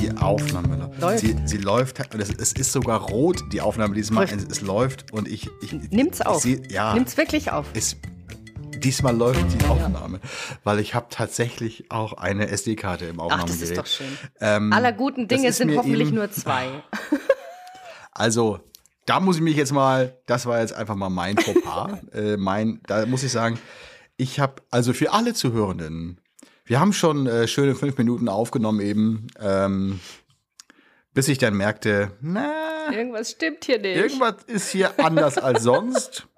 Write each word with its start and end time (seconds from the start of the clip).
Die 0.00 0.16
Aufnahme 0.16 0.90
Läuft. 0.98 1.20
Sie, 1.20 1.36
sie 1.46 1.56
läuft, 1.56 1.98
es, 2.14 2.28
es 2.30 2.52
ist 2.52 2.72
sogar 2.72 3.00
rot, 3.00 3.40
die 3.52 3.62
Aufnahme 3.62 3.94
diesmal. 3.94 4.24
Es, 4.26 4.44
es 4.44 4.60
läuft 4.60 5.12
und 5.12 5.28
ich. 5.28 5.48
ich 5.62 5.72
Nimmt's 5.90 6.20
auf. 6.20 6.42
seh- 6.42 6.62
ja. 6.68 6.92
Nimm's 6.92 7.16
wirklich 7.16 7.50
auf. 7.52 7.66
Es, 7.72 7.96
diesmal 8.76 9.16
läuft 9.16 9.40
die 9.58 9.64
Aufnahme, 9.66 10.20
weil 10.62 10.78
ich 10.78 10.94
habe 10.94 11.06
tatsächlich 11.08 11.90
auch 11.90 12.12
eine 12.14 12.48
SD-Karte 12.48 13.06
im 13.06 13.18
Ach, 13.18 13.24
Aufnahmegerät. 13.24 13.62
das 13.62 13.70
ist 13.70 13.78
doch 13.78 13.86
schön. 13.86 14.18
Ähm, 14.42 14.72
Aller 14.74 14.92
guten 14.92 15.26
Dinge 15.26 15.52
sind 15.52 15.74
hoffentlich 15.74 16.08
eben- 16.08 16.16
nur 16.16 16.30
zwei. 16.30 16.66
Also, 18.12 18.60
da 19.10 19.18
muss 19.18 19.36
ich 19.36 19.42
mich 19.42 19.56
jetzt 19.56 19.72
mal, 19.72 20.16
das 20.26 20.46
war 20.46 20.60
jetzt 20.60 20.72
einfach 20.72 20.94
mal 20.94 21.08
mein 21.10 21.36
Fauxpas. 21.36 21.98
äh, 22.12 22.36
mein, 22.36 22.80
da 22.86 23.04
muss 23.06 23.24
ich 23.24 23.32
sagen, 23.32 23.58
ich 24.16 24.38
habe, 24.38 24.62
also 24.70 24.92
für 24.92 25.12
alle 25.12 25.34
Zuhörenden, 25.34 26.20
wir 26.64 26.78
haben 26.78 26.92
schon 26.92 27.26
äh, 27.26 27.48
schöne 27.48 27.74
fünf 27.74 27.98
Minuten 27.98 28.28
aufgenommen 28.28 28.78
eben, 28.80 29.26
ähm, 29.40 29.98
bis 31.12 31.26
ich 31.26 31.38
dann 31.38 31.54
merkte, 31.56 32.12
na, 32.20 32.52
Irgendwas 32.92 33.32
stimmt 33.32 33.64
hier 33.64 33.80
nicht. 33.80 33.96
irgendwas 33.96 34.44
ist 34.46 34.70
hier 34.70 34.92
anders 35.04 35.38
als 35.38 35.62
sonst. 35.64 36.28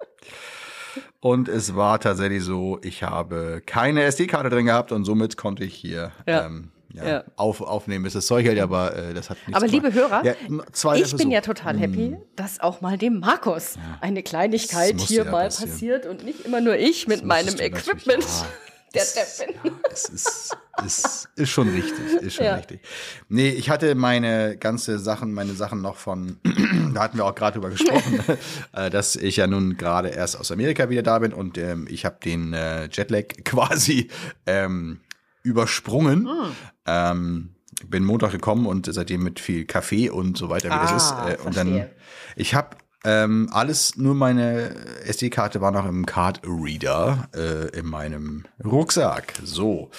Und 1.19 1.49
es 1.49 1.75
war 1.75 1.99
tatsächlich 1.99 2.41
so, 2.43 2.79
ich 2.81 3.03
habe 3.03 3.61
keine 3.67 4.01
SD-Karte 4.03 4.49
drin 4.49 4.65
gehabt 4.65 4.91
und 4.91 5.05
somit 5.05 5.37
konnte 5.37 5.63
ich 5.63 5.75
hier 5.75 6.11
Ja. 6.27 6.47
ähm, 6.47 6.71
ja, 6.93 7.07
Ja. 7.07 7.23
Auf, 7.35 7.61
aufnehmen. 7.61 8.05
Es 8.05 8.15
ist 8.15 8.27
Zeug, 8.27 8.47
aber 8.59 8.95
äh, 8.95 9.13
das 9.13 9.29
hat 9.29 9.37
nichts 9.47 9.55
Aber 9.55 9.67
liebe. 9.67 9.93
Hörer, 9.93 10.23
Ja, 10.25 10.33
ich 10.33 11.15
bin 11.15 11.31
ja 11.31 11.41
Versuch. 11.41 11.55
total 11.55 11.77
happy, 11.79 12.17
dass 12.35 12.59
auch 12.59 12.81
mal 12.81 12.97
dem 12.97 13.19
Markus 13.19 13.75
eine 14.01 14.21
Das 14.23 14.29
Kleinigkeit 14.29 14.99
hier 15.01 15.25
ja 15.25 15.31
mal 15.31 15.45
passieren. 15.45 15.69
passiert 15.71 16.05
und 16.05 16.23
nicht 16.23 16.45
immer 16.45 16.61
nur 16.61 16.75
ich 16.77 17.07
mit 17.07 17.19
Das 17.21 17.25
meinem 17.27 17.59
Equipment. 17.59 18.23
Ja, 18.23 18.45
Der 18.93 19.01
das- 19.01 19.37
Deppin. 19.39 19.71
Es 19.91 20.05
ist, 20.09 20.55
ist, 20.85 21.29
ist 21.35 21.49
schon 21.49 21.67
richtig, 21.69 22.21
ist 22.21 22.35
schon 22.35 22.45
Ja. 22.45 22.55
richtig. 22.55 22.79
Nee, 23.27 23.49
ich 23.49 23.71
hatte 23.71 23.95
meine 23.95 24.55
ganze 24.57 24.99
Sachen, 24.99 25.33
meine 25.33 25.53
Sachen 25.53 25.81
noch 25.81 25.95
von, 25.95 26.37
da 26.93 27.01
hatten 27.01 27.17
wir 27.17 27.25
auch 27.25 27.33
gerade 27.33 27.53
drüber 27.59 27.71
gesprochen, 27.71 28.19
äh, 28.73 28.91
dass 28.91 29.15
ich 29.15 29.37
ja 29.37 29.47
nun 29.47 29.77
gerade 29.77 30.09
erst 30.09 30.39
aus 30.39 30.51
Amerika 30.51 30.89
wieder 30.91 31.01
da 31.01 31.17
bin 31.17 31.33
und 31.33 31.57
ähm, 31.57 31.87
ich 31.89 32.05
habe 32.05 32.17
den 32.23 32.53
äh, 32.53 32.85
Jetlag 32.91 33.23
quasi 33.45 34.09
ähm, 34.45 34.99
übersprungen. 35.43 36.27
Hm. 36.27 36.51
Ähm, 36.85 37.49
bin 37.87 38.03
Montag 38.03 38.31
gekommen 38.31 38.65
und 38.65 38.91
seitdem 38.91 39.23
mit 39.23 39.39
viel 39.39 39.65
Kaffee 39.65 40.09
und 40.09 40.37
so 40.37 40.49
weiter, 40.49 40.69
wie 40.69 40.79
das 40.79 40.91
ist. 40.91 41.11
Ah, 41.11 41.31
Äh, 41.31 41.37
und 41.37 41.57
dann, 41.57 41.85
ich 42.35 42.55
habe 42.55 42.77
ähm, 43.05 43.49
alles, 43.51 43.97
nur 43.97 44.15
meine 44.15 44.75
SD-Karte 45.03 45.59
war 45.59 45.71
noch 45.71 45.85
im 45.85 46.05
Card 46.05 46.41
Reader 46.45 47.27
äh, 47.35 47.77
in 47.77 47.85
meinem 47.85 48.45
Rucksack. 48.63 49.33
So. 49.43 49.91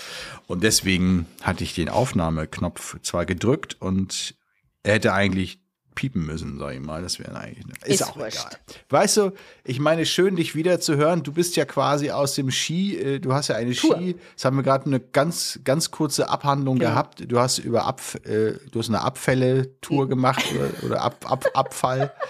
Und 0.47 0.62
deswegen 0.62 1.27
hatte 1.42 1.64
ich 1.64 1.75
den 1.75 1.91
Aufnahmeknopf 1.91 3.01
zwar 3.03 3.27
gedrückt 3.27 3.77
und 3.81 4.34
er 4.83 4.95
hätte 4.95 5.12
eigentlich 5.12 5.61
piepen 5.95 6.27
müssen, 6.27 6.59
sag 6.59 6.75
ich 6.75 6.81
mal. 6.81 7.03
Das 7.03 7.19
wäre 7.19 7.37
eigentlich. 7.37 7.64
Ist, 7.84 8.00
Ist 8.00 8.03
auch 8.03 8.17
wurscht. 8.17 8.39
egal. 8.39 8.59
Weißt 8.91 9.17
du, 9.19 9.31
ich 9.64 9.78
meine, 9.81 10.06
schön, 10.06 10.36
dich 10.36 10.55
wieder 10.55 10.81
zu 10.81 10.97
hören. 10.97 11.23
Du 11.23 11.33
bist 11.33 11.56
ja 11.56 11.64
quasi 11.64 12.11
aus 12.11 12.34
dem 12.34 12.51
Ski, 12.51 12.97
äh, 12.98 13.19
du 13.20 13.33
hast 13.33 13.48
ja 13.48 13.56
eine 13.56 13.73
Tour. 13.75 13.97
Ski, 13.97 14.17
das 14.34 14.45
haben 14.45 14.56
wir 14.56 14.62
gerade 14.62 14.86
eine 14.86 15.01
ganz, 15.01 15.61
ganz 15.64 15.91
kurze 15.91 16.28
Abhandlung 16.28 16.78
Genau. 16.78 16.91
gehabt. 16.91 17.25
Du 17.31 17.39
hast 17.39 17.59
über 17.59 17.84
Abf 17.84 18.17
äh, 18.25 18.55
du 18.70 18.78
hast 18.78 18.89
eine 18.89 19.01
Abfälle-Tour 19.03 20.09
gemacht 20.09 20.45
oder, 20.55 20.84
oder 20.86 21.01
Ab, 21.03 21.25
Ab, 21.31 21.45
Abfall. 21.55 22.12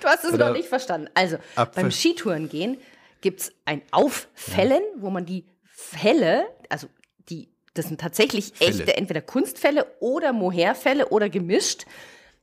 Du 0.00 0.06
hast 0.06 0.22
es 0.24 0.32
Oder- 0.32 0.50
noch 0.50 0.56
nicht 0.56 0.68
verstanden. 0.68 1.08
Also, 1.14 1.38
Apfel. 1.56 1.82
beim 1.82 1.90
Skitouren 1.90 2.48
gehen 2.48 2.76
gibt 3.20 3.40
es 3.40 3.52
ein 3.64 3.82
Auffällen, 3.90 4.80
wo 4.98 5.10
man 5.10 5.26
die 5.26 5.44
Fälle, 5.64 6.44
also 6.68 6.86
die, 7.28 7.48
das 7.74 7.86
sind 7.88 8.00
tatsächlich 8.00 8.52
Fälle. 8.54 8.70
echte, 8.78 8.96
entweder 8.96 9.20
Kunstfälle 9.22 9.86
oder 9.98 10.32
Mohairfälle 10.32 11.08
oder 11.08 11.28
gemischt, 11.28 11.84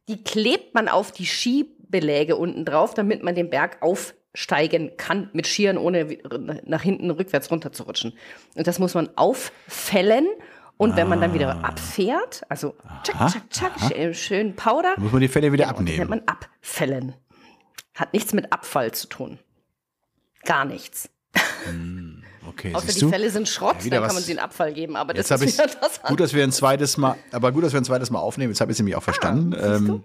die 0.08 0.24
klebt 0.24 0.74
man 0.74 0.88
auf 0.88 1.12
die 1.12 1.26
Skibeläge 1.26 2.36
unten 2.36 2.66
drauf, 2.66 2.94
damit 2.94 3.24
man 3.24 3.36
den 3.36 3.50
Berg 3.50 3.82
aufsteigen 3.82 4.98
kann 4.98 5.30
mit 5.34 5.48
Skiern, 5.48 5.78
ohne 5.78 6.18
nach 6.66 6.82
hinten 6.82 7.10
rückwärts 7.12 7.50
runterzurutschen. 7.52 8.14
Und 8.56 8.68
das 8.68 8.80
muss 8.80 8.94
man 8.94 9.10
auffällen. 9.16 10.28
Und 10.78 10.98
wenn 10.98 11.08
man 11.08 11.22
dann 11.22 11.34
wieder 11.34 11.64
abfährt, 11.64 12.42
also 12.50 12.76
tschak, 13.04 13.32
tschak, 13.32 13.50
tschak, 13.50 13.80
schön- 13.94 14.14
schön 14.14 14.56
Powder, 14.58 14.94
Da 14.96 15.02
muss 15.02 15.14
man 15.14 15.22
die 15.22 15.30
Fälle 15.30 15.52
wieder 15.54 15.66
Genau, 15.68 15.78
abnehmen. 15.78 16.10
man 16.10 16.22
Abfällen. 16.26 17.14
Hat 17.94 18.12
nichts 18.14 18.34
mit 18.34 18.52
Abfall 18.52 18.92
zu 18.94 19.08
tun. 19.08 19.40
Gar 20.44 20.66
nichts. 20.66 21.10
Okay, 22.58 22.74
Außer 22.74 22.94
die 22.94 23.00
du? 23.02 23.10
Fälle 23.10 23.30
sind 23.30 23.50
Schrott, 23.50 23.76
Ja, 23.84 23.90
dann 23.90 24.00
kann 24.00 24.04
was- 24.08 24.14
man 24.14 24.24
sie 24.24 24.32
in 24.32 24.40
Abfall 24.40 24.74
geben. 24.74 24.96
Aber 24.96 25.14
das 25.14 25.30
ist 25.30 25.42
wieder 25.42 25.68
das 25.82 26.02
gut, 26.04 26.20
dass 26.22 26.34
wir 26.34 26.44
ein 26.44 26.52
zweites 26.54 26.96
Mal, 26.98 27.16
aber 27.32 27.52
gut, 27.52 27.64
dass 27.66 27.74
wir 27.74 27.82
ein 27.82 27.86
zweites 27.86 28.10
Mal 28.12 28.20
aufnehmen. 28.20 28.52
Jetzt 28.54 28.62
habe 28.62 28.72
ich 28.72 28.76
es 28.76 28.80
nämlich 28.80 28.96
auch 28.96 29.04
verstanden. 29.04 29.54
Ah, 29.54 29.78
siehst 29.78 29.90
du? 29.90 29.94
ähm, 29.96 30.04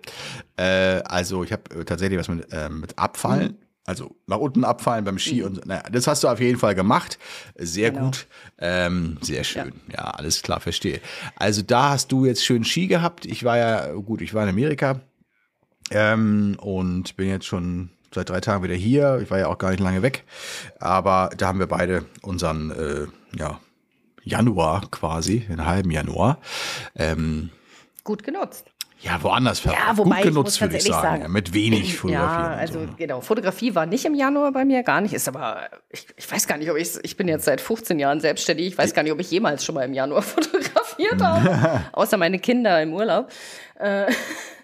äh, 0.57 1.03
also 1.05 1.45
ich 1.45 1.53
habe 1.53 1.63
äh, 1.81 1.85
tatsächlich 1.85 2.19
was 2.19 2.29
mit, 2.29 2.49
ähm, 2.51 2.81
mit 2.81 2.99
Abfallen. 2.99 3.53
Mhm. 3.53 3.57
Also 3.87 4.15
nach 4.27 4.37
unten 4.39 4.63
abfallen 4.65 5.05
beim 5.05 5.19
Ski 5.19 5.43
und 5.43 5.67
naja, 5.67 5.83
das 5.91 6.07
hast 6.07 6.23
du 6.23 6.29
auf 6.29 6.39
jeden 6.39 6.59
Fall 6.59 6.75
gemacht. 6.75 7.19
Sehr 7.57 7.91
Genau. 7.91 8.05
gut. 8.07 8.27
Ähm, 8.59 9.17
sehr 9.23 9.43
schön. 9.43 9.73
Ja. 9.91 10.11
alles 10.11 10.43
klar, 10.43 10.61
verstehe. 10.61 11.01
Also 11.37 11.63
da 11.63 11.91
hast 11.91 12.13
du 12.13 12.25
jetzt 12.27 12.45
schön 12.45 12.63
Ski 12.65 12.87
gehabt. 12.89 13.27
Ich 13.27 13.43
war 13.43 13.57
ja, 13.57 13.93
gut, 13.95 14.21
ich 14.21 14.33
war 14.35 14.43
in 14.45 14.49
Amerika 14.51 15.01
ähm, 15.91 16.57
und 16.61 17.17
bin 17.17 17.29
jetzt 17.31 17.47
schon 17.47 17.91
seit 18.15 18.29
drei 18.29 18.41
Tagen 18.41 18.63
wieder 18.65 18.75
hier. 18.75 19.21
Ich 19.23 19.31
war 19.31 19.39
ja 19.39 19.49
auch 19.49 19.59
gar 19.59 19.71
nicht 19.71 19.81
lange 19.81 20.03
weg. 20.03 20.25
Aber 20.79 21.31
da 21.37 21.49
haben 21.49 21.59
wir 21.59 21.67
beide 21.69 22.05
unseren 22.23 22.71
äh, 22.71 23.39
ja, 23.39 23.61
Januar 24.23 24.83
quasi, 24.91 25.41
den 25.41 25.65
halben 25.67 25.91
Januar. 25.91 26.39
Ähm, 26.97 27.51
gut 28.05 28.23
genutzt. 28.23 28.67
ja, 29.01 29.23
woanders 29.23 29.61
ver 29.61 29.73
Ja, 29.73 29.97
wobei 29.97 30.17
gut 30.17 30.25
genutzt, 30.25 30.61
würde 30.61 30.77
ich 30.77 30.83
sagen. 30.83 30.95
ehrlich 30.95 31.11
Ja, 31.13 31.21
sagen, 31.21 31.33
mit 31.33 31.55
wenig 31.55 31.97
Fotografien. 31.97 32.53
Ja, 32.53 32.57
also 32.57 32.81
so. 32.81 32.89
genau. 32.97 33.21
Fotografie 33.21 33.75
war 33.75 33.87
nicht 33.87 34.05
im 34.05 34.15
Januar 34.15 34.53
bei 34.53 34.65
mir, 34.65 34.83
gar 34.83 35.01
nicht. 35.01 35.15
Ist 35.15 35.29
aber, 35.29 35.69
ich, 35.89 36.07
ich 36.17 36.31
weiß 36.31 36.47
gar 36.47 36.59
nicht, 36.59 36.71
ob 36.71 36.77
ich, 36.77 36.99
ich 37.03 37.17
bin 37.17 37.29
jetzt 37.29 37.45
seit 37.45 37.61
15 37.61 37.99
Jahren 37.99 38.21
selbstständig. 38.21 38.67
Ich 38.67 38.79
weiß 38.79 38.93
gar 38.93 39.03
nicht, 39.03 39.13
ob 39.13 39.21
ich 39.21 39.31
jemals 39.31 39.65
schon 39.65 39.75
mal 39.75 39.85
im 39.85 39.95
Januar 39.95 40.23
fotografiert 40.23 41.23
habe. 41.23 41.81
Außer 41.93 42.17
meine 42.17 42.39
Kinder 42.39 42.83
im 42.83 42.93
Urlaub. 42.93 43.31
Äh, 43.79 44.13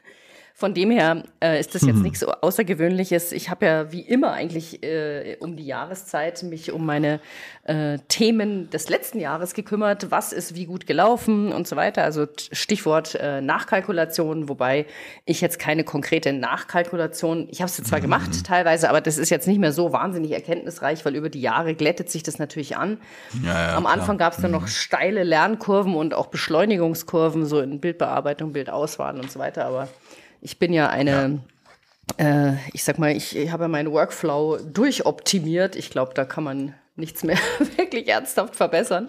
Von 0.59 0.73
dem 0.73 0.91
her 0.91 1.23
äh, 1.45 1.61
ist 1.61 1.75
das 1.75 1.83
Mhm. 1.83 1.89
jetzt 1.89 2.03
nichts 2.03 2.21
so 2.21 2.29
Außergewöhnliches. 2.31 3.33
Ich 3.33 3.51
habe 3.51 3.67
ja 3.67 3.93
wie 3.93 4.01
immer 4.01 4.33
eigentlich 4.33 4.83
äh, 4.83 5.37
um 5.41 5.55
die 5.55 5.67
Jahreszeit 5.67 6.43
mich 6.45 6.73
um 6.73 6.87
meine 6.87 7.21
äh, 7.65 7.99
Themen 8.09 8.71
des 8.71 8.89
letzten 8.89 9.21
Jahres 9.21 9.53
gekümmert. 9.53 10.11
Was 10.11 10.33
ist 10.33 10.55
wie 10.55 10.65
gut 10.65 10.87
gelaufen 10.87 11.53
und 11.53 11.69
so 11.69 11.77
weiter. 11.77 12.05
Also 12.05 12.27
Stichwort 12.53 13.17
äh, 13.17 13.43
Nachkalkulation, 13.43 14.49
wobei 14.49 14.87
ich 15.27 15.43
jetzt 15.43 15.59
keine 15.59 15.85
konkrete 15.85 16.33
Nachkalkulation, 16.33 17.49
ich 17.51 17.61
habe 17.61 17.69
es 17.71 17.77
zwar 17.77 17.99
Mhm. 17.99 18.03
gemacht 18.05 18.47
teilweise, 18.47 18.89
aber 18.89 19.03
das 19.03 19.19
ist 19.19 19.29
jetzt 19.29 19.47
nicht 19.47 19.59
mehr 19.59 19.73
so 19.73 19.93
wahnsinnig 19.93 20.33
erkenntnisreich, 20.33 21.05
weil 21.05 21.17
über 21.17 21.29
die 21.29 21.43
Jahre 21.43 21.75
glättet 21.75 22.09
sich 22.11 22.23
das 22.23 22.39
natürlich 22.39 22.79
an. 22.79 22.97
Ja, 23.45 23.53
ja, 23.53 23.77
Am. 23.77 23.83
Mhm. 23.83 23.87
Anfang 23.89 24.17
gab 24.17 24.33
es 24.33 24.39
dann 24.41 24.53
noch 24.53 24.69
steile 24.69 25.23
Lernkurven 25.23 25.95
und 25.95 26.15
auch 26.15 26.29
Beschleunigungskurven, 26.29 27.45
so 27.45 27.61
in 27.61 27.79
Bildbearbeitung, 27.79 28.55
Bildauswahl 28.55 29.21
und 29.21 29.31
so 29.31 29.39
weiter. 29.39 29.67
Aber 29.67 29.89
ich 30.41 30.59
bin 30.59 30.73
ja 30.73 30.89
eine, 30.89 31.41
äh, 32.19 32.53
ich 32.73 32.85
sag 32.85 32.99
mal, 32.99 33.15
ich, 33.17 33.37
ich 33.37 33.51
habe 33.51 33.69
meinen 33.69 33.93
Workflow 33.93 34.59
durchoptimiert. 34.59 35.77
Ich 35.77 35.91
glaube, 35.91 36.15
da 36.15 36.25
kann 36.25 36.45
man 36.45 36.75
nichts 36.97 37.25
mehr 37.25 37.39
wirklich 37.77 38.09
ernsthaft 38.09 38.57
verbessern. 38.57 39.09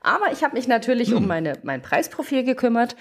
Aber 0.00 0.32
ich 0.32 0.44
habe 0.44 0.56
mich 0.56 0.68
natürlich 0.68 1.10
Hm. 1.10 1.18
um 1.18 1.26
meine, 1.26 1.54
mein 1.62 1.82
Preisprofil 1.82 2.44
gekümmert 2.44 2.96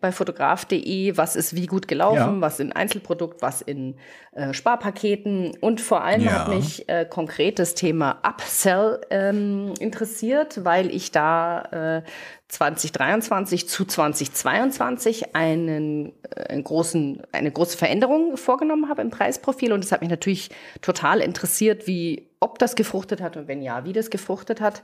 bei 0.00 0.12
fotograf.de, 0.12 1.16
was 1.16 1.36
ist 1.36 1.54
wie 1.56 1.66
gut 1.66 1.88
gelaufen, 1.88 2.16
Ja. 2.36 2.40
was 2.40 2.60
in 2.60 2.72
Einzelprodukt, 2.72 3.42
was 3.42 3.62
in 3.62 3.96
äh, 4.32 4.52
Sparpaketen 4.52 5.52
und 5.60 5.80
vor 5.80 6.02
allem 6.04 6.22
Ja. 6.24 6.32
hat 6.40 6.48
mich 6.48 6.88
äh, 6.88 7.04
konkret 7.04 7.58
das 7.58 7.74
Thema 7.74 8.18
Upsell 8.26 9.00
ähm, 9.10 9.72
interessiert, 9.80 10.64
weil 10.64 10.94
ich 10.94 11.10
da 11.12 12.02
äh, 12.02 12.02
2023 12.48 13.68
zu 13.68 13.84
2022 13.84 15.34
einen, 15.34 16.12
äh, 16.34 16.44
einen 16.48 16.64
großen, 16.64 17.22
eine 17.32 17.50
große 17.50 17.76
Veränderung 17.76 18.36
vorgenommen 18.36 18.88
habe 18.88 19.02
im 19.02 19.10
Preisprofil 19.10 19.72
und 19.72 19.84
es 19.84 19.92
hat 19.92 20.00
mich 20.00 20.10
natürlich 20.10 20.50
total 20.82 21.20
interessiert, 21.20 21.86
wie 21.86 22.28
ob 22.38 22.58
das 22.58 22.76
gefruchtet 22.76 23.20
hat 23.22 23.36
und 23.36 23.48
wenn 23.48 23.62
ja, 23.62 23.84
wie 23.84 23.92
das 23.92 24.10
gefruchtet 24.10 24.60
hat. 24.60 24.82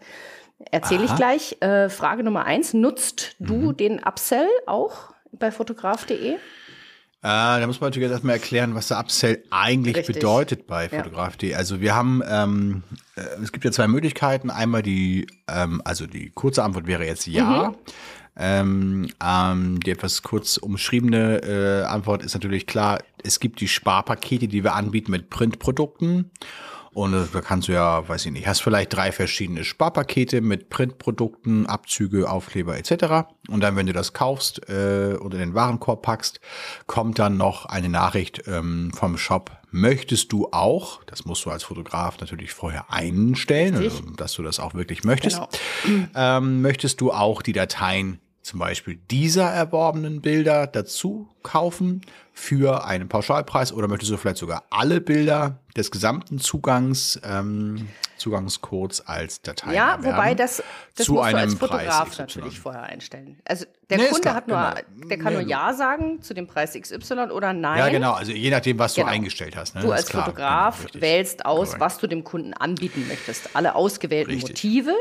Erzähle 0.71 1.05
ich 1.05 1.15
gleich. 1.17 1.57
Äh, 1.61 1.89
Frage 1.89 2.23
Nummer 2.25 2.45
eins, 2.45 2.75
nutzt 2.75 3.37
Mhm. 3.39 3.47
du 3.47 3.73
den 3.73 3.99
Upsell 4.05 4.47
auch 4.67 5.13
bei 5.33 5.51
fotograf.de? 5.51 6.35
Äh, 6.35 6.39
da 7.23 7.65
muss 7.69 7.81
man 7.81 7.91
natürlich 7.91 8.11
erstmal 8.11 8.35
erklären, 8.35 8.75
was 8.75 8.89
der 8.89 8.99
Upsell 8.99 9.45
eigentlich 9.51 9.97
Richtig. 9.97 10.17
bedeutet 10.17 10.67
bei 10.67 10.85
Ja. 10.89 10.89
Fotograf.de. 11.03 11.55
Also 11.55 11.81
wir 11.81 11.95
haben, 11.95 12.21
ähm, 12.29 12.83
äh, 13.15 13.21
es 13.43 13.53
gibt 13.53 13.65
ja 13.65 13.71
zwei 13.71 13.87
Möglichkeiten. 13.87 14.51
Einmal 14.51 14.83
die, 14.83 15.27
ähm, 15.49 15.81
also 15.85 16.07
die 16.07 16.31
kurze 16.31 16.65
Antwort 16.65 16.87
wäre 16.87 17.07
jetzt 17.07 17.27
ja. 17.29 17.69
Mhm. 17.71 17.75
Ähm, 18.35 19.09
ähm, 19.23 19.79
die 19.81 19.91
etwas 19.91 20.23
kurz 20.23 20.57
umschriebene 20.57 21.43
äh, 21.43 21.85
Antwort 21.85 22.23
ist 22.25 22.33
natürlich 22.35 22.67
klar, 22.67 22.99
es 23.23 23.39
gibt 23.41 23.61
die 23.61 23.69
Sparpakete, 23.69 24.49
die 24.49 24.65
wir 24.65 24.75
anbieten 24.75 25.11
mit 25.13 25.29
Printprodukten. 25.31 26.31
Und 26.95 27.29
da 27.33 27.41
kannst 27.41 27.69
du 27.69 27.73
ja, 27.73 28.07
weiß 28.07 28.27
ich 28.27 28.33
nicht, 28.33 28.47
hast 28.47 28.61
vielleicht 28.61 28.95
drei 28.95 29.13
verschiedene 29.13 29.65
Sparpakete 29.65 30.43
mit 30.43 30.69
Printprodukten, 30.69 31.67
Abzüge, 31.67 32.31
Aufkleber 32.31 32.77
etc. 32.77 33.29
Und 33.49 33.63
dann, 33.63 33.77
wenn 33.77 33.87
du 33.87 33.95
das 33.95 34.13
kaufst 34.13 34.69
äh, 34.69 35.15
oder 35.15 35.35
in 35.35 35.51
den 35.51 35.55
Warenkorb 35.55 36.03
packst, 36.03 36.41
kommt 36.87 37.19
dann 37.19 37.39
noch 37.39 37.65
eine 37.67 37.89
Nachricht 37.89 38.43
ähm, 38.47 38.93
vom 38.95 39.17
Shop. 39.17 39.51
Möchtest 39.71 40.33
du 40.33 40.49
auch, 40.53 41.03
das 41.05 41.25
musst 41.25 41.47
du 41.47 41.51
als 41.51 41.63
Fotograf 41.63 42.21
natürlich 42.21 42.53
vorher 42.53 42.93
einstellen, 42.93 43.77
also, 43.77 44.03
dass 44.17 44.35
du 44.35 44.43
das 44.43 44.61
auch 44.61 44.75
wirklich 44.75 45.03
möchtest, 45.03 45.41
genau. 45.85 46.09
ähm, 46.15 46.61
möchtest 46.61 47.01
du 47.01 47.11
auch 47.11 47.41
die 47.41 47.55
Dateien 47.55 48.21
zum 48.43 48.59
Beispiel 48.59 48.99
dieser 49.11 49.49
erworbenen 49.49 50.21
Bilder 50.21 50.67
dazu 50.67 51.29
kaufen 51.43 52.03
für 52.33 52.85
einen 52.85 53.09
Pauschalpreis 53.09 53.73
oder 53.73 53.87
möchtest 53.89 54.11
du 54.11 54.17
vielleicht 54.17 54.39
sogar 54.39 54.65
alle 54.71 55.01
Bilder 55.01 55.59
des 55.77 55.91
gesamten 55.91 56.39
Zugangs, 56.39 57.21
ähm, 57.25 57.89
Zugangscodes 58.17 59.07
als 59.07 59.43
Datei 59.43 59.75
Ja, 59.75 59.99
wobei 60.03 60.35
das, 60.35 60.63
das 60.97 61.07
zu 61.07 61.15
musst 61.15 61.27
einem 61.27 61.37
du 61.37 61.43
als 61.43 61.55
Fotograf 61.55 62.09
Preis 62.09 62.19
natürlich 62.19 62.59
vorher 62.59 62.83
einstellen. 62.83 63.39
Also 63.45 63.67
der 63.91 63.99
nee, 63.99 64.05
Kunde 64.07 64.21
klar, 64.23 64.35
hat 64.35 64.49
nur, 64.49 64.57
genau. 64.57 65.09
der 65.09 65.19
kann 65.19 65.33
nur 65.35 65.43
Ja 65.43 65.73
sagen 65.75 66.21
zu 66.23 66.35
dem 66.35 66.47
Preis 66.47 66.73
XY 66.73 67.31
oder 67.31 67.53
Nein. 67.53 67.79
Ja, 67.79 67.89
genau, 67.91 68.13
also 68.13 68.33
je 68.33 68.51
nachdem, 68.51 68.79
was 68.79 68.95
genau. 68.95 69.07
du 69.07 69.13
eingestellt 69.13 69.57
hast. 69.57 69.75
Ne? 69.75 69.83
Du 69.83 69.93
als 69.93 70.07
klar, 70.07 70.25
Fotograf 70.25 70.87
genau, 70.87 71.03
wählst 71.03 71.47
aus, 71.47 71.69
Correct. 71.69 71.81
was 71.81 71.99
du 71.99 72.07
dem 72.09 72.25
Kunden 72.25 72.55
anbieten 72.55 73.07
möchtest. 73.09 73.55
Alle 73.55 73.75
ausgewählten 73.75 74.33
richtig. 74.33 74.51
Motive 74.51 74.95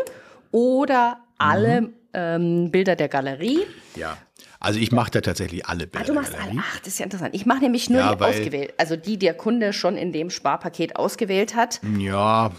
oder 0.51 1.17
alle 1.41 1.81
mhm. 1.81 1.93
ähm, 2.13 2.71
Bilder 2.71 2.95
der 2.95 3.09
Galerie. 3.09 3.59
Ja. 3.95 4.17
Also 4.59 4.79
ich 4.79 4.91
mache 4.91 5.09
da 5.09 5.21
tatsächlich 5.21 5.65
alle 5.65 5.87
Bilder. 5.87 6.05
Ah, 6.05 6.07
du 6.07 6.13
machst 6.13 6.35
alle. 6.35 6.59
Ach, 6.59 6.79
das 6.79 6.89
ist 6.89 6.99
ja 6.99 7.05
interessant. 7.05 7.33
Ich 7.33 7.47
mache 7.47 7.61
nämlich 7.61 7.89
nur 7.89 7.99
ja, 7.99 8.15
die 8.15 8.23
ausgewählt, 8.23 8.73
also 8.77 8.95
die 8.95 9.17
der 9.17 9.33
Kunde 9.33 9.73
schon 9.73 9.97
in 9.97 10.11
dem 10.13 10.29
Sparpaket 10.29 10.97
ausgewählt 10.97 11.55
hat. 11.55 11.81
Ja. 11.97 12.51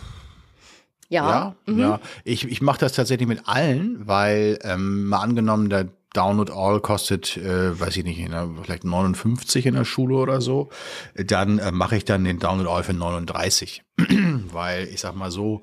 Ja. 1.08 1.28
Ja, 1.28 1.56
mhm. 1.66 1.78
ja. 1.78 2.00
Ich, 2.24 2.50
ich 2.50 2.62
mache 2.62 2.80
das 2.80 2.94
tatsächlich 2.94 3.28
mit 3.28 3.46
allen, 3.46 4.06
weil 4.06 4.58
ähm, 4.62 5.04
mal 5.04 5.20
angenommen, 5.20 5.68
der 5.68 5.88
Download 6.14 6.52
All 6.52 6.80
kostet, 6.80 7.36
äh, 7.36 7.78
weiß 7.78 7.96
ich 7.98 8.04
nicht, 8.04 8.30
der, 8.30 8.48
vielleicht 8.62 8.84
59 8.84 9.66
in 9.66 9.74
der 9.74 9.84
Schule 9.84 10.16
oder 10.16 10.40
so, 10.40 10.70
dann 11.14 11.58
äh, 11.58 11.70
mache 11.70 11.96
ich 11.96 12.04
dann 12.04 12.24
den 12.24 12.38
Download 12.38 12.68
All 12.70 12.82
für 12.82 12.94
39. 12.94 13.82
weil 14.52 14.88
ich 14.88 15.00
sag 15.00 15.14
mal 15.14 15.30
so, 15.30 15.62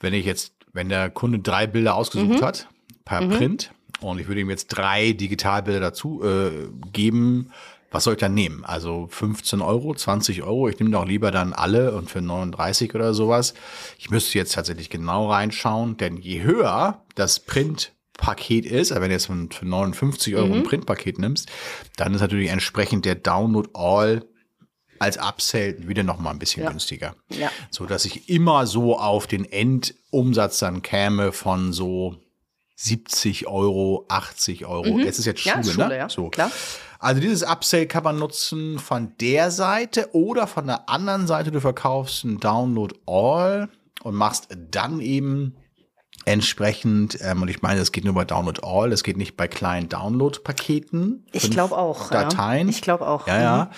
wenn 0.00 0.14
ich 0.14 0.24
jetzt 0.24 0.52
wenn 0.74 0.90
der 0.90 1.08
Kunde 1.08 1.38
drei 1.38 1.66
Bilder 1.66 1.94
ausgesucht 1.94 2.40
mhm. 2.40 2.44
hat 2.44 2.68
per 3.06 3.22
mhm. 3.22 3.30
Print 3.30 3.70
und 4.00 4.18
ich 4.18 4.28
würde 4.28 4.42
ihm 4.42 4.50
jetzt 4.50 4.66
drei 4.66 5.12
Digitalbilder 5.12 5.80
dazu 5.80 6.22
äh, 6.22 6.68
geben, 6.92 7.50
was 7.90 8.04
soll 8.04 8.14
ich 8.14 8.20
dann 8.20 8.34
nehmen? 8.34 8.64
Also 8.64 9.06
15 9.08 9.62
Euro, 9.62 9.94
20 9.94 10.42
Euro. 10.42 10.68
Ich 10.68 10.80
nehme 10.80 10.90
doch 10.90 11.06
lieber 11.06 11.30
dann 11.30 11.52
alle 11.52 11.94
und 11.94 12.10
für 12.10 12.20
39 12.20 12.92
oder 12.94 13.14
sowas. 13.14 13.54
Ich 13.98 14.10
müsste 14.10 14.36
jetzt 14.36 14.52
tatsächlich 14.52 14.90
genau 14.90 15.30
reinschauen, 15.30 15.96
denn 15.96 16.16
je 16.16 16.42
höher 16.42 17.04
das 17.14 17.38
Printpaket 17.38 18.66
ist, 18.66 18.90
also 18.90 19.00
wenn 19.00 19.10
du 19.10 19.14
jetzt 19.14 19.26
für 19.26 19.64
59 19.64 20.34
Euro 20.34 20.48
mhm. 20.48 20.52
ein 20.54 20.62
Printpaket 20.64 21.20
nimmst, 21.20 21.48
dann 21.96 22.12
ist 22.14 22.20
natürlich 22.20 22.50
entsprechend 22.50 23.04
der 23.04 23.14
Download 23.14 23.68
All 23.74 24.24
als 24.98 25.18
Upsell 25.18 25.88
wieder 25.88 26.02
noch 26.02 26.18
mal 26.18 26.30
ein 26.30 26.38
bisschen 26.38 26.62
ja. 26.62 26.70
günstiger. 26.70 27.14
Ja. 27.30 27.50
So 27.70 27.86
dass 27.86 28.04
ich 28.04 28.28
immer 28.28 28.66
so 28.66 28.98
auf 28.98 29.26
den 29.26 29.44
Endumsatz 29.44 30.58
dann 30.58 30.82
käme 30.82 31.32
von 31.32 31.72
so 31.72 32.16
70 32.76 33.46
Euro, 33.46 34.04
80 34.08 34.66
Euro. 34.66 34.94
Mhm. 34.94 35.06
Es 35.06 35.18
ist 35.18 35.26
jetzt 35.26 35.40
Schule, 35.40 35.56
ja, 35.56 35.62
Schule 35.62 35.88
ne? 35.88 35.96
Ja. 35.96 36.08
So. 36.08 36.28
Klar. 36.28 36.50
Also 36.98 37.20
dieses 37.20 37.42
Upsell 37.42 37.86
kann 37.86 38.02
man 38.02 38.18
nutzen 38.18 38.78
von 38.78 39.12
der 39.20 39.50
Seite 39.50 40.08
oder 40.12 40.46
von 40.46 40.66
der 40.66 40.88
anderen 40.88 41.26
Seite. 41.26 41.50
Du 41.50 41.60
verkaufst 41.60 42.24
ein 42.24 42.40
Download 42.40 42.94
All 43.06 43.68
und 44.02 44.14
machst 44.14 44.48
dann 44.70 45.00
eben 45.00 45.54
entsprechend, 46.24 47.18
ähm, 47.20 47.42
und 47.42 47.48
ich 47.48 47.62
meine, 47.62 47.80
es 47.80 47.92
geht 47.92 48.04
nur 48.04 48.14
bei 48.14 48.24
Download 48.24 48.60
All, 48.64 48.92
es 48.92 49.02
geht 49.02 49.16
nicht 49.16 49.36
bei 49.36 49.48
kleinen 49.48 49.88
Download-Paketen. 49.88 51.26
Ich 51.32 51.50
glaube 51.50 51.76
auch. 51.76 52.10
Dateien. 52.10 52.68
Ja. 52.68 52.74
Ich 52.74 52.80
glaube 52.80 53.06
auch. 53.06 53.26
Ja, 53.26 53.40
ja. 53.40 53.64
Mhm. 53.64 53.70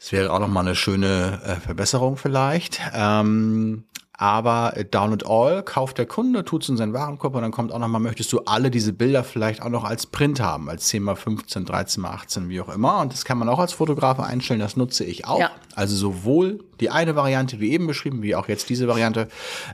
Das 0.00 0.12
wäre 0.12 0.32
auch 0.32 0.40
nochmal 0.40 0.66
eine 0.66 0.74
schöne 0.74 1.40
äh, 1.44 1.56
Verbesserung 1.56 2.16
vielleicht. 2.16 2.80
Ähm, 2.94 3.84
aber 4.14 4.74
Download 4.90 5.24
All 5.26 5.62
kauft 5.62 5.96
der 5.96 6.04
Kunde, 6.04 6.44
tut 6.44 6.62
es 6.62 6.68
in 6.68 6.76
seinen 6.76 6.92
Warenkorb 6.92 7.34
und 7.34 7.42
dann 7.42 7.52
kommt 7.52 7.72
auch 7.72 7.78
nochmal, 7.78 8.02
möchtest 8.02 8.30
du 8.32 8.40
alle 8.40 8.70
diese 8.70 8.92
Bilder 8.92 9.24
vielleicht 9.24 9.62
auch 9.62 9.70
noch 9.70 9.84
als 9.84 10.06
Print 10.06 10.40
haben, 10.40 10.68
als 10.68 10.88
10 10.88 11.08
x 11.08 11.22
15, 11.22 11.64
13 11.64 12.04
x 12.04 12.12
18, 12.12 12.48
wie 12.50 12.60
auch 12.60 12.68
immer. 12.68 13.00
Und 13.00 13.14
das 13.14 13.24
kann 13.24 13.38
man 13.38 13.48
auch 13.48 13.58
als 13.58 13.72
Fotograf 13.72 14.20
einstellen, 14.20 14.60
das 14.60 14.76
nutze 14.76 15.04
ich 15.04 15.26
auch. 15.26 15.40
Ja. 15.40 15.50
Also 15.74 15.96
sowohl 15.96 16.64
die 16.80 16.90
eine 16.90 17.16
Variante, 17.16 17.60
wie 17.60 17.70
eben 17.70 17.86
beschrieben, 17.86 18.22
wie 18.22 18.34
auch 18.34 18.48
jetzt 18.48 18.68
diese 18.68 18.88
Variante, 18.88 19.28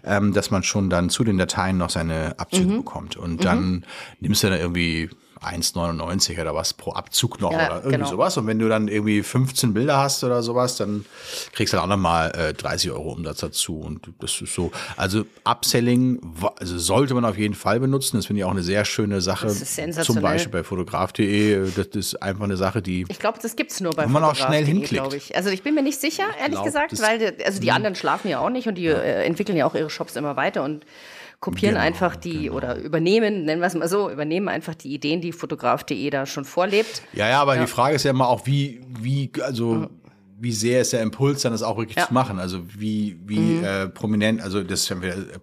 ähm, 0.04 0.32
dass 0.32 0.52
man 0.52 0.62
schon 0.62 0.90
dann 0.90 1.10
zu 1.10 1.24
den 1.24 1.38
Dateien 1.38 1.76
noch 1.76 1.90
seine 1.90 2.38
Abzüge 2.38 2.72
mhm. 2.72 2.76
bekommt. 2.78 3.16
Und 3.16 3.44
dann 3.44 3.70
mhm. 3.70 3.84
nimmst 4.20 4.44
du 4.44 4.48
da 4.48 4.56
irgendwie 4.56 5.10
1,99 5.46 6.40
oder 6.40 6.54
was 6.54 6.74
pro 6.74 6.92
Abzug 6.92 7.40
noch 7.40 7.52
ja, 7.52 7.66
oder 7.66 7.76
irgendwie 7.76 7.92
genau. 7.92 8.08
sowas. 8.08 8.36
Und 8.36 8.46
wenn 8.46 8.58
du 8.58 8.68
dann 8.68 8.88
irgendwie 8.88 9.22
15 9.22 9.74
Bilder 9.74 9.98
hast 9.98 10.24
oder 10.24 10.42
sowas, 10.42 10.76
dann 10.76 11.04
kriegst 11.52 11.72
du 11.72 11.76
dann 11.76 11.84
auch 11.84 11.96
nochmal 11.96 12.32
äh, 12.36 12.54
30 12.54 12.90
Euro 12.90 13.12
Umsatz 13.12 13.38
dazu. 13.38 13.78
Und 13.78 14.10
das 14.18 14.40
ist 14.40 14.54
so. 14.54 14.72
Also 14.96 15.24
Upselling 15.44 16.20
also 16.56 16.78
sollte 16.78 17.14
man 17.14 17.24
auf 17.24 17.38
jeden 17.38 17.54
Fall 17.54 17.80
benutzen. 17.80 18.16
Das 18.16 18.26
finde 18.26 18.40
ich 18.40 18.44
auch 18.44 18.50
eine 18.50 18.62
sehr 18.62 18.84
schöne 18.84 19.20
Sache. 19.20 19.46
Das 19.46 19.60
ist 19.60 19.74
sensationell. 19.74 20.22
Zum 20.22 20.22
Beispiel 20.22 20.52
bei 20.52 20.64
fotograf.de. 20.64 21.70
Das 21.76 21.86
ist 21.88 22.22
einfach 22.22 22.44
eine 22.44 22.56
Sache, 22.56 22.82
die. 22.82 23.04
Ich 23.08 23.18
glaube, 23.18 23.38
das 23.40 23.56
gibt 23.56 23.72
es 23.72 23.80
nur 23.80 23.92
bei 23.92 24.06
man 24.06 24.24
auch 24.24 24.34
schnell 24.34 24.64
hinklickt. 24.64 25.14
Ich. 25.14 25.36
Also 25.36 25.50
ich 25.50 25.62
bin 25.62 25.74
mir 25.74 25.82
nicht 25.82 26.00
sicher, 26.00 26.24
ehrlich 26.38 26.54
glaub, 26.54 26.64
gesagt, 26.64 27.00
weil 27.00 27.36
also 27.44 27.60
die 27.60 27.70
anderen 27.70 27.94
schlafen 27.94 28.28
ja 28.28 28.40
auch 28.40 28.50
nicht 28.50 28.66
und 28.66 28.76
die 28.76 28.84
ja. 28.84 28.98
äh, 28.98 29.24
entwickeln 29.24 29.56
ja 29.56 29.66
auch 29.66 29.74
ihre 29.74 29.90
Shops 29.90 30.16
immer 30.16 30.36
weiter 30.36 30.62
und 30.62 30.84
kopieren 31.40 31.74
genau, 31.74 31.86
einfach 31.86 32.16
die 32.16 32.44
genau. 32.44 32.56
oder 32.56 32.76
übernehmen, 32.76 33.44
nennen 33.44 33.60
wir 33.60 33.66
es 33.66 33.74
mal 33.74 33.88
so, 33.88 34.10
übernehmen 34.10 34.48
einfach 34.48 34.74
die 34.74 34.92
Ideen, 34.92 35.20
die 35.20 35.32
fotograf.de 35.32 36.10
da 36.10 36.26
schon 36.26 36.44
vorlebt. 36.44 37.02
Ja, 37.12 37.28
ja, 37.28 37.40
aber 37.40 37.54
ja. 37.56 37.62
die 37.62 37.66
Frage 37.66 37.96
ist 37.96 38.04
ja 38.04 38.10
immer 38.10 38.28
auch, 38.28 38.46
wie, 38.46 38.80
wie, 39.00 39.30
also 39.42 39.74
mhm 39.74 39.88
wie 40.38 40.52
sehr 40.52 40.82
ist 40.82 40.92
der 40.92 41.02
Impuls, 41.02 41.42
dann 41.42 41.52
das 41.52 41.62
auch 41.62 41.78
wirklich 41.78 41.96
ja. 41.96 42.06
zu 42.06 42.14
machen? 42.14 42.38
Also 42.38 42.60
wie, 42.68 43.18
wie 43.24 43.38
mhm. 43.38 43.64
äh, 43.64 43.88
prominent, 43.88 44.42
also 44.42 44.62
das 44.62 44.92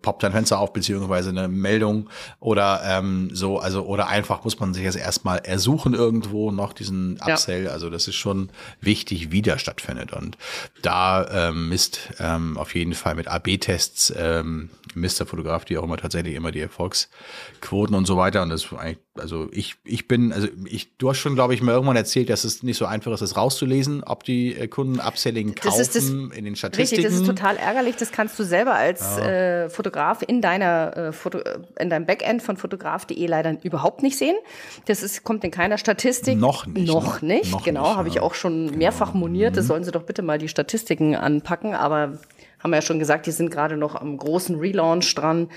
poppt 0.02 0.24
ein 0.24 0.32
Fenster 0.32 0.60
auf, 0.60 0.74
beziehungsweise 0.74 1.30
eine 1.30 1.48
Meldung 1.48 2.10
oder 2.40 2.82
ähm, 2.86 3.30
so, 3.34 3.60
also 3.60 3.86
oder 3.86 4.08
einfach 4.08 4.44
muss 4.44 4.60
man 4.60 4.74
sich 4.74 4.84
jetzt 4.84 4.98
erstmal 4.98 5.40
ersuchen 5.40 5.94
irgendwo 5.94 6.52
noch 6.52 6.74
diesen 6.74 7.20
Upsell. 7.22 7.66
Ja. 7.66 7.72
Also 7.72 7.90
das 7.90 8.08
ist 8.08 8.16
schon 8.16 8.50
wichtig, 8.82 9.32
wie 9.32 9.42
der 9.42 9.58
stattfindet. 9.58 10.14
Und 10.14 10.38
da 10.82 11.50
ähm, 11.50 11.70
misst 11.70 12.14
ähm, 12.20 12.58
auf 12.58 12.76
jeden 12.76 12.94
Fall 12.94 13.16
mit 13.16 13.28
AB-Tests 13.28 14.14
ähm, 14.16 14.70
Mr. 14.96 15.26
Fotograf, 15.26 15.66
die 15.66 15.78
auch 15.78 15.84
immer 15.84 15.98
tatsächlich 15.98 16.36
immer 16.36 16.52
die 16.52 16.62
Erfolgsquoten 16.62 17.96
und 17.96 18.06
so 18.06 18.18
weiter. 18.18 18.44
Und 18.44 18.50
das 18.50 18.72
eigentlich, 18.74 19.00
also 19.20 19.48
ich, 19.52 19.76
ich 19.84 20.08
bin, 20.08 20.34
also 20.34 20.48
ich, 20.66 20.98
du 20.98 21.10
hast 21.10 21.20
schon, 21.20 21.36
glaube 21.36 21.54
ich, 21.54 21.62
mal 21.62 21.74
irgendwann 21.74 21.96
erzählt, 21.96 22.30
dass 22.30 22.44
es 22.44 22.64
nicht 22.64 22.78
so 22.78 22.86
einfach 22.86 23.12
ist, 23.12 23.22
das 23.22 23.38
rauszulesen, 23.38 24.04
ob 24.04 24.24
die 24.24 24.56
äh, 24.56 24.68
Kunden 24.68 25.00
Upselling 25.00 25.54
kaufen 25.54 25.78
das 25.78 25.92
das, 25.92 26.10
in 26.10 26.32
den 26.32 26.56
Statistiken. 26.56 27.04
Richtig, 27.04 27.04
das 27.06 27.14
ist 27.22 27.28
total 27.28 27.58
ärgerlich. 27.58 27.96
Das 27.96 28.12
kannst 28.12 28.40
du 28.40 28.44
selber 28.44 28.74
als 28.74 29.02
ja. 29.18 29.66
äh, 29.66 29.70
Fotograf 29.70 30.24
in 30.26 30.42
deiner 30.42 30.98
äh, 30.98 31.12
Foto, 31.12 31.40
in 31.80 31.90
deinem 31.90 32.08
Backend 32.08 32.42
von 32.42 32.58
fotograf.de 32.58 33.26
leider 33.28 33.56
überhaupt 33.64 34.02
nicht 34.02 34.18
sehen. 34.18 34.36
Das 34.86 35.04
ist, 35.04 35.24
kommt 35.24 35.44
in 35.44 35.52
keiner 35.52 35.78
Statistik. 35.78 36.40
Noch 36.40 36.66
nicht. 36.66 36.88
Noch 36.88 37.22
ne? 37.22 37.36
nicht, 37.36 37.52
noch 37.52 37.64
genau. 37.64 37.96
Habe 37.96 38.10
ich 38.10 38.20
auch 38.20 38.34
schon 38.34 38.68
genau. 38.68 38.78
mehrfach 38.78 39.14
moniert. 39.14 39.58
Das 39.58 39.66
mhm. 39.66 39.68
sollen 39.68 39.84
sie 39.84 39.92
doch 39.92 40.04
bitte 40.04 40.24
mal 40.24 40.40
die 40.40 40.48
Statistiken 40.48 41.16
anpacken. 41.16 41.76
Aber 41.76 42.18
haben 42.64 42.72
wir 42.72 42.78
ja 42.78 42.82
schon 42.82 43.00
gesagt, 43.00 43.26
die 43.26 43.32
sind 43.32 43.52
gerade 43.52 43.76
noch 43.76 43.96
am 43.96 44.18
großen 44.18 44.58
Relaunch 44.58 45.14
dran 45.16 45.50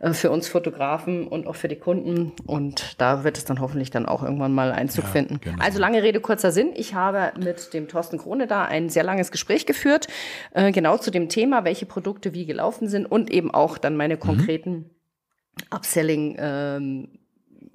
äh, 0.00 0.14
für 0.14 0.30
uns 0.30 0.48
Fotografen 0.48 1.28
und 1.28 1.46
auch 1.46 1.56
für 1.56 1.68
die 1.68 1.76
Kunden. 1.76 2.32
Und 2.46 3.00
da 3.00 3.22
wird 3.22 3.36
es 3.36 3.44
dann 3.44 3.60
hoffentlich 3.60 3.90
dann 3.90 4.06
auch 4.06 4.22
irgendwann 4.22 4.54
mal 4.54 4.72
Einzug 4.72 5.04
ja, 5.04 5.10
finden. 5.10 5.40
Genau. 5.42 5.62
Also 5.62 5.78
lange 5.78 6.02
Rede, 6.02 6.20
kurzer 6.20 6.52
Sinn. 6.52 6.72
Ich 6.74 6.94
habe 6.94 7.32
mit 7.38 7.74
dem 7.74 7.86
Thorsten 7.86 8.16
Krone 8.16 8.46
da 8.46 8.64
ein 8.64 8.88
sehr 8.88 9.04
langes 9.04 9.30
Gespräch 9.30 9.66
geführt, 9.66 10.08
äh, 10.52 10.72
genau 10.72 10.96
zu 10.96 11.10
dem 11.10 11.28
Thema, 11.28 11.64
welche 11.64 11.84
Produkte 11.84 12.32
wie 12.32 12.46
gelaufen 12.46 12.88
sind 12.88 13.04
und 13.04 13.30
eben 13.30 13.52
auch 13.52 13.76
dann 13.76 13.96
meine 13.96 14.16
mhm. 14.16 14.20
konkreten 14.20 14.70
mhm. 14.70 14.84
Upselling 15.70 16.36
ähm, 16.38 17.08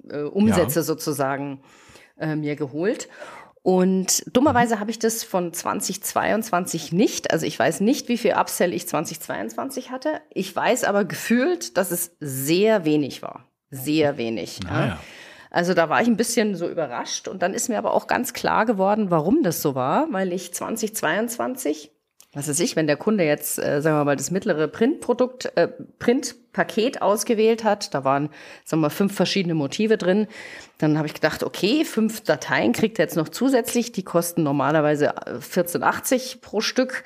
äh, 0.08 0.22
Umsätze 0.22 0.80
ja. 0.80 0.82
sozusagen 0.82 1.60
äh, 2.18 2.34
mir 2.34 2.56
geholt. 2.56 3.08
Und 3.62 4.24
dummerweise 4.32 4.76
mhm. 4.76 4.80
habe 4.80 4.90
ich 4.90 4.98
das 4.98 5.22
von 5.22 5.52
2022 5.52 6.92
nicht. 6.92 7.30
Also 7.30 7.46
ich 7.46 7.58
weiß 7.58 7.80
nicht, 7.80 8.08
wie 8.08 8.18
viel 8.18 8.32
Upsell 8.32 8.72
ich 8.72 8.88
2022 8.88 9.90
hatte. 9.90 10.20
Ich 10.30 10.54
weiß 10.54 10.84
aber 10.84 11.04
gefühlt, 11.04 11.76
dass 11.76 11.90
es 11.90 12.16
sehr 12.20 12.84
wenig 12.84 13.22
war. 13.22 13.44
Sehr 13.70 14.16
wenig. 14.16 14.60
Naja. 14.64 14.86
Ja. 14.86 14.98
Also 15.50 15.74
da 15.74 15.88
war 15.88 16.00
ich 16.00 16.08
ein 16.08 16.16
bisschen 16.16 16.54
so 16.54 16.68
überrascht. 16.68 17.28
Und 17.28 17.42
dann 17.42 17.54
ist 17.54 17.68
mir 17.68 17.78
aber 17.78 17.92
auch 17.92 18.06
ganz 18.06 18.32
klar 18.32 18.64
geworden, 18.66 19.10
warum 19.10 19.42
das 19.42 19.60
so 19.60 19.74
war, 19.74 20.10
weil 20.10 20.32
ich 20.32 20.54
2022 20.54 21.90
was 22.32 22.48
weiß 22.48 22.60
ich, 22.60 22.76
wenn 22.76 22.86
der 22.86 22.96
Kunde 22.96 23.24
jetzt, 23.24 23.58
äh, 23.58 23.82
sagen 23.82 23.96
wir 23.96 24.04
mal, 24.04 24.16
das 24.16 24.30
mittlere 24.30 24.68
Printprodukt, 24.68 25.50
äh, 25.56 25.68
Printpaket 25.98 27.02
ausgewählt 27.02 27.64
hat, 27.64 27.92
da 27.92 28.04
waren, 28.04 28.28
sagen 28.64 28.80
wir 28.80 28.86
mal, 28.86 28.90
fünf 28.90 29.14
verschiedene 29.14 29.54
Motive 29.54 29.98
drin, 29.98 30.28
dann 30.78 30.96
habe 30.96 31.08
ich 31.08 31.14
gedacht, 31.14 31.42
okay, 31.42 31.84
fünf 31.84 32.20
Dateien 32.20 32.72
kriegt 32.72 33.00
er 33.00 33.06
jetzt 33.06 33.16
noch 33.16 33.28
zusätzlich, 33.28 33.90
die 33.90 34.04
kosten 34.04 34.44
normalerweise 34.44 35.12
14,80 35.40 36.36
äh, 36.36 36.38
pro 36.40 36.60
Stück. 36.60 37.02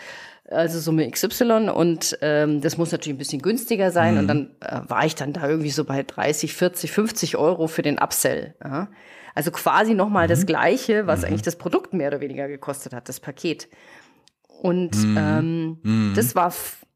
also 0.51 0.79
Summe 0.79 1.11
XY 1.11 1.71
und 1.71 2.19
ähm, 2.21 2.61
das 2.61 2.77
muss 2.77 2.93
natürlich 2.93 3.15
ein 3.15 3.19
bisschen 3.19 3.41
günstiger 3.41 3.91
sein. 3.91 4.15
Mhm. 4.15 4.21
Und 4.21 4.29
dann 4.29 4.51
äh, 4.61 4.81
war 4.89 5.07
ich 5.07 5.15
dann 5.15 5.33
da 5.33 5.49
irgendwie 5.49 5.71
so 5.71 5.85
bei 5.85 6.03
30, 6.03 6.53
40, 6.53 6.93
50 6.93 7.37
Euro 7.39 7.67
für 7.67 7.81
den 7.81 7.99
Upsell. 7.99 8.55
Ja? 8.63 8.89
Also 9.35 9.51
quasi 9.51 9.95
nochmal 9.95 10.27
mhm. 10.27 10.31
das 10.31 10.45
Gleiche, 10.45 11.07
was 11.07 11.21
mhm. 11.21 11.29
eigentlich 11.29 11.43
das 11.43 11.57
Produkt 11.57 11.95
mehr 11.95 12.09
oder 12.09 12.21
weniger 12.21 12.47
gekostet 12.47 12.93
hat, 12.93 13.09
das 13.09 13.21
Paket. 13.21 13.69
Und 14.65 14.97
mhm. 14.97 15.19
ähm, 15.19 15.79
mhm. 15.83 16.13
das 16.17 16.35
war 16.35 16.51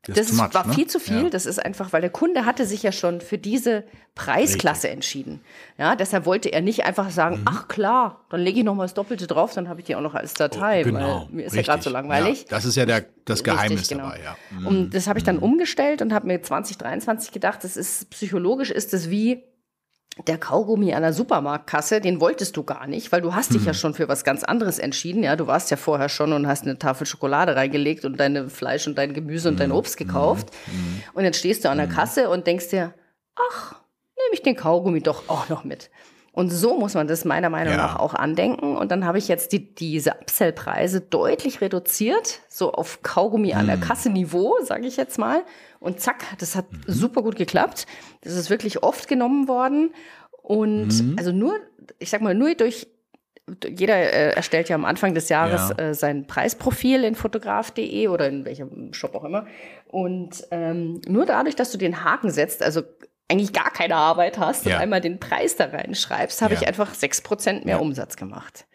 das, 0.06 0.16
das 0.16 0.32
much, 0.32 0.54
war 0.54 0.66
ne? 0.66 0.72
viel 0.72 0.86
zu 0.86 0.98
viel. 0.98 1.24
Ja. 1.24 1.28
Das 1.28 1.44
ist 1.44 1.62
einfach, 1.62 1.92
weil 1.92 2.00
der 2.00 2.08
Kunde 2.08 2.46
hatte 2.46 2.64
sich 2.64 2.82
ja 2.82 2.92
schon 2.92 3.20
für 3.20 3.36
diese 3.36 3.84
Preisklasse 4.14 4.84
Richtig. 4.84 4.92
entschieden. 4.94 5.40
Ja, 5.76 5.94
deshalb 5.94 6.24
wollte 6.24 6.50
er 6.50 6.62
nicht 6.62 6.86
einfach 6.86 7.10
sagen, 7.10 7.40
mhm. 7.40 7.44
ach 7.44 7.68
klar, 7.68 8.24
dann 8.30 8.40
lege 8.40 8.60
ich 8.60 8.64
noch 8.64 8.74
mal 8.74 8.84
das 8.84 8.94
Doppelte 8.94 9.26
drauf, 9.26 9.52
dann 9.52 9.68
habe 9.68 9.80
ich 9.80 9.86
die 9.86 9.96
auch 9.96 10.00
noch 10.00 10.14
als 10.14 10.32
Datei, 10.32 10.80
oh, 10.80 10.84
genau. 10.84 10.98
weil 10.98 11.26
mir 11.30 11.42
ist 11.42 11.52
Richtig. 11.52 11.66
ja 11.66 11.72
gerade 11.74 11.82
so 11.82 11.90
langweilig. 11.90 12.40
Ja, 12.40 12.46
das 12.48 12.64
ist 12.64 12.76
ja 12.76 12.86
der, 12.86 13.04
das 13.26 13.44
Geheimnis 13.44 13.80
Richtig, 13.80 13.98
genau. 13.98 14.08
dabei, 14.08 14.22
ja. 14.22 14.36
Mhm. 14.58 14.66
Und 14.66 14.94
das 14.94 15.06
habe 15.06 15.18
ich 15.18 15.24
dann 15.26 15.36
mhm. 15.36 15.42
umgestellt 15.42 16.00
und 16.00 16.14
habe 16.14 16.26
mir 16.26 16.42
2023 16.42 17.32
gedacht, 17.32 17.64
das 17.64 17.76
ist 17.76 18.08
psychologisch 18.08 18.70
ist 18.70 18.94
es 18.94 19.10
wie 19.10 19.44
der 20.26 20.38
Kaugummi 20.38 20.94
an 20.94 21.02
der 21.02 21.12
Supermarktkasse, 21.12 22.00
den 22.00 22.20
wolltest 22.20 22.56
du 22.56 22.64
gar 22.64 22.86
nicht, 22.86 23.12
weil 23.12 23.20
du 23.20 23.34
hast 23.34 23.52
dich 23.52 23.60
hm. 23.60 23.66
ja 23.68 23.74
schon 23.74 23.94
für 23.94 24.08
was 24.08 24.24
ganz 24.24 24.42
anderes 24.42 24.78
entschieden. 24.78 25.22
Ja, 25.22 25.36
du 25.36 25.46
warst 25.46 25.70
ja 25.70 25.76
vorher 25.76 26.08
schon 26.08 26.32
und 26.32 26.46
hast 26.46 26.64
eine 26.64 26.78
Tafel 26.78 27.06
Schokolade 27.06 27.54
reingelegt 27.54 28.04
und 28.04 28.18
deine 28.18 28.48
Fleisch 28.48 28.86
und 28.86 28.98
dein 28.98 29.14
Gemüse 29.14 29.48
und 29.48 29.60
dein 29.60 29.70
hm. 29.70 29.76
Obst 29.76 29.96
gekauft. 29.96 30.50
Hm. 30.64 31.02
Und 31.14 31.24
jetzt 31.24 31.38
stehst 31.38 31.64
du 31.64 31.70
an 31.70 31.78
der 31.78 31.88
hm. 31.88 31.94
Kasse 31.94 32.30
und 32.30 32.46
denkst 32.46 32.68
dir, 32.70 32.94
ach, 33.36 33.74
nehme 34.16 34.34
ich 34.34 34.42
den 34.42 34.56
Kaugummi 34.56 35.00
doch 35.00 35.28
auch 35.28 35.48
noch 35.48 35.64
mit. 35.64 35.90
Und 36.38 36.50
so 36.50 36.78
muss 36.78 36.94
man 36.94 37.08
das 37.08 37.24
meiner 37.24 37.50
Meinung 37.50 37.72
ja. 37.72 37.78
nach 37.78 37.96
auch 37.98 38.14
andenken. 38.14 38.76
Und 38.76 38.92
dann 38.92 39.04
habe 39.04 39.18
ich 39.18 39.26
jetzt 39.26 39.50
die, 39.50 39.74
diese 39.74 40.12
Upsell-Preise 40.12 41.00
deutlich 41.00 41.60
reduziert, 41.60 42.42
so 42.48 42.70
auf 42.70 43.02
Kaugummi 43.02 43.54
an 43.54 43.66
der 43.66 43.74
hm. 43.74 43.82
Kasse 43.82 44.08
Niveau, 44.08 44.54
sage 44.62 44.86
ich 44.86 44.96
jetzt 44.96 45.18
mal. 45.18 45.42
Und 45.80 45.98
zack, 45.98 46.22
das 46.38 46.54
hat 46.54 46.70
mhm. 46.70 46.78
super 46.86 47.22
gut 47.22 47.34
geklappt. 47.34 47.88
Das 48.20 48.34
ist 48.34 48.50
wirklich 48.50 48.84
oft 48.84 49.08
genommen 49.08 49.48
worden. 49.48 49.90
Und 50.40 51.02
mhm. 51.02 51.16
also 51.18 51.32
nur, 51.32 51.56
ich 51.98 52.08
sag 52.08 52.20
mal, 52.20 52.36
nur 52.36 52.54
durch 52.54 52.86
jeder 53.66 53.96
äh, 53.96 54.30
erstellt 54.34 54.68
ja 54.68 54.76
am 54.76 54.84
Anfang 54.84 55.14
des 55.14 55.28
Jahres 55.30 55.70
ja. 55.76 55.88
äh, 55.88 55.94
sein 55.94 56.28
Preisprofil 56.28 57.02
in 57.02 57.16
fotograf.de 57.16 58.06
oder 58.06 58.28
in 58.28 58.44
welchem 58.44 58.92
Shop 58.92 59.16
auch 59.16 59.24
immer. 59.24 59.46
Und 59.88 60.46
ähm, 60.52 61.00
nur 61.08 61.26
dadurch, 61.26 61.56
dass 61.56 61.72
du 61.72 61.78
den 61.78 62.04
Haken 62.04 62.30
setzt, 62.30 62.62
also 62.62 62.82
eigentlich 63.28 63.52
gar 63.52 63.70
keine 63.70 63.96
Arbeit 63.96 64.38
hast 64.38 64.64
ja. 64.64 64.76
und 64.76 64.82
einmal 64.82 65.00
den 65.00 65.20
Preis 65.20 65.56
da 65.56 65.66
reinschreibst, 65.66 66.42
habe 66.42 66.54
ja. 66.54 66.60
ich 66.60 66.66
einfach 66.66 66.94
6% 66.94 67.64
mehr 67.64 67.76
ja. 67.76 67.78
Umsatz 67.78 68.16
gemacht. 68.16 68.66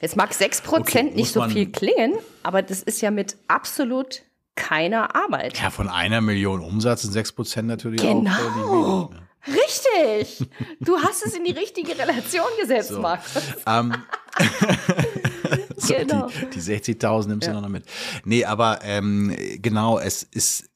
Jetzt 0.00 0.16
mag 0.16 0.30
6% 0.32 0.80
okay, 0.80 1.02
nicht 1.02 1.32
so 1.32 1.42
viel 1.44 1.70
klingen, 1.70 2.14
aber 2.42 2.62
das 2.62 2.82
ist 2.82 3.02
ja 3.02 3.10
mit 3.10 3.36
absolut 3.48 4.22
keiner 4.54 5.14
Arbeit. 5.14 5.58
Ja, 5.58 5.70
von 5.70 5.88
einer 5.88 6.22
Million 6.22 6.60
Umsatz 6.60 7.02
sind 7.02 7.14
6% 7.14 7.62
natürlich 7.62 8.00
genau. 8.00 8.30
auch 8.30 9.10
wenig. 9.10 9.20
Ne? 9.20 9.26
Richtig. 9.46 10.48
Du 10.80 10.98
hast 10.98 11.24
es 11.24 11.34
in 11.34 11.44
die 11.44 11.52
richtige 11.52 11.98
Relation 11.98 12.46
gesetzt, 12.60 12.90
so. 12.90 13.00
Max. 13.00 13.24
Um, 13.66 13.92
so, 15.76 15.94
genau. 15.94 16.28
Die, 16.28 16.60
die 16.60 16.60
60.000 16.60 17.28
nimmst 17.28 17.48
du 17.48 17.52
noch 17.52 17.68
mit. 17.68 17.84
Nee, 18.24 18.44
aber 18.44 18.80
ähm, 18.82 19.34
genau, 19.56 19.98
es 19.98 20.22
ist 20.22 20.69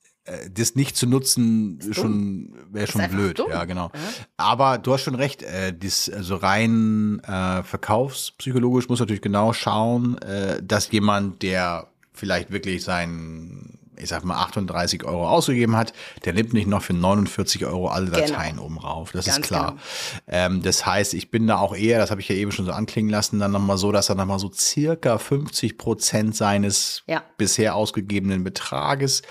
das 0.50 0.74
nicht 0.74 0.96
zu 0.96 1.06
nutzen 1.06 1.78
schon 1.92 2.54
wäre 2.70 2.86
schon 2.86 3.08
blöd, 3.08 3.38
dumm. 3.38 3.50
ja 3.50 3.64
genau. 3.64 3.90
Ja. 3.94 4.00
Aber 4.38 4.78
du 4.78 4.94
hast 4.94 5.02
schon 5.02 5.14
recht, 5.14 5.42
äh, 5.42 5.72
das 5.76 6.08
also 6.08 6.36
rein 6.36 7.20
äh, 7.24 7.62
verkaufspsychologisch 7.62 8.88
muss 8.88 9.00
natürlich 9.00 9.22
genau 9.22 9.52
schauen, 9.52 10.16
äh, 10.18 10.62
dass 10.62 10.90
jemand, 10.90 11.42
der 11.42 11.88
vielleicht 12.12 12.50
wirklich 12.52 12.84
sein 12.84 13.78
ich 13.96 14.08
sag 14.08 14.24
mal 14.24 14.36
38 14.36 15.04
Euro 15.04 15.28
ausgegeben 15.28 15.76
hat, 15.76 15.92
der 16.24 16.32
nimmt 16.32 16.52
nicht 16.52 16.66
noch 16.66 16.82
für 16.82 16.94
49 16.94 17.64
Euro 17.66 17.88
alle. 17.88 18.10
Dateien 18.10 18.56
genau. 18.56 18.64
oben 18.66 18.78
rauf. 18.78 19.12
Das 19.12 19.26
Ganz 19.26 19.38
ist 19.38 19.46
klar. 19.46 19.70
Genau. 19.70 19.80
Ähm, 20.26 20.62
das 20.62 20.84
heißt, 20.84 21.14
ich 21.14 21.30
bin 21.30 21.46
da 21.46 21.58
auch 21.58 21.74
eher, 21.74 21.98
das 21.98 22.10
habe 22.10 22.20
ich 22.20 22.28
ja 22.28 22.34
eben 22.34 22.52
schon 22.52 22.66
so 22.66 22.72
anklingen 22.72 23.10
lassen, 23.10 23.38
dann 23.38 23.52
nochmal 23.52 23.78
so, 23.78 23.92
dass 23.92 24.08
er 24.08 24.14
nochmal 24.14 24.38
so 24.38 24.50
circa 24.52 25.18
50 25.18 25.78
Prozent 25.78 26.36
seines 26.36 27.02
ja. 27.06 27.22
bisher 27.36 27.74
ausgegebenen 27.76 28.44
Betrages 28.44 29.22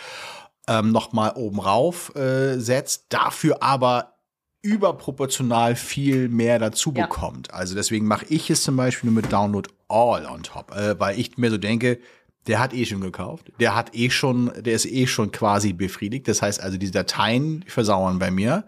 ähm, 0.68 0.92
nochmal 0.92 1.34
oben 1.36 1.60
rauf 1.60 2.16
äh, 2.16 2.60
setzt, 2.60 3.06
dafür 3.10 3.62
aber 3.62 4.14
überproportional 4.62 5.76
viel 5.76 6.30
mehr 6.30 6.58
dazu 6.58 6.94
ja. 6.96 7.06
bekommt. 7.06 7.54
Also 7.54 7.76
deswegen 7.76 8.08
mache 8.08 8.26
ich 8.30 8.50
es 8.50 8.64
zum 8.64 8.78
Beispiel 8.78 9.12
nur 9.12 9.22
mit 9.22 9.32
Download 9.32 9.70
All 9.90 10.26
on 10.26 10.44
top, 10.44 10.72
äh, 10.72 11.00
weil 11.00 11.20
ich 11.20 11.38
mir 11.38 11.52
so 11.52 11.58
denke, 11.58 12.00
der 12.48 12.60
hat 12.60 12.74
eh 12.74 12.86
schon 12.86 13.02
gekauft, 13.02 13.52
der 13.60 13.76
hat 13.76 13.96
eh 13.96 14.10
schon, 14.10 14.52
der 14.58 14.74
ist 14.74 14.86
eh 14.86 15.08
schon 15.08 15.32
quasi 15.32 15.74
befriedigt. 15.74 16.28
Das 16.28 16.42
heißt 16.42 16.62
also, 16.62 16.78
diese 16.78 16.92
Dateien 16.92 17.64
versauern 17.68 18.20
bei 18.20 18.32
mir. 18.32 18.66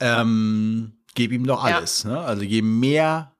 Ähm, 0.00 0.94
gebe 1.14 1.34
ihm 1.34 1.46
doch 1.46 1.62
alles. 1.62 2.04
Ja. 2.04 2.10
Ne? 2.10 2.20
Also 2.20 2.42
je 2.42 2.62
mehr 2.62 3.32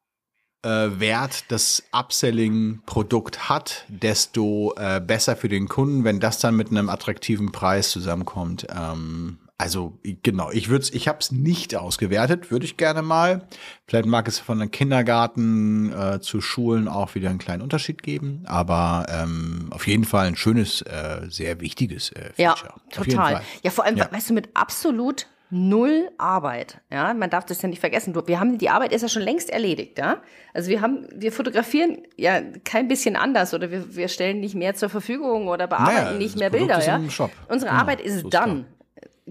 Wert 0.68 1.44
das 1.48 1.82
Upselling-Produkt 1.92 3.48
hat, 3.48 3.84
desto 3.88 4.74
äh, 4.76 5.00
besser 5.00 5.36
für 5.36 5.48
den 5.48 5.68
Kunden, 5.68 6.04
wenn 6.04 6.20
das 6.20 6.38
dann 6.38 6.56
mit 6.56 6.70
einem 6.70 6.88
attraktiven 6.88 7.52
Preis 7.52 7.90
zusammenkommt. 7.90 8.66
Ähm, 8.74 9.38
also 9.62 9.96
genau, 10.24 10.50
ich 10.50 10.70
würde 10.70 10.88
ich 10.92 11.06
habe 11.06 11.18
es 11.20 11.30
nicht 11.30 11.76
ausgewertet, 11.76 12.50
würde 12.50 12.64
ich 12.64 12.76
gerne 12.76 13.00
mal. 13.00 13.46
Vielleicht 13.86 14.06
mag 14.06 14.26
es 14.26 14.40
von 14.40 14.60
einem 14.60 14.72
Kindergarten 14.72 15.92
äh, 15.92 16.20
zu 16.20 16.40
Schulen 16.40 16.88
auch 16.88 17.14
wieder 17.14 17.30
einen 17.30 17.38
kleinen 17.38 17.62
Unterschied 17.62 18.02
geben, 18.02 18.42
aber 18.46 19.06
ähm, 19.08 19.68
auf 19.70 19.86
jeden 19.86 20.04
Fall 20.04 20.26
ein 20.26 20.34
schönes, 20.34 20.82
äh, 20.82 21.28
sehr 21.28 21.60
wichtiges 21.60 22.10
äh, 22.10 22.32
Feature. 22.34 22.74
Ja, 22.74 22.90
total. 22.90 23.42
Ja, 23.62 23.70
vor 23.70 23.84
allem, 23.84 23.96
ja. 23.96 24.10
weißt 24.10 24.30
du, 24.30 24.34
mit 24.34 24.48
absolut 24.54 25.28
null 25.52 26.10
Arbeit. 26.16 26.78
Ja, 26.90 27.12
man 27.12 27.28
darf 27.28 27.44
das 27.44 27.60
ja 27.60 27.68
nicht 27.68 27.80
vergessen. 27.80 28.14
Wir 28.26 28.40
haben 28.40 28.56
die 28.56 28.70
Arbeit 28.70 28.92
ist 28.92 29.02
ja 29.02 29.08
schon 29.08 29.22
längst 29.22 29.50
erledigt. 29.50 29.98
Ja, 29.98 30.22
also 30.54 30.70
wir 30.70 30.80
haben, 30.80 31.06
wir 31.14 31.30
fotografieren 31.30 31.98
ja 32.16 32.40
kein 32.64 32.88
bisschen 32.88 33.16
anders 33.16 33.52
oder 33.52 33.70
wir, 33.70 33.94
wir 33.94 34.08
stellen 34.08 34.40
nicht 34.40 34.54
mehr 34.54 34.74
zur 34.74 34.88
Verfügung 34.88 35.48
oder 35.48 35.66
bearbeiten 35.66 36.04
naja, 36.04 36.18
nicht 36.18 36.38
mehr 36.38 36.48
Bilder. 36.48 36.82
Ja, 36.82 36.96
unsere 36.96 37.28
genau, 37.48 37.70
Arbeit 37.70 38.00
ist 38.00 38.22
so 38.22 38.30
done. 38.30 38.64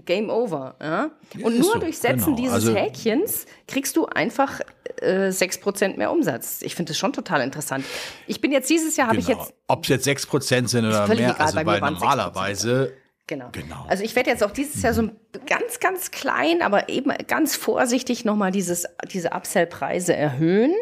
Game 0.04 0.30
over. 0.30 0.76
Ja? 0.80 1.10
Und 1.42 1.58
nur 1.58 1.74
so, 1.74 1.78
durch 1.78 1.98
Setzen 1.98 2.24
genau. 2.24 2.36
dieses 2.36 2.54
also, 2.54 2.74
Häkchens 2.74 3.46
kriegst 3.68 3.96
du 3.96 4.06
einfach 4.06 4.60
äh, 5.00 5.28
6% 5.28 5.96
mehr 5.96 6.10
Umsatz. 6.10 6.62
Ich 6.62 6.74
finde 6.74 6.90
das 6.90 6.98
schon 6.98 7.12
total 7.12 7.42
interessant. 7.42 7.84
Ich 8.26 8.40
bin 8.40 8.52
jetzt 8.52 8.70
dieses 8.70 8.96
Jahr, 8.96 9.08
habe 9.08 9.18
genau. 9.18 9.30
ich 9.30 9.36
jetzt. 9.36 9.54
Ob 9.66 9.82
es 9.82 9.88
jetzt 9.88 10.06
6% 10.06 10.68
sind 10.68 10.86
oder 10.86 11.06
mehr, 11.08 11.30
egal, 11.30 11.34
also 11.36 11.66
weil 11.66 11.80
normalerweise 11.80 12.94
Genau. 13.32 13.48
genau. 13.52 13.86
Also 13.88 14.04
ich 14.04 14.14
werde 14.14 14.28
jetzt 14.28 14.44
auch 14.44 14.50
dieses 14.50 14.82
Jahr 14.82 14.92
so 14.92 15.08
ganz, 15.46 15.80
ganz 15.80 16.10
klein, 16.10 16.60
aber 16.60 16.90
eben 16.90 17.10
ganz 17.28 17.56
vorsichtig 17.56 18.26
nochmal 18.26 18.50
dieses, 18.50 18.86
diese 19.10 19.30
Upsell-Preise 19.30 20.14
erhöhen. 20.14 20.74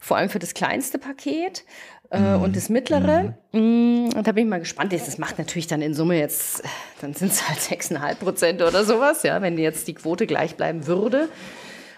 Vor 0.00 0.16
allem 0.16 0.28
für 0.28 0.40
das 0.40 0.54
kleinste 0.54 0.98
Paket 0.98 1.64
äh, 2.10 2.18
mhm. 2.18 2.42
und 2.42 2.56
das 2.56 2.68
mittlere. 2.68 3.34
Mhm. 3.52 4.10
Und 4.16 4.26
da 4.26 4.32
bin 4.32 4.44
ich 4.44 4.50
mal 4.50 4.58
gespannt. 4.58 4.92
Das 4.92 5.18
macht 5.18 5.38
natürlich 5.38 5.68
dann 5.68 5.82
in 5.82 5.94
Summe 5.94 6.18
jetzt, 6.18 6.64
dann 7.00 7.14
sind 7.14 7.30
es 7.30 7.48
halt 7.48 7.60
6,5 7.60 8.14
Prozent 8.16 8.62
oder 8.62 8.84
sowas, 8.84 9.22
ja, 9.22 9.40
wenn 9.40 9.56
jetzt 9.56 9.86
die 9.86 9.94
Quote 9.94 10.26
gleich 10.26 10.56
bleiben 10.56 10.88
würde. 10.88 11.28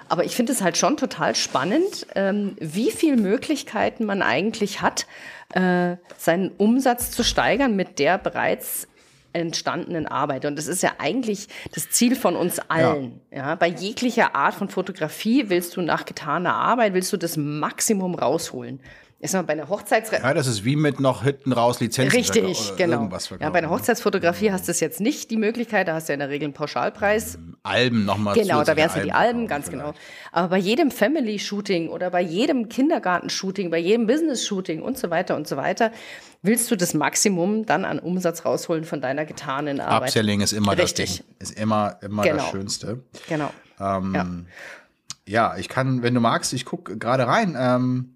Aber 0.09 0.25
ich 0.25 0.37
finde 0.37 0.53
es 0.53 0.61
halt 0.61 0.77
schon 0.77 0.99
total 0.99 1.35
spannend, 1.35 2.07
ähm, 2.15 2.55
wie 2.61 2.91
viele 2.91 3.17
Möglichkeiten 3.17 4.05
man 4.05 4.21
eigentlich 4.21 4.83
hat, 4.83 5.07
äh, 5.55 5.97
seinen 6.19 6.51
Umsatz 6.59 7.11
zu 7.11 7.25
steigern 7.25 7.75
mit 7.75 7.99
der 7.99 8.19
bereits 8.19 8.89
entstandenen 9.41 10.07
Arbeit. 10.07 10.45
Und 10.45 10.57
das 10.57 10.67
ist 10.67 10.83
ja 10.83 10.93
eigentlich 10.99 11.49
das 11.75 11.91
Ziel 11.91 12.17
von 12.17 12.37
uns 12.37 12.59
allen. 12.59 13.21
Ja. 13.31 13.39
ja. 13.39 13.55
bei 13.55 13.69
jeglicher 13.69 14.35
Art 14.35 14.55
von 14.55 14.69
Fotografie 14.69 15.49
willst 15.49 15.77
du 15.77 15.83
nach 15.83 16.05
getaner 16.05 16.55
Arbeit, 16.55 16.95
willst 16.95 17.13
du 17.13 17.17
das 17.17 17.37
Maximum 17.37 18.15
rausholen. 18.15 18.81
Ist 19.19 19.33
mal 19.33 19.43
bei 19.43 19.55
einer 19.55 19.71
Hochzeitsre 19.71 20.19
Ja, 20.23 20.35
das 20.35 20.47
ist 20.47 20.67
wie 20.67 20.77
mit 20.77 21.01
noch 21.01 21.23
hinten 21.23 21.53
raus 21.53 21.81
Lizenzen. 21.81 22.15
Richtig, 22.15 22.75
genau. 22.77 23.09
Ja, 23.41 23.49
bei 23.49 23.59
einer 23.59 23.71
Hochzeitsfotografie 23.71 24.53
hast 24.53 24.69
du 24.69 24.73
es 24.73 24.81
jetzt 24.81 25.01
nicht 25.01 25.31
die 25.31 25.39
Möglichkeit, 25.39 25.89
da 25.89 25.95
hast 25.95 26.09
du 26.09 26.13
ja 26.13 26.15
in 26.15 26.21
der 26.21 26.29
Regel 26.29 26.45
einen 26.45 26.53
Pauschalpreis. 26.53 27.39
Alben 27.63 28.05
nochmal. 28.05 28.35
Genau, 28.35 28.63
da 28.63 28.77
wären 28.77 28.91
es 28.91 28.95
ja 28.95 29.03
die 29.03 29.13
Alben, 29.13 29.47
ganz 29.47 29.71
genau. 29.71 29.85
vielleicht. 29.85 30.01
genau. 30.01 30.39
Aber 30.39 30.49
bei 30.49 30.59
jedem 30.59 30.91
Family-Shooting 30.91 31.89
oder 31.89 32.11
bei 32.11 32.21
jedem 32.21 32.69
Kindergarten-Shooting, 32.69 33.71
bei 33.71 33.79
jedem 33.79 34.07
Business-Shooting 34.07 34.83
und 34.83 34.99
so 34.99 35.09
weiter 35.09 35.35
und 35.35 35.49
so 35.49 35.57
weiter, 35.57 35.93
willst 36.43 36.71
du 36.71 36.77
das 36.77 36.93
Maximum 36.93 37.65
dann 37.65 37.87
an 37.87 37.99
Umsatz 37.99 38.45
rausholen 38.45 38.85
von 38.85 39.01
deiner 39.01 39.25
getanen 39.25 39.81
Arbeit. 39.81 40.11
Upselling 40.11 40.43
ist 40.43 40.53
immer 40.53 40.77
Richtig. 40.77 41.07
das 41.07 41.17
Ding, 41.17 41.37
ist 41.39 41.59
immer, 41.59 41.99
immer 42.03 42.23
genau. 42.23 42.37
das 42.37 42.51
Schönste. 42.51 43.03
Genau. 43.31 43.51
Ähm, 43.81 44.15
ja. 44.15 44.27
ja. 45.53 45.57
ich 45.57 45.71
kann, 45.71 46.03
wenn 46.03 46.13
du 46.13 46.21
magst, 46.21 46.53
ich 46.53 46.67
gucke 46.67 46.99
gerade 46.99 47.27
rein. 47.27 47.57
Ähm, 47.59 48.16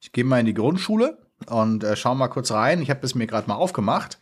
ich 0.00 0.12
gehe 0.12 0.24
mal 0.24 0.40
in 0.40 0.46
die 0.46 0.54
Grundschule 0.54 1.18
und 1.46 1.84
äh, 1.84 1.96
schau 1.96 2.14
mal 2.14 2.28
kurz 2.28 2.50
rein. 2.50 2.82
Ich 2.82 2.90
habe 2.90 3.04
es 3.04 3.14
mir 3.14 3.26
gerade 3.26 3.48
mal 3.48 3.54
aufgemacht. 3.54 4.18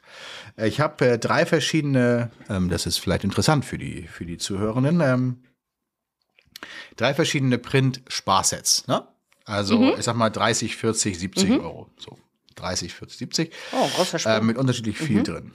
Äh, 0.56 0.68
ich 0.68 0.80
habe 0.80 1.06
äh, 1.06 1.18
drei 1.18 1.46
verschiedene, 1.46 2.30
ähm, 2.48 2.68
das 2.68 2.86
ist 2.86 2.98
vielleicht 2.98 3.24
interessant 3.24 3.64
für 3.64 3.78
die, 3.78 4.02
für 4.02 4.26
die 4.26 4.38
Zuhörenden, 4.38 5.00
ähm, 5.00 5.42
drei 6.96 7.14
verschiedene 7.14 7.58
Print-Sparsets. 7.58 8.86
Ne? 8.88 9.06
Also, 9.44 9.78
mhm. 9.78 9.94
ich 9.98 10.04
sag 10.04 10.16
mal 10.16 10.30
30, 10.30 10.76
40, 10.76 11.18
70 11.18 11.48
mhm. 11.48 11.60
Euro. 11.60 11.90
So. 11.98 12.18
30, 12.56 12.92
40, 12.92 13.18
70. 13.18 13.52
Oh, 13.72 13.88
großer 13.96 14.18
Sprung. 14.18 14.32
Äh, 14.32 14.40
mit 14.40 14.58
unterschiedlich 14.58 14.98
viel 14.98 15.22
drin. 15.22 15.52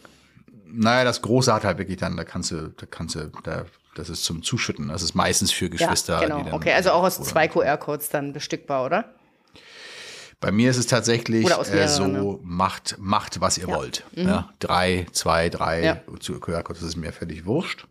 Naja, 0.66 1.04
das 1.04 1.22
Große 1.22 1.54
hat 1.54 1.66
halt 1.66 1.78
wirklich 1.78 1.98
dann, 1.98 2.18
da 2.18 2.24
kannst 2.24 2.52
du, 2.52 2.70
da 2.70 2.86
kannst 2.86 3.16
du, 3.16 3.30
da, 3.44 3.66
das 3.96 4.10
ist 4.10 4.24
zum 4.24 4.42
Zuschütten. 4.42 4.88
Das 4.88 5.04
ist 5.04 5.14
meistens 5.14 5.52
für 5.52 5.70
Geschwister. 5.70 6.14
ja, 6.14 6.22
genau. 6.22 6.38
die 6.40 6.46
dann, 6.46 6.54
okay, 6.54 6.74
also 6.74 6.92
auch 6.92 7.04
aus 7.04 7.22
zwei 7.22 7.48
QR-Codes 7.48 8.10
dann 8.10 8.34
bestückbar, 8.34 8.86
oder? 8.86 9.14
Bei 10.44 10.52
mir 10.52 10.70
ist 10.70 10.78
es 10.78 10.88
tatsächlich 10.88 11.50
äh, 11.50 11.88
so, 11.88 12.40
macht, 12.44 12.98
macht, 13.00 13.40
was 13.40 13.58
ihr 13.58 13.68
Ja. 13.68 13.70
Mhm. 13.70 13.78
wollt. 13.80 14.04
Ja, 14.14 14.50
drei, 14.60 15.08
zwei, 15.14 15.50
drei 15.50 15.84
Ja. 15.84 15.98
zu 16.20 16.40
QR-Codes, 16.40 16.82
das 16.82 16.90
ist 16.90 16.98
mir 16.98 17.14
völlig 17.14 17.46
wurscht. 17.46 17.88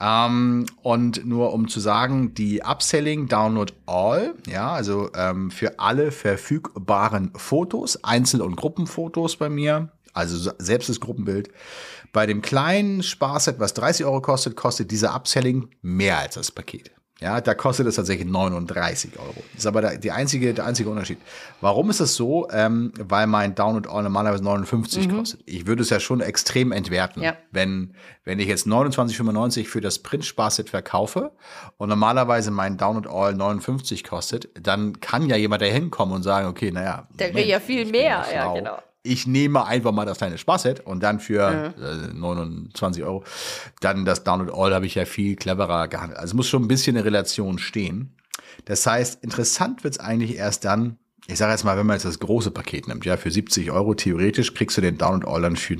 Ähm, 0.00 0.66
und 0.82 1.24
nur 1.24 1.52
um 1.52 1.68
zu 1.68 1.80
sagen, 1.80 2.34
die 2.34 2.62
Upselling 2.62 3.28
Download 3.28 3.72
All, 3.86 4.34
ja, 4.46 4.72
also 4.72 5.10
ähm, 5.14 5.50
für 5.52 5.78
alle 5.78 6.10
verfügbaren 6.10 7.30
Fotos, 7.36 8.02
Einzel- 8.02 8.42
und 8.42 8.56
Gruppenfotos 8.56 9.36
bei 9.36 9.48
mir, 9.48 9.90
also 10.12 10.36
so- 10.36 10.52
selbst 10.58 10.88
das 10.88 10.98
Gruppenbild. 11.00 11.50
Bei 12.12 12.26
dem 12.26 12.42
kleinen 12.42 13.02
Sparset, 13.04 13.60
was 13.60 13.74
30 13.74 14.04
Euro 14.04 14.20
kostet, 14.20 14.56
kostet 14.56 14.90
dieser 14.90 15.14
Upselling 15.14 15.68
mehr 15.82 16.18
als 16.18 16.34
das 16.34 16.50
Paket. 16.50 16.90
Ja, 17.20 17.40
da 17.40 17.54
kostet 17.54 17.86
es 17.88 17.96
tatsächlich 17.96 18.28
39 18.28 19.18
Euro. 19.18 19.34
Das 19.52 19.58
ist 19.62 19.66
aber 19.66 19.80
der, 19.80 19.98
die 19.98 20.12
einzige, 20.12 20.54
der 20.54 20.64
einzige 20.66 20.88
Unterschied. 20.88 21.18
Warum 21.60 21.90
ist 21.90 21.98
das 21.98 22.14
so? 22.14 22.48
Ähm, 22.52 22.92
weil 22.96 23.26
mein 23.26 23.56
Download 23.56 23.88
All 23.88 24.04
normalerweise 24.04 24.44
59 24.44 25.10
kostet. 25.10 25.40
Ich 25.44 25.66
würde 25.66 25.82
es 25.82 25.90
ja 25.90 25.98
schon 25.98 26.20
extrem 26.20 26.70
entwerten, 26.70 27.22
Ja. 27.22 27.34
wenn, 27.50 27.94
wenn 28.24 28.38
ich 28.38 28.46
jetzt 28.46 28.66
29,95 28.68 29.66
für 29.66 29.80
das 29.80 29.98
Print-Sparset 29.98 30.70
verkaufe 30.70 31.32
und 31.76 31.88
normalerweise 31.88 32.52
mein 32.52 32.76
Download 32.76 33.08
All 33.08 33.34
59 33.34 34.04
kostet, 34.04 34.48
dann 34.60 35.00
kann 35.00 35.26
ja 35.28 35.34
jemand 35.36 35.62
da 35.62 35.66
hinkommen 35.66 36.14
und 36.14 36.22
sagen, 36.22 36.46
okay, 36.46 36.70
naja. 36.70 37.08
Der 37.18 37.32
kriegt 37.32 37.48
ja 37.48 37.58
viel 37.58 37.86
mehr, 37.86 38.24
ja, 38.32 38.52
genau. 38.54 38.78
Ich 39.08 39.26
nehme 39.26 39.64
einfach 39.64 39.92
mal 39.92 40.04
das 40.04 40.18
kleine 40.18 40.38
Sparset 40.38 40.80
und 40.80 41.02
dann 41.02 41.18
für 41.20 41.74
äh, 41.80 42.14
29 42.14 43.02
Euro. 43.04 43.24
Dann 43.80 44.04
das 44.04 44.24
Download 44.24 44.52
All 44.54 44.74
habe 44.74 44.86
ich 44.86 44.94
ja 44.94 45.04
viel 45.04 45.36
cleverer 45.36 45.88
gehandelt. 45.88 46.18
Also 46.18 46.32
es 46.32 46.34
muss 46.34 46.48
schon 46.48 46.62
ein 46.62 46.68
bisschen 46.68 46.96
in 46.96 47.02
Relation 47.02 47.58
stehen. 47.58 48.14
Das 48.66 48.86
heißt, 48.86 49.22
interessant 49.24 49.84
wird's 49.84 49.98
eigentlich 49.98 50.36
erst 50.36 50.64
dann, 50.64 50.98
ich 51.26 51.38
sage 51.38 51.52
jetzt 51.52 51.64
mal, 51.64 51.76
wenn 51.78 51.86
man 51.86 51.96
jetzt 51.96 52.04
das 52.04 52.18
große 52.18 52.50
Paket 52.50 52.88
nimmt, 52.88 53.04
ja, 53.04 53.16
für 53.16 53.30
70 53.30 53.70
Euro 53.70 53.94
theoretisch 53.94 54.54
kriegst 54.54 54.76
du 54.76 54.80
den 54.80 54.98
Download 54.98 55.26
All 55.26 55.42
dann 55.42 55.56
für 55.56 55.76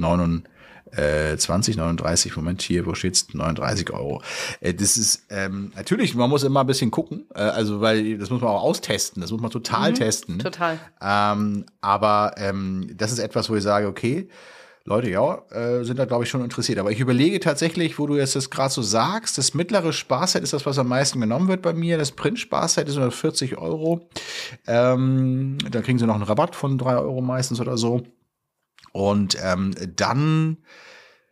29, 0.97 1.77
39, 1.77 2.37
Moment, 2.37 2.63
hier, 2.63 2.87
wo 2.87 2.95
steht's? 2.95 3.27
39 3.33 3.91
Euro. 3.93 4.23
Äh, 4.61 4.75
das 4.75 4.97
ist, 4.97 5.25
ähm, 5.31 5.73
natürlich, 5.77 6.15
man 6.15 6.31
muss 6.31 6.43
immer 6.43 6.61
ein 6.61 6.67
bisschen 6.67 6.91
gucken, 6.91 7.27
äh, 7.35 7.41
also, 7.41 7.81
weil 7.81 8.19
das 8.19 8.31
muss 8.31 8.41
man 8.41 8.51
auch 8.51 8.63
austesten, 8.63 9.21
das 9.21 9.31
muss 9.31 9.41
man 9.41 9.51
total 9.51 9.93
testen. 9.93 10.39
Total. 10.39 10.79
Ähm, 11.01 11.67
aber 11.81 12.35
ähm, 12.37 12.91
das 12.97 13.13
ist 13.13 13.19
etwas, 13.19 13.51
wo 13.51 13.57
ich 13.57 13.63
sage, 13.63 13.87
okay, 13.87 14.29
Leute, 14.89 15.11
ja, 15.11 15.43
äh, 15.51 15.85
sind 15.85 15.99
da, 15.99 16.07
glaube 16.07 16.25
ich, 16.25 16.31
schon 16.31 16.43
interessiert. 16.43 16.79
Aber 16.79 16.91
ich 16.91 16.99
überlege 16.99 17.41
tatsächlich, 17.41 17.99
wo 17.99 18.07
du 18.07 18.17
jetzt 18.17 18.35
das 18.37 18.49
gerade 18.49 18.73
so 18.73 18.81
sagst, 18.81 19.37
das 19.37 19.53
mittlere 19.53 19.93
Sparset 19.93 20.43
ist 20.43 20.55
das, 20.55 20.65
was 20.65 20.79
am 20.79 20.89
meisten 20.89 21.21
genommen 21.21 21.47
wird 21.49 21.61
bei 21.61 21.75
mir. 21.75 21.99
Das 21.99 22.13
Print-Sparset 22.13 22.89
ist 22.89 22.97
140 22.97 23.59
Euro. 23.59 24.09
Ähm, 24.67 25.59
dann 25.71 25.83
kriegen 25.83 25.99
sie 25.99 26.07
noch 26.07 26.15
einen 26.15 26.25
Rabatt 26.25 26.57
von 26.57 26.79
3 26.79 26.97
Euro 26.97 27.21
meistens 27.21 27.61
oder 27.61 27.77
so. 27.77 28.03
Und 28.99 29.37
ähm, 29.41 29.75
dann, 29.95 30.57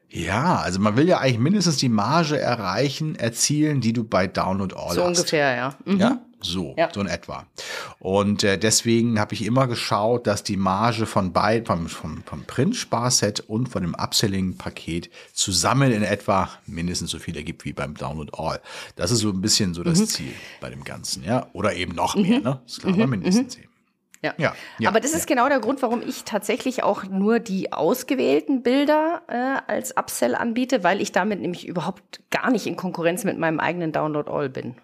ja, 0.08 0.56
also 0.56 0.78
man 0.78 0.96
will 0.96 1.08
ja 1.08 1.18
eigentlich 1.18 1.40
mindestens 1.40 1.78
die 1.78 1.88
Marge 1.88 2.38
erreichen, 2.38 3.16
erzielen, 3.16 3.80
die 3.80 3.92
du 3.92 4.04
bei 4.04 4.28
Download 4.28 4.73
All 4.76 4.94
So 4.94 5.02
hast. 5.02 5.18
ungefähr, 5.18 5.56
ja. 5.56 5.75
Mhm. 5.85 5.99
Ja, 5.99 6.20
so, 6.40 6.75
Ja. 6.78 6.90
so 6.94 7.00
in 7.00 7.08
etwa. 7.08 7.44
Und 7.99 8.44
äh, 8.44 8.56
deswegen 8.56 9.18
habe 9.18 9.35
ich 9.35 9.44
immer 9.44 9.66
geschaut, 9.66 10.28
dass 10.28 10.44
die 10.44 10.56
Marge 10.56 11.06
von 11.06 11.32
beiden, 11.32 11.66
vom, 11.66 11.88
vom, 11.88 12.23
vom 12.25 12.44
Print-Sparset 12.44 13.40
und 13.40 13.68
von 13.68 13.82
dem 13.82 13.96
Upselling-Paket 13.96 15.11
zusammen 15.32 15.90
in 15.90 16.04
etwa 16.04 16.49
mindestens 16.66 17.11
so 17.11 17.18
viel 17.18 17.37
ergibt 17.37 17.64
wie 17.64 17.73
beim 17.73 17.94
Download 17.94 18.30
All. 18.38 18.61
Das 18.95 19.10
ist 19.10 19.19
so 19.21 19.30
ein 19.30 19.41
bisschen 19.41 19.75
so 19.75 19.80
Mhm. 19.80 19.86
das 19.86 20.06
Ziel 20.06 20.32
bei 20.60 20.71
dem 20.71 20.84
Ganzen, 20.84 21.25
ja. 21.25 21.49
Oder 21.52 21.75
eben 21.75 21.97
noch 21.97 22.14
mehr, 22.14 22.38
ne? 22.41 22.60
Ist 22.64 22.80
klar, 22.80 22.95
aber 22.95 23.08
mindestens 23.08 23.56
eben. 23.56 23.71
Ja. 24.23 24.35
Ja, 24.39 24.55
ja, 24.79 24.89
Aber 24.89 25.00
das 25.00 25.13
ist 25.13 25.26
genau 25.26 25.49
der 25.49 25.61
Grund, 25.61 25.83
warum 25.83 26.02
ich 26.02 26.25
tatsächlich 26.25 26.83
auch 26.83 27.05
nur 27.05 27.39
die 27.39 27.73
ausgewählten 27.73 28.63
Bilder 28.63 29.23
äh, 29.29 29.71
als 29.71 29.97
Upsell 29.97 30.35
anbiete, 30.35 30.83
weil 30.83 31.00
ich 31.00 31.13
damit 31.13 31.41
nämlich 31.41 31.67
überhaupt 31.67 32.21
gar 32.31 32.50
nicht 32.50 32.67
in 32.67 32.76
Konkurrenz 32.76 33.25
mit 33.25 33.39
meinem 33.39 33.61
eigenen 33.61 33.93
Download 33.93 34.31
All 34.31 34.49
bin. 34.49 34.76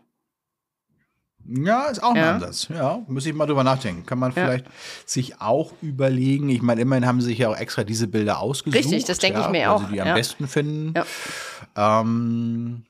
Ja, 1.45 1.87
ist 1.87 2.03
auch 2.03 2.11
ein 2.11 2.17
Ja. 2.17 2.35
Ansatz. 2.35 2.69
Ja, 2.69 3.01
muss 3.09 3.27
ich 3.27 3.35
mal 3.35 3.47
drüber 3.47 3.65
nachdenken. 3.65 4.07
Kann 4.07 4.19
man 4.19 4.33
vielleicht 4.33 4.67
sich 5.05 5.41
auch 5.41 5.73
überlegen. 5.83 6.49
Ich 6.51 6.63
meine, 6.63 6.81
immerhin 6.81 7.07
haben 7.07 7.21
sie 7.21 7.29
sich 7.29 7.39
ja 7.39 7.49
auch 7.49 7.57
extra 7.57 7.83
diese 7.85 8.07
Bilder 8.07 8.39
ausgesucht. 8.39 8.79
Richtig, 8.79 9.05
das 9.05 9.19
denke 9.19 9.41
ja, 9.41 9.47
ich 9.47 9.51
mir 9.51 9.63
weil 9.63 9.69
auch, 9.69 9.81
Sie 9.89 9.95
die 9.95 10.01
am 10.01 10.15
besten 10.15 10.47
finden. 10.47 10.95
Ja. 10.97 12.01
Ähm, 12.01 12.85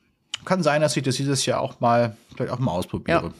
kann 0.45 0.61
sein, 0.61 0.81
dass 0.81 0.95
ich 0.95 1.03
das 1.03 1.15
dieses 1.15 1.45
Jahr 1.45 1.61
auch 1.61 1.79
mal, 1.79 2.15
vielleicht 2.35 2.51
auch 2.51 2.59
mal 2.59 2.71
ausprobiere. 2.71 3.33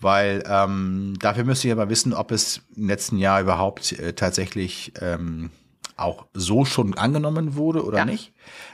Weil 0.00 0.44
ähm, 0.46 1.14
dafür 1.20 1.44
müsste 1.44 1.68
ich 1.68 1.72
aber 1.72 1.88
wissen, 1.88 2.12
ob 2.12 2.30
es 2.30 2.60
im 2.76 2.88
letzten 2.88 3.16
Jahr 3.18 3.40
überhaupt 3.40 3.92
äh, 3.92 4.12
tatsächlich 4.12 4.92
ähm, 5.00 5.50
auch 5.96 6.26
so 6.34 6.66
schon 6.66 6.94
angenommen 6.98 7.54
wurde 7.56 7.82
oder 7.84 7.98
Ja. 7.98 8.04
nicht. 8.04 8.32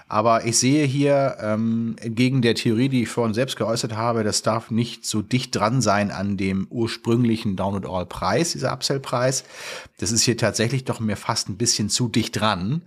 Aber 0.09 0.45
ich 0.45 0.59
sehe 0.59 0.85
hier, 0.85 1.37
ähm, 1.41 1.97
entgegen 2.01 2.43
der 2.43 2.55
Theorie, 2.55 2.89
die 2.89 3.03
ich 3.03 3.09
vorhin 3.09 3.33
selbst 3.33 3.57
geäußert 3.57 3.95
habe, 3.97 4.25
das 4.25 4.43
darf 4.43 4.71
nicht 4.71 5.07
so 5.07 5.23
dicht 5.23 5.55
dran 5.57 5.81
sein 5.81 6.11
an 6.11 6.37
dem 6.37 6.67
ursprünglichen 6.69 7.57
Download-All-Preis, 7.57 8.53
dieser 8.53 8.73
Upsell-Preis. 8.73 9.45
Das 9.99 10.11
ist 10.13 10.23
hier 10.25 10.37
tatsächlich 10.37 10.85
doch 10.85 11.01
mir 11.01 11.17
fast 11.17 11.49
ein 11.49 11.57
bisschen 11.57 11.89
zu 11.89 12.09
dicht 12.09 12.39
dran. 12.39 12.83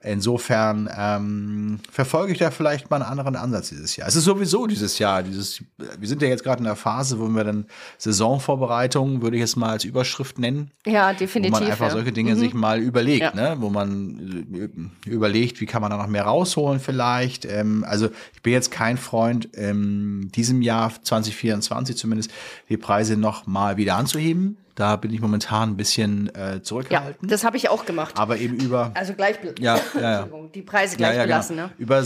Insofern 0.00 0.88
ähm, 0.96 1.80
verfolge 1.90 2.32
ich 2.32 2.38
da 2.38 2.52
vielleicht 2.52 2.88
mal 2.88 3.02
einen 3.02 3.10
anderen 3.10 3.34
Ansatz 3.34 3.70
dieses 3.70 3.96
Jahr. 3.96 4.06
Es 4.06 4.14
ist 4.14 4.24
sowieso 4.24 4.68
dieses 4.68 5.00
Jahr, 5.00 5.24
dieses, 5.24 5.64
wir 5.76 6.06
sind 6.08 6.22
ja 6.22 6.28
jetzt 6.28 6.44
gerade 6.44 6.58
in 6.58 6.66
der 6.66 6.76
Phase, 6.76 7.18
wo 7.18 7.26
wir 7.26 7.42
dann 7.42 7.66
Saisonvorbereitung, 7.98 9.22
würde 9.22 9.36
ich 9.36 9.40
jetzt 9.40 9.56
mal 9.56 9.70
als 9.70 9.82
Überschrift 9.84 10.38
nennen, 10.38 10.70
Ja, 10.86 11.10
wo 11.12 11.18
definitiv. 11.18 11.50
man 11.52 11.64
einfach 11.64 11.86
ja. 11.86 11.90
solche 11.90 12.12
Dinge 12.12 12.36
sich 12.36 12.54
mal 12.54 12.78
überlegt, 12.80 13.22
Ja. 13.22 13.34
ne? 13.34 13.56
wo 13.58 13.70
man 13.70 14.92
äh, 15.04 15.10
überlegt, 15.10 15.60
wie 15.60 15.66
kann 15.66 15.82
man 15.82 15.90
da 15.90 15.96
noch 15.96 16.06
mehr 16.06 16.24
rausholen 16.24 16.78
vielleicht. 16.78 17.44
Ähm, 17.44 17.84
also 17.86 18.08
ich 18.34 18.42
bin 18.42 18.52
jetzt 18.52 18.70
kein 18.70 18.98
Freund, 18.98 19.48
ähm, 19.54 20.30
diesem 20.34 20.62
Jahr 20.62 20.92
2024 21.02 21.96
zumindest 21.96 22.30
die 22.68 22.76
Preise 22.76 23.16
noch 23.16 23.46
mal 23.48 23.76
wieder 23.76 23.96
anzuheben. 23.96 24.58
Da 24.78 24.94
bin 24.94 25.12
ich 25.12 25.20
momentan 25.20 25.70
ein 25.70 25.76
bisschen 25.76 26.32
äh, 26.36 26.54
Ja, 26.54 26.62
zurückgehalten. 26.62 27.28
das 27.28 27.42
habe 27.42 27.56
ich 27.56 27.68
auch 27.68 27.84
gemacht. 27.84 28.14
aber 28.16 28.38
eben 28.38 28.56
über 28.60 28.92
Also 28.94 29.12
gleich, 29.14 29.36
Ja, 29.58 29.76
ja, 29.94 30.00
ja. 30.00 30.28
Die 30.54 30.62
Preise 30.62 30.96
gleich 30.96 31.20
belassen. 31.20 31.56
genau. 31.56 31.68
Ne? 31.68 31.74
Über 31.78 32.04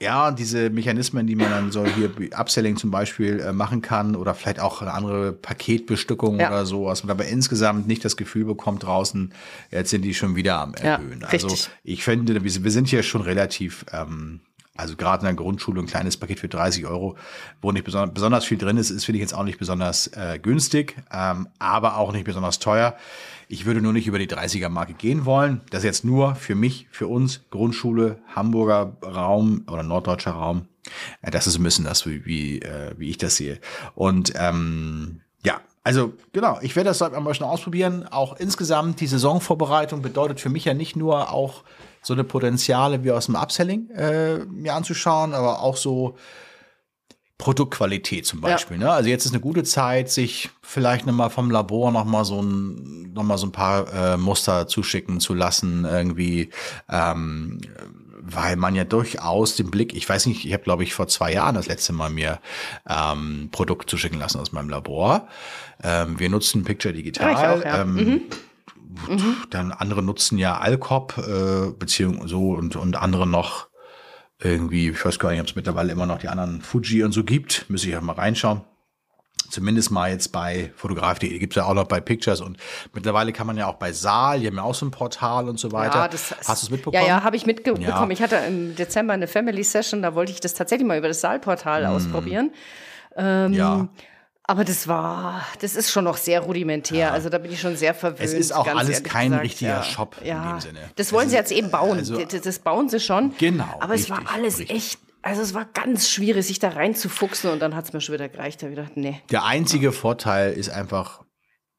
ja, 0.00 0.30
diese 0.30 0.68
Mechanismen, 0.70 1.26
die 1.26 1.34
man 1.34 1.50
dann 1.50 1.72
so 1.72 1.84
hier 1.86 2.16
wie 2.18 2.32
Upselling 2.32 2.76
zum 2.76 2.90
Beispiel 2.90 3.40
äh, 3.40 3.52
machen 3.52 3.80
kann 3.80 4.14
oder 4.16 4.34
vielleicht 4.34 4.60
auch 4.60 4.82
eine 4.82 4.92
andere 4.92 5.32
Paketbestückung 5.32 6.38
Ja. 6.38 6.48
oder 6.50 6.66
so, 6.66 6.84
was 6.84 7.02
man 7.04 7.10
aber 7.10 7.24
insgesamt 7.24 7.88
nicht 7.88 8.04
das 8.04 8.16
Gefühl 8.18 8.44
bekommt 8.44 8.82
draußen, 8.84 9.32
jetzt 9.70 9.88
sind 9.90 10.02
die 10.02 10.12
schon 10.14 10.36
wieder 10.36 10.60
am 10.60 10.74
Ja, 10.78 10.96
Erhöhen. 10.96 11.24
also 11.24 11.46
richtig. 11.48 11.70
ich 11.84 12.04
finde, 12.04 12.34
wir 12.44 12.64
wir 12.64 12.70
sind 12.70 12.86
hier 12.88 13.02
schon 13.02 13.22
relativ, 13.22 13.86
ähm, 13.92 14.40
also 14.78 14.96
gerade 14.96 15.22
in 15.22 15.26
der 15.26 15.34
Grundschule 15.34 15.80
ein 15.82 15.86
kleines 15.86 16.16
Paket 16.16 16.38
für 16.38 16.48
30 16.48 16.86
Euro, 16.86 17.16
wo 17.60 17.72
nicht 17.72 17.84
besonders, 17.84 18.14
besonders 18.14 18.44
viel 18.44 18.58
drin 18.58 18.76
ist, 18.76 18.90
ist 18.90 19.04
finde 19.04 19.18
ich 19.18 19.22
jetzt 19.22 19.34
auch 19.34 19.42
nicht 19.42 19.58
besonders 19.58 20.06
äh, 20.08 20.38
günstig, 20.40 20.96
ähm, 21.12 21.48
aber 21.58 21.96
auch 21.96 22.12
nicht 22.12 22.24
besonders 22.24 22.60
teuer. 22.60 22.94
Ich 23.48 23.66
würde 23.66 23.80
nur 23.80 23.92
nicht 23.92 24.06
über 24.06 24.20
die 24.20 24.28
30er-Marke 24.28 24.94
gehen 24.94 25.24
wollen. 25.24 25.62
Das 25.70 25.80
ist 25.80 25.84
jetzt 25.84 26.04
nur 26.04 26.36
für 26.36 26.54
mich, 26.54 26.86
für 26.92 27.08
uns, 27.08 27.40
Grundschule, 27.50 28.18
Hamburger 28.34 28.96
Raum 29.02 29.64
oder 29.68 29.82
norddeutscher 29.82 30.32
Raum. 30.32 30.68
Äh, 31.22 31.32
Das 31.32 31.48
ist 31.48 31.58
ein 31.58 31.64
bisschen 31.64 31.84
das, 31.84 32.06
wie, 32.06 32.24
wie, 32.24 32.60
äh, 32.60 32.94
wie 32.96 33.10
ich 33.10 33.18
das 33.18 33.36
sehe. 33.36 33.58
Und 33.96 34.32
ähm, 34.36 35.22
ja, 35.44 35.60
also 35.82 36.12
genau, 36.32 36.58
ich 36.62 36.76
werde 36.76 36.90
das 36.90 37.00
mal 37.00 37.34
schon 37.34 37.48
ausprobieren. 37.48 38.06
Auch 38.06 38.36
insgesamt 38.36 39.00
die 39.00 39.08
Saisonvorbereitung 39.08 40.02
bedeutet 40.02 40.40
für 40.40 40.50
mich 40.50 40.66
ja 40.66 40.74
nicht 40.74 40.94
nur 40.94 41.32
auch 41.32 41.64
so 42.02 42.14
eine 42.14 42.24
Potenziale 42.24 43.04
wie 43.04 43.12
aus 43.12 43.26
dem 43.26 43.34
Upselling 43.34 43.90
äh, 43.90 44.38
mir 44.46 44.74
anzuschauen, 44.74 45.34
aber 45.34 45.62
auch 45.62 45.76
so 45.76 46.16
Produktqualität 47.38 48.26
zum 48.26 48.40
Beispiel. 48.40 48.78
Ne? 48.78 48.90
Also 48.90 49.08
jetzt 49.08 49.24
ist 49.24 49.32
eine 49.32 49.40
gute 49.40 49.62
Zeit, 49.62 50.10
sich 50.10 50.50
vielleicht 50.60 51.06
nochmal 51.06 51.30
vom 51.30 51.52
Labor 51.52 51.92
nochmal 51.92 52.24
so 52.24 52.42
ein, 52.42 53.12
noch 53.12 53.22
mal 53.22 53.38
so 53.38 53.46
ein 53.46 53.52
paar 53.52 53.92
äh, 53.92 54.16
Muster 54.16 54.66
zuschicken 54.66 55.20
zu 55.20 55.34
lassen, 55.34 55.84
irgendwie, 55.84 56.50
ähm, 56.90 57.60
weil 58.20 58.56
man 58.56 58.74
ja 58.74 58.82
durchaus 58.82 59.54
den 59.54 59.70
Blick, 59.70 59.94
ich 59.94 60.08
weiß 60.08 60.26
nicht, 60.26 60.44
ich 60.44 60.52
habe 60.52 60.64
glaube 60.64 60.82
ich 60.82 60.94
vor 60.94 61.06
zwei 61.06 61.32
Jahren 61.32 61.54
das 61.54 61.68
letzte 61.68 61.92
Mal 61.92 62.10
mir 62.10 62.40
ähm, 62.88 63.50
Produkt 63.52 63.88
zuschicken 63.88 64.18
lassen 64.18 64.40
aus 64.40 64.50
meinem 64.50 64.68
Labor. 64.68 65.28
Ähm, 65.84 66.18
wir 66.18 66.28
nutzen 66.30 66.64
Picture 66.64 66.92
Digital. 66.92 67.32
Ja, 67.32 67.54
auch, 67.54 67.64
ja. 67.64 67.82
ähm, 67.82 68.22
Dann 69.50 69.72
andere 69.72 70.02
nutzen 70.02 70.38
ja 70.38 70.58
Alcop, 70.58 71.18
äh, 71.18 71.70
beziehungsweise 71.78 72.28
so 72.28 72.50
und, 72.50 72.76
und 72.76 72.96
andere 72.96 73.26
noch 73.26 73.68
irgendwie, 74.40 74.90
ich 74.90 75.04
weiß 75.04 75.18
gar 75.18 75.30
nicht, 75.30 75.40
ob 75.40 75.46
es 75.46 75.56
mittlerweile 75.56 75.92
immer 75.92 76.06
noch 76.06 76.18
die 76.18 76.28
anderen 76.28 76.60
Fuji 76.60 77.02
und 77.02 77.12
so 77.12 77.24
gibt. 77.24 77.68
Müsste 77.68 77.88
ich 77.88 77.94
ja 77.94 78.00
mal 78.00 78.12
reinschauen. 78.12 78.62
zumindest 79.50 79.90
mal 79.90 80.10
jetzt 80.10 80.30
bei 80.30 80.72
Fotograf.de, 80.76 81.38
gibt 81.38 81.54
es 81.54 81.56
ja 81.56 81.64
auch 81.64 81.74
noch 81.74 81.88
bei 81.88 82.00
Pictures 82.00 82.40
und 82.40 82.58
mittlerweile 82.92 83.32
kann 83.32 83.46
man 83.46 83.56
ja 83.56 83.66
auch 83.66 83.76
bei 83.76 83.92
Saal, 83.92 84.40
die 84.40 84.46
haben 84.46 84.56
ja 84.56 84.62
auch 84.62 84.74
so 84.74 84.86
ein 84.86 84.90
Portal 84.90 85.48
und 85.48 85.58
so 85.58 85.72
weiter. 85.72 86.00
Ja, 86.00 86.08
das, 86.08 86.34
Hast 86.46 86.62
du 86.62 86.66
es 86.66 86.70
mitbekommen? 86.70 87.02
Ja, 87.02 87.08
ja, 87.08 87.22
habe 87.22 87.36
ich 87.36 87.46
mitbekommen. 87.46 87.82
Ja. 87.82 88.06
Ich 88.10 88.22
hatte 88.22 88.36
im 88.36 88.76
Dezember 88.76 89.14
eine 89.14 89.26
Family 89.26 89.64
Session, 89.64 90.02
da 90.02 90.14
wollte 90.14 90.32
ich 90.32 90.40
das 90.40 90.54
tatsächlich 90.54 90.86
mal 90.86 90.98
über 90.98 91.08
das 91.08 91.20
Saalportal 91.20 91.86
hm. 91.86 91.94
ausprobieren. 91.94 92.50
Ähm, 93.16 93.52
ja. 93.54 93.88
Aber 94.50 94.64
das 94.64 94.88
war, 94.88 95.46
das 95.60 95.76
ist 95.76 95.90
schon 95.90 96.04
noch 96.04 96.16
sehr 96.16 96.40
rudimentär. 96.40 96.98
Ja. 96.98 97.10
Also 97.10 97.28
da 97.28 97.36
bin 97.36 97.52
ich 97.52 97.60
schon 97.60 97.76
sehr 97.76 97.92
verwöhnt. 97.92 98.20
Es 98.20 98.32
ist 98.32 98.50
auch 98.50 98.66
alles 98.66 99.02
kein 99.02 99.28
gesagt. 99.28 99.44
richtiger 99.44 99.70
ja. 99.70 99.82
Shop 99.82 100.16
ja. 100.24 100.42
in 100.42 100.48
dem 100.48 100.60
Sinne. 100.60 100.90
Das 100.96 101.12
wollen 101.12 101.28
sie 101.28 101.36
jetzt 101.36 101.52
eben 101.52 101.70
bauen. 101.70 101.98
Also, 101.98 102.16
das, 102.16 102.40
das, 102.40 102.58
bauen 102.58 102.88
sie 102.88 102.98
schon. 102.98 103.34
Genau. 103.36 103.68
Aber 103.78 103.92
richtig, 103.92 104.10
es 104.10 104.16
war 104.16 104.34
alles 104.34 104.58
richtig. 104.58 104.76
echt 104.76 104.98
also 105.20 105.42
es 105.42 105.52
war 105.52 105.66
ganz 105.66 106.08
schwierig, 106.08 106.46
sich 106.46 106.58
da 106.60 106.70
reinzufuchsen 106.70 107.50
und 107.50 107.60
dann 107.60 107.74
hat 107.74 107.84
es 107.84 107.92
mir 107.92 108.00
schon 108.00 108.14
wieder 108.14 108.30
gereicht. 108.30 108.62
Da 108.62 108.66
habe 108.66 108.72
ich 108.72 108.76
gedacht, 108.78 108.96
nee. 108.96 109.20
Der 109.30 109.44
einzige 109.44 109.92
Vorteil 109.92 110.52
ist 110.52 110.70
einfach, 110.70 111.22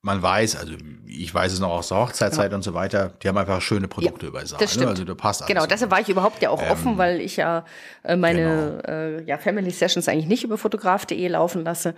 man 0.01 0.21
weiß, 0.21 0.55
also 0.57 0.73
ich 1.07 1.33
weiß 1.33 1.53
es 1.53 1.59
noch 1.59 1.69
aus 1.69 1.87
der 1.87 1.97
Hochzeitszeit 1.97 2.51
ja. 2.51 2.55
und 2.55 2.63
so 2.63 2.73
weiter, 2.73 3.13
die 3.23 3.27
haben 3.27 3.37
einfach 3.37 3.61
schöne 3.61 3.87
Produkte 3.87 4.27
ja, 4.27 4.29
über 4.29 4.45
Saal. 4.45 4.59
Das 4.59 4.71
ne? 4.71 4.75
stimmt. 4.75 4.89
Also 4.89 5.05
du 5.05 5.15
passt 5.15 5.41
alles. 5.41 5.47
Genau, 5.47 5.65
deshalb 5.65 5.89
war 5.89 5.99
ich 5.99 6.09
überhaupt 6.09 6.41
ja 6.41 6.49
auch 6.49 6.61
ähm, 6.61 6.71
offen, 6.71 6.97
weil 6.97 7.21
ich 7.21 7.37
ja 7.37 7.65
äh, 8.03 8.15
meine 8.15 8.81
genau. 8.83 8.95
äh, 8.95 9.23
ja, 9.23 9.37
Family 9.37 9.71
Sessions 9.71 10.07
eigentlich 10.07 10.27
nicht 10.27 10.43
über 10.43 10.57
fotograf.de 10.57 11.27
laufen 11.27 11.63
lasse. 11.63 11.95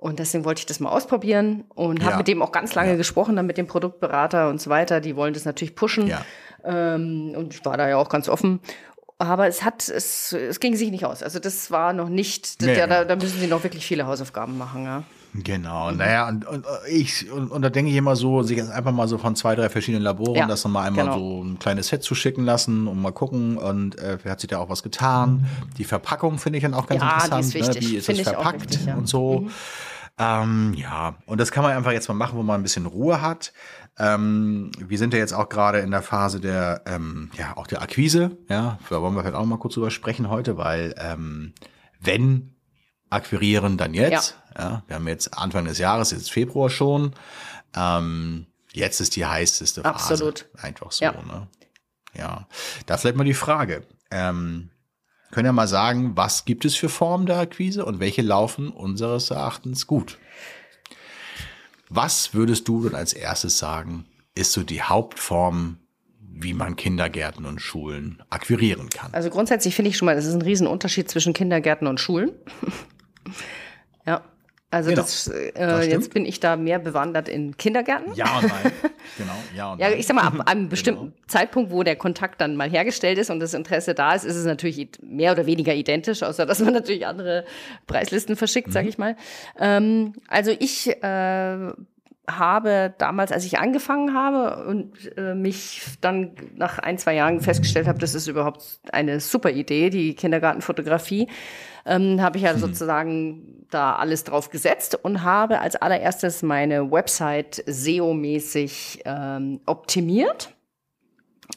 Und 0.00 0.18
deswegen 0.18 0.46
wollte 0.46 0.60
ich 0.60 0.66
das 0.66 0.80
mal 0.80 0.88
ausprobieren 0.88 1.64
und 1.74 2.00
habe 2.00 2.12
ja. 2.12 2.16
mit 2.16 2.26
dem 2.26 2.40
auch 2.40 2.52
ganz 2.52 2.74
lange 2.74 2.92
ja. 2.92 2.96
gesprochen, 2.96 3.36
dann 3.36 3.46
mit 3.46 3.58
dem 3.58 3.66
Produktberater 3.66 4.48
und 4.48 4.58
so 4.58 4.70
weiter. 4.70 5.00
Die 5.00 5.14
wollen 5.14 5.34
das 5.34 5.44
natürlich 5.44 5.74
pushen. 5.74 6.06
Ja. 6.06 6.24
Ähm, 6.64 7.34
und 7.36 7.52
ich 7.52 7.64
war 7.66 7.76
da 7.76 7.86
ja 7.86 7.98
auch 7.98 8.08
ganz 8.08 8.28
offen. 8.28 8.60
Aber 9.18 9.46
es 9.46 9.62
hat, 9.62 9.86
es, 9.90 10.32
es 10.32 10.58
ging 10.60 10.74
sich 10.74 10.90
nicht 10.90 11.04
aus. 11.04 11.22
Also 11.22 11.38
das 11.38 11.70
war 11.70 11.92
noch 11.92 12.08
nicht, 12.08 12.62
nee, 12.62 12.74
da, 12.74 13.04
da 13.04 13.16
müssen 13.16 13.38
sie 13.38 13.46
noch 13.46 13.62
wirklich 13.62 13.84
viele 13.84 14.06
Hausaufgaben 14.06 14.56
machen, 14.56 14.84
ja. 14.84 15.04
Genau, 15.34 15.92
mhm. 15.92 15.98
naja, 15.98 16.28
und, 16.28 16.46
und 16.46 16.66
ich, 16.88 17.30
und, 17.30 17.52
und, 17.52 17.62
da 17.62 17.68
denke 17.68 17.90
ich 17.90 17.96
immer 17.96 18.16
so, 18.16 18.42
sich 18.42 18.60
einfach 18.62 18.92
mal 18.92 19.06
so 19.06 19.16
von 19.18 19.36
zwei, 19.36 19.54
drei 19.54 19.68
verschiedenen 19.68 20.02
Laboren 20.02 20.34
ja, 20.34 20.46
das 20.46 20.64
nochmal 20.64 20.88
einmal 20.88 21.04
genau. 21.04 21.18
so 21.18 21.44
ein 21.44 21.58
kleines 21.58 21.88
Set 21.88 22.02
zu 22.02 22.14
schicken 22.14 22.44
lassen 22.44 22.88
und 22.88 23.00
mal 23.00 23.12
gucken. 23.12 23.56
Und 23.56 23.96
äh, 23.98 24.18
hat 24.24 24.40
sich 24.40 24.48
da 24.48 24.58
auch 24.58 24.70
was 24.70 24.82
getan. 24.82 25.46
Die 25.76 25.84
Verpackung 25.84 26.38
finde 26.38 26.56
ich 26.56 26.64
dann 26.64 26.74
auch 26.74 26.86
ganz 26.86 27.02
ja, 27.02 27.12
interessant. 27.12 27.44
Die 27.44 27.48
ist, 27.48 27.54
wichtig. 27.54 27.82
Ne? 27.82 27.90
Wie 27.90 27.96
ist 27.96 28.08
es 28.08 28.20
verpackt 28.22 28.62
wichtig, 28.62 28.86
ja. 28.86 28.96
und 28.96 29.06
so. 29.06 29.40
Mhm. 29.40 29.50
Ähm, 30.20 30.74
ja, 30.74 31.16
und 31.24 31.40
das 31.40 31.50
kann 31.50 31.64
man 31.64 31.74
einfach 31.74 31.92
jetzt 31.92 32.08
mal 32.08 32.14
machen, 32.14 32.38
wo 32.38 32.42
man 32.42 32.60
ein 32.60 32.62
bisschen 32.62 32.84
Ruhe 32.84 33.22
hat. 33.22 33.54
Ähm, 33.98 34.70
wir 34.78 34.98
sind 34.98 35.14
ja 35.14 35.18
jetzt 35.18 35.32
auch 35.32 35.48
gerade 35.48 35.78
in 35.78 35.90
der 35.90 36.02
Phase 36.02 36.40
der, 36.40 36.82
ähm, 36.86 37.30
ja, 37.38 37.56
auch 37.56 37.66
der 37.66 37.80
Akquise. 37.80 38.36
Ja, 38.48 38.78
da 38.90 39.00
wollen 39.00 39.14
wir 39.14 39.22
vielleicht 39.22 39.36
auch 39.36 39.46
mal 39.46 39.58
kurz 39.58 39.74
drüber 39.74 39.90
sprechen 39.90 40.28
heute, 40.28 40.58
weil 40.58 40.94
ähm, 40.98 41.54
wenn 42.00 42.54
akquirieren, 43.08 43.78
dann 43.78 43.94
jetzt. 43.94 44.38
Ja. 44.56 44.62
ja. 44.62 44.82
wir 44.86 44.96
haben 44.96 45.08
jetzt 45.08 45.36
Anfang 45.36 45.64
des 45.64 45.78
Jahres, 45.78 46.10
jetzt 46.10 46.30
Februar 46.30 46.68
schon. 46.68 47.14
Ähm, 47.74 48.46
jetzt 48.72 49.00
ist 49.00 49.16
die 49.16 49.24
heißeste 49.24 49.82
Phase. 49.82 49.94
Absolut. 49.94 50.48
Einfach 50.60 50.92
so. 50.92 51.04
Ja. 51.04 51.12
Ne? 51.12 51.48
ja. 52.14 52.46
Da 52.86 52.98
vielleicht 52.98 53.16
mal 53.16 53.24
die 53.24 53.34
Frage. 53.34 53.86
Ähm, 54.10 54.70
können 55.30 55.46
ja 55.46 55.52
mal 55.52 55.68
sagen, 55.68 56.16
was 56.16 56.44
gibt 56.44 56.64
es 56.64 56.74
für 56.74 56.88
Formen 56.88 57.26
der 57.26 57.38
Akquise 57.38 57.84
und 57.84 58.00
welche 58.00 58.22
laufen 58.22 58.68
unseres 58.68 59.30
Erachtens 59.30 59.86
gut? 59.86 60.18
Was 61.88 62.34
würdest 62.34 62.68
du 62.68 62.84
denn 62.84 62.94
als 62.94 63.12
erstes 63.12 63.58
sagen, 63.58 64.06
ist 64.34 64.52
so 64.52 64.62
die 64.62 64.82
Hauptform, 64.82 65.78
wie 66.32 66.54
man 66.54 66.76
Kindergärten 66.76 67.44
und 67.46 67.60
Schulen 67.60 68.22
akquirieren 68.30 68.88
kann? 68.90 69.12
Also 69.12 69.30
grundsätzlich 69.30 69.74
finde 69.74 69.90
ich 69.90 69.96
schon 69.96 70.06
mal, 70.06 70.14
das 70.14 70.26
ist 70.26 70.34
ein 70.34 70.42
Riesenunterschied 70.42 71.10
zwischen 71.10 71.32
Kindergärten 71.32 71.86
und 71.86 72.00
Schulen. 72.00 72.32
ja. 74.06 74.22
Also 74.72 74.90
genau. 74.90 75.02
das, 75.02 75.26
äh, 75.26 75.52
das 75.54 75.86
jetzt 75.86 76.14
bin 76.14 76.24
ich 76.24 76.38
da 76.38 76.56
mehr 76.56 76.78
bewandert 76.78 77.28
in 77.28 77.56
Kindergärten. 77.56 78.14
Ja 78.14 78.38
und 78.38 78.48
nein. 78.48 78.72
Genau, 79.18 79.32
ja 79.56 79.72
und 79.72 79.80
nein. 79.80 79.92
Ja, 79.92 79.98
ich 79.98 80.06
sag 80.06 80.14
mal, 80.14 80.22
ab 80.22 80.48
einem 80.48 80.68
bestimmten 80.68 81.06
genau. 81.06 81.26
Zeitpunkt, 81.26 81.72
wo 81.72 81.82
der 81.82 81.96
Kontakt 81.96 82.40
dann 82.40 82.54
mal 82.54 82.70
hergestellt 82.70 83.18
ist 83.18 83.30
und 83.30 83.40
das 83.40 83.54
Interesse 83.54 83.94
da 83.94 84.14
ist, 84.14 84.24
ist 84.24 84.36
es 84.36 84.44
natürlich 84.44 84.88
mehr 85.02 85.32
oder 85.32 85.46
weniger 85.46 85.74
identisch, 85.74 86.22
außer 86.22 86.46
dass 86.46 86.60
man 86.60 86.72
natürlich 86.74 87.06
andere 87.06 87.44
Preislisten 87.88 88.36
verschickt, 88.36 88.68
mhm. 88.68 88.72
sage 88.72 88.88
ich 88.88 88.98
mal. 88.98 89.16
Ähm, 89.58 90.12
also 90.28 90.52
ich 90.56 90.88
äh, 91.02 91.72
habe 92.28 92.94
damals, 92.98 93.32
als 93.32 93.44
ich 93.44 93.58
angefangen 93.58 94.14
habe 94.14 94.64
und 94.66 95.16
äh, 95.16 95.34
mich 95.34 95.82
dann 96.00 96.32
nach 96.54 96.78
ein, 96.78 96.98
zwei 96.98 97.14
Jahren 97.14 97.40
festgestellt 97.40 97.88
habe, 97.88 97.98
das 97.98 98.14
ist 98.14 98.26
überhaupt 98.26 98.80
eine 98.92 99.20
super 99.20 99.50
Idee, 99.50 99.90
die 99.90 100.14
Kindergartenfotografie, 100.14 101.28
ähm, 101.86 102.20
habe 102.20 102.38
ich 102.38 102.44
ja 102.44 102.52
mhm. 102.52 102.58
sozusagen 102.58 103.66
da 103.70 103.94
alles 103.96 104.24
drauf 104.24 104.50
gesetzt 104.50 104.96
und 105.02 105.22
habe 105.22 105.60
als 105.60 105.76
allererstes 105.76 106.42
meine 106.42 106.90
Website 106.90 107.62
SEO-mäßig 107.66 109.02
ähm, 109.04 109.60
optimiert. 109.66 110.54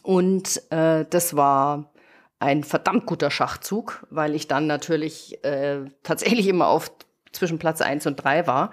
Und 0.02 0.62
äh, 0.72 1.06
das 1.10 1.36
war 1.36 1.92
ein 2.40 2.64
verdammt 2.64 3.06
guter 3.06 3.32
Schachzug, 3.32 4.06
weil 4.10 4.36
ich 4.36 4.48
dann 4.48 4.68
natürlich 4.68 5.44
äh, 5.44 5.86
tatsächlich 6.04 6.48
immer 6.48 6.68
auf 6.68 6.92
zwischen 7.32 7.58
Platz 7.58 7.82
eins 7.82 8.06
und 8.06 8.18
drei 8.18 8.46
war 8.46 8.72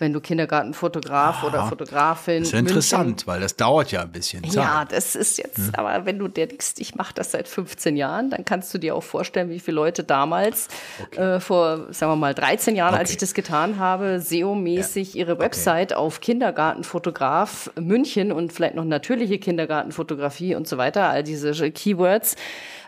wenn 0.00 0.14
du 0.14 0.20
Kindergartenfotograf 0.20 1.42
ah, 1.42 1.46
oder 1.46 1.66
Fotografin. 1.66 2.38
Das 2.38 2.48
ist 2.48 2.52
ja 2.52 2.58
interessant, 2.58 3.06
München, 3.06 3.26
weil 3.26 3.40
das 3.40 3.54
dauert 3.54 3.92
ja 3.92 4.00
ein 4.00 4.10
bisschen 4.10 4.42
Zeit. 4.44 4.54
Ja, 4.54 4.84
das 4.86 5.14
ist 5.14 5.36
jetzt, 5.36 5.58
hm. 5.58 5.74
aber 5.74 6.06
wenn 6.06 6.18
du 6.18 6.26
denkst, 6.26 6.74
ich 6.78 6.94
mache 6.94 7.12
das 7.14 7.32
seit 7.32 7.46
15 7.46 7.96
Jahren, 7.96 8.30
dann 8.30 8.46
kannst 8.46 8.72
du 8.72 8.78
dir 8.78 8.96
auch 8.96 9.02
vorstellen, 9.02 9.50
wie 9.50 9.60
viele 9.60 9.74
Leute 9.74 10.02
damals 10.02 10.68
okay. 11.02 11.36
äh, 11.36 11.40
vor, 11.40 11.92
sagen 11.92 12.12
wir 12.12 12.16
mal, 12.16 12.34
13 12.34 12.76
Jahren, 12.76 12.94
okay. 12.94 13.00
als 13.00 13.10
ich 13.10 13.18
das 13.18 13.34
getan 13.34 13.78
habe, 13.78 14.20
SEO-mäßig 14.20 15.14
ja. 15.14 15.20
ihre 15.20 15.38
Website 15.38 15.92
okay. 15.92 16.00
auf 16.00 16.20
Kindergartenfotograf 16.20 17.70
München 17.78 18.32
und 18.32 18.54
vielleicht 18.54 18.76
noch 18.76 18.84
natürliche 18.84 19.38
Kindergartenfotografie 19.38 20.54
und 20.54 20.66
so 20.66 20.78
weiter, 20.78 21.10
all 21.10 21.22
diese 21.22 21.52
Keywords 21.70 22.36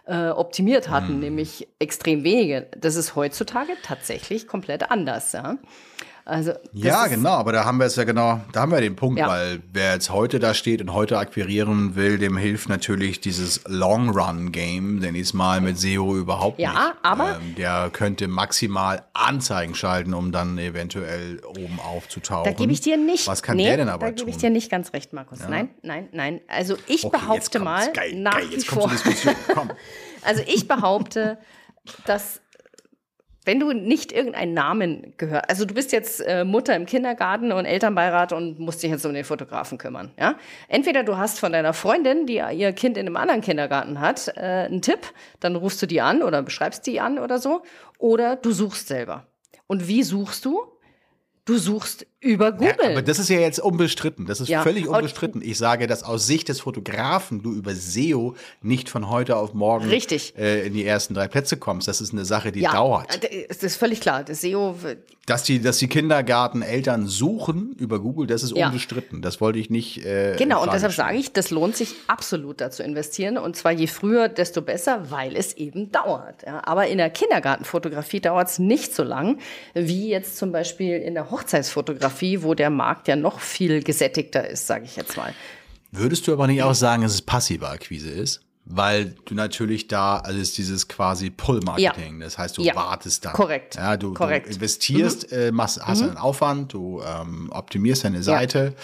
äh, 0.07 0.29
optimiert 0.29 0.89
hatten, 0.89 1.09
hm. 1.09 1.21
nämlich 1.21 1.69
extrem 1.79 2.25
wenige. 2.25 2.69
Das 2.77 2.97
ist 2.97 3.15
heutzutage 3.17 3.73
tatsächlich 3.83 4.47
komplett 4.47 4.91
anders. 4.91 5.33
Ja. 5.33 5.59
Also 6.25 6.53
ja, 6.73 7.09
genau, 7.09 7.31
aber 7.31 7.51
da 7.51 7.65
haben 7.65 7.79
wir 7.79 7.87
es 7.87 7.97
ja 7.97 8.05
genau, 8.05 8.41
da 8.53 8.61
haben 8.61 8.71
wir 8.71 8.81
den 8.81 8.95
Punkt, 8.95 9.19
ja. 9.19 9.27
weil 9.27 9.61
wer 9.73 9.95
jetzt 9.95 10.11
heute 10.11 10.39
da 10.39 10.55
steht 10.55 10.81
und 10.81 10.93
heute 10.93 11.19
akquirieren 11.19 11.97
will, 11.97 12.17
dem 12.19 12.37
hilft 12.37 12.69
natürlich 12.69 13.21
dieses 13.21 13.63
Long 13.67 14.11
Run 14.11 14.53
Game, 14.53 15.01
denn 15.01 15.15
diesmal 15.15 15.61
mit 15.61 15.79
SEO 15.79 16.17
überhaupt 16.17 16.61
ja, 16.61 16.71
nicht. 16.71 16.81
Ja, 16.81 16.95
aber 17.03 17.41
ähm, 17.41 17.57
der 17.57 17.91
könnte 17.93 18.29
maximal 18.29 19.03
Anzeigen 19.15 19.75
schalten, 19.75 20.15
um 20.15 20.31
dann 20.31 20.59
eventuell 20.59 21.41
oben 21.45 21.81
aufzutauchen. 21.81 22.45
Da 22.45 22.53
gebe 22.53 22.73
ich 22.73 22.81
dir 22.81 22.97
nicht. 22.97 23.27
Was 23.27 23.43
kann 23.43 23.57
nee, 23.57 23.65
der 23.65 23.79
denn 23.79 23.89
aber 23.89 24.07
Da 24.07 24.13
gebe 24.13 24.31
ich 24.31 24.37
dir 24.37 24.51
nicht 24.51 24.71
ganz 24.71 24.93
recht, 24.93 25.13
Markus. 25.13 25.41
Ja. 25.41 25.49
Nein, 25.49 25.71
nein, 25.83 26.09
nein. 26.13 26.41
Also 26.47 26.77
ich 26.87 27.05
okay, 27.05 27.19
behaupte 27.19 27.59
mal 27.59 27.93
geil, 27.93 28.15
nach 28.15 28.35
geil, 28.35 28.47
wie 28.53 28.61
vor. 28.61 28.93
also 30.23 30.43
ich 30.47 30.69
behaupte, 30.69 31.39
dass 32.07 32.42
wenn 33.45 33.59
du 33.59 33.73
nicht 33.73 34.13
irgendeinen 34.13 34.55
Namen 34.55 35.15
gehört, 35.17 35.49
also 35.49 35.65
du 35.65 35.75
bist 35.75 35.93
jetzt 35.93 36.21
äh, 36.21 36.45
Mutter 36.45 36.77
im 36.77 36.87
Kindergarten 36.87 37.53
und 37.53 37.65
Elternbeirat 37.65 38.33
und 38.33 38.59
musst 38.59 38.83
dich 38.83 38.91
jetzt 38.91 39.05
um 39.05 39.15
den 39.15 39.25
Fotografen 39.25 39.79
kümmern, 39.79 40.13
ja? 40.19 40.37
Entweder 40.69 41.03
du 41.03 41.17
hast 41.17 41.41
von 41.41 41.53
deiner 41.53 41.73
Freundin, 41.73 42.27
die 42.27 42.37
ihr 42.37 42.73
Kind 42.73 42.97
in 42.97 43.07
einem 43.07 43.17
anderen 43.17 43.41
Kindergarten 43.41 44.01
hat, 44.01 44.29
äh, 44.37 44.41
einen 44.41 44.83
Tipp, 44.83 45.01
dann 45.41 45.57
rufst 45.57 45.83
du 45.83 45.87
die 45.87 46.01
an 46.01 46.23
oder 46.23 46.43
beschreibst 46.43 46.87
die 46.87 47.01
an 47.01 47.19
oder 47.19 47.39
so, 47.39 47.63
oder 47.99 48.37
du 48.37 48.53
suchst 48.53 48.89
selber. 48.89 49.27
Und 49.67 49.89
wie 49.89 50.03
suchst 50.03 50.45
du? 50.45 50.72
Du 51.45 51.59
suchst 51.59 52.07
über 52.21 52.53
Google. 52.53 52.75
Ja, 52.81 52.91
aber 52.91 53.03
das 53.03 53.19
ist 53.19 53.29
ja 53.29 53.41
jetzt 53.41 53.59
unbestritten. 53.59 54.27
Das 54.27 54.41
ist 54.41 54.49
ja. 54.49 54.63
völlig 54.63 54.87
unbestritten. 54.87 55.43
Ich 55.43 55.59
sage, 55.59 55.89
dass 55.89 56.05
aus 56.05 56.25
Sicht 56.25 56.49
des 56.49 56.61
Fotografen 56.61 57.43
du 57.43 57.53
über 57.53 57.75
SEO 57.75 58.37
nicht 58.61 58.89
von 58.89 59.11
heute 59.11 59.37
auf 59.37 59.53
morgen 59.53 59.89
Richtig. 59.89 60.35
Äh, 60.39 60.65
in 60.65 60.73
die 60.73 60.85
ersten 60.85 61.15
drei 61.15 61.27
Plätze 61.27 61.57
kommst. 61.57 61.89
Das 61.89 62.01
ist 62.01 62.13
eine 62.13 62.25
Sache, 62.25 62.53
die 62.53 62.61
ja, 62.61 62.73
dauert. 62.73 63.29
Das 63.49 63.65
ist 63.65 63.75
völlig 63.75 64.01
klar. 64.01 64.23
Das 64.23 64.41
SEO. 64.41 64.77
Dass 65.27 65.43
die, 65.43 65.61
dass 65.61 65.79
die 65.79 65.89
Kindergarteneltern 65.89 67.09
suchen 67.09 67.75
über 67.77 67.99
Google, 67.99 68.29
das 68.29 68.45
ist 68.45 68.53
unbestritten. 68.53 69.21
Das 69.21 69.41
wollte 69.41 69.59
ich 69.59 69.69
nicht. 69.69 70.05
Äh, 70.05 70.37
genau, 70.39 70.63
und 70.63 70.73
deshalb 70.73 70.93
sage 70.93 71.17
ich, 71.17 71.33
das 71.33 71.51
lohnt 71.51 71.75
sich 71.75 71.95
absolut 72.07 72.61
da 72.61 72.71
zu 72.71 72.85
investieren. 72.85 73.37
Und 73.37 73.57
zwar 73.57 73.73
je 73.73 73.89
früher, 73.89 74.29
desto 74.29 74.63
besser, 74.63 75.11
weil 75.11 75.35
es 75.35 75.55
eben 75.55 75.91
dauert. 75.91 76.47
Aber 76.47 76.87
in 76.87 76.99
der 76.99 77.11
Kindergartenfotografie 77.11 78.21
dauert 78.21 78.49
es 78.49 78.61
nicht 78.61 78.95
so 78.95 79.03
lang, 79.03 79.41
wie 79.75 80.09
jetzt 80.09 80.37
zum 80.37 80.53
Beispiel 80.53 80.99
in 80.99 81.15
der 81.15 81.32
Hochzeitsfotografie 81.33 82.03
Fotografie, 82.03 82.43
wo 82.43 82.55
der 82.55 82.71
Markt 82.71 83.09
ja 83.09 83.17
noch 83.17 83.41
viel 83.41 83.83
gesättigter 83.83 84.49
ist, 84.49 84.67
sage 84.67 84.85
ich 84.85 84.97
jetzt 84.97 85.17
mal. 85.17 85.35
Würdest 85.91 86.27
du 86.27 86.33
aber 86.33 86.47
nicht 86.47 86.63
auch 86.63 86.75
sagen, 86.75 87.03
dass 87.03 87.13
es 87.13 87.23
passive 87.23 87.69
Akquise 87.69 88.11
ist? 88.11 88.41
Weil 88.65 89.17
du 89.25 89.35
natürlich 89.35 89.89
da, 89.89 90.19
also 90.19 90.39
ist 90.39 90.57
dieses 90.57 90.87
quasi 90.87 91.31
Pull-Marketing. 91.31 92.21
Ja. 92.21 92.25
Das 92.25 92.39
heißt, 92.39 92.57
du 92.57 92.63
ja. 92.63 92.77
wartest 92.77 93.25
dann. 93.25 93.33
Korrekt. 93.33 93.75
Ja, 93.75 93.97
du, 93.97 94.15
Korrekt. 94.15 94.47
du 94.47 94.53
investierst, 94.53 95.33
mhm. 95.33 95.39
äh, 95.39 95.51
machst, 95.51 95.85
hast 95.85 96.01
mhm. 96.01 96.11
einen 96.11 96.17
Aufwand, 96.17 96.73
du 96.73 97.03
ähm, 97.03 97.51
optimierst 97.51 98.05
deine 98.05 98.23
Seite 98.23 98.75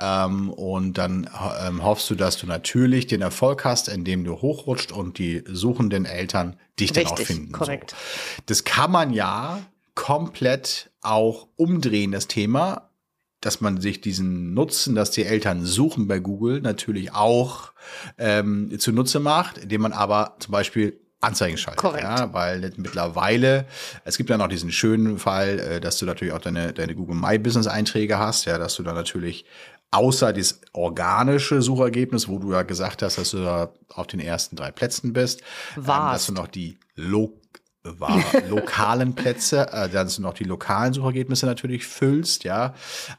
ja. 0.00 0.26
ähm, 0.26 0.50
und 0.50 0.98
dann 0.98 1.30
ähm, 1.64 1.84
hoffst 1.84 2.10
du, 2.10 2.16
dass 2.16 2.38
du 2.38 2.46
natürlich 2.48 3.06
den 3.06 3.22
Erfolg 3.22 3.64
hast, 3.64 3.88
indem 3.88 4.24
du 4.24 4.42
hochrutscht 4.42 4.90
und 4.90 5.18
die 5.18 5.44
suchenden 5.46 6.06
Eltern 6.06 6.56
dich 6.80 6.90
Richtig, 6.90 7.04
dann 7.04 7.12
auch 7.12 7.18
finden. 7.20 7.52
Korrekt. 7.52 7.90
So. 7.90 7.96
Das 8.46 8.64
kann 8.64 8.90
man 8.90 9.12
ja 9.12 9.60
komplett 9.94 10.90
auch 11.02 11.48
umdrehen, 11.56 12.12
das 12.12 12.26
Thema, 12.26 12.90
dass 13.40 13.60
man 13.60 13.80
sich 13.80 14.00
diesen 14.00 14.52
Nutzen, 14.52 14.94
dass 14.94 15.10
die 15.10 15.24
Eltern 15.24 15.64
suchen 15.64 16.06
bei 16.06 16.18
Google, 16.18 16.60
natürlich 16.60 17.12
auch 17.14 17.72
ähm, 18.18 18.78
zunutze 18.78 19.20
macht, 19.20 19.58
indem 19.58 19.82
man 19.82 19.92
aber 19.92 20.36
zum 20.40 20.52
Beispiel 20.52 21.00
Anzeigen 21.22 21.58
schaltet. 21.58 21.80
Korrekt. 21.80 22.02
Ja, 22.02 22.32
weil 22.32 22.72
mittlerweile, 22.76 23.66
es 24.04 24.16
gibt 24.16 24.30
ja 24.30 24.38
noch 24.38 24.48
diesen 24.48 24.72
schönen 24.72 25.18
Fall, 25.18 25.58
äh, 25.58 25.80
dass 25.80 25.98
du 25.98 26.06
natürlich 26.06 26.32
auch 26.32 26.40
deine, 26.40 26.72
deine 26.72 26.94
Google 26.94 27.16
My 27.16 27.38
Business 27.38 27.66
Einträge 27.66 28.18
hast, 28.18 28.46
ja, 28.46 28.58
dass 28.58 28.76
du 28.76 28.82
dann 28.82 28.94
natürlich 28.94 29.44
außer 29.90 30.32
das 30.32 30.60
organische 30.72 31.62
Suchergebnis, 31.62 32.28
wo 32.28 32.38
du 32.38 32.52
ja 32.52 32.62
gesagt 32.62 33.02
hast, 33.02 33.18
dass 33.18 33.32
du 33.32 33.38
da 33.38 33.72
auf 33.88 34.06
den 34.06 34.20
ersten 34.20 34.56
drei 34.56 34.70
Plätzen 34.70 35.12
bist, 35.12 35.42
ähm, 35.76 35.84
dass 35.84 36.26
du 36.26 36.32
noch 36.32 36.48
die 36.48 36.78
Lo 36.94 37.39
war, 37.82 38.22
lokalen 38.48 39.14
Plätze, 39.14 39.72
äh, 39.72 39.88
dass 39.88 40.16
du 40.16 40.22
noch 40.22 40.34
die 40.34 40.44
lokalen 40.44 40.92
Suchergebnisse 40.92 41.46
natürlich 41.46 41.86
füllst, 41.86 42.44
ja, 42.44 42.74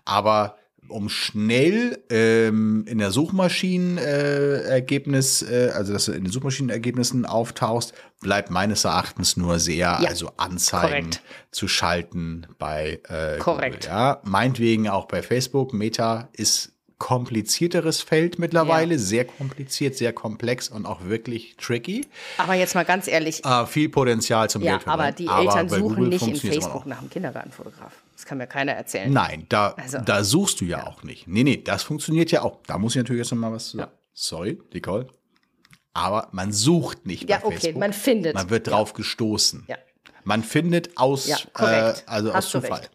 aber 0.06 0.56
um 0.91 1.10
schnell 1.10 2.04
ähm, 2.10 2.86
in 2.88 3.00
der 3.00 3.12
Suchmaschinenergebnis, 3.12 5.41
äh, 5.41 5.67
äh, 5.67 5.71
also 5.71 5.91
dass 5.93 6.06
du 6.06 6.12
in 6.12 6.26
den 6.26 6.32
Suchmaschinenergebnissen 6.32 7.26
auftauchst, 7.26 7.93
bleibt 8.19 8.52
meines 8.52 8.84
Erachtens 8.84 9.38
nur 9.38 9.58
sehr, 9.60 9.97
ja, 10.02 10.10
also 10.10 10.32
Anzeigen 10.38 11.12
korrekt. 11.12 11.21
zu 11.52 11.67
schalten 11.67 12.45
bei 12.60 13.00
äh, 13.08 13.39
korrekt. 13.39 13.86
Google, 13.86 13.97
ja, 13.97 14.21
meinetwegen 14.24 14.88
auch 14.89 15.08
bei 15.08 15.24
Facebook. 15.24 15.74
Meta 15.74 16.30
ist 16.34 16.74
komplizierteres 17.01 18.03
Feld 18.03 18.37
mittlerweile, 18.37 18.93
ja. 18.93 18.99
sehr 18.99 19.25
kompliziert, 19.25 19.97
sehr 19.97 20.13
komplex 20.13 20.69
und 20.69 20.85
auch 20.85 21.05
wirklich 21.05 21.55
tricky. 21.57 22.05
Aber 22.37 22.53
jetzt 22.53 22.75
mal 22.75 22.85
ganz 22.85 23.07
ehrlich. 23.07 23.43
Äh, 23.43 23.65
viel 23.65 23.89
Potenzial 23.89 24.51
zum 24.51 24.61
ja, 24.61 24.79
Aber 24.85 25.11
die 25.11 25.27
aber 25.27 25.41
Eltern 25.41 25.67
suchen 25.67 25.81
Google 25.81 26.07
nicht 26.09 26.27
in 26.27 26.35
Facebook 26.35 26.85
nach 26.85 26.99
einem 26.99 27.09
Kindergartenfotograf. 27.09 27.91
Das 28.15 28.27
kann 28.27 28.37
mir 28.37 28.45
keiner 28.45 28.73
erzählen. 28.73 29.11
Nein, 29.11 29.47
da, 29.49 29.69
also, 29.77 29.97
da 29.97 30.23
suchst 30.23 30.61
du 30.61 30.65
ja, 30.65 30.77
ja, 30.77 30.87
auch 30.87 31.01
nicht. 31.01 31.27
Nee, 31.27 31.43
nee, 31.43 31.57
das 31.57 31.81
funktioniert 31.81 32.29
ja 32.29 32.43
auch. 32.43 32.59
Da 32.67 32.77
muss 32.77 32.91
ich 32.91 32.97
natürlich 32.97 33.21
jetzt 33.21 33.31
noch 33.31 33.39
mal 33.39 33.51
was 33.51 33.69
zu 33.69 33.77
sagen. 33.77 33.91
Sorry, 34.13 34.61
Nicole. 34.71 35.07
Aber 35.93 36.27
man 36.31 36.53
sucht 36.53 37.07
nicht 37.07 37.27
ja, 37.27 37.39
bei 37.39 37.45
okay, 37.45 37.55
Facebook. 37.55 37.79
man 37.79 37.93
findet. 37.93 38.35
Man 38.35 38.51
wird 38.51 38.67
drauf 38.67 38.93
gestoßen. 38.93 39.65
Ja. 39.67 39.77
Man 40.23 40.43
findet 40.43 40.95
aus, 40.99 41.25
ja, 41.25 41.37
äh, 41.57 41.95
also 42.05 42.31
Hast 42.31 42.45
aus 42.45 42.61
Zufall. 42.61 42.87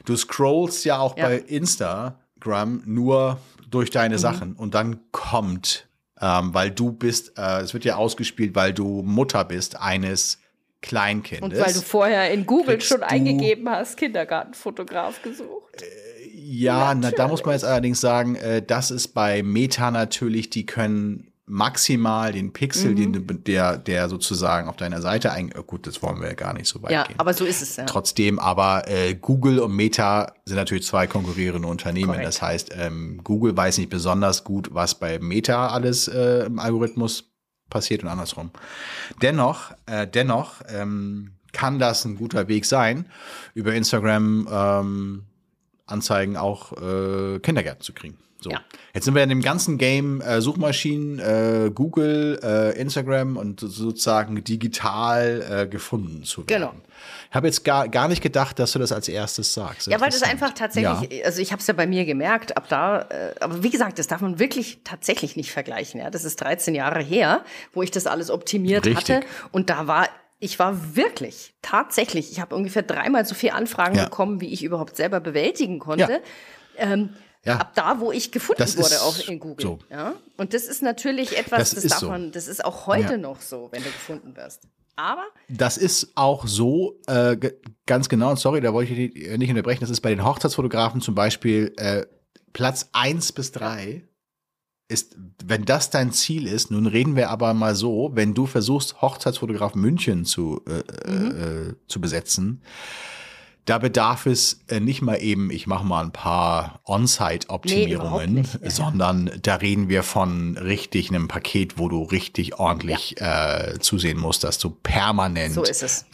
Du, 0.00 0.14
du 0.14 0.16
scrollst 0.16 0.84
ja 0.84 0.98
auch 0.98 1.14
bei 1.14 1.38
Insta 1.38 2.18
Instagram 2.36 2.82
nur 2.84 3.38
durch 3.70 3.90
deine 3.90 4.16
mhm. 4.16 4.20
Sachen 4.20 4.52
und 4.54 4.74
dann 4.74 5.00
kommt, 5.10 5.88
ähm, 6.20 6.54
weil 6.54 6.70
du 6.70 6.92
bist, 6.92 7.36
äh, 7.36 7.60
es 7.60 7.74
wird 7.74 7.84
ja 7.84 7.96
ausgespielt, 7.96 8.54
weil 8.54 8.72
du 8.72 9.02
Mutter 9.02 9.44
bist 9.44 9.80
eines 9.80 10.38
Kleinkindes. 10.82 11.58
Und 11.58 11.66
weil 11.66 11.72
du 11.72 11.80
vorher 11.80 12.30
in 12.30 12.46
Google 12.46 12.80
schon 12.80 13.02
eingegeben 13.02 13.68
hast, 13.68 13.96
Kindergartenfotograf 13.96 15.22
gesucht. 15.22 15.82
Äh, 15.82 16.28
ja, 16.32 16.94
na, 16.94 17.10
da 17.10 17.28
muss 17.28 17.44
man 17.44 17.54
jetzt 17.54 17.64
allerdings 17.64 18.00
sagen, 18.00 18.36
äh, 18.36 18.62
das 18.62 18.90
ist 18.90 19.08
bei 19.08 19.42
Meta 19.42 19.90
natürlich, 19.90 20.48
die 20.50 20.64
können 20.64 21.32
maximal 21.46 22.32
den 22.32 22.52
Pixel, 22.52 22.90
mhm. 22.90 23.26
den, 23.26 23.44
der, 23.44 23.78
der 23.78 24.08
sozusagen 24.08 24.68
auf 24.68 24.76
deiner 24.76 25.00
Seite 25.00 25.30
ein, 25.30 25.52
oh 25.56 25.62
gut, 25.62 25.86
das 25.86 26.02
wollen 26.02 26.20
wir 26.20 26.28
ja 26.28 26.34
gar 26.34 26.52
nicht 26.52 26.66
so 26.66 26.82
weit 26.82 26.90
ja, 26.90 27.04
gehen. 27.04 27.14
aber 27.18 27.34
so 27.34 27.44
ist 27.44 27.62
es, 27.62 27.76
ja. 27.76 27.84
Trotzdem, 27.84 28.40
aber 28.40 28.88
äh, 28.88 29.14
Google 29.14 29.60
und 29.60 29.74
Meta 29.74 30.34
sind 30.44 30.56
natürlich 30.56 30.84
zwei 30.84 31.06
konkurrierende 31.06 31.68
Unternehmen. 31.68 32.06
Korrekt. 32.06 32.26
Das 32.26 32.42
heißt, 32.42 32.72
ähm, 32.76 33.20
Google 33.22 33.56
weiß 33.56 33.78
nicht 33.78 33.90
besonders 33.90 34.42
gut, 34.42 34.70
was 34.72 34.96
bei 34.96 35.20
Meta 35.20 35.68
alles 35.68 36.08
äh, 36.08 36.46
im 36.46 36.58
Algorithmus 36.58 37.30
passiert 37.70 38.02
und 38.02 38.08
andersrum. 38.08 38.50
Dennoch, 39.22 39.72
äh, 39.86 40.06
dennoch 40.06 40.62
ähm, 40.68 41.36
kann 41.52 41.78
das 41.78 42.04
ein 42.04 42.16
guter 42.16 42.48
Weg 42.48 42.64
sein, 42.66 43.06
über 43.54 43.72
Instagram 43.72 44.48
ähm, 44.50 45.24
Anzeigen 45.86 46.36
auch 46.36 46.72
äh, 46.72 47.38
Kindergärten 47.38 47.82
zu 47.82 47.92
kriegen. 47.92 48.18
So. 48.46 48.52
Ja. 48.52 48.60
Jetzt 48.94 49.04
sind 49.04 49.14
wir 49.14 49.22
in 49.24 49.28
dem 49.28 49.42
ganzen 49.42 49.76
Game 49.76 50.20
äh, 50.20 50.40
Suchmaschinen, 50.40 51.18
äh, 51.18 51.70
Google, 51.74 52.38
äh, 52.42 52.80
Instagram 52.80 53.36
und 53.36 53.60
sozusagen 53.60 54.42
digital 54.44 55.44
äh, 55.64 55.66
gefunden 55.66 56.22
zu 56.22 56.48
werden. 56.48 56.62
Genau. 56.62 56.74
Ich 57.28 57.34
habe 57.34 57.48
jetzt 57.48 57.64
gar, 57.64 57.88
gar 57.88 58.06
nicht 58.06 58.22
gedacht, 58.22 58.58
dass 58.58 58.72
du 58.72 58.78
das 58.78 58.92
als 58.92 59.08
erstes 59.08 59.52
sagst. 59.52 59.88
Ja, 59.88 60.00
weil 60.00 60.10
das 60.10 60.22
einfach 60.22 60.52
tatsächlich, 60.54 61.18
ja. 61.18 61.24
also 61.24 61.42
ich 61.42 61.50
habe 61.50 61.60
es 61.60 61.66
ja 61.66 61.74
bei 61.74 61.86
mir 61.86 62.04
gemerkt, 62.04 62.56
ab 62.56 62.68
da, 62.68 63.02
äh, 63.02 63.34
aber 63.40 63.62
wie 63.64 63.70
gesagt, 63.70 63.98
das 63.98 64.06
darf 64.06 64.20
man 64.20 64.38
wirklich 64.38 64.78
tatsächlich 64.84 65.36
nicht 65.36 65.50
vergleichen. 65.50 66.00
Ja, 66.00 66.10
das 66.10 66.24
ist 66.24 66.40
13 66.40 66.74
Jahre 66.74 67.02
her, 67.02 67.44
wo 67.74 67.82
ich 67.82 67.90
das 67.90 68.06
alles 68.06 68.30
optimiert 68.30 68.86
Richtig. 68.86 69.16
hatte 69.16 69.26
und 69.50 69.70
da 69.70 69.88
war 69.88 70.08
ich 70.38 70.58
war 70.58 70.94
wirklich, 70.96 71.54
tatsächlich, 71.62 72.30
ich 72.30 72.40
habe 72.40 72.54
ungefähr 72.54 72.82
dreimal 72.82 73.24
so 73.24 73.34
viele 73.34 73.54
Anfragen 73.54 73.96
ja. 73.96 74.04
bekommen, 74.04 74.40
wie 74.42 74.52
ich 74.52 74.62
überhaupt 74.62 74.94
selber 74.94 75.18
bewältigen 75.18 75.78
konnte. 75.78 76.20
Ja. 76.78 76.92
Ähm, 76.92 77.10
ja. 77.46 77.58
Ab 77.58 77.74
da, 77.74 78.00
wo 78.00 78.10
ich 78.10 78.32
gefunden 78.32 78.60
das 78.60 78.76
wurde, 78.76 79.00
auch 79.02 79.18
in 79.28 79.38
Google. 79.38 79.64
So. 79.64 79.78
Ja? 79.88 80.14
Und 80.36 80.52
das 80.52 80.64
ist 80.64 80.82
natürlich 80.82 81.38
etwas, 81.38 81.70
das, 81.70 81.82
das 81.82 81.90
darf 81.92 82.00
so. 82.00 82.08
man, 82.08 82.32
das 82.32 82.48
ist 82.48 82.64
auch 82.64 82.86
heute 82.86 83.12
ja. 83.12 83.18
noch 83.18 83.40
so, 83.40 83.68
wenn 83.70 83.82
du 83.82 83.88
gefunden 83.88 84.36
wirst. 84.36 84.62
Aber. 84.96 85.24
Das 85.48 85.76
ist 85.76 86.12
auch 86.16 86.46
so, 86.46 87.00
äh, 87.06 87.36
ganz 87.86 88.08
genau, 88.08 88.30
und 88.30 88.38
sorry, 88.38 88.60
da 88.60 88.72
wollte 88.72 88.94
ich 88.94 89.38
nicht 89.38 89.50
unterbrechen, 89.50 89.80
das 89.80 89.90
ist 89.90 90.00
bei 90.00 90.10
den 90.10 90.24
Hochzeitsfotografen 90.24 91.00
zum 91.00 91.14
Beispiel 91.14 91.72
äh, 91.76 92.06
Platz 92.52 92.88
eins 92.92 93.32
bis 93.32 93.52
drei 93.52 94.02
ist, 94.88 95.16
wenn 95.44 95.64
das 95.64 95.90
dein 95.90 96.12
Ziel 96.12 96.46
ist, 96.46 96.70
nun 96.70 96.86
reden 96.86 97.16
wir 97.16 97.30
aber 97.30 97.54
mal 97.54 97.74
so, 97.74 98.12
wenn 98.14 98.34
du 98.34 98.46
versuchst, 98.46 99.02
Hochzeitsfotograf 99.02 99.74
München 99.74 100.24
zu, 100.24 100.62
äh, 100.66 101.10
mhm. 101.10 101.30
äh, 101.30 101.74
zu 101.88 102.00
besetzen, 102.00 102.62
da 103.66 103.78
bedarf 103.78 104.26
es 104.26 104.60
äh, 104.68 104.78
nicht 104.78 105.02
mal 105.02 105.16
eben, 105.16 105.50
ich 105.50 105.66
mache 105.66 105.84
mal 105.84 106.02
ein 106.02 106.12
paar 106.12 106.80
On-Site-Optimierungen, 106.84 108.34
nee, 108.34 108.44
ja. 108.62 108.70
sondern 108.70 109.30
da 109.42 109.56
reden 109.56 109.88
wir 109.88 110.04
von 110.04 110.56
richtig 110.56 111.10
einem 111.10 111.26
Paket, 111.26 111.76
wo 111.76 111.88
du 111.88 112.04
richtig 112.04 112.60
ordentlich 112.60 113.16
ja. 113.18 113.72
äh, 113.72 113.78
zusehen 113.80 114.18
musst, 114.18 114.44
dass 114.44 114.58
du 114.58 114.70
permanent 114.70 115.54
so 115.54 115.64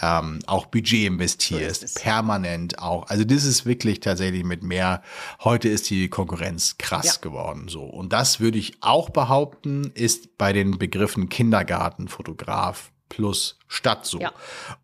ähm, 0.01 0.39
auch 0.47 0.67
Budget 0.67 1.07
investierst, 1.07 1.89
so 1.89 2.01
permanent 2.01 2.79
auch. 2.79 3.09
Also 3.09 3.25
das 3.25 3.45
ist 3.45 3.67
wirklich 3.67 4.01
tatsächlich 4.01 4.45
mit 4.45 4.63
mehr. 4.63 5.03
Heute 5.45 5.69
ist 5.69 5.91
die 5.91 6.09
Konkurrenz 6.09 6.79
krass 6.79 7.05
ja. 7.05 7.21
geworden, 7.21 7.69
so. 7.69 7.83
Und 7.83 8.15
das 8.15 8.41
würde 8.41 8.57
ich 8.57 8.79
auch 8.81 9.11
behaupten, 9.11 9.93
ist 9.95 10.39
bei 10.39 10.55
den 10.55 10.79
Begriffen 10.79 11.29
Kindergartenfotograf 11.29 12.92
plus 13.13 13.59
Stadt 13.69 14.07
so. 14.07 14.21
Ja. 14.21 14.33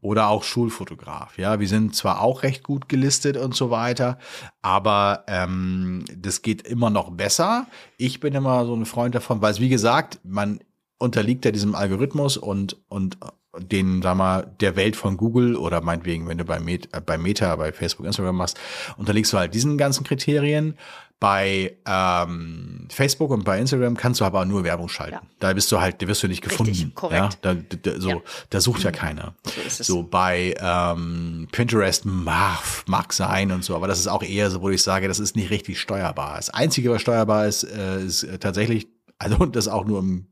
Oder 0.02 0.28
auch 0.28 0.44
Schulfotograf. 0.44 1.38
Ja, 1.38 1.60
wir 1.60 1.66
sind 1.66 1.96
zwar 1.96 2.20
auch 2.20 2.42
recht 2.42 2.62
gut 2.62 2.86
gelistet 2.86 3.38
und 3.38 3.54
so 3.54 3.70
weiter, 3.70 4.18
aber 4.60 5.24
ähm, 5.28 6.04
das 6.14 6.42
geht 6.42 6.62
immer 6.62 6.90
noch 6.90 7.10
besser. 7.10 7.66
Ich 7.96 8.20
bin 8.20 8.34
immer 8.34 8.66
so 8.66 8.74
ein 8.74 8.84
Freund 8.84 9.14
davon, 9.14 9.40
weil 9.40 9.52
es, 9.52 9.60
wie 9.60 9.70
gesagt, 9.70 10.20
man 10.24 10.60
unterliegt 10.98 11.46
ja 11.46 11.52
diesem 11.52 11.74
Algorithmus 11.74 12.36
und, 12.36 12.76
und 12.90 13.16
den, 13.56 14.02
sag 14.02 14.16
mal, 14.16 14.54
der 14.60 14.76
Welt 14.76 14.94
von 14.94 15.16
Google 15.16 15.56
oder 15.56 15.80
meinetwegen, 15.80 16.28
wenn 16.28 16.36
du 16.36 16.44
bei, 16.44 16.60
Met, 16.60 16.90
äh, 16.92 17.00
bei 17.00 17.16
Meta, 17.16 17.56
bei 17.56 17.72
Facebook, 17.72 18.04
Instagram 18.04 18.36
machst, 18.36 18.58
unterliegst 18.98 19.32
du 19.32 19.38
halt 19.38 19.54
diesen 19.54 19.78
ganzen 19.78 20.04
Kriterien. 20.04 20.76
Bei 21.20 21.76
ähm, 21.84 22.86
Facebook 22.90 23.30
und 23.30 23.44
bei 23.44 23.58
Instagram 23.58 23.96
kannst 23.96 24.20
du 24.20 24.24
aber 24.24 24.44
nur 24.44 24.62
Werbung 24.62 24.88
schalten. 24.88 25.14
Ja. 25.14 25.22
Da 25.40 25.52
bist 25.52 25.70
du 25.72 25.80
halt, 25.80 26.00
da 26.00 26.06
wirst 26.06 26.22
du 26.22 26.28
nicht 26.28 26.42
gefunden. 26.42 26.70
Richtig, 26.70 26.94
korrekt. 26.94 27.38
Ja, 27.44 27.54
da, 27.54 27.60
da, 27.82 28.00
so, 28.00 28.10
ja. 28.10 28.16
da 28.50 28.60
sucht 28.60 28.84
ja 28.84 28.90
mhm. 28.90 28.94
keiner. 28.94 29.34
So, 29.68 29.82
so 29.82 30.02
bei 30.04 30.54
ähm, 30.60 31.48
Pinterest 31.50 32.04
mag, 32.04 32.62
mag 32.86 33.12
sein 33.12 33.50
und 33.50 33.64
so, 33.64 33.74
aber 33.74 33.88
das 33.88 33.98
ist 33.98 34.06
auch 34.06 34.22
eher 34.22 34.48
so, 34.50 34.62
wo 34.62 34.70
ich 34.70 34.82
sage, 34.82 35.08
das 35.08 35.18
ist 35.18 35.34
nicht 35.34 35.50
richtig 35.50 35.80
steuerbar. 35.80 36.36
Das 36.36 36.50
Einzige, 36.50 36.90
was 36.90 37.02
steuerbar 37.02 37.46
ist, 37.46 37.64
äh, 37.64 38.04
ist 38.04 38.26
tatsächlich, 38.38 38.86
also 39.18 39.44
das 39.46 39.66
auch 39.66 39.86
nur 39.86 39.98
im 39.98 40.28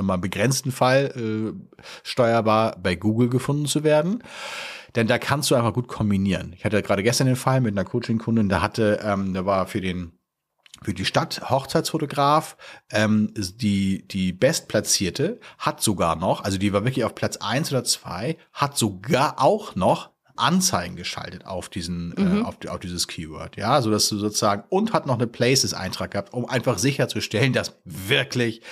mal 0.00 0.16
begrenzten 0.16 0.72
Fall 0.72 1.12
äh, 1.16 1.82
steuerbar 2.02 2.76
bei 2.82 2.94
Google 2.94 3.28
gefunden 3.28 3.66
zu 3.66 3.84
werden. 3.84 4.22
Denn 4.94 5.06
da 5.06 5.18
kannst 5.18 5.50
du 5.50 5.54
einfach 5.54 5.72
gut 5.72 5.88
kombinieren. 5.88 6.52
Ich 6.56 6.64
hatte 6.64 6.82
gerade 6.82 7.02
gestern 7.02 7.26
den 7.26 7.36
Fall 7.36 7.60
mit 7.60 7.72
einer 7.72 7.84
Coaching-Kundin, 7.84 8.48
da 8.48 8.60
hatte, 8.60 9.00
ähm, 9.02 9.34
da 9.34 9.46
war 9.46 9.66
für 9.66 9.80
den 9.80 10.12
für 10.82 10.94
die 10.94 11.04
Stadt 11.04 11.48
Hochzeitsfotograf 11.48 12.56
ähm, 12.90 13.32
die 13.36 14.06
die 14.08 14.32
bestplatzierte 14.32 15.38
hat 15.58 15.80
sogar 15.80 16.16
noch, 16.16 16.42
also 16.42 16.58
die 16.58 16.72
war 16.72 16.84
wirklich 16.84 17.04
auf 17.04 17.14
Platz 17.14 17.36
eins 17.36 17.70
oder 17.70 17.84
zwei, 17.84 18.36
hat 18.52 18.76
sogar 18.76 19.40
auch 19.40 19.76
noch 19.76 20.10
Anzeigen 20.34 20.96
geschaltet 20.96 21.46
auf 21.46 21.68
diesen 21.68 22.16
äh, 22.16 22.20
mhm. 22.20 22.40
äh, 22.40 22.44
auf, 22.44 22.56
auf 22.68 22.80
dieses 22.80 23.06
Keyword, 23.06 23.56
ja, 23.56 23.80
so 23.82 23.90
dass 23.90 24.08
du 24.08 24.18
sozusagen 24.18 24.64
und 24.70 24.92
hat 24.92 25.06
noch 25.06 25.14
eine 25.14 25.26
Places 25.26 25.74
Eintrag 25.74 26.12
gehabt, 26.12 26.32
um 26.32 26.46
einfach 26.46 26.78
sicherzustellen, 26.78 27.52
dass 27.52 27.76
wirklich 27.84 28.62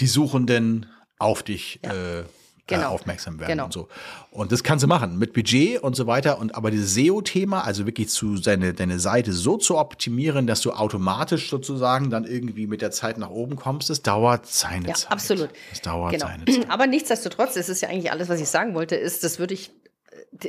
die 0.00 0.06
Suchenden 0.06 0.86
auf 1.18 1.42
dich 1.42 1.80
ja. 1.84 1.92
äh, 1.92 2.24
äh, 2.70 2.74
genau. 2.76 2.90
aufmerksam 2.90 3.38
werden 3.38 3.50
genau. 3.50 3.64
und 3.66 3.72
so. 3.72 3.88
Und 4.30 4.52
das 4.52 4.62
kannst 4.62 4.82
du 4.82 4.88
machen 4.88 5.18
mit 5.18 5.32
Budget 5.32 5.82
und 5.82 5.96
so 5.96 6.06
weiter. 6.06 6.38
Und 6.38 6.54
aber 6.54 6.70
dieses 6.70 6.94
SEO-Thema, 6.94 7.64
also 7.64 7.86
wirklich 7.86 8.08
zu 8.08 8.36
seine 8.36 8.74
deine 8.74 8.98
Seite 8.98 9.32
so 9.32 9.56
zu 9.56 9.78
optimieren, 9.78 10.46
dass 10.46 10.60
du 10.60 10.72
automatisch 10.72 11.50
sozusagen 11.50 12.10
dann 12.10 12.24
irgendwie 12.24 12.66
mit 12.66 12.82
der 12.82 12.90
Zeit 12.90 13.18
nach 13.18 13.30
oben 13.30 13.56
kommst, 13.56 13.90
das 13.90 14.02
dauert 14.02 14.46
seine 14.46 14.88
ja, 14.88 14.94
Zeit. 14.94 15.12
Absolut. 15.12 15.50
Das 15.70 15.82
dauert 15.82 16.12
genau. 16.12 16.26
seine 16.26 16.44
Zeit. 16.44 16.68
Aber 16.70 16.86
nichtsdestotrotz, 16.86 17.54
das 17.54 17.68
ist 17.68 17.80
ja 17.80 17.88
eigentlich 17.88 18.12
alles, 18.12 18.28
was 18.28 18.40
ich 18.40 18.48
sagen 18.48 18.74
wollte, 18.74 18.96
ist, 18.96 19.24
das 19.24 19.38
würde 19.38 19.54
ich 19.54 19.70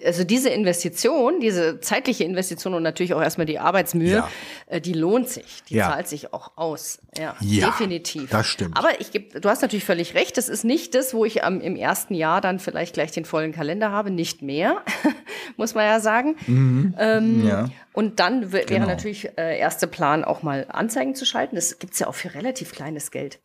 also 0.05 0.23
diese 0.23 0.49
Investition, 0.49 1.39
diese 1.39 1.79
zeitliche 1.79 2.23
Investition 2.23 2.73
und 2.73 2.83
natürlich 2.83 3.13
auch 3.13 3.21
erstmal 3.21 3.45
die 3.45 3.59
Arbeitsmühe, 3.59 4.17
ja. 4.17 4.29
äh, 4.67 4.81
die 4.81 4.93
lohnt 4.93 5.29
sich. 5.29 5.63
Die 5.69 5.75
ja. 5.75 5.89
zahlt 5.89 6.07
sich 6.07 6.33
auch 6.33 6.51
aus. 6.57 6.99
Ja, 7.17 7.35
ja, 7.39 7.67
definitiv. 7.67 8.29
Das 8.29 8.45
stimmt. 8.45 8.77
Aber 8.77 8.99
ich 8.99 9.11
gebe, 9.11 9.39
du 9.39 9.49
hast 9.49 9.61
natürlich 9.61 9.85
völlig 9.85 10.15
recht. 10.15 10.37
Das 10.37 10.49
ist 10.49 10.63
nicht 10.63 10.95
das, 10.95 11.13
wo 11.13 11.25
ich 11.25 11.43
am, 11.43 11.61
im 11.61 11.75
ersten 11.75 12.13
Jahr 12.13 12.41
dann 12.41 12.59
vielleicht 12.59 12.93
gleich 12.93 13.11
den 13.11 13.25
vollen 13.25 13.51
Kalender 13.51 13.91
habe. 13.91 14.11
Nicht 14.11 14.41
mehr, 14.41 14.81
muss 15.57 15.75
man 15.75 15.85
ja 15.85 15.99
sagen. 15.99 16.35
Mhm. 16.45 16.95
Ähm, 16.99 17.47
ja. 17.47 17.69
Und 17.93 18.19
dann 18.19 18.51
wäre 18.51 18.65
genau. 18.65 18.87
natürlich 18.87 19.29
äh, 19.37 19.57
erste 19.57 19.87
Plan, 19.87 20.23
auch 20.23 20.43
mal 20.43 20.67
Anzeigen 20.69 21.15
zu 21.15 21.25
schalten. 21.25 21.55
Das 21.55 21.79
gibt's 21.79 21.99
ja 21.99 22.07
auch 22.07 22.15
für 22.15 22.33
relativ 22.33 22.73
kleines 22.73 23.11
Geld. 23.11 23.39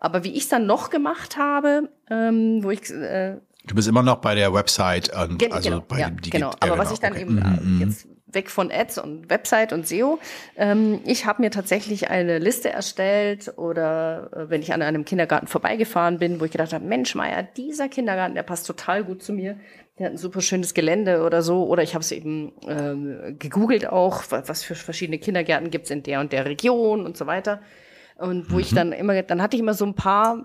Aber 0.00 0.22
wie 0.22 0.32
ich 0.32 0.44
es 0.44 0.48
dann 0.48 0.66
noch 0.66 0.90
gemacht 0.90 1.36
habe, 1.36 1.88
ähm, 2.08 2.62
wo 2.62 2.70
ich 2.70 2.88
äh, 2.90 3.38
Du 3.68 3.74
bist 3.74 3.86
immer 3.86 4.02
noch 4.02 4.16
bei 4.16 4.34
der 4.34 4.52
Website 4.52 5.14
und 5.14 5.38
Gen 5.38 5.52
also 5.52 5.68
genau, 5.70 5.84
bei 5.86 6.00
ja, 6.00 6.10
die 6.10 6.30
genau. 6.30 6.52
Aber 6.60 6.78
was 6.78 6.88
genau, 6.88 6.94
ich 6.94 7.00
dann 7.00 7.12
okay. 7.12 7.22
eben 7.22 7.38
äh, 7.38 7.60
mhm. 7.60 7.80
jetzt 7.80 8.08
weg 8.26 8.50
von 8.50 8.70
Ads 8.70 8.98
und 8.98 9.30
Website 9.30 9.72
und 9.72 9.86
SEO, 9.86 10.18
ähm, 10.56 11.00
ich 11.04 11.26
habe 11.26 11.42
mir 11.42 11.50
tatsächlich 11.50 12.10
eine 12.10 12.38
Liste 12.38 12.70
erstellt 12.70 13.52
oder 13.56 14.30
äh, 14.34 14.50
wenn 14.50 14.62
ich 14.62 14.72
an 14.72 14.82
einem 14.82 15.04
Kindergarten 15.04 15.46
vorbeigefahren 15.46 16.18
bin, 16.18 16.40
wo 16.40 16.44
ich 16.44 16.50
gedacht 16.50 16.72
habe, 16.72 16.84
Mensch, 16.84 17.14
Meier, 17.14 17.42
dieser 17.42 17.88
Kindergarten, 17.88 18.34
der 18.34 18.42
passt 18.42 18.66
total 18.66 19.04
gut 19.04 19.22
zu 19.22 19.32
mir. 19.32 19.58
Der 19.98 20.06
hat 20.06 20.12
ein 20.14 20.18
super 20.18 20.40
schönes 20.40 20.74
Gelände 20.74 21.22
oder 21.22 21.42
so. 21.42 21.66
Oder 21.66 21.82
ich 21.82 21.94
habe 21.94 22.02
es 22.02 22.12
eben 22.12 22.52
ähm, 22.66 23.36
gegoogelt 23.38 23.88
auch, 23.88 24.22
was 24.30 24.62
für 24.62 24.76
verschiedene 24.76 25.18
Kindergärten 25.18 25.70
gibt's 25.70 25.90
in 25.90 26.02
der 26.04 26.20
und 26.20 26.32
der 26.32 26.44
Region 26.44 27.04
und 27.04 27.16
so 27.16 27.26
weiter. 27.26 27.60
Und 28.18 28.50
wo 28.50 28.54
mhm. 28.54 28.60
ich 28.60 28.74
dann 28.74 28.92
immer, 28.92 29.22
dann 29.22 29.40
hatte 29.40 29.56
ich 29.56 29.62
immer 29.62 29.74
so 29.74 29.86
ein 29.86 29.94
paar, 29.94 30.44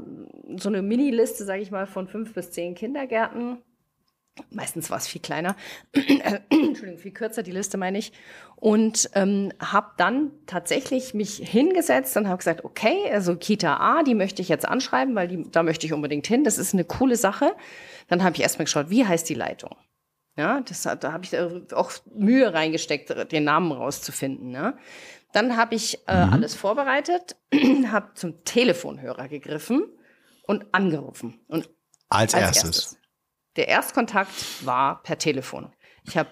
so 0.58 0.70
eine 0.70 0.82
Mini-Liste, 0.82 1.44
sage 1.44 1.62
ich 1.62 1.72
mal, 1.72 1.88
von 1.88 2.08
fünf 2.08 2.34
bis 2.34 2.52
zehn 2.52 2.76
Kindergärten. 2.76 3.58
Meistens 4.50 4.90
war 4.90 4.98
es 4.98 5.08
viel 5.08 5.22
kleiner, 5.22 5.56
Entschuldigung, 6.50 6.98
viel 6.98 7.12
kürzer 7.12 7.44
die 7.44 7.52
Liste 7.52 7.78
meine 7.78 8.00
ich. 8.00 8.14
Und 8.56 9.10
ähm, 9.14 9.52
habe 9.60 9.92
dann 9.98 10.32
tatsächlich 10.48 11.14
mich 11.14 11.38
hingesetzt 11.38 12.16
und 12.18 12.28
habe 12.28 12.38
gesagt, 12.38 12.64
okay, 12.64 13.12
also 13.12 13.36
Kita 13.36 13.78
A, 13.78 14.04
die 14.04 14.16
möchte 14.16 14.42
ich 14.42 14.50
jetzt 14.50 14.68
anschreiben, 14.68 15.14
weil 15.16 15.28
die, 15.28 15.44
da 15.52 15.62
möchte 15.62 15.86
ich 15.86 15.94
unbedingt 15.94 16.26
hin. 16.26 16.44
Das 16.44 16.58
ist 16.58 16.74
eine 16.74 16.84
coole 16.84 17.16
Sache. 17.16 17.54
Dann 18.08 18.24
habe 18.24 18.36
ich 18.36 18.42
erstmal 18.42 18.66
geschaut, 18.66 18.90
wie 18.90 19.06
heißt 19.06 19.30
die 19.30 19.36
Leitung? 19.36 19.76
Ja, 20.36 20.62
das, 20.62 20.82
da 20.82 21.12
habe 21.12 21.26
ich 21.26 21.74
auch 21.74 21.92
Mühe 22.16 22.52
reingesteckt, 22.52 23.32
den 23.32 23.44
Namen 23.44 23.72
rauszufinden. 23.72 24.50
Ne? 24.50 24.76
Dann 25.34 25.58
habe 25.58 25.76
ich 25.76 26.08
äh, 26.08 26.26
mhm. 26.26 26.34
alles 26.34 26.56
vorbereitet, 26.56 27.36
habe 27.92 28.14
zum 28.14 28.46
Telefonhörer 28.46 29.28
gegriffen 29.28 29.86
und 30.44 30.74
angerufen. 30.74 31.42
Und 31.48 31.70
als, 32.08 32.34
als 32.34 32.44
erstes. 32.44 32.64
erstes. 32.64 32.98
Der 33.56 33.68
Erstkontakt 33.68 34.66
war 34.66 35.04
per 35.04 35.18
Telefon. 35.18 35.74
Ich 36.06 36.18
habe 36.18 36.30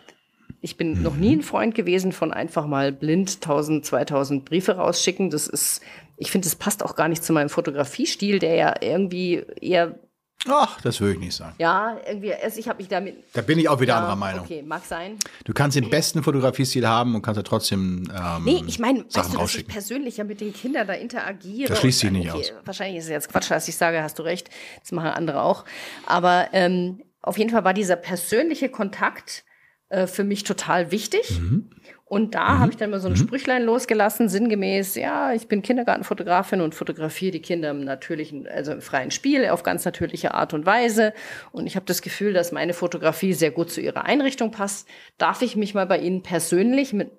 ich 0.63 0.77
bin 0.77 0.97
mhm. 0.97 1.01
noch 1.01 1.15
nie 1.15 1.35
ein 1.35 1.41
Freund 1.41 1.73
gewesen 1.73 2.11
von 2.11 2.31
einfach 2.31 2.67
mal 2.67 2.91
blind 2.91 3.35
1000, 3.35 3.83
2000 3.83 4.45
Briefe 4.45 4.73
rausschicken. 4.73 5.31
Das 5.31 5.47
ist, 5.47 5.81
ich 6.17 6.31
finde, 6.31 6.45
das 6.45 6.55
passt 6.55 6.83
auch 6.85 6.95
gar 6.95 7.07
nicht 7.07 7.23
zu 7.23 7.33
meinem 7.33 7.49
Fotografiestil, 7.49 8.37
der 8.37 8.55
ja 8.55 8.75
irgendwie 8.79 9.43
eher 9.59 9.99
Ach, 10.47 10.81
das 10.81 10.99
würde 10.99 11.13
ich 11.13 11.19
nicht 11.19 11.35
sagen. 11.35 11.53
Ja, 11.59 11.97
irgendwie, 12.07 12.33
also 12.33 12.59
ich 12.59 12.67
habe 12.67 12.79
mich 12.79 12.87
damit. 12.87 13.23
Da 13.33 13.41
bin 13.41 13.59
ich 13.59 13.69
auch 13.69 13.79
wieder 13.79 13.93
ja, 13.93 13.99
anderer 13.99 14.15
Meinung. 14.15 14.45
Okay, 14.45 14.63
mag 14.63 14.83
sein. 14.85 15.17
Du 15.45 15.53
kannst 15.53 15.77
den 15.77 15.89
besten 15.89 16.23
Fotografiestil 16.23 16.87
haben 16.87 17.13
und 17.13 17.21
kannst 17.21 17.37
ja 17.37 17.43
trotzdem. 17.43 18.11
Ähm, 18.11 18.43
nee, 18.43 18.63
ich 18.65 18.79
meine, 18.79 19.05
weißt 19.05 19.33
du, 19.33 19.37
dass 19.37 19.55
ich 19.55 19.67
persönlich 19.67 20.17
ja 20.17 20.23
mit 20.23 20.41
den 20.41 20.53
Kindern 20.53 20.87
da 20.87 20.93
interagiere. 20.93 21.69
Das 21.69 21.79
schließt 21.79 21.99
sich 21.99 22.11
nicht 22.11 22.31
okay, 22.31 22.39
aus. 22.39 22.53
Wahrscheinlich 22.65 22.97
ist 22.97 23.05
es 23.05 23.11
jetzt 23.11 23.29
Quatsch, 23.29 23.51
als 23.51 23.67
ich 23.67 23.75
sage, 23.75 24.01
hast 24.01 24.17
du 24.17 24.23
recht. 24.23 24.49
Das 24.81 24.91
machen 24.91 25.09
andere 25.09 25.43
auch. 25.43 25.63
Aber 26.05 26.49
ähm, 26.53 27.03
auf 27.21 27.37
jeden 27.37 27.51
Fall 27.51 27.63
war 27.63 27.73
dieser 27.73 27.95
persönliche 27.95 28.69
Kontakt 28.69 29.43
äh, 29.89 30.07
für 30.07 30.23
mich 30.23 30.43
total 30.43 30.91
wichtig. 30.91 31.39
Mhm. 31.39 31.69
Und 32.11 32.35
da 32.35 32.55
mhm. 32.55 32.59
habe 32.59 32.71
ich 32.71 32.77
dann 32.77 32.89
mal 32.89 32.99
so 32.99 33.07
ein 33.07 33.13
mhm. 33.13 33.19
Sprüchlein 33.19 33.63
losgelassen, 33.63 34.27
sinngemäß, 34.27 34.95
ja, 34.95 35.31
ich 35.31 35.47
bin 35.47 35.61
Kindergartenfotografin 35.61 36.59
und 36.59 36.75
fotografiere 36.75 37.31
die 37.31 37.41
Kinder 37.41 37.69
im 37.69 37.85
natürlichen, 37.85 38.49
also 38.49 38.73
im 38.73 38.81
freien 38.81 39.11
Spiel, 39.11 39.47
auf 39.47 39.63
ganz 39.63 39.85
natürliche 39.85 40.33
Art 40.33 40.53
und 40.53 40.65
Weise. 40.65 41.13
Und 41.53 41.67
ich 41.67 41.77
habe 41.77 41.85
das 41.85 42.01
Gefühl, 42.01 42.33
dass 42.33 42.51
meine 42.51 42.73
Fotografie 42.73 43.31
sehr 43.31 43.51
gut 43.51 43.71
zu 43.71 43.79
ihrer 43.79 44.03
Einrichtung 44.03 44.51
passt. 44.51 44.89
Darf 45.17 45.41
ich 45.41 45.55
mich 45.55 45.73
mal 45.73 45.85
bei 45.85 45.99
Ihnen 45.99 46.21
persönlich 46.21 46.91
mit 46.91 47.11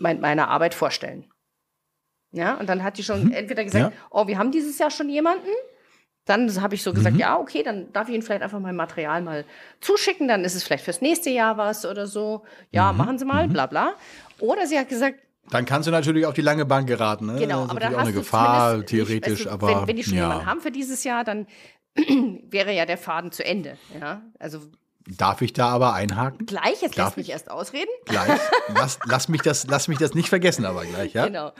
meiner 0.00 0.48
Arbeit 0.48 0.74
vorstellen? 0.74 1.26
Ja, 2.32 2.56
und 2.56 2.68
dann 2.68 2.82
hat 2.82 2.98
die 2.98 3.04
schon 3.04 3.26
mhm. 3.26 3.32
entweder 3.32 3.62
gesagt, 3.62 3.94
ja. 3.94 4.00
oh, 4.10 4.26
wir 4.26 4.36
haben 4.36 4.50
dieses 4.50 4.80
Jahr 4.80 4.90
schon 4.90 5.10
jemanden, 5.10 5.46
dann 6.24 6.60
habe 6.60 6.74
ich 6.74 6.82
so 6.82 6.92
gesagt, 6.92 7.14
mhm. 7.14 7.20
ja, 7.20 7.38
okay, 7.38 7.62
dann 7.62 7.92
darf 7.92 8.08
ich 8.08 8.14
Ihnen 8.14 8.22
vielleicht 8.22 8.42
einfach 8.42 8.60
mein 8.60 8.76
Material 8.76 9.22
mal 9.22 9.44
zuschicken, 9.80 10.28
dann 10.28 10.44
ist 10.44 10.54
es 10.54 10.62
vielleicht 10.62 10.84
fürs 10.84 11.00
nächste 11.00 11.30
Jahr 11.30 11.56
was 11.56 11.84
oder 11.86 12.06
so. 12.06 12.42
Ja, 12.70 12.92
mhm. 12.92 12.98
machen 12.98 13.18
Sie 13.18 13.24
mal, 13.24 13.48
mhm. 13.48 13.52
bla 13.52 13.66
bla. 13.66 13.94
Oder 14.38 14.66
sie 14.66 14.78
hat 14.78 14.88
gesagt, 14.88 15.18
dann 15.50 15.64
kannst 15.64 15.88
du 15.88 15.90
natürlich 15.90 16.26
auf 16.26 16.34
die 16.34 16.42
lange 16.42 16.64
Bank 16.64 16.86
geraten. 16.86 17.26
Ne? 17.26 17.36
Genau, 17.38 17.64
aber 17.64 17.80
dann 17.80 17.90
hast 17.90 17.96
auch 17.96 18.04
eine 18.04 18.12
Gefahr, 18.12 18.86
theoretisch. 18.86 19.40
Weißt 19.40 19.46
du, 19.46 19.50
aber 19.50 19.80
wenn, 19.80 19.88
wenn 19.88 19.96
die 19.96 20.04
schon 20.04 20.14
ja. 20.14 20.22
jemanden 20.22 20.46
haben 20.46 20.60
für 20.60 20.70
dieses 20.70 21.02
Jahr, 21.02 21.24
dann 21.24 21.46
wäre 21.96 22.72
ja 22.72 22.86
der 22.86 22.98
Faden 22.98 23.32
zu 23.32 23.44
Ende. 23.44 23.76
Ja, 24.00 24.22
also 24.38 24.60
Darf 25.16 25.40
ich 25.42 25.52
da 25.52 25.68
aber 25.68 25.94
einhaken? 25.94 26.46
Gleich, 26.46 26.82
jetzt 26.82 26.98
Darf 26.98 27.08
lass 27.08 27.16
mich 27.16 27.30
erst 27.30 27.50
ausreden. 27.50 27.88
Gleich. 28.04 28.38
Lass, 28.74 28.98
lass, 29.06 29.28
mich 29.28 29.40
das, 29.40 29.66
lass 29.66 29.88
mich 29.88 29.98
das 29.98 30.14
nicht 30.14 30.28
vergessen, 30.28 30.64
aber 30.64 30.84
gleich, 30.84 31.14
ja? 31.14 31.26
Genau. 31.26 31.52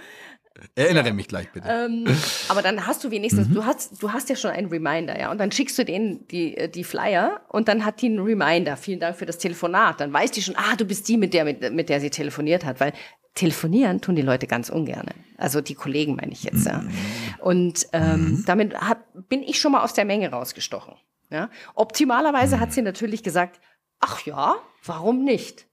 Erinnere 0.74 1.08
ja. 1.08 1.12
mich 1.12 1.28
gleich 1.28 1.50
bitte. 1.52 1.68
Ähm, 1.68 2.04
aber 2.48 2.60
dann 2.60 2.86
hast 2.86 3.04
du 3.04 3.10
wenigstens, 3.10 3.48
mhm. 3.48 3.54
du 3.54 3.64
hast, 3.64 4.02
du 4.02 4.12
hast 4.12 4.28
ja 4.28 4.36
schon 4.36 4.50
einen 4.50 4.68
Reminder, 4.68 5.18
ja, 5.18 5.30
und 5.30 5.38
dann 5.38 5.52
schickst 5.52 5.78
du 5.78 5.84
denen 5.84 6.26
die, 6.28 6.56
äh, 6.56 6.68
die 6.68 6.84
Flyer 6.84 7.40
und 7.48 7.68
dann 7.68 7.84
hat 7.84 8.02
die 8.02 8.06
einen 8.06 8.20
Reminder. 8.20 8.76
Vielen 8.76 9.00
Dank 9.00 9.16
für 9.16 9.26
das 9.26 9.38
Telefonat. 9.38 10.00
Dann 10.00 10.12
weiß 10.12 10.32
die 10.32 10.42
schon, 10.42 10.56
ah, 10.56 10.76
du 10.76 10.84
bist 10.84 11.08
die, 11.08 11.16
mit 11.16 11.34
der, 11.34 11.44
mit, 11.44 11.72
mit 11.72 11.88
der 11.88 12.00
sie 12.00 12.10
telefoniert 12.10 12.64
hat, 12.64 12.80
weil 12.80 12.92
telefonieren 13.34 14.00
tun 14.00 14.16
die 14.16 14.22
Leute 14.22 14.48
ganz 14.48 14.70
ungern. 14.70 15.06
Also 15.38 15.60
die 15.60 15.74
Kollegen 15.74 16.16
meine 16.16 16.32
ich 16.32 16.42
jetzt, 16.42 16.66
ja. 16.66 16.78
Mhm. 16.78 16.90
Und 17.38 17.86
ähm, 17.92 18.20
mhm. 18.20 18.44
damit 18.44 18.74
hab, 18.74 19.04
bin 19.28 19.42
ich 19.42 19.60
schon 19.60 19.72
mal 19.72 19.82
aus 19.82 19.94
der 19.94 20.04
Menge 20.04 20.30
rausgestochen. 20.30 20.94
Ja. 21.30 21.48
Optimalerweise 21.74 22.58
hat 22.58 22.72
sie 22.72 22.82
natürlich 22.82 23.22
gesagt, 23.22 23.60
ach 24.00 24.26
ja, 24.26 24.56
warum 24.84 25.22
nicht? 25.22 25.68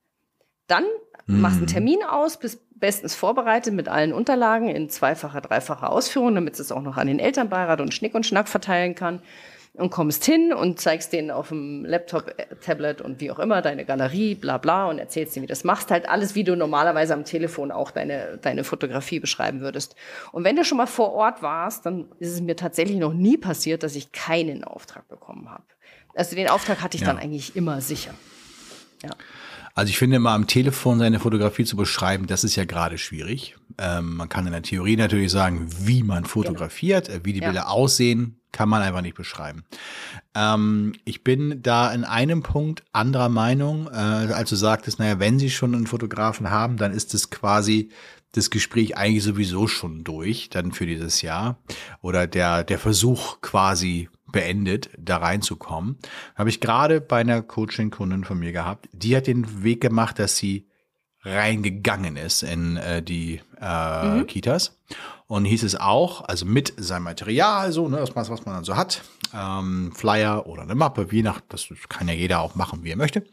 Dann 0.67 0.83
machst 1.25 1.57
einen 1.57 1.65
mhm. 1.65 1.67
Termin 1.67 2.03
aus, 2.03 2.37
bist 2.37 2.61
bestens 2.79 3.15
vorbereitet 3.15 3.73
mit 3.73 3.87
allen 3.87 4.13
Unterlagen 4.13 4.69
in 4.69 4.89
zweifacher, 4.89 5.41
dreifacher 5.41 5.91
Ausführung, 5.91 6.35
damit 6.35 6.59
es 6.59 6.71
auch 6.71 6.81
noch 6.81 6.97
an 6.97 7.07
den 7.07 7.19
Elternbeirat 7.19 7.81
und 7.81 7.93
Schnick 7.93 8.15
und 8.15 8.25
Schnack 8.25 8.47
verteilen 8.47 8.95
kann. 8.95 9.21
Und 9.73 9.91
kommst 9.91 10.25
hin 10.25 10.53
und 10.53 10.79
zeigst 10.79 11.13
denen 11.13 11.29
auf 11.29 11.49
dem 11.49 11.85
Laptop, 11.85 12.33
äh, 12.37 12.55
Tablet 12.55 12.99
und 12.99 13.21
wie 13.21 13.29
auch 13.29 13.37
immer 13.37 13.61
deine 13.61 13.85
Galerie, 13.85 14.33
bla 14.33 14.57
bla 14.57 14.87
und 14.87 14.97
erzählst 14.97 15.35
denen, 15.35 15.43
wie 15.43 15.47
das 15.47 15.63
machst. 15.63 15.91
Halt 15.91 16.09
alles, 16.09 16.33
wie 16.33 16.43
du 16.43 16.55
normalerweise 16.55 17.13
am 17.13 17.25
Telefon 17.25 17.71
auch 17.71 17.91
deine, 17.91 18.39
deine 18.41 18.63
Fotografie 18.63 19.19
beschreiben 19.19 19.61
würdest. 19.61 19.95
Und 20.31 20.43
wenn 20.45 20.55
du 20.55 20.63
schon 20.63 20.79
mal 20.79 20.87
vor 20.87 21.13
Ort 21.13 21.43
warst, 21.43 21.85
dann 21.85 22.07
ist 22.17 22.33
es 22.33 22.41
mir 22.41 22.55
tatsächlich 22.55 22.97
noch 22.97 23.13
nie 23.13 23.37
passiert, 23.37 23.83
dass 23.83 23.95
ich 23.95 24.11
keinen 24.11 24.63
Auftrag 24.63 25.07
bekommen 25.09 25.47
habe. 25.51 25.65
Also 26.15 26.35
den 26.35 26.49
Auftrag 26.49 26.81
hatte 26.81 26.97
ich 26.97 27.01
ja. 27.01 27.07
dann 27.07 27.19
eigentlich 27.19 27.55
immer 27.55 27.79
sicher. 27.79 28.15
Ja. 29.03 29.11
Also 29.77 29.91
ich 29.91 29.99
finde 29.99 30.17
mal 30.17 30.33
am 30.33 30.47
Telefon 30.47 30.97
seine 30.97 31.19
Fotografie 31.19 31.63
zu 31.63 31.77
beschreiben, 31.77 32.25
das 32.25 32.43
ist 32.43 32.55
ja 32.55 32.65
gerade 32.65 32.97
schwierig. 32.97 33.57
Ähm, 33.77 34.15
man 34.15 34.27
kann 34.27 34.47
in 34.47 34.51
der 34.51 34.63
Theorie 34.63 34.95
natürlich 34.95 35.31
sagen, 35.31 35.69
wie 35.79 36.01
man 36.01 36.25
fotografiert, 36.25 37.09
genau. 37.09 37.19
wie 37.25 37.33
die 37.33 37.41
ja. 37.41 37.49
Bilder 37.49 37.69
aussehen, 37.69 38.39
kann 38.51 38.69
man 38.69 38.81
einfach 38.81 39.01
nicht 39.01 39.15
beschreiben. 39.15 39.65
Ähm, 40.33 40.93
ich 41.05 41.23
bin 41.23 41.61
da 41.61 41.91
in 41.91 42.05
einem 42.05 42.41
Punkt 42.41 42.85
anderer 42.91 43.29
Meinung, 43.29 43.85
äh, 43.85 43.97
als 43.97 44.49
du 44.49 44.55
sagtest, 44.55 44.97
naja, 44.97 45.19
wenn 45.19 45.37
sie 45.37 45.51
schon 45.51 45.75
einen 45.75 45.85
Fotografen 45.85 46.49
haben, 46.49 46.77
dann 46.77 46.91
ist 46.91 47.13
es 47.13 47.29
quasi 47.29 47.89
das 48.33 48.49
Gespräch 48.49 48.97
eigentlich 48.97 49.23
sowieso 49.23 49.67
schon 49.67 50.03
durch, 50.03 50.49
dann 50.49 50.71
für 50.71 50.85
dieses 50.85 51.21
Jahr. 51.21 51.59
Oder 52.01 52.27
der, 52.27 52.63
der 52.63 52.79
Versuch 52.79 53.41
quasi 53.41 54.09
beendet, 54.31 54.89
da 54.97 55.17
reinzukommen. 55.17 55.97
Habe 56.35 56.49
ich 56.49 56.59
gerade 56.59 57.01
bei 57.01 57.21
einer 57.21 57.41
Coaching-Kundin 57.41 58.25
von 58.25 58.39
mir 58.39 58.51
gehabt. 58.51 58.89
Die 58.91 59.15
hat 59.15 59.27
den 59.27 59.63
Weg 59.63 59.81
gemacht, 59.81 60.19
dass 60.19 60.37
sie 60.37 60.67
reingegangen 61.23 62.15
ist 62.15 62.43
in 62.43 62.77
äh, 62.77 63.01
die 63.01 63.41
äh, 63.59 64.05
mhm. 64.05 64.27
Kitas. 64.27 64.77
Und 65.27 65.45
hieß 65.45 65.63
es 65.63 65.75
auch, 65.75 66.21
also 66.21 66.45
mit 66.45 66.73
seinem 66.77 67.03
Material, 67.03 67.71
so, 67.71 67.89
ne, 67.89 67.97
das, 67.97 68.15
was 68.15 68.45
man 68.45 68.55
dann 68.55 68.63
so 68.63 68.77
hat, 68.77 69.01
ähm, 69.33 69.91
Flyer 69.93 70.47
oder 70.47 70.61
eine 70.61 70.75
Mappe, 70.75 71.11
wie 71.11 71.21
nach, 71.21 71.41
das 71.49 71.67
kann 71.89 72.07
ja 72.07 72.13
jeder 72.13 72.39
auch 72.39 72.55
machen, 72.55 72.83
wie 72.83 72.91
er 72.91 72.97
möchte, 72.97 73.25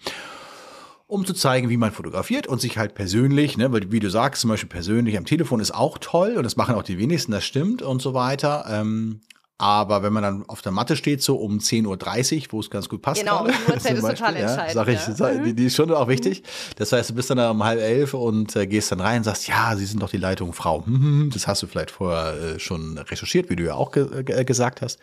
um 1.14 1.24
zu 1.24 1.32
zeigen, 1.32 1.68
wie 1.70 1.76
man 1.76 1.92
fotografiert 1.92 2.48
und 2.48 2.60
sich 2.60 2.76
halt 2.76 2.94
persönlich, 2.94 3.56
ne, 3.56 3.72
weil 3.72 3.92
wie 3.92 4.00
du 4.00 4.10
sagst, 4.10 4.42
zum 4.42 4.50
Beispiel 4.50 4.68
persönlich 4.68 5.16
am 5.16 5.24
Telefon 5.24 5.60
ist 5.60 5.72
auch 5.72 5.98
toll 5.98 6.34
und 6.36 6.42
das 6.42 6.56
machen 6.56 6.74
auch 6.74 6.82
die 6.82 6.98
wenigsten, 6.98 7.30
das 7.30 7.44
stimmt 7.44 7.82
und 7.82 8.02
so 8.02 8.14
weiter. 8.14 8.66
Ähm, 8.68 9.20
Aber 9.56 10.02
wenn 10.02 10.12
man 10.12 10.24
dann 10.24 10.44
auf 10.48 10.62
der 10.62 10.72
Matte 10.72 10.96
steht, 10.96 11.22
so 11.22 11.36
um 11.36 11.58
10.30 11.58 12.46
Uhr, 12.46 12.52
wo 12.52 12.60
es 12.60 12.70
ganz 12.70 12.88
gut 12.88 13.02
passt. 13.02 13.20
Genau, 13.20 13.46
die 13.46 13.52
Uhrzeit 13.70 13.92
ist 13.96 14.02
Beispiel, 14.02 14.16
total 14.16 14.36
entscheidend. 14.36 14.74
Ja, 14.74 14.84
sag 14.84 14.88
ich, 14.88 15.18
ja. 15.18 15.44
die, 15.44 15.54
die 15.54 15.66
ist 15.66 15.76
schon 15.76 15.92
auch 15.92 16.08
wichtig. 16.08 16.42
Das 16.76 16.90
heißt, 16.90 17.10
du 17.10 17.14
bist 17.14 17.30
dann 17.30 17.38
um 17.38 17.62
halb 17.62 17.78
elf 17.80 18.14
und 18.14 18.56
äh, 18.56 18.66
gehst 18.66 18.90
dann 18.90 19.00
rein 19.00 19.18
und 19.18 19.24
sagst, 19.24 19.46
ja, 19.46 19.76
Sie 19.76 19.86
sind 19.86 20.02
doch 20.02 20.10
die 20.10 20.16
Leitung, 20.16 20.52
Frau. 20.52 20.84
Hm, 20.84 21.30
das 21.32 21.46
hast 21.46 21.62
du 21.62 21.68
vielleicht 21.68 21.92
vorher 21.92 22.34
äh, 22.56 22.58
schon 22.58 22.98
recherchiert, 22.98 23.48
wie 23.48 23.54
du 23.54 23.62
ja 23.62 23.74
auch 23.74 23.92
ge 23.92 24.24
ge 24.24 24.42
gesagt 24.44 24.82
hast. 24.82 24.98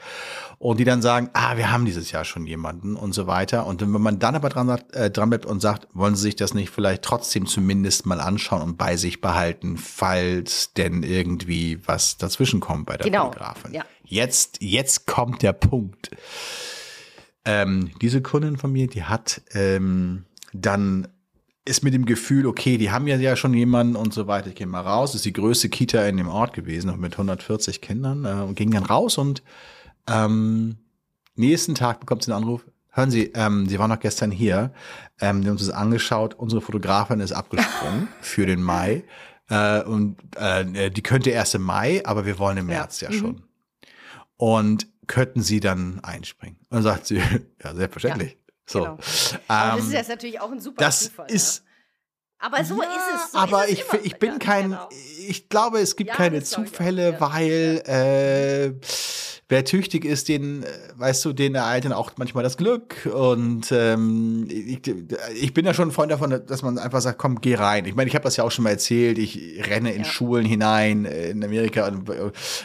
Und 0.60 0.82
die 0.82 0.84
dann 0.84 1.02
sagen, 1.02 1.30
ah, 1.32 1.56
wir 1.56 1.72
haben 1.72 1.86
dieses 1.86 2.12
Jahr 2.12 2.26
schon 2.26 2.46
jemanden 2.46 2.98
und 2.98 3.14
so 3.14 3.28
weiter. 3.28 3.66
Und 3.66 3.80
wenn 3.82 3.90
man 3.90 4.20
dann 4.20 4.36
aber 4.36 4.50
dran, 4.50 4.70
äh, 4.92 5.10
dran 5.10 5.30
bleibt 5.30 5.46
und 5.46 5.62
sagt, 5.62 5.88
wollen 5.94 6.16
Sie 6.16 6.24
sich 6.24 6.36
das 6.36 6.54
nicht 6.54 6.72
vielleicht 6.72 7.04
trotzdem 7.04 7.48
zumindest 7.48 8.06
mal 8.06 8.20
anschauen 8.20 8.62
und 8.62 8.78
bei 8.78 8.98
sich 8.98 9.22
behalten, 9.22 9.78
falls 9.78 10.74
denn 10.74 11.04
irgendwie 11.04 11.80
was 11.88 12.18
dazwischen 12.18 12.60
kommt 12.60 12.86
bei 12.86 12.98
der 12.98 13.06
Genau, 13.06 13.28
Fotografin. 13.28 13.74
ja. 13.74 13.86
Jetzt, 14.12 14.58
jetzt 14.60 15.08
kommt 15.08 15.42
der 15.42 15.54
Punkt. 15.54 16.12
Ähm, 17.46 17.92
diese 18.02 18.22
Kundin 18.22 18.58
von 18.58 18.70
mir, 18.70 18.88
die 18.88 19.04
hat 19.04 19.42
ähm, 19.54 20.26
dann 20.52 21.08
ist 21.64 21.82
mit 21.82 21.94
dem 21.94 22.06
Gefühl, 22.06 22.46
okay, 22.46 22.78
die 22.78 22.92
haben 22.92 23.08
ja 23.08 23.16
ja 23.16 23.38
schon 23.38 23.54
jemanden 23.54 23.96
und 23.96 24.14
so 24.14 24.28
weiter. 24.28 24.50
Ich 24.50 24.56
gehe 24.56 24.68
mal 24.68 24.82
raus. 24.82 25.16
Ist 25.16 25.24
die 25.24 25.32
größte 25.32 25.70
Kita 25.70 26.06
in 26.08 26.18
dem 26.18 26.28
Ort 26.28 26.54
gewesen, 26.54 26.88
noch 26.88 26.98
mit 26.98 27.14
140 27.14 27.80
Kindern. 27.80 28.26
Äh, 28.26 28.44
und 28.44 28.56
ging 28.56 28.72
dann 28.72 28.84
raus 28.84 29.18
und 29.18 29.44
ähm, 30.08 30.76
nächsten 31.36 31.74
Tag 31.74 32.02
bekommt 32.02 32.24
sie 32.24 32.34
einen 32.34 32.44
Anruf. 32.44 32.66
Hören 32.90 33.12
Sie, 33.12 33.32
ähm, 33.34 33.70
Sie 33.70 33.80
waren 33.80 33.92
noch 33.92 34.00
gestern 34.02 34.32
hier. 34.32 34.74
Ähm, 35.22 35.44
wir 35.44 35.52
haben 35.52 35.58
uns 35.58 35.66
das 35.66 35.74
angeschaut. 35.74 36.34
Unsere 36.34 36.60
Fotografin 36.60 37.22
ist 37.22 37.32
abgesprungen 37.32 38.10
für 38.22 38.46
den 38.46 38.62
Mai. 38.62 39.06
Äh, 39.48 39.84
und 39.84 40.18
äh, 40.36 40.92
die 40.92 41.02
könnte 41.02 41.30
erst 41.30 41.56
im 41.56 41.62
Mai, 41.62 42.02
aber 42.06 42.26
wir 42.26 42.40
wollen 42.40 42.58
im 42.58 42.66
März 42.66 43.00
ja, 43.00 43.10
schon. 43.14 43.44
Und 44.42 44.88
könnten 45.06 45.42
Sie 45.44 45.60
dann 45.60 46.00
einspringen? 46.04 46.58
Und 46.70 46.78
dann 46.78 46.84
sagt 46.84 47.06
sie, 47.06 47.18
ja, 47.64 47.76
selbstverständlich. 47.76 48.38
so. 48.66 48.80
Genau. 48.80 48.98
Aber 49.48 49.78
das 49.78 49.80
Ähm, 49.82 49.88
ist 49.88 49.94
jetzt 49.94 50.10
natürlich 50.10 50.40
auch 50.40 50.52
ein 50.52 50.60
super 50.60 50.84
das 50.84 51.04
Zufall. 51.06 51.30
ist 51.30 51.60
ja. 51.60 51.71
Aber 52.42 52.64
so 52.64 52.82
ja, 52.82 52.90
ist 52.90 53.26
es. 53.26 53.32
So 53.34 53.38
aber 53.38 53.66
ist 53.68 53.72
es 53.74 53.80
ich, 53.80 53.94
immer. 53.94 54.06
ich 54.06 54.16
bin 54.20 54.32
Ja, 54.32 54.38
kein, 54.40 54.70
genau. 54.72 54.90
ich 55.28 55.48
glaube, 55.50 55.80
es 55.80 55.96
gibt 55.96 56.10
Ja, 56.10 56.16
keine 56.16 56.42
Zufälle, 56.44 57.16
weil 57.20 57.82
äh, 57.86 58.74
wer 59.48 59.64
tüchtig 59.66 60.06
ist, 60.06 60.28
den, 60.28 60.64
äh, 60.64 60.68
weißt 60.96 61.24
du, 61.26 61.34
den 61.34 61.54
ereilt 61.56 61.86
dann 61.86 61.94
auch 61.94 62.12
manchmal 62.18 62.44
das 62.44 62.58
Glück. 62.58 63.06
Und 63.14 63.72
ähm, 63.72 64.48
ich, 64.50 64.82
ich 65.40 65.54
bin 65.54 65.66
ja 65.66 65.74
schon 65.74 65.90
ein 65.90 65.92
Freund 65.92 66.12
davon, 66.12 66.42
dass 66.48 66.64
man 66.64 66.80
einfach 66.80 67.02
sagt, 67.02 67.20
komm, 67.20 67.42
geh 67.42 67.56
rein. 67.56 67.86
Ich 67.86 67.94
meine, 67.96 68.08
ich 68.08 68.16
habe 68.16 68.24
das 68.24 68.38
ja 68.38 68.44
auch 68.44 68.52
schon 68.52 68.64
mal 68.64 68.72
erzählt, 68.72 69.18
ich 69.20 69.62
renne 69.70 69.94
in. 69.94 70.04
Schulen 70.06 70.46
hinein, 70.46 71.06
in 71.06 71.44
Amerika 71.44 71.88
und, 71.88 72.10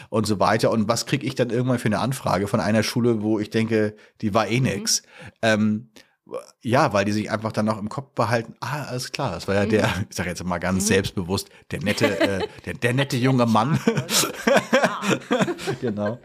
und 0.09 0.25
so 0.27 0.39
weiter. 0.39 0.71
Und 0.71 0.87
was 0.87 1.05
kriege 1.05 1.25
ich 1.27 1.35
dann 1.35 1.49
irgendwann 1.51 1.77
für 1.79 1.85
eine 1.87 1.99
Anfrage 1.99 2.47
von 2.47 2.59
einer 2.59 2.81
Schule, 2.83 3.21
wo 3.21 3.37
ich 3.39 3.51
denke, 3.51 3.95
die 4.21 4.33
war 4.33 4.45
Mhm. 4.47 4.51
eh 4.53 4.59
nix. 4.61 5.03
Ähm, 5.43 5.89
ja, 6.61 6.93
weil 6.93 7.05
die 7.05 7.11
sich 7.11 7.31
einfach 7.31 7.51
dann 7.51 7.65
noch 7.65 7.79
im 7.79 7.89
Kopf 7.89 8.13
behalten, 8.13 8.55
ah, 8.59 8.83
alles 8.83 9.11
klar, 9.11 9.31
das 9.31 9.47
war 9.47 9.55
ja 9.55 9.65
der, 9.65 9.87
Mhm. 9.87 10.05
ich 10.09 10.15
sage 10.15 10.29
jetzt 10.29 10.43
mal 10.43 10.57
ganz 10.57 10.87
selbstbewusst, 10.87 11.49
der 11.71 11.81
nette, 11.81 12.19
äh, 12.19 12.47
der, 12.65 12.73
der 12.75 12.93
nette 12.93 13.17
junge 13.17 13.45
Mann. 13.45 13.79
genau. 15.81 16.19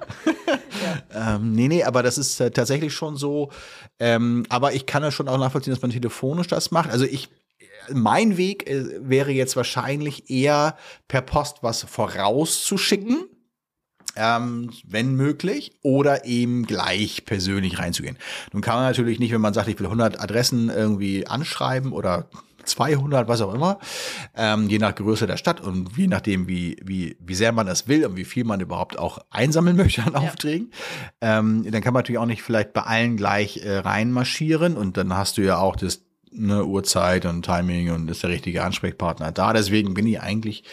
ähm, 1.14 1.52
nee, 1.52 1.68
nee, 1.68 1.84
aber 1.84 2.02
das 2.02 2.18
ist 2.18 2.40
äh, 2.40 2.50
tatsächlich 2.50 2.92
schon 2.94 3.16
so. 3.16 3.50
Ähm, 3.98 4.44
aber 4.48 4.72
ich 4.74 4.86
kann 4.86 5.02
ja 5.02 5.10
schon 5.10 5.28
auch 5.28 5.38
nachvollziehen, 5.38 5.72
dass 5.72 5.82
man 5.82 5.90
telefonisch 5.90 6.48
das 6.48 6.70
macht. 6.70 6.90
Also 6.90 7.04
ich, 7.04 7.28
mein 7.92 8.36
Weg 8.36 8.68
äh, 8.68 8.84
wäre 9.00 9.30
jetzt 9.30 9.56
wahrscheinlich 9.56 10.30
eher 10.30 10.76
per 11.08 11.22
Post 11.22 11.58
was 11.62 11.82
vorauszuschicken. 11.84 13.26
Ähm, 14.14 14.70
wenn 14.86 15.14
möglich, 15.14 15.72
oder 15.82 16.26
eben 16.26 16.66
gleich 16.66 17.24
persönlich 17.24 17.78
reinzugehen. 17.78 18.18
Nun 18.52 18.60
kann 18.60 18.74
man 18.74 18.84
natürlich 18.84 19.18
nicht, 19.18 19.32
wenn 19.32 19.40
man 19.40 19.54
sagt, 19.54 19.68
ich 19.68 19.78
will 19.78 19.86
100 19.86 20.20
Adressen 20.20 20.68
irgendwie 20.68 21.26
anschreiben 21.26 21.92
oder 21.92 22.28
200, 22.64 23.28
was 23.28 23.40
auch 23.40 23.54
immer, 23.54 23.78
ähm, 24.36 24.68
je 24.68 24.78
nach 24.78 24.94
Größe 24.94 25.26
der 25.26 25.36
Stadt 25.36 25.60
und 25.60 25.96
je 25.96 26.06
nachdem, 26.06 26.48
wie, 26.48 26.76
wie, 26.82 27.16
wie 27.20 27.34
sehr 27.34 27.52
man 27.52 27.66
das 27.66 27.88
will 27.88 28.04
und 28.06 28.16
wie 28.16 28.24
viel 28.24 28.44
man 28.44 28.60
überhaupt 28.60 28.98
auch 28.98 29.18
einsammeln 29.30 29.76
möchte 29.78 30.02
an 30.02 30.14
Aufträgen, 30.14 30.70
ähm, 31.20 31.64
dann 31.70 31.82
kann 31.82 31.92
man 31.92 32.00
natürlich 32.00 32.18
auch 32.18 32.26
nicht 32.26 32.42
vielleicht 32.42 32.72
bei 32.72 32.82
allen 32.82 33.16
gleich 33.16 33.58
äh, 33.58 33.78
reinmarschieren 33.78 34.76
und 34.76 34.96
dann 34.96 35.14
hast 35.16 35.38
du 35.38 35.42
ja 35.42 35.58
auch 35.58 35.76
das 35.76 36.02
eine 36.36 36.64
Uhrzeit 36.64 37.26
und 37.26 37.44
Timing 37.44 37.90
und 37.92 38.10
ist 38.10 38.22
der 38.22 38.30
richtige 38.30 38.62
Ansprechpartner 38.62 39.32
da. 39.32 39.52
Deswegen 39.52 39.94
bin 39.94 40.06
ich 40.06 40.20
eigentlich 40.20 40.64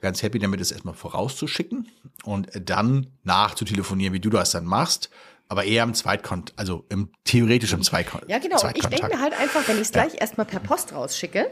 ganz 0.00 0.22
happy 0.22 0.38
damit, 0.38 0.60
es 0.60 0.70
erstmal 0.72 0.94
vorauszuschicken 0.94 1.88
und 2.24 2.48
dann 2.64 3.06
nachzutelefonieren, 3.24 4.12
wie 4.14 4.20
du 4.20 4.30
das 4.30 4.50
dann 4.50 4.64
machst. 4.64 5.10
Aber 5.50 5.64
eher 5.64 5.82
im 5.84 5.94
Zweitkont, 5.94 6.52
also 6.56 6.84
im 6.90 7.10
theoretisch 7.24 7.72
im 7.72 7.82
Zweitkont. 7.82 8.24
Ja, 8.28 8.38
genau. 8.38 8.60
Und 8.62 8.76
ich 8.76 8.84
denke 8.84 9.08
mir 9.08 9.20
halt 9.20 9.32
einfach, 9.38 9.66
wenn 9.66 9.76
ich 9.76 9.82
es 9.82 9.92
gleich 9.92 10.20
erstmal 10.20 10.44
per 10.44 10.60
Post 10.60 10.92
rausschicke, 10.92 11.50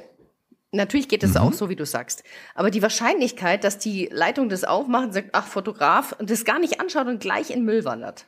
natürlich 0.70 1.08
geht 1.08 1.22
es 1.22 1.30
Mhm. 1.30 1.36
auch 1.38 1.52
so, 1.54 1.70
wie 1.70 1.76
du 1.76 1.86
sagst. 1.86 2.22
Aber 2.54 2.70
die 2.70 2.82
Wahrscheinlichkeit, 2.82 3.64
dass 3.64 3.78
die 3.78 4.10
Leitung 4.12 4.50
das 4.50 4.64
aufmacht 4.64 5.06
und 5.06 5.12
sagt, 5.12 5.30
ach, 5.32 5.46
Fotograf, 5.46 6.14
und 6.18 6.28
das 6.28 6.44
gar 6.44 6.58
nicht 6.58 6.78
anschaut 6.78 7.06
und 7.06 7.20
gleich 7.20 7.48
in 7.50 7.64
Müll 7.64 7.86
wandert, 7.86 8.26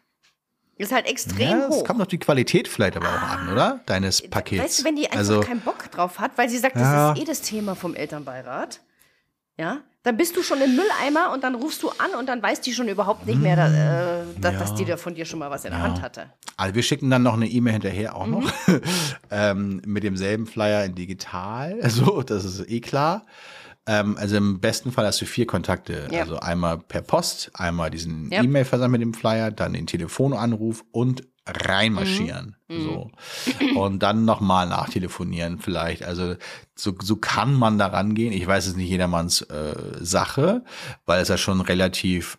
ist 0.79 0.93
halt 0.93 1.07
extrem 1.07 1.49
ja, 1.61 1.67
es 1.69 1.75
hoch. 1.77 1.85
kommt 1.85 1.99
noch 1.99 2.07
die 2.07 2.19
Qualität 2.19 2.69
vielleicht 2.69 2.97
aber 2.97 3.09
auch 3.09 3.23
an, 3.23 3.49
oder? 3.53 3.81
Deines 3.87 4.23
Pakets. 4.29 4.63
Weißt 4.65 4.81
du, 4.81 4.85
wenn 4.85 4.97
die 4.97 5.07
einfach 5.07 5.19
also, 5.19 5.41
keinen 5.41 5.61
Bock 5.61 5.91
drauf 5.91 6.19
hat, 6.19 6.33
weil 6.37 6.49
sie 6.49 6.59
sagt, 6.59 6.77
das 6.77 6.83
Ja. 6.83 7.13
ist 7.13 7.21
eh 7.21 7.25
das 7.25 7.41
Thema 7.43 7.75
vom 7.75 7.95
Elternbeirat, 7.95 8.81
ja, 9.57 9.79
dann 10.05 10.17
bist 10.17 10.37
du 10.37 10.43
schon 10.43 10.61
im 10.63 10.77
Mülleimer 10.77 11.33
und 11.33 11.43
dann 11.45 11.55
rufst 11.57 11.83
du 11.83 11.91
an 11.91 12.13
und 12.19 12.29
dann 12.29 12.41
weiß 12.43 12.61
die 12.61 12.73
schon 12.73 12.89
überhaupt 12.89 13.27
nicht 13.27 13.41
mehr, 13.43 13.57
da, 13.57 13.67
äh, 14.21 14.25
da, 14.41 14.53
dass 14.53 14.75
die 14.75 14.85
da 14.85 14.97
von 14.97 15.15
dir 15.15 15.25
schon 15.27 15.41
mal 15.41 15.51
was 15.51 15.65
in 15.65 15.73
der 15.73 15.83
Hand 15.83 16.01
hatte. 16.01 16.31
Also 16.57 16.75
wir 16.77 16.83
schicken 16.83 17.11
dann 17.11 17.25
noch 17.25 17.35
eine 17.35 17.47
E-Mail 17.49 17.73
hinterher 17.75 18.15
auch 18.17 18.27
noch 18.27 18.51
Mhm. 18.69 18.81
ähm, 19.31 19.83
mit 19.85 20.05
demselben 20.05 20.47
Flyer 20.47 20.85
in 20.85 20.95
digital. 20.95 21.79
Also 21.83 22.23
das 22.23 22.45
ist 22.45 22.71
eh 22.71 22.81
klar. 22.81 23.27
Ähm, 23.89 24.17
also 24.19 24.37
im 24.37 24.61
besten 24.61 24.93
Fall 24.93 25.07
hast 25.07 25.21
du 25.21 25.25
vier 25.25 25.47
Kontakte. 25.47 26.09
Ja. 26.13 26.21
Also 26.21 26.39
einmal 26.39 26.79
per 26.79 27.01
Post, 27.01 27.51
einmal 27.55 27.91
diesen 27.91 28.31
Ja. 28.31 28.43
E-Mail-Versand 28.43 28.93
mit 28.93 29.01
dem 29.01 29.15
Flyer, 29.15 29.51
dann 29.51 29.73
den 29.73 29.87
Telefonanruf 29.87 30.85
und 30.93 31.23
reinmarschieren. 31.47 32.57
Mhm. 32.69 32.83
So. 32.83 33.11
Und 33.81 34.03
dann 34.03 34.27
nochmal 34.27 34.69
nachtelefonieren 34.69 35.59
vielleicht. 35.59 36.03
Also 36.03 36.37
so, 36.75 36.95
so 37.01 37.17
kann 37.17 37.55
man 37.55 37.79
da 37.79 37.87
rangehen. 37.87 38.33
Ich 38.35 38.47
weiß 38.47 38.65
es 38.65 38.73
ist 38.73 38.77
nicht 38.77 38.91
jedermanns 38.91 39.41
äh, 39.41 39.75
Sache, 40.01 40.65
weil 41.07 41.23
es 41.23 41.29
ja 41.29 41.39
schon 41.39 41.63
relativ 41.63 42.39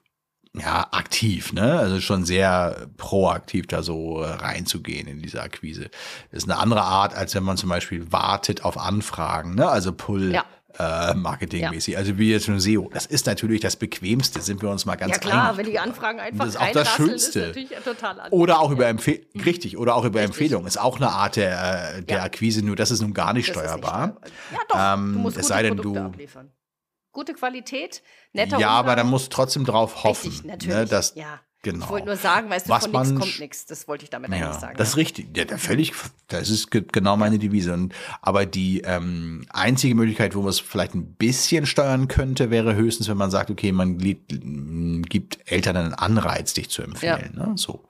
ja, 0.55 0.87
aktiv, 0.91 1.53
ne? 1.53 1.77
Also 1.77 2.01
schon 2.01 2.25
sehr 2.25 2.87
proaktiv 2.97 3.67
da 3.67 3.83
so 3.83 4.21
äh, 4.21 4.29
reinzugehen 4.29 5.07
in 5.07 5.21
diese 5.21 5.41
Akquise. 5.41 5.89
Das 6.31 6.43
ist 6.43 6.49
eine 6.49 6.59
andere 6.59 6.81
Art, 6.81 7.13
als 7.13 7.35
wenn 7.35 7.43
man 7.43 7.55
zum 7.57 7.69
Beispiel 7.69 8.11
wartet 8.11 8.63
auf 8.65 8.77
Anfragen, 8.77 9.55
ne? 9.55 9.69
Also 9.69 9.93
Pull. 9.93 10.33
Ja. 10.33 10.45
Äh, 10.79 11.13
marketingmäßig. 11.13 11.97
Also 11.97 12.17
wie 12.17 12.31
jetzt 12.31 12.45
schon 12.45 12.59
SEO. 12.59 12.89
Das 12.93 13.05
ist 13.05 13.25
natürlich 13.25 13.59
das 13.59 13.75
Bequemste, 13.75 14.41
sind 14.41 14.61
wir 14.61 14.69
uns 14.69 14.85
mal 14.85 14.95
ganz 14.95 15.11
Ja 15.13 15.19
klar, 15.19 15.45
einig 15.49 15.57
wenn 15.57 15.65
die. 15.73 15.77
Anfragen 15.79 16.19
einfach 16.21 16.45
Das 16.45 16.55
ist 16.55 16.61
auch 16.61 16.71
das 16.71 16.89
Schönste. 16.95 17.39
natürlich 17.47 17.69
total 17.83 18.11
anders. 18.11 18.31
Oder 18.31 18.59
auch 18.61 18.71
über 18.71 18.87
Empfehlung, 18.87 19.25
richtig, 19.43 19.77
oder 19.77 19.95
auch 19.95 20.05
über 20.05 20.21
Richtig. 20.21 20.37
Empfehlung. 20.41 20.65
Ist 20.65 20.79
auch 20.79 20.95
eine 20.95 21.09
Art 21.09 21.35
der, 21.35 21.97
äh, 21.97 22.01
der 22.03 22.17
Ja. 22.19 22.23
Akquise, 22.23 22.63
nur 22.65 22.77
das 22.77 22.91
ist 22.91 23.01
nun 23.01 23.13
gar 23.13 23.33
nicht 23.33 23.49
Das 23.49 23.57
ist 23.57 23.61
nicht 23.61 23.69
steuerbar. 23.71 24.19
steuerbar. 24.21 24.21
Ja 24.53 24.59
doch, 24.69 24.97
Ähm, 25.03 25.13
du 25.13 25.19
musst 25.19 25.35
es 25.37 25.41
gute 25.43 25.47
sei 25.53 25.63
denn, 25.63 25.75
Produkte 25.75 25.99
du- 25.99 26.05
abliefern. 26.05 26.51
Gute 27.11 27.33
Qualität, 27.33 28.01
netter 28.33 28.59
ja, 28.59 28.69
aber 28.69 28.79
Umgang. 28.91 28.97
dann 28.97 29.07
musst 29.07 29.25
du 29.25 29.29
trotzdem 29.31 29.65
drauf 29.65 30.03
hoffen. 30.03 30.29
Richtig, 30.29 30.45
natürlich. 30.49 30.77
Ne, 30.77 30.85
dass, 30.85 31.15
ja. 31.15 31.41
Genau. 31.61 31.85
Ich 31.85 31.91
wollte 31.91 32.07
nur 32.07 32.15
sagen, 32.15 32.49
weißt 32.49 32.67
du, 32.67 32.69
Was 32.71 32.83
von 32.83 32.91
nichts 32.91 33.09
man 33.09 33.19
kommt 33.19 33.39
nichts. 33.39 33.65
Das 33.65 33.87
wollte 33.87 34.03
ich 34.03 34.09
damit 34.09 34.29
Ja, 34.31 34.37
eigentlich 34.47 34.59
sagen. 34.59 34.75
das 34.77 34.89
ist 34.89 34.93
ja. 34.95 34.99
richtig. 34.99 35.37
Ja, 35.37 35.45
da 35.45 35.57
völlig, 35.57 35.93
das 36.27 36.49
ist 36.49 36.71
ge- 36.71 36.85
genau 36.91 37.17
meine 37.17 37.39
Devise. 37.39 37.73
Und, 37.73 37.93
aber 38.21 38.45
die 38.45 38.81
ähm, 38.81 39.45
einzige 39.49 39.95
Möglichkeit, 39.95 40.35
wo 40.35 40.41
man 40.41 40.49
es 40.49 40.59
vielleicht 40.59 40.93
ein 40.95 41.13
bisschen 41.13 41.65
steuern 41.65 42.07
könnte, 42.07 42.49
wäre 42.51 42.75
höchstens, 42.75 43.07
wenn 43.09 43.17
man 43.17 43.31
sagt, 43.31 43.49
okay, 43.51 43.71
man 43.71 43.97
gibt 43.97 45.39
Eltern 45.45 45.77
einen 45.77 45.93
Anreiz, 45.93 46.53
dich 46.53 46.69
zu 46.69 46.81
empfehlen. 46.81 47.33
Ne? 47.35 47.53
So 47.55 47.85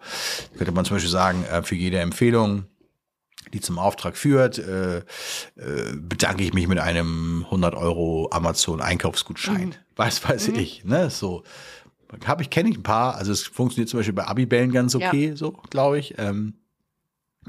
könnte 0.57 0.71
man 0.71 0.85
zum 0.85 0.95
Beispiel 0.97 1.11
sagen, 1.11 1.43
äh, 1.45 1.63
für 1.63 1.75
jede 1.75 1.99
Empfehlung, 1.99 2.65
die 3.53 3.61
zum 3.61 3.79
Auftrag 3.79 4.15
führt, 4.15 4.59
äh, 4.59 4.97
äh, 4.99 5.03
bedanke 5.97 6.43
ich 6.43 6.53
mich 6.53 6.67
mit 6.67 6.77
einem 6.77 7.43
100 7.45 7.73
Euro 7.73 8.29
Amazon 8.31 8.79
Einkaufsgutschein. 8.81 9.75
Weiß, 9.95 10.23
weiß 10.27 10.49
ich. 10.49 10.85
Ne? 10.85 11.09
So 11.09 11.43
habe 12.25 12.41
ich 12.41 12.49
kenne 12.49 12.69
ich 12.69 12.77
ein 12.77 12.83
paar. 12.83 13.15
Also 13.15 13.31
es 13.31 13.43
funktioniert 13.43 13.89
zum 13.89 13.99
Beispiel 13.99 14.13
bei 14.13 14.25
Abibellen 14.25 14.71
ganz 14.71 14.93
Ja. 14.93 15.07
okay, 15.07 15.33
so 15.35 15.51
glaube 15.69 15.99
ich. 15.99 16.15
Ähm, 16.17 16.53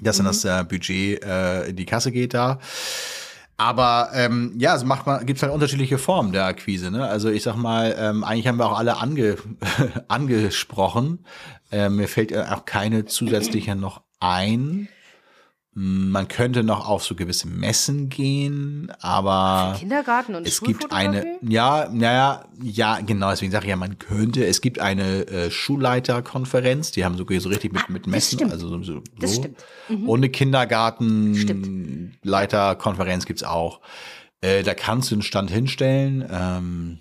dass 0.01 0.17
dann 0.17 0.27
das 0.27 0.45
äh, 0.45 0.65
Budget 0.65 1.23
äh, 1.25 1.69
in 1.69 1.77
die 1.77 1.87
Kasse 1.87 2.13
geht 2.13 2.35
da. 2.35 2.59
Aber 3.57 4.09
ähm, 4.15 4.55
ja, 4.57 4.75
es 4.75 4.85
macht 4.85 5.07
man, 5.07 5.27
gibt 5.27 5.43
halt 5.43 5.53
unterschiedliche 5.53 5.99
Formen 5.99 6.33
der 6.33 6.47
Akquise. 6.47 6.91
Ne? 6.91 7.07
Also 7.07 7.29
ich 7.29 7.43
sag 7.43 7.57
mal, 7.57 7.95
ähm, 7.99 8.25
eigentlich 8.25 8.47
haben 8.47 8.57
wir 8.57 8.65
auch 8.65 8.79
alle 8.79 8.97
ange, 8.97 9.37
angesprochen. 10.09 11.27
Ähm, 11.71 11.97
mir 11.97 12.09
fällt 12.09 12.35
auch 12.35 12.65
keine 12.65 13.05
zusätzliche 13.05 13.77
noch 13.77 14.03
ein. 14.19 14.89
Man 15.73 16.27
könnte 16.27 16.65
noch 16.65 16.89
auf 16.89 17.05
so 17.05 17.15
gewisse 17.15 17.47
Messen 17.47 18.09
gehen, 18.09 18.91
aber 19.01 19.77
Kindergarten 19.79 20.35
und 20.35 20.45
es 20.45 20.61
gibt 20.61 20.93
eine, 20.93 21.39
ja, 21.43 21.89
naja, 21.93 22.47
ja, 22.61 22.99
genau, 23.01 23.31
deswegen 23.31 23.53
sage 23.53 23.67
ich 23.67 23.71
ja, 23.71 23.77
man 23.77 24.01
könnte, 24.01 24.45
es 24.45 24.63
gibt 24.63 24.81
eine 24.81 25.29
äh, 25.29 25.53
Schulleiterkonferenz, 25.53 26.91
die 26.91 27.05
haben 27.05 27.17
so, 27.17 27.25
so 27.39 27.49
richtig 27.49 27.73
mit, 27.73 27.83
ah, 27.83 27.93
mit 27.93 28.09
Messen, 28.09 28.51
also 28.51 28.69
so, 28.69 28.83
so. 28.83 29.01
Das 29.21 29.37
stimmt. 29.37 29.59
Mhm. 29.89 30.09
Und 30.09 30.19
eine 30.19 30.31
Kindergartenleiterkonferenz 30.31 33.27
gibt's 33.27 33.45
auch. 33.45 33.79
Äh, 34.41 34.65
da 34.65 34.75
kannst 34.75 35.13
du 35.13 35.15
einen 35.15 35.23
Stand 35.23 35.53
hinstellen. 35.53 36.29
Ähm, 36.29 36.99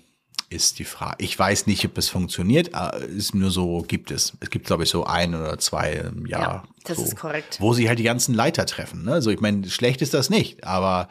ist 0.49 0.79
die 0.79 0.85
Frage. 0.85 1.15
Ich 1.19 1.37
weiß 1.37 1.67
nicht, 1.67 1.85
ob 1.85 1.97
es 1.97 2.09
funktioniert, 2.09 2.71
äh, 2.73 3.05
ist 3.05 3.35
nur 3.35 3.51
so, 3.51 3.83
gibt 3.87 4.11
es. 4.11 4.33
Es 4.39 4.49
gibt, 4.49 4.65
glaube 4.65 4.83
ich, 4.83 4.89
so 4.89 5.05
ein 5.05 5.35
oder 5.35 5.57
zwei 5.59 5.93
im 5.93 6.25
Jahr. 6.25 6.41
Ja, 6.41 6.63
das 6.83 6.97
so, 6.97 7.03
ist 7.03 7.15
korrekt. 7.15 7.57
Wo 7.59 7.73
sie 7.73 7.87
halt 7.87 7.99
die 7.99 8.03
ganzen 8.03 8.33
Leiter 8.33 8.65
treffen. 8.65 9.03
Ne? 9.03 9.13
Also 9.13 9.29
ich 9.29 9.39
meine, 9.39 9.69
schlecht 9.69 10.01
ist 10.01 10.13
das 10.13 10.29
nicht, 10.29 10.63
aber 10.63 11.09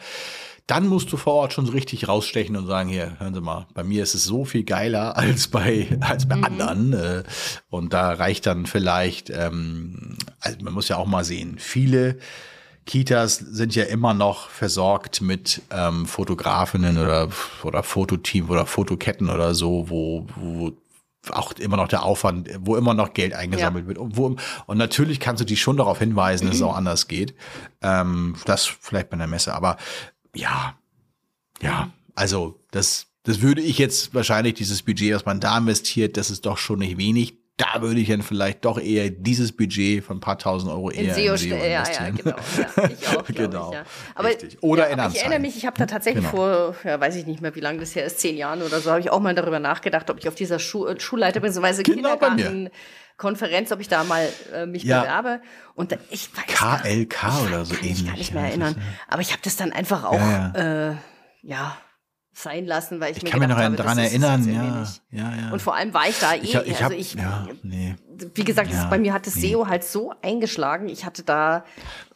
dann 0.68 0.86
musst 0.86 1.11
du 1.12 1.16
vor 1.16 1.32
Ort 1.32 1.55
schon 1.55 1.64
so 1.64 1.72
richtig 1.72 2.09
rausstechen 2.09 2.55
und 2.55 2.66
sagen, 2.66 2.91
hier, 2.91 3.18
hören 3.18 3.32
Sie 3.32 3.41
mal, 3.41 3.66
bei 3.72 3.82
mir 3.84 4.03
ist 4.03 4.14
es 4.14 4.24
so 4.24 4.45
viel 4.45 4.64
geiler 4.64 5.16
als 5.16 5.49
bei, 5.49 5.89
als 6.01 6.28
bei 6.28 6.36
mhm. 6.36 6.45
anderen. 6.45 6.93
Äh, 6.93 7.22
und 7.70 7.93
da 7.93 8.12
reicht 8.12 8.47
dann 8.47 8.66
vielleicht, 8.66 9.30
ähm, 9.30 10.18
also 10.41 10.59
man 10.62 10.74
muss 10.74 10.89
ja 10.89 10.97
auch 10.97 11.07
mal 11.07 11.24
sehen, 11.24 11.57
viele 11.59 12.18
Kitas 12.89 13.36
sind 13.36 13.74
ja 13.74 13.84
immer 13.84 14.14
noch 14.14 14.49
versorgt 14.49 15.20
mit 15.20 15.61
ähm, 15.70 16.07
Fotografinnen 16.07 16.97
oder, 16.97 17.28
oder 17.62 17.82
Fototeam 17.82 18.49
oder 18.49 18.64
Fotoketten 18.64 19.28
oder 19.28 19.55
so, 19.55 19.91
wo, 19.91 20.26
wo 20.36 20.72
auch 21.28 21.53
immer 21.53 21.76
noch 21.76 21.89
der 21.89 22.03
Aufwand, 22.03 22.49
wo 22.61 22.76
immer 22.76 22.95
noch 22.95 23.12
Geld 23.12 23.34
eingesammelt 23.34 23.84
ja. 23.84 23.89
wird. 23.89 23.99
Und, 23.99 24.16
wo, 24.16 24.36
und 24.64 24.78
natürlich 24.78 25.20
kannst 25.20 25.43
du 25.43 25.45
die 25.45 25.59
schon 25.59 25.76
darauf 25.76 25.99
hinweisen, 25.99 26.47
dass 26.47 26.57
es 26.57 26.62
auch 26.62 26.74
anders 26.74 27.09
geht. 27.09 27.34
Ähm, 27.82 28.36
das 28.47 28.64
vielleicht 28.64 29.11
bei 29.11 29.14
einer 29.14 29.26
Messe. 29.26 29.55
Aber 29.55 29.76
ja, 30.34 30.74
ja, 31.61 31.91
also 32.14 32.59
das, 32.70 33.09
das 33.24 33.43
würde 33.43 33.61
ich 33.61 33.76
jetzt 33.76 34.14
wahrscheinlich, 34.14 34.55
dieses 34.55 34.82
Budget, 34.82 35.14
was 35.14 35.26
man 35.26 35.41
da 35.41 35.59
investiert, 35.59 36.16
das 36.16 36.30
ist 36.30 36.47
doch 36.47 36.57
schon 36.57 36.78
nicht 36.78 36.97
wenig 36.97 37.38
da 37.59 37.83
würde 37.83 38.01
ich 38.01 38.09
dann 38.09 38.23
vielleicht 38.23 38.65
doch 38.65 38.81
eher 38.81 39.11
dieses 39.11 39.53
Budget 39.53 40.03
von 40.05 40.19
ein 40.19 40.21
paar 40.21 40.39
tausend 40.39 40.71
Euro 40.71 40.91
eher 40.91 41.17
in 41.17 41.25
SEO, 41.25 41.33
in 41.33 41.39
SEO 41.39 41.57
investieren. 41.57 41.71
Ja, 41.71 41.85
ja, 41.93 42.11
genau. 42.11 42.37
Ja, 42.77 42.89
ich 42.89 43.09
auch, 43.09 43.25
genau. 43.27 43.69
Ich, 43.69 43.75
ja. 43.75 43.85
Aber, 44.15 44.29
Richtig. 44.29 44.63
Oder 44.63 44.87
ja, 44.87 44.95
in 44.95 45.01
aber 45.01 45.13
Ich 45.13 45.21
erinnere 45.21 45.41
mich, 45.41 45.57
ich 45.57 45.67
habe 45.67 45.77
da 45.77 45.87
tatsächlich 45.87 46.25
genau. 46.25 46.37
vor, 46.37 46.77
ja, 46.85 47.01
weiß 47.01 47.17
ich 47.17 47.27
nicht 47.27 47.43
mehr, 47.43 47.55
wie 47.57 47.61
lange 47.61 47.81
das 47.81 47.95
her 47.97 48.05
ist, 48.05 48.21
zehn 48.21 48.37
Jahren 48.37 48.63
oder 48.63 48.81
so, 48.81 48.91
habe 48.91 49.01
ich 49.01 49.11
auch 49.11 49.21
mal 49.21 49.35
darüber 49.35 49.59
nachgedacht, 49.59 50.09
ob 50.09 50.19
ich 50.19 50.29
auf 50.29 50.37
dieser 50.37 50.61
Schu 50.61 50.87
äh, 50.87 50.99
Schulleiter 51.01 51.41
bzw. 51.41 51.83
Genau 51.83 51.97
Kindergarten 51.97 52.71
Konferenz, 53.17 53.73
ob 53.73 53.81
ich 53.81 53.89
da 53.89 54.05
mal 54.05 54.29
äh, 54.55 54.65
mich 54.65 54.85
ja. 54.85 55.01
bewerbe. 55.01 55.41
Und 55.75 55.91
da, 55.91 55.97
ich 56.11 56.31
weiß 56.37 56.47
KLK 56.47 57.09
gar, 57.09 57.43
oder 57.45 57.65
so 57.65 57.75
ähnlich. 57.75 58.03
Ich 58.03 58.07
kann 58.07 58.19
nicht 58.19 58.33
mehr 58.33 58.45
erinnern. 58.45 58.77
Aber 59.09 59.21
ich 59.21 59.33
habe 59.33 59.43
das 59.43 59.57
dann 59.57 59.73
einfach 59.73 60.05
auch, 60.05 60.15
ja, 60.15 60.91
äh, 60.91 60.97
ja 61.43 61.77
sein 62.39 62.66
lassen, 62.66 63.01
weil 63.01 63.12
ich, 63.12 63.18
ich 63.18 63.22
mir 63.24 63.30
kann 63.30 63.41
mich 63.41 63.49
noch 63.49 63.57
habe, 63.57 63.76
daran 63.76 63.99
erinnern, 63.99 64.49
ja, 64.49 64.84
ja, 65.11 65.36
ja. 65.36 65.53
Und 65.53 65.61
vor 65.61 65.74
allem 65.74 65.93
war 65.93 66.09
ich 66.09 66.18
da 66.18 66.34
eh, 66.34 66.39
ich, 66.39 66.55
ich 66.55 66.82
also 66.82 66.97
ich, 66.97 67.14
ja, 67.14 67.49
nee. 67.62 67.97
wie 68.34 68.45
gesagt, 68.45 68.70
ja, 68.70 68.86
bei 68.86 68.99
mir 68.99 69.12
hat 69.12 69.26
das 69.26 69.36
nee. 69.36 69.53
SEO 69.53 69.66
halt 69.66 69.84
so 69.84 70.12
eingeschlagen. 70.22 70.89
Ich 70.89 71.05
hatte 71.05 71.22
da 71.24 71.64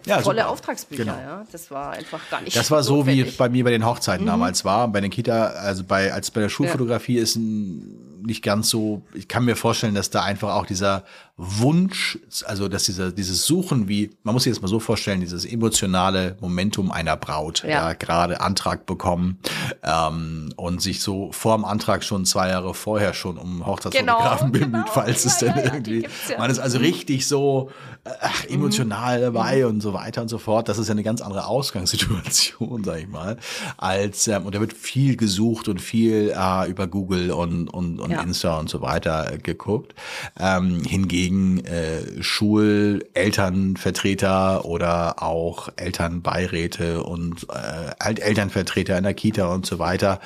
ja, 0.04 0.20
volle 0.20 0.42
super. 0.42 0.50
Auftragsbücher, 0.52 1.04
genau. 1.04 1.18
ja. 1.18 1.44
Das 1.50 1.70
war 1.70 1.90
einfach 1.90 2.20
gar 2.30 2.40
nicht. 2.40 2.56
Das 2.56 2.70
war 2.70 2.82
so, 2.82 3.06
wie 3.06 3.20
es 3.20 3.36
bei 3.36 3.48
mir 3.48 3.64
bei 3.64 3.70
den 3.70 3.84
Hochzeiten 3.84 4.24
mhm. 4.24 4.30
damals 4.30 4.64
war. 4.64 4.88
Bei 4.88 5.00
den 5.00 5.10
Kita, 5.10 5.46
also 5.48 5.84
bei, 5.84 6.12
als 6.12 6.30
bei 6.30 6.40
der 6.40 6.48
Schulfotografie 6.48 7.18
ist 7.18 7.36
ein, 7.36 8.22
nicht 8.22 8.42
ganz 8.42 8.68
so, 8.68 9.02
ich 9.14 9.28
kann 9.28 9.44
mir 9.44 9.56
vorstellen, 9.56 9.94
dass 9.94 10.10
da 10.10 10.22
einfach 10.22 10.54
auch 10.54 10.66
dieser 10.66 11.04
Wunsch, 11.44 12.20
also 12.46 12.68
dass 12.68 12.84
dieser, 12.84 13.10
dieses 13.10 13.44
Suchen, 13.46 13.88
wie, 13.88 14.10
man 14.22 14.32
muss 14.32 14.44
sich 14.44 14.52
das 14.52 14.62
mal 14.62 14.68
so 14.68 14.78
vorstellen, 14.78 15.20
dieses 15.20 15.44
emotionale 15.44 16.36
Momentum 16.40 16.92
einer 16.92 17.16
Braut, 17.16 17.64
ja, 17.64 17.68
ja 17.68 17.92
gerade 17.94 18.40
Antrag 18.40 18.86
bekommen 18.86 19.38
ähm, 19.82 20.52
und 20.56 20.80
sich 20.80 21.00
so 21.00 21.32
vor 21.32 21.56
dem 21.56 21.64
Antrag 21.64 22.04
schon 22.04 22.24
zwei 22.26 22.48
Jahre 22.50 22.74
vorher 22.74 23.12
schon 23.12 23.38
um 23.38 23.66
Hochzeitsfotografen 23.66 24.52
genau, 24.52 24.66
bemüht, 24.66 24.84
genau. 24.84 24.94
falls 24.94 25.24
ja, 25.24 25.30
es 25.30 25.38
denn 25.38 25.54
ja, 25.56 25.64
irgendwie, 25.64 26.06
man 26.38 26.48
ist 26.48 26.60
also 26.60 26.78
richtig 26.78 27.26
so 27.26 27.70
ach, 28.04 28.44
emotional 28.44 29.18
mhm. 29.18 29.22
dabei 29.22 29.58
mhm. 29.58 29.66
und 29.66 29.80
so 29.80 29.94
weiter 29.94 30.22
und 30.22 30.28
so 30.28 30.38
fort. 30.38 30.68
Das 30.68 30.78
ist 30.78 30.86
ja 30.88 30.92
eine 30.92 31.02
ganz 31.02 31.20
andere 31.20 31.46
Ausgangssituation, 31.46 32.84
sag 32.84 33.00
ich 33.00 33.08
mal, 33.08 33.36
als 33.76 34.28
ähm, 34.28 34.46
und 34.46 34.54
da 34.54 34.60
wird 34.60 34.72
viel 34.72 35.16
gesucht 35.16 35.66
und 35.66 35.80
viel 35.80 36.32
äh, 36.36 36.70
über 36.70 36.86
Google 36.86 37.32
und 37.32 37.68
und, 37.68 37.98
und 37.98 38.12
Insta 38.12 38.58
und 38.58 38.68
so 38.68 38.80
weiter 38.80 39.38
geguckt. 39.42 39.94
Ähm, 40.38 40.84
hingegen 40.84 41.31
gegen 41.32 41.64
äh, 41.64 42.22
Schulelternvertreter 42.22 44.66
oder 44.66 45.22
auch 45.22 45.70
Elternbeiräte 45.76 47.02
und 47.02 47.46
äh, 47.48 47.94
Elternvertreter 48.20 48.98
in 48.98 49.04
der 49.04 49.14
Kita 49.14 49.46
und 49.46 49.64
so 49.64 49.78
weiter 49.78 50.20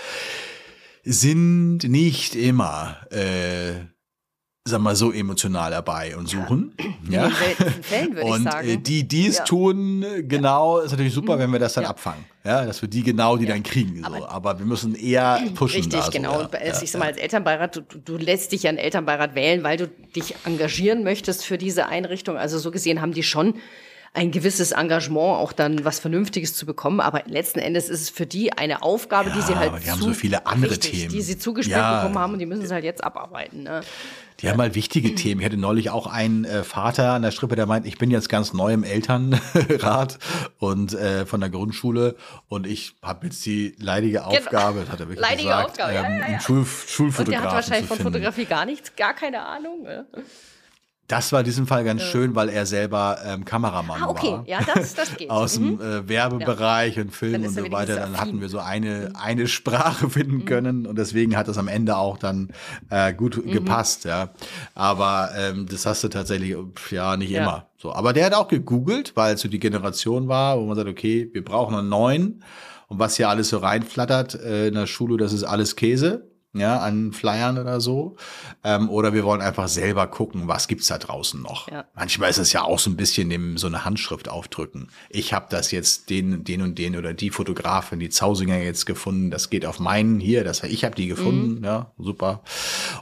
sind 1.05 1.85
nicht 1.85 2.35
immer 2.35 2.97
äh, 3.13 3.75
sag 4.67 4.81
mal, 4.81 4.97
so 4.97 5.12
emotional 5.12 5.71
dabei 5.71 6.17
und 6.17 6.29
suchen. 6.29 6.75
Ja. 7.09 7.29
ja. 7.29 7.31
Fällen, 7.83 8.19
und 8.19 8.47
äh, 8.47 8.77
die, 8.77 9.07
die 9.07 9.29
es 9.29 9.39
ja. 9.39 9.45
tun, 9.45 10.05
genau, 10.23 10.81
ist 10.81 10.91
natürlich 10.91 11.14
super, 11.14 11.39
wenn 11.39 11.51
wir 11.53 11.59
das 11.59 11.75
dann 11.75 11.85
ja. 11.85 11.91
abfangen. 11.91 12.25
Ja, 12.45 12.64
dass 12.64 12.83
wir 12.83 12.89
die 12.89 13.03
genau, 13.03 13.37
die 13.37 13.47
dann 13.47 13.62
kriegen. 13.62 14.01
So. 14.01 14.07
Aber, 14.07 14.31
Aber, 14.31 14.59
wir 14.59 14.67
müssen 14.67 14.95
eher 14.95 15.41
pushen. 15.55 15.83
Richtig, 15.83 16.01
da, 16.01 16.09
genau. 16.09 16.43
So, 16.43 16.49
ja. 16.53 16.83
Ich 16.83 16.91
sag 16.91 16.99
mal, 16.99 17.07
als 17.07 17.19
Elternbeirat, 17.19 17.77
du, 17.77 17.83
du 18.05 18.17
lässt 18.17 18.53
dich 18.53 18.64
ja 18.64 18.71
einen 18.71 18.79
Elternbeirat 18.79 19.35
wählen, 19.35 19.62
weil 19.62 19.77
du 19.77 19.89
dich 19.89 20.35
engagieren 20.45 21.03
möchtest 21.05 21.45
für 21.45 21.59
diese 21.59 21.87
Einrichtung. 21.87 22.37
Also 22.37 22.59
so 22.59 22.71
gesehen 22.71 23.01
haben 23.01 23.12
die 23.12 23.23
schon 23.23 23.55
ein 24.17 24.31
gewisses 24.31 24.73
Engagement, 24.73 25.37
auch 25.37 25.53
dann 25.53 25.85
was 25.85 25.99
Vernünftiges 25.99 26.55
zu 26.55 26.64
bekommen. 26.64 27.01
Aber 27.01 27.23
letzten 27.27 27.59
Endes 27.59 27.89
ist 27.89 28.01
es 28.01 28.11
für 28.11 28.27
die 28.27 28.53
eine 28.53 28.83
Aufgabe, 28.83 29.29
ja, 29.29 29.37
die 29.37 29.43
sie 29.43 29.55
halt. 29.55 29.73
Die 29.85 29.91
haben 29.91 30.01
so 30.01 30.14
viele 30.14 30.47
andere 30.47 30.73
richtig, 30.73 30.93
Themen. 30.93 31.12
Die 31.12 31.23
sie 31.23 31.39
zugespielt 31.39 31.77
ja. 31.77 32.01
bekommen 32.01 32.19
haben 32.19 32.33
und 32.33 32.39
die 32.39 32.47
müssen 32.47 32.64
es 32.64 32.71
halt 32.71 32.85
jetzt 32.85 33.05
abarbeiten. 33.05 33.62
Ne? 33.62 33.83
Die 34.41 34.51
haben 34.51 34.61
halt 34.61 34.75
wichtige 34.75 35.14
Themen. 35.14 35.41
Ich 35.41 35.47
hatte 35.47 35.57
neulich 35.57 35.91
auch 35.91 36.07
einen 36.07 36.45
äh, 36.45 36.62
Vater 36.62 37.12
an 37.12 37.23
der 37.23 37.31
Strippe, 37.31 37.57
der 37.57 37.67
meint, 37.67 37.87
ich 37.87 37.99
bin 37.99 38.11
jetzt 38.11 38.29
ganz 38.29 38.53
neu 38.53 38.73
im 38.73 38.85
Elternrat 38.85 40.19
und 40.59 40.95
äh, 40.95 41.25
von 41.27 41.41
der 41.41 41.51
Grundschule 41.51 42.17
und 42.49 42.67
ich 42.67 42.97
habe 43.03 43.27
jetzt 43.27 43.45
die 43.47 43.75
leidige 43.79 44.19
genau. 44.19 44.29
Aufgabe, 44.29 44.81
genau. 44.81 44.93
hat 44.93 45.01
er 45.01 45.09
wirklich 45.09 45.21
leidige 45.21 45.49
gesagt, 45.49 45.71
Aufgabe, 45.71 45.93
ähm, 45.93 46.05
ja, 46.05 46.19
ja, 46.19 46.33
ja. 46.33 46.41
Schul 46.41 46.67
Schulfotografen 46.67 47.25
und 47.25 47.31
der 47.31 47.43
hat 47.43 47.53
wahrscheinlich 47.53 47.89
von 47.89 47.99
Fotografie 47.99 48.45
gar 48.45 48.67
nichts, 48.67 48.95
gar 48.95 49.14
keine 49.14 49.43
Ahnung. 49.43 49.87
Das 51.09 51.31
war 51.31 51.41
in 51.41 51.45
diesem 51.45 51.69
Fall 51.69 51.85
ganz 51.85 52.03
ja. 52.03 52.09
schön, 52.09 52.35
weil 52.35 52.49
er 52.49 52.67
selber 52.67 53.19
ähm, 53.25 53.45
Kameramann 53.45 54.03
ah, 54.03 54.09
okay. 54.09 54.33
war. 54.33 54.45
Ja, 54.47 54.59
das, 54.75 54.95
das 54.95 55.15
geht. 55.17 55.31
Aus 55.31 55.59
mhm. 55.59 55.79
dem 55.79 55.81
äh, 55.81 56.09
Werbebereich 56.09 56.97
ja. 56.97 57.03
und 57.03 57.15
Film 57.15 57.45
und 57.45 57.51
so 57.51 57.71
weiter. 57.71 57.97
Dann 57.97 58.21
hatten 58.21 58.41
wir 58.41 58.49
so 58.49 58.59
eine, 58.59 59.11
mhm. 59.11 59.17
eine 59.17 59.47
Sprache 59.47 60.11
finden 60.11 60.39
mhm. 60.39 60.45
können 60.47 60.87
und 60.87 60.99
deswegen 60.99 61.37
hat 61.37 61.47
das 61.47 61.59
am 61.59 61.69
Ende 61.69 61.97
auch 61.97 62.19
dann 62.19 62.49
äh, 62.91 63.13
gut 63.13 63.37
mhm. 63.37 63.53
gepasst, 63.53 64.05
ja. 64.05 64.31
Aber 64.75 65.31
ähm, 65.37 65.67
das 65.71 65.87
hast 65.87 66.03
du 66.03 66.09
tatsächlich, 66.09 66.57
ja, 66.91 67.17
nicht 67.17 67.31
ja. 67.31 67.43
immer. 67.43 67.67
So. 67.77 67.93
Aber 67.93 68.13
der 68.13 68.27
hat 68.27 68.35
auch 68.35 68.49
gegoogelt, 68.49 69.13
weil 69.15 69.35
es 69.35 69.43
so 69.43 69.49
die 69.49 69.61
Generation 69.61 70.27
war, 70.27 70.59
wo 70.59 70.67
man 70.67 70.77
sagt, 70.77 70.89
okay, 70.89 71.31
wir 71.33 71.45
brauchen 71.45 71.77
einen 71.77 71.89
neuen. 71.89 72.43
Und 72.89 72.99
was 72.99 73.17
hier 73.17 73.29
alles 73.29 73.49
so 73.49 73.59
reinflattert 73.59 74.35
äh, 74.35 74.69
in 74.69 74.75
der 74.75 74.87
Schule, 74.87 75.17
das 75.17 75.33
ist 75.33 75.45
alles 75.45 75.77
Käse 75.77 76.36
ja, 76.59 76.79
an 76.79 77.13
Flyern 77.13 77.59
oder 77.59 77.81
so. 77.81 78.17
Ähm, 78.65 78.91
oder 78.91 79.13
wir 79.13 79.25
wollen 79.25 79.41
einfach 79.41 79.69
selber 79.69 80.07
gucken, 80.07 80.49
was 80.49 80.69
gibt's 80.69 80.89
da 80.89 80.99
draußen 80.99 81.41
noch. 81.41 81.71
Ja. 81.71 81.85
Manchmal 81.95 82.31
ist 82.31 82.39
es 82.39 82.53
ja 82.53 82.63
auch 82.63 82.79
so 82.79 82.91
ein 82.91 82.97
bisschen 82.97 83.31
dem, 83.31 83.59
so 83.59 83.67
eine 83.67 83.85
Handschrift 83.85 84.29
aufdrücken. 84.29 84.89
Ich 85.11 85.33
habe 85.33 85.47
das 85.51 85.71
jetzt 85.71 86.11
den, 86.11 86.45
den 86.45 86.63
und 86.63 86.79
den 86.79 86.97
oder 86.97 87.15
die 87.15 87.31
Fotografin, 87.31 87.99
die 87.99 88.11
Zausinger 88.11 88.59
jetzt 88.59 88.87
gefunden. 88.87 89.31
Das 89.31 89.51
geht 89.51 89.67
auf 89.67 89.79
meinen 89.79 90.21
hier. 90.21 90.45
Das 90.45 90.63
ich 90.63 90.85
habe 90.85 90.95
die 90.95 91.07
gefunden. 91.07 91.59
Mhm. 91.59 91.65
Ja, 91.65 91.93
super. 91.99 92.43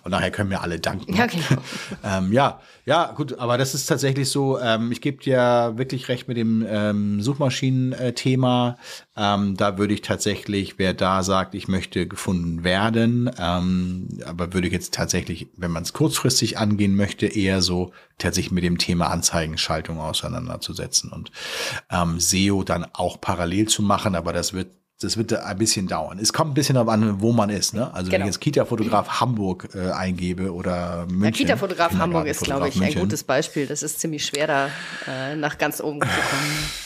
Und 0.03 0.11
nachher 0.11 0.31
können 0.31 0.51
wir 0.51 0.63
alle 0.63 0.81
danken. 0.81 1.15
Ja, 1.15 1.27
genau. 1.27 1.63
ähm, 2.05 2.33
ja, 2.33 2.61
ja, 2.87 3.13
gut. 3.13 3.39
Aber 3.39 3.59
das 3.59 3.75
ist 3.75 3.87
tatsächlich 3.87 4.31
so. 4.31 4.59
Ähm, 4.59 4.93
ich 4.93 5.01
gebe 5.01 5.23
dir 5.23 5.73
wirklich 5.77 6.09
recht 6.09 6.29
mit 6.29 6.37
dem 6.37 6.65
ähm, 6.69 7.21
Suchmaschinen-Thema. 7.23 8.77
Ähm, 9.17 9.57
da 9.57 9.79
würde 9.79 9.95
ich 9.95 10.03
tatsächlich, 10.03 10.79
wer 10.79 10.93
da 10.93 11.23
sagt, 11.23 11.55
ich 11.55 11.69
möchte 11.69 12.09
gefunden 12.09 12.65
werden, 12.65 13.31
ähm, 13.39 14.09
aber 14.27 14.53
würde 14.53 14.67
ich 14.67 14.73
jetzt 14.73 14.93
tatsächlich, 14.93 15.49
wenn 15.57 15.71
man 15.71 15.85
es 15.85 15.93
kurzfristig 15.93 16.59
angehen 16.59 16.97
möchte, 16.97 17.27
eher 17.27 17.63
so 17.63 17.93
tatsächlich 18.19 18.53
mit 18.53 18.65
dem 18.65 18.79
Thema 18.79 19.11
Anzeigenschaltung 19.11 20.01
auseinanderzusetzen 20.01 21.13
und 21.13 21.31
ähm, 21.91 22.19
SEO 22.19 22.65
dann 22.65 22.87
auch 22.93 23.21
parallel 23.21 23.69
zu 23.69 23.83
machen, 23.83 24.17
aber 24.17 24.33
das 24.33 24.53
wird 24.53 24.69
das 25.01 25.17
wird 25.17 25.33
ein 25.33 25.59
bisschen 25.59 25.89
dauern. 25.89 26.19
Es 26.19 26.33
kommt 26.33 26.53
ein 26.53 26.55
bisschen 26.55 26.77
darauf 26.77 26.89
an, 26.89 27.21
wo 27.21 27.33
man 27.33 27.51
ist. 27.51 27.75
Ne? 27.75 27.93
Also 27.93 28.11
genau. 28.11 28.13
wenn 28.13 28.21
ich 28.23 28.35
jetzt 28.35 28.41
Kita-Fotograf 28.41 29.21
Hamburg 29.21 29.69
äh, 29.75 29.91
eingebe 29.91 30.53
oder 30.53 31.07
München. 31.07 31.47
Ja, 31.47 31.55
Kita-Fotograf 31.55 31.95
Hamburg 31.95 32.27
ist, 32.27 32.43
glaube 32.43 32.69
ich, 32.69 32.77
München. 32.77 32.99
ein 32.99 33.03
gutes 33.03 33.25
Beispiel. 33.25 33.67
Das 33.67 33.83
ist 33.83 34.01
ziemlich 34.01 34.25
schwer, 34.25 34.47
da 34.47 34.71
äh, 35.09 35.37
nach 35.37 35.59
ganz 35.59 35.81
oben 35.81 36.01
zu 36.01 36.07
kommen. 36.07 36.84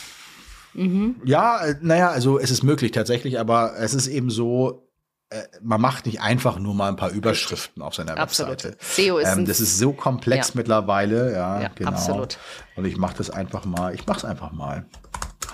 Mhm. 0.75 1.17
Ja, 1.25 1.65
äh, 1.65 1.75
naja, 1.81 2.11
also 2.11 2.39
es 2.39 2.51
ist 2.51 2.63
möglich 2.63 2.93
tatsächlich, 2.93 3.39
aber 3.39 3.75
es 3.79 3.95
ist 3.95 4.07
eben 4.07 4.31
so, 4.31 4.89
äh, 5.31 5.43
man 5.63 5.81
macht 5.81 6.07
nicht 6.07 6.21
einfach 6.21 6.59
nur 6.59 6.75
mal 6.75 6.89
ein 6.89 6.97
paar 6.97 7.11
Überschriften 7.11 7.83
auf 7.83 7.95
seiner 7.95 8.17
absolut. 8.17 8.65
Webseite. 8.65 8.79
SEO 8.81 9.19
ist 9.19 9.29
ähm, 9.29 9.45
das 9.45 9.61
ist 9.61 9.79
so 9.79 9.93
komplex 9.93 10.49
ja. 10.49 10.53
mittlerweile, 10.55 11.33
ja, 11.33 11.63
ja 11.63 11.71
genau. 11.75 11.91
Absolut. 11.91 12.39
Und 12.77 12.85
ich 12.85 12.97
mache 12.97 13.17
das 13.17 13.31
einfach 13.31 13.65
mal, 13.65 13.95
ich 13.95 14.07
mache 14.07 14.19
es 14.19 14.25
einfach 14.25 14.53
mal. 14.53 14.87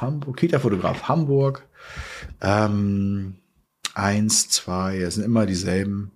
Hamburg, 0.00 0.36
Kita-Fotograf 0.36 1.08
Hamburg. 1.08 1.66
Ähm, 2.40 3.38
eins, 3.94 4.48
zwei, 4.48 4.98
es 4.98 5.14
sind 5.14 5.24
immer 5.24 5.46
dieselben, 5.46 6.12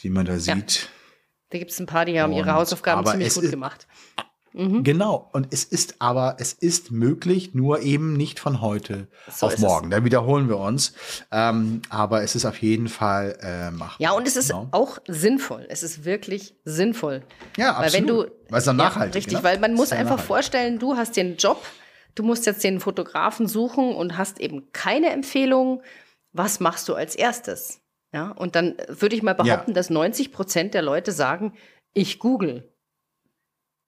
die 0.00 0.10
man 0.10 0.26
da 0.26 0.38
sieht. 0.38 0.82
Ja. 0.82 0.88
Da 1.50 1.58
gibt 1.58 1.70
es 1.70 1.78
ein 1.78 1.86
paar, 1.86 2.04
die 2.04 2.20
haben 2.20 2.32
ihre 2.32 2.52
Hausaufgaben 2.52 3.06
ziemlich 3.06 3.32
gut 3.32 3.44
ist, 3.44 3.50
gemacht. 3.50 3.86
Mhm. 4.54 4.84
Genau. 4.84 5.28
Und 5.32 5.48
es 5.52 5.64
ist 5.64 5.96
aber, 5.98 6.36
es 6.38 6.52
ist 6.52 6.92
möglich, 6.92 7.54
nur 7.54 7.82
eben 7.82 8.12
nicht 8.12 8.38
von 8.38 8.60
heute 8.60 9.08
so 9.28 9.46
auf 9.46 9.58
morgen. 9.58 9.90
Da 9.90 10.04
wiederholen 10.04 10.48
wir 10.48 10.58
uns. 10.58 10.94
Ähm, 11.32 11.82
aber 11.90 12.22
es 12.22 12.36
ist 12.36 12.44
auf 12.46 12.58
jeden 12.62 12.86
Fall 12.86 13.36
äh, 13.42 13.72
machbar. 13.72 13.96
Ja, 13.98 14.12
und 14.12 14.28
es 14.28 14.36
ist 14.36 14.50
genau. 14.50 14.68
auch 14.70 14.98
sinnvoll. 15.08 15.66
Es 15.68 15.82
ist 15.82 16.04
wirklich 16.04 16.54
sinnvoll. 16.64 17.24
Ja, 17.56 17.74
absolut. 17.74 17.84
Weil 17.84 17.92
wenn 17.92 18.06
du, 18.06 18.32
weil 18.48 18.58
es 18.60 18.64
dann 18.64 18.76
nachhaltig 18.76 19.14
ja, 19.14 19.18
Richtig, 19.18 19.38
ne? 19.38 19.42
weil 19.42 19.58
man 19.58 19.74
muss 19.74 19.90
einfach 19.90 20.04
nachhaltig. 20.04 20.26
vorstellen, 20.26 20.78
du 20.78 20.96
hast 20.96 21.16
den 21.16 21.36
Job, 21.36 21.60
du 22.14 22.22
musst 22.22 22.46
jetzt 22.46 22.62
den 22.62 22.78
Fotografen 22.78 23.48
suchen 23.48 23.92
und 23.92 24.16
hast 24.16 24.38
eben 24.38 24.70
keine 24.72 25.10
Empfehlung. 25.10 25.82
Was 26.32 26.60
machst 26.60 26.88
du 26.88 26.94
als 26.94 27.16
erstes? 27.16 27.80
Ja, 28.12 28.30
und 28.30 28.54
dann 28.54 28.76
würde 28.86 29.16
ich 29.16 29.24
mal 29.24 29.34
behaupten, 29.34 29.72
ja. 29.72 29.74
dass 29.74 29.90
90 29.90 30.30
Prozent 30.30 30.74
der 30.74 30.82
Leute 30.82 31.10
sagen, 31.10 31.54
ich 31.92 32.20
google. 32.20 32.72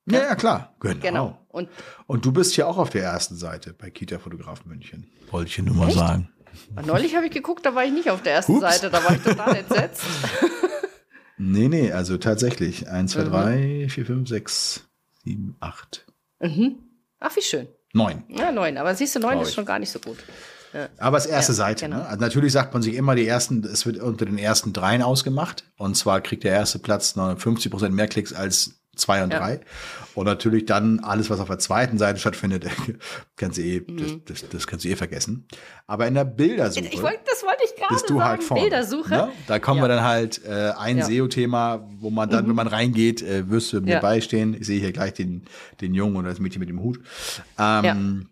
Ja, 0.09 0.21
ja, 0.21 0.35
klar. 0.37 0.75
Genau. 0.81 1.01
genau. 1.01 1.39
Und, 1.49 1.69
und 2.07 2.25
du 2.25 2.33
bist 2.33 2.57
ja 2.57 2.67
auch 2.67 2.79
auf 2.79 2.91
der 2.91 3.03
ersten 3.03 3.37
Seite 3.37 3.73
bei 3.73 3.91
Kita 3.91 4.19
Fotograf 4.19 4.65
München. 4.65 5.11
Wollte 5.31 5.51
ich 5.51 5.59
nur 5.59 5.75
mal 5.75 5.89
Echt? 5.89 5.99
sagen. 5.99 6.31
Neulich 6.87 7.17
habe 7.17 7.27
ich 7.27 7.33
geguckt, 7.33 7.67
da 7.67 7.75
war 7.75 7.85
ich 7.85 7.93
nicht 7.93 8.11
auf 8.11 8.23
der 8.23 8.35
ersten 8.35 8.53
Ups. 8.53 8.61
Seite, 8.61 8.91
da 8.91 9.05
war 9.05 9.15
ich 9.15 9.23
total 9.23 9.57
entsetzt. 9.57 10.05
nee, 11.39 11.69
nee, 11.69 11.93
also 11.93 12.17
tatsächlich. 12.19 12.89
1, 12.89 13.13
2, 13.13 13.25
3, 13.25 13.89
4, 13.91 14.07
5, 14.07 14.29
6, 14.29 14.89
7, 15.25 15.57
8. 15.61 16.07
Mhm. 16.41 16.77
Ach, 17.19 17.35
wie 17.35 17.43
schön. 17.43 17.69
9. 17.93 18.25
Ja, 18.29 18.53
9. 18.53 18.79
Aber 18.79 18.95
siehst 18.95 19.17
du, 19.17 19.21
9 19.21 19.41
ist 19.41 19.55
schon 19.55 19.65
gar 19.65 19.79
nicht 19.79 19.91
so 19.91 19.99
gut. 19.99 20.19
Ja. 20.73 20.89
Aber 20.99 21.17
es 21.17 21.27
erste 21.27 21.53
ja, 21.53 21.57
Seite. 21.57 21.87
Genau. 21.87 21.99
Ne? 21.99 22.07
Also 22.07 22.21
natürlich 22.21 22.53
sagt 22.53 22.75
man 22.75 22.83
sich 22.83 22.95
immer, 22.95 23.15
die 23.15 23.27
ersten, 23.27 23.65
es 23.65 23.87
wird 23.87 23.99
unter 23.99 24.27
den 24.27 24.39
ersten 24.39 24.73
dreien 24.73 25.03
ausgemacht. 25.03 25.65
Und 25.79 25.97
zwar 25.97 26.21
kriegt 26.21 26.45
der 26.45 26.53
erste 26.53 26.79
Platz 26.79 27.13
50 27.13 27.71
Prozent 27.71 27.95
mehr 27.95 28.09
Klicks 28.09 28.33
als 28.33 28.79
zwei 28.97 29.23
und 29.23 29.33
ja. 29.33 29.39
drei. 29.39 29.61
Und 30.15 30.25
natürlich 30.25 30.65
dann 30.65 31.01
alles, 31.01 31.31
was 31.31 31.41
auf 31.41 31.49
der 31.49 31.59
zweiten 31.59 31.99
Seite 31.99 32.19
stattfindet, 32.19 32.67
kannst 33.37 33.59
du 33.59 33.63
eh, 33.63 33.81
mhm. 33.87 34.23
das, 34.25 34.41
das, 34.41 34.49
das, 34.49 34.67
kannst 34.67 34.85
du 34.85 34.89
eh 34.89 34.97
vergessen. 34.97 35.47
Aber 35.87 36.07
in 36.07 36.15
der 36.15 36.25
Bildersuche. 36.25 36.87
Ich 36.87 37.03
wollt, 37.03 37.21
das 37.27 37.43
wollte 37.43 37.65
ich 37.65 37.77
gerade 37.77 37.95
bist 37.95 38.09
du 38.09 38.23
halt 38.23 38.43
sagen. 38.43 38.61
Halt 38.61 38.71
Bildersuche. 38.71 39.11
Ne? 39.11 39.33
Da 39.47 39.59
kommen 39.59 39.79
ja. 39.79 39.85
wir 39.85 39.89
dann 39.89 40.05
halt 40.05 40.45
äh, 40.45 40.73
ein 40.77 40.99
ja. 40.99 41.05
SEO-Thema, 41.05 41.87
wo 41.99 42.11
man 42.11 42.31
dann, 42.31 42.45
mhm. 42.45 42.49
wenn 42.49 42.57
man 42.57 42.67
reingeht, 42.67 43.23
äh, 43.23 43.49
wirst 43.51 43.73
du 43.73 43.81
mir 43.81 43.95
ja. 43.95 44.01
beistehen. 44.01 44.55
Ich 44.59 44.67
sehe 44.67 44.81
hier 44.81 44.93
gleich 44.93 45.15
den, 45.15 45.45
den 45.81 45.95
Jungen 45.95 46.17
oder 46.17 46.31
das 46.31 46.41
Mädchen 46.41 46.61
mit 46.61 46.69
dem 46.69 46.81
Hut. 46.81 47.01
Ähm, 47.59 48.29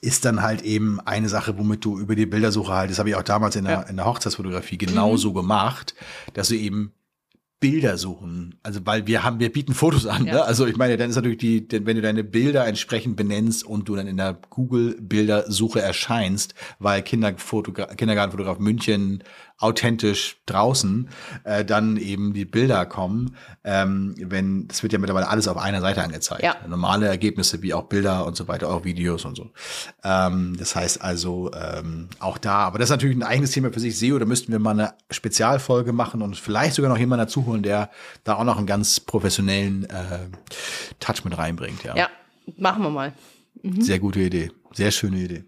ist 0.00 0.24
dann 0.24 0.42
halt 0.42 0.62
eben 0.62 1.00
eine 1.00 1.28
Sache, 1.28 1.58
womit 1.58 1.84
du 1.84 1.98
über 1.98 2.14
die 2.14 2.26
Bildersuche 2.26 2.72
halt, 2.72 2.90
das 2.90 2.98
habe 2.98 3.10
ich 3.10 3.16
auch 3.16 3.22
damals 3.22 3.56
in 3.56 3.64
der, 3.64 3.88
in 3.88 3.96
der 3.96 4.06
Hochzeitsfotografie 4.06 4.78
genauso 4.78 5.30
mhm. 5.30 5.34
gemacht, 5.34 5.94
dass 6.32 6.48
du 6.48 6.54
eben 6.54 6.92
Bilder 7.62 7.96
suchen. 7.96 8.56
Also 8.64 8.80
weil 8.84 9.06
wir 9.06 9.22
haben, 9.22 9.38
wir 9.38 9.52
bieten 9.52 9.72
Fotos 9.72 10.06
an. 10.06 10.26
Ja. 10.26 10.34
Ne? 10.34 10.44
Also 10.44 10.66
ich 10.66 10.76
meine, 10.76 10.96
dann 10.96 11.10
ist 11.10 11.16
natürlich 11.16 11.38
die, 11.38 11.64
wenn 11.70 11.94
du 11.94 12.02
deine 12.02 12.24
Bilder 12.24 12.66
entsprechend 12.66 13.14
benennst 13.16 13.64
und 13.64 13.88
du 13.88 13.94
dann 13.94 14.08
in 14.08 14.16
der 14.16 14.36
Google 14.50 14.96
Bildersuche 15.00 15.80
erscheinst, 15.80 16.54
weil 16.80 17.02
Kindergartenfotograf 17.02 18.58
München 18.58 19.22
authentisch 19.62 20.38
draußen 20.46 21.08
äh, 21.44 21.64
dann 21.64 21.96
eben 21.96 22.32
die 22.32 22.44
Bilder 22.44 22.84
kommen. 22.84 23.36
Ähm, 23.62 24.16
wenn 24.18 24.66
das 24.66 24.82
wird 24.82 24.92
ja 24.92 24.98
mittlerweile 24.98 25.28
alles 25.28 25.46
auf 25.46 25.56
einer 25.56 25.80
Seite 25.80 26.02
angezeigt. 26.02 26.42
Ja. 26.42 26.56
Normale 26.66 27.06
Ergebnisse 27.06 27.62
wie 27.62 27.72
auch 27.72 27.84
Bilder 27.84 28.26
und 28.26 28.36
so 28.36 28.48
weiter, 28.48 28.68
auch 28.68 28.84
Videos 28.84 29.24
und 29.24 29.36
so. 29.36 29.50
Ähm, 30.02 30.56
das 30.58 30.74
heißt 30.74 31.00
also 31.00 31.52
ähm, 31.52 32.08
auch 32.18 32.38
da, 32.38 32.56
aber 32.56 32.80
das 32.80 32.86
ist 32.86 32.90
natürlich 32.90 33.16
ein 33.16 33.22
eigenes 33.22 33.52
Thema 33.52 33.72
für 33.72 33.78
sich. 33.78 33.96
SEO, 33.96 34.18
da 34.18 34.24
müssten 34.24 34.50
wir 34.50 34.58
mal 34.58 34.72
eine 34.72 34.94
Spezialfolge 35.10 35.92
machen 35.92 36.22
und 36.22 36.36
vielleicht 36.36 36.74
sogar 36.74 36.90
noch 36.90 36.98
jemanden 36.98 37.26
dazu 37.26 37.42
holen, 37.52 37.62
der 37.62 37.90
da 38.24 38.34
auch 38.34 38.44
noch 38.44 38.58
einen 38.58 38.66
ganz 38.66 39.00
professionellen 39.00 39.84
äh, 39.84 40.28
Touch 41.00 41.24
mit 41.24 41.36
reinbringt. 41.36 41.84
Ja, 41.84 41.96
ja 41.96 42.08
machen 42.56 42.82
wir 42.82 42.90
mal. 42.90 43.12
Mhm. 43.62 43.82
Sehr 43.82 43.98
gute 43.98 44.20
Idee. 44.20 44.50
Sehr 44.74 44.90
schöne 44.90 45.18
Idee. 45.18 45.44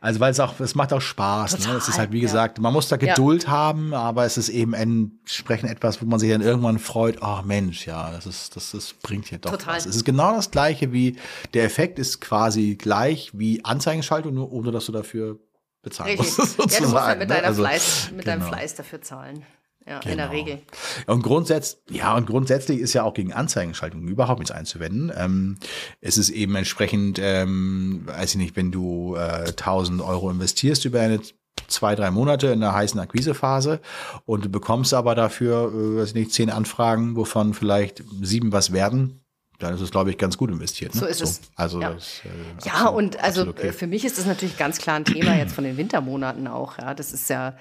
Also 0.00 0.20
weil 0.20 0.32
es 0.32 0.40
auch, 0.40 0.60
es 0.60 0.74
macht 0.74 0.92
auch 0.92 1.00
Spaß. 1.00 1.56
Total, 1.56 1.72
ne? 1.72 1.78
Es 1.78 1.88
ist 1.88 1.98
halt, 1.98 2.12
wie 2.12 2.20
gesagt, 2.20 2.60
man 2.60 2.72
muss 2.72 2.88
da 2.88 2.96
Geduld 2.96 3.44
ja. 3.44 3.50
haben, 3.50 3.94
aber 3.94 4.26
es 4.26 4.36
ist 4.36 4.50
eben 4.50 4.74
entsprechend 4.74 5.70
etwas, 5.70 6.02
wo 6.02 6.06
man 6.06 6.18
sich 6.18 6.30
dann 6.30 6.42
irgendwann 6.42 6.78
freut, 6.78 7.22
ach 7.22 7.40
oh, 7.40 7.46
Mensch, 7.46 7.86
ja, 7.86 8.10
das 8.10 8.26
ist, 8.26 8.56
das, 8.56 8.72
das 8.72 8.92
bringt 8.92 9.28
hier 9.28 9.38
doch 9.38 9.52
Total. 9.52 9.76
was. 9.76 9.86
Es 9.86 9.96
ist 9.96 10.04
genau 10.04 10.34
das 10.34 10.50
gleiche 10.50 10.92
wie, 10.92 11.16
der 11.54 11.64
Effekt 11.64 11.98
ist 11.98 12.20
quasi 12.20 12.74
gleich 12.74 13.30
wie 13.32 13.64
Anzeigenschaltung, 13.64 14.34
nur 14.34 14.52
ohne 14.52 14.72
dass 14.72 14.84
du 14.86 14.92
dafür 14.92 15.38
bezahlen 15.82 16.18
Richtig. 16.18 16.38
musst. 16.38 16.56
Sozusagen, 16.56 16.70
ja, 16.70 16.78
du 16.80 16.92
musst 16.92 17.04
halt 17.04 17.18
mit, 17.18 17.28
ne? 17.28 17.34
deiner 17.34 17.46
also, 17.46 17.62
Fleiß, 17.62 18.10
mit 18.14 18.24
genau. 18.26 18.36
deinem 18.36 18.48
Fleiß 18.48 18.74
dafür 18.74 19.00
zahlen. 19.00 19.42
Ja, 19.90 19.98
genau. 19.98 20.12
in 20.12 20.18
der 20.18 20.28
genau. 20.28 20.38
Regel. 20.38 20.62
Und 21.06 21.22
grundsätzlich, 21.22 21.80
ja, 21.90 22.16
und 22.16 22.26
grundsätzlich 22.26 22.78
ist 22.78 22.92
ja 22.92 23.02
auch 23.02 23.12
gegen 23.12 23.32
Anzeigenschaltungen 23.32 24.06
überhaupt 24.06 24.38
nichts 24.38 24.52
einzuwenden. 24.52 25.10
Ähm, 25.16 25.56
es 26.00 26.16
ist 26.16 26.30
eben 26.30 26.54
entsprechend, 26.54 27.18
ähm, 27.20 28.02
weiß 28.06 28.30
ich 28.30 28.36
nicht, 28.36 28.54
wenn 28.54 28.70
du 28.70 29.16
äh, 29.16 29.48
1000 29.48 30.00
Euro 30.00 30.30
investierst 30.30 30.84
über 30.84 31.00
eine 31.00 31.20
zwei, 31.66 31.96
drei 31.96 32.12
Monate 32.12 32.48
in 32.48 32.60
der 32.60 32.72
heißen 32.72 33.00
Akquisephase 33.00 33.80
und 34.26 34.44
du 34.44 34.48
bekommst 34.48 34.94
aber 34.94 35.16
dafür, 35.16 35.72
äh, 35.74 36.00
weiß 36.00 36.10
ich 36.10 36.14
nicht, 36.14 36.32
zehn 36.32 36.50
Anfragen, 36.50 37.16
wovon 37.16 37.52
vielleicht 37.52 38.04
sieben 38.22 38.52
was 38.52 38.72
werden, 38.72 39.24
dann 39.58 39.74
ist 39.74 39.80
es, 39.80 39.90
glaube 39.90 40.10
ich, 40.10 40.18
ganz 40.18 40.38
gut 40.38 40.50
investiert. 40.50 40.94
Ne? 40.94 41.00
So 41.00 41.06
ist 41.06 41.18
so. 41.18 41.24
es. 41.24 41.40
Also 41.56 41.80
ja, 41.80 41.94
das, 41.94 42.20
äh, 42.24 42.68
ja 42.68 42.86
und 42.86 43.18
also 43.18 43.48
okay. 43.48 43.72
für 43.72 43.88
mich 43.88 44.04
ist 44.04 44.18
das 44.18 44.26
natürlich 44.26 44.56
ganz 44.56 44.78
klar 44.78 44.94
ein 44.94 45.04
Thema 45.04 45.36
jetzt 45.36 45.52
von 45.52 45.64
den 45.64 45.76
Wintermonaten 45.76 46.46
auch. 46.46 46.78
Ja, 46.78 46.94
das 46.94 47.12
ist 47.12 47.28
ja 47.28 47.56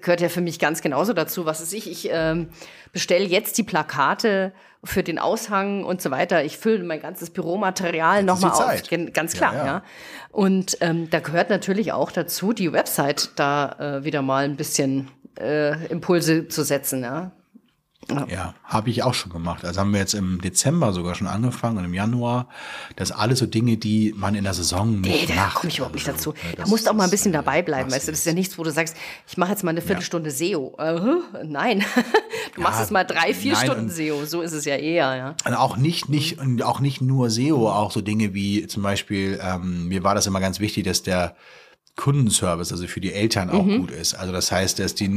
gehört 0.00 0.20
ja 0.20 0.28
für 0.28 0.40
mich 0.40 0.58
ganz 0.58 0.82
genauso 0.82 1.12
dazu. 1.12 1.46
Was 1.46 1.60
ist 1.60 1.72
ich? 1.72 1.90
Ich 1.90 2.08
ähm, 2.10 2.48
bestelle 2.92 3.24
jetzt 3.24 3.58
die 3.58 3.62
Plakate 3.62 4.52
für 4.84 5.02
den 5.02 5.18
Aushang 5.18 5.84
und 5.84 6.00
so 6.00 6.10
weiter. 6.10 6.44
Ich 6.44 6.58
fülle 6.58 6.84
mein 6.84 7.00
ganzes 7.00 7.30
Büromaterial 7.30 8.22
nochmal 8.22 8.52
auf. 8.52 8.82
Ganz 9.12 9.32
klar, 9.34 9.54
ja. 9.54 9.58
ja. 9.58 9.66
ja. 9.66 9.82
Und 10.30 10.78
ähm, 10.80 11.10
da 11.10 11.20
gehört 11.20 11.50
natürlich 11.50 11.92
auch 11.92 12.12
dazu, 12.12 12.52
die 12.52 12.72
Website 12.72 13.30
da 13.36 13.98
äh, 13.98 14.04
wieder 14.04 14.22
mal 14.22 14.44
ein 14.44 14.56
bisschen 14.56 15.10
äh, 15.38 15.86
Impulse 15.86 16.48
zu 16.48 16.62
setzen. 16.62 17.02
Ja. 17.02 17.32
Ja, 18.10 18.26
ja 18.28 18.54
habe 18.64 18.90
ich 18.90 19.02
auch 19.02 19.14
schon 19.14 19.32
gemacht. 19.32 19.64
Also 19.64 19.80
haben 19.80 19.92
wir 19.92 20.00
jetzt 20.00 20.14
im 20.14 20.40
Dezember 20.40 20.92
sogar 20.92 21.14
schon 21.14 21.26
angefangen 21.26 21.78
und 21.78 21.84
im 21.84 21.94
Januar. 21.94 22.48
Das 22.96 23.12
alles 23.12 23.38
so 23.38 23.46
Dinge, 23.46 23.76
die 23.76 24.14
man 24.16 24.34
in 24.34 24.44
der 24.44 24.54
Saison 24.54 25.00
nicht 25.00 25.28
nee, 25.28 25.34
da 25.34 25.50
komme 25.54 25.70
ich 25.70 25.78
überhaupt 25.78 25.94
nicht 25.94 26.08
dazu. 26.08 26.32
Also, 26.32 26.56
da 26.56 26.66
musst 26.66 26.86
du 26.86 26.90
auch 26.90 26.94
mal 26.94 27.04
ein 27.04 27.10
bisschen 27.10 27.32
dabei 27.32 27.62
bleiben. 27.62 27.90
Weißt 27.90 28.08
du, 28.08 28.12
das 28.12 28.20
ist 28.20 28.26
ja 28.26 28.32
nichts, 28.32 28.58
wo 28.58 28.64
du 28.64 28.70
sagst, 28.70 28.96
ich 29.26 29.36
mache 29.36 29.50
jetzt 29.50 29.64
mal 29.64 29.70
eine 29.70 29.82
Viertelstunde 29.82 30.30
ja. 30.30 30.36
SEO. 30.36 30.76
Uh, 30.78 31.22
nein, 31.44 31.84
du 32.54 32.60
machst 32.60 32.80
jetzt 32.80 32.90
mal 32.90 33.04
drei, 33.04 33.34
vier 33.34 33.52
nein, 33.54 33.64
Stunden 33.64 33.90
SEO. 33.90 34.24
So 34.24 34.42
ist 34.42 34.52
es 34.52 34.64
ja 34.64 34.76
eher. 34.76 35.16
Ja. 35.16 35.34
Und 35.44 35.54
auch 35.54 35.76
nicht, 35.76 36.08
nicht, 36.08 36.38
und 36.38 36.62
auch 36.62 36.80
nicht 36.80 37.00
nur 37.00 37.30
SEO, 37.30 37.68
auch 37.68 37.90
so 37.90 38.00
Dinge 38.00 38.34
wie 38.34 38.66
zum 38.66 38.82
Beispiel, 38.82 39.40
ähm, 39.42 39.88
mir 39.88 40.04
war 40.04 40.14
das 40.14 40.26
immer 40.26 40.40
ganz 40.40 40.60
wichtig, 40.60 40.84
dass 40.84 41.02
der 41.02 41.36
Kundenservice, 41.96 42.72
also 42.72 42.86
für 42.86 43.00
die 43.00 43.12
Eltern 43.12 43.50
auch 43.50 43.64
mhm. 43.64 43.80
gut 43.80 43.90
ist. 43.90 44.14
Also 44.14 44.32
das 44.32 44.52
heißt, 44.52 44.78
dass 44.78 44.94
die 44.94 45.08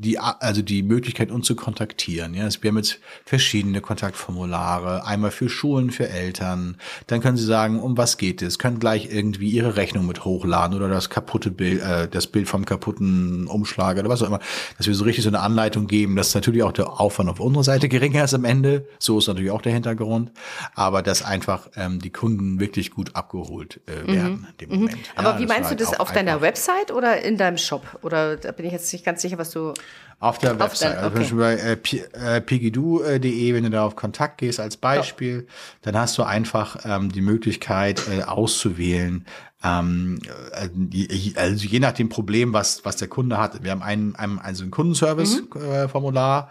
die, 0.00 0.18
also 0.18 0.62
die 0.62 0.82
Möglichkeit, 0.82 1.30
uns 1.30 1.46
zu 1.46 1.54
kontaktieren. 1.54 2.32
Ja, 2.32 2.48
wir 2.60 2.68
haben 2.70 2.78
jetzt 2.78 3.00
verschiedene 3.26 3.82
Kontaktformulare, 3.82 5.04
einmal 5.04 5.30
für 5.30 5.50
Schulen, 5.50 5.90
für 5.90 6.08
Eltern. 6.08 6.78
Dann 7.06 7.20
können 7.20 7.36
Sie 7.36 7.44
sagen, 7.44 7.78
um 7.80 7.98
was 7.98 8.16
geht 8.16 8.40
es? 8.40 8.58
Können 8.58 8.78
gleich 8.78 9.12
irgendwie 9.12 9.50
Ihre 9.50 9.76
Rechnung 9.76 10.06
mit 10.06 10.24
hochladen 10.24 10.74
oder 10.74 10.88
das 10.88 11.10
kaputte 11.10 11.50
Bild, 11.50 11.82
äh, 11.82 12.08
das 12.08 12.26
Bild 12.26 12.48
vom 12.48 12.64
kaputten 12.64 13.46
Umschlag 13.46 13.98
oder 13.98 14.08
was 14.08 14.22
auch 14.22 14.28
immer. 14.28 14.40
Dass 14.78 14.86
wir 14.86 14.94
so 14.94 15.04
richtig 15.04 15.22
so 15.22 15.28
eine 15.28 15.40
Anleitung 15.40 15.86
geben, 15.86 16.16
dass 16.16 16.34
natürlich 16.34 16.62
auch 16.62 16.72
der 16.72 16.98
Aufwand 16.98 17.28
auf 17.28 17.38
unserer 17.38 17.64
Seite 17.64 17.90
geringer 17.90 18.24
ist 18.24 18.32
am 18.32 18.46
Ende. 18.46 18.86
So 18.98 19.18
ist 19.18 19.28
natürlich 19.28 19.50
auch 19.50 19.62
der 19.62 19.72
Hintergrund. 19.72 20.32
Aber 20.74 21.02
dass 21.02 21.22
einfach 21.22 21.68
ähm, 21.76 22.00
die 22.00 22.10
Kunden 22.10 22.58
wirklich 22.58 22.90
gut 22.90 23.14
abgeholt 23.14 23.80
äh, 23.86 24.02
mhm. 24.02 24.14
werden 24.14 24.46
in 24.52 24.58
dem 24.58 24.70
mhm. 24.70 24.84
Moment. 24.84 24.98
Aber 25.14 25.32
ja, 25.32 25.38
wie 25.40 25.46
meinst 25.46 25.64
du 25.64 25.70
halt 25.70 25.80
das 25.82 26.00
auf 26.00 26.10
deiner 26.12 26.40
Website 26.40 26.90
oder 26.90 27.20
in 27.22 27.36
deinem 27.36 27.58
Shop? 27.58 27.98
Oder 28.00 28.38
da 28.38 28.52
bin 28.52 28.64
ich 28.64 28.72
jetzt 28.72 28.90
nicht 28.94 29.04
ganz 29.04 29.20
sicher, 29.20 29.36
was 29.36 29.50
du 29.50 29.74
auf 30.20 30.38
der 30.38 30.52
auf 30.52 30.60
Website. 30.60 30.98
Den, 30.98 31.04
okay. 31.06 31.18
Also 31.18 31.36
bei 31.36 31.54
äh, 31.54 32.36
äh 32.36 32.40
pigidu.de, 32.40 33.54
wenn 33.54 33.64
du 33.64 33.70
da 33.70 33.84
auf 33.84 33.96
Kontakt 33.96 34.38
gehst 34.38 34.60
als 34.60 34.76
Beispiel, 34.76 35.46
ja. 35.46 35.54
dann 35.82 35.98
hast 35.98 36.18
du 36.18 36.22
einfach 36.22 36.84
ähm, 36.84 37.10
die 37.10 37.22
Möglichkeit 37.22 38.02
äh, 38.08 38.22
auszuwählen, 38.22 39.24
ähm, 39.62 40.18
äh, 40.52 41.38
also 41.38 41.66
je 41.66 41.80
nach 41.80 41.92
dem 41.92 42.08
Problem, 42.08 42.52
was, 42.52 42.84
was 42.84 42.96
der 42.96 43.08
Kunde 43.08 43.36
hat. 43.36 43.62
Wir 43.62 43.72
haben 43.72 43.82
ein, 43.82 44.14
ein, 44.16 44.38
also 44.38 44.64
ein 44.64 44.70
Kundenservice-Formular, 44.70 46.44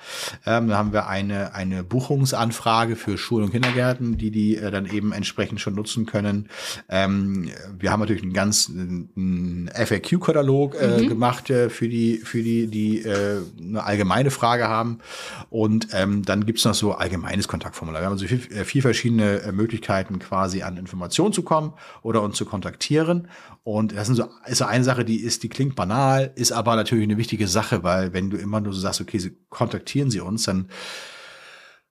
mhm. 0.46 0.52
ähm, 0.52 0.68
da 0.68 0.78
haben 0.78 0.94
wir 0.94 1.08
eine, 1.08 1.56
eine 1.56 1.84
Buchungsanfrage 1.84 2.96
für 2.96 3.18
Schulen 3.18 3.46
und 3.46 3.52
Kindergärten, 3.52 4.18
die 4.18 4.30
die 4.30 4.58
äh, 4.58 4.70
dann 4.70 4.86
eben 4.86 5.12
entsprechend 5.12 5.60
schon 5.60 5.74
nutzen 5.74 6.06
können. 6.06 6.50
Ähm, 6.88 7.50
wir 7.78 7.92
haben 7.92 8.00
natürlich 8.00 8.22
einen 8.22 8.34
ganz 8.34 8.70
einen 8.70 9.72
FAQ-Katalog 9.74 10.76
äh, 10.76 11.02
mhm. 11.02 11.08
gemacht 11.08 11.50
äh, 11.50 11.70
für 11.70 11.90
die, 11.90 12.18
für 12.18 12.44
die, 12.44 12.68
die 12.68 13.00
äh, 13.00 13.42
eine 13.60 13.84
allgemeine 13.84 14.30
Frage 14.30 14.68
haben. 14.68 15.00
Und 15.50 15.88
ähm, 15.94 16.24
dann 16.24 16.46
gibt's 16.46 16.64
noch 16.64 16.76
so 16.76 16.94
allgemeines 16.94 17.48
Kontaktformular. 17.48 18.02
Wir 18.02 18.06
haben 18.06 18.14
also 18.14 18.28
vier, 18.28 18.40
vier 18.66 18.82
verschiedene 18.84 19.52
Möglichkeiten, 19.52 20.20
quasi 20.20 20.62
an 20.62 20.78
Informationen 20.78 21.34
zu 21.34 21.42
kommen 21.42 21.74
oder 22.04 22.22
uns 22.22 22.38
zu 22.38 22.46
kontaktieren 22.46 22.99
kontaktieren. 23.00 23.28
Und 23.64 23.96
das 23.96 24.08
sind 24.08 24.16
so, 24.16 24.28
ist 24.46 24.58
so 24.58 24.66
eine 24.66 24.84
Sache, 24.84 25.06
die 25.06 25.22
ist, 25.22 25.44
die 25.44 25.50
klingt 25.50 25.76
banal, 25.76 26.32
ist 26.36 26.52
aber 26.52 26.76
natürlich 26.76 27.04
eine 27.04 27.18
wichtige 27.18 27.48
Sache, 27.48 27.84
weil 27.84 28.14
wenn 28.14 28.30
du 28.30 28.38
immer 28.38 28.62
nur 28.62 28.74
so 28.74 28.80
sagst, 28.80 29.02
okay, 29.02 29.20
sie 29.20 29.38
kontaktieren 29.50 30.10
sie 30.10 30.22
uns, 30.22 30.44
dann 30.44 30.70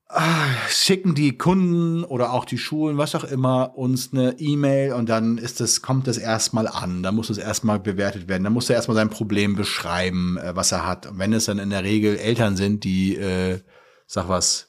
ah, 0.09 0.47
schicken 0.69 1.15
die 1.15 1.37
Kunden 1.37 2.05
oder 2.05 2.33
auch 2.33 2.45
die 2.45 2.59
Schulen, 2.59 2.97
was 2.97 3.15
auch 3.15 3.25
immer, 3.25 3.77
uns 3.77 4.13
eine 4.13 4.39
E-Mail 4.39 4.95
und 4.95 5.09
dann 5.09 5.39
ist 5.39 5.61
das, 5.61 5.83
kommt 5.83 6.07
das 6.07 6.19
erstmal 6.19 6.67
an. 6.67 7.03
Dann 7.03 7.15
muss 7.15 7.31
es 7.31 7.39
erstmal 7.39 7.79
bewertet 7.79 8.29
werden. 8.29 8.45
Dann 8.45 8.53
muss 8.53 8.71
er 8.71 8.77
erstmal 8.77 8.97
sein 8.97 9.11
Problem 9.11 9.55
beschreiben, 9.55 10.39
äh, 10.39 10.57
was 10.57 10.73
er 10.73 10.87
hat. 10.87 11.07
Und 11.07 11.19
wenn 11.19 11.33
es 11.33 11.45
dann 11.45 11.59
in 11.59 11.71
der 11.71 11.85
Regel 11.85 12.17
Eltern 12.17 12.57
sind, 12.57 12.85
die, 12.85 13.17
äh, 13.17 13.61
sag 14.07 14.29
was, 14.29 14.68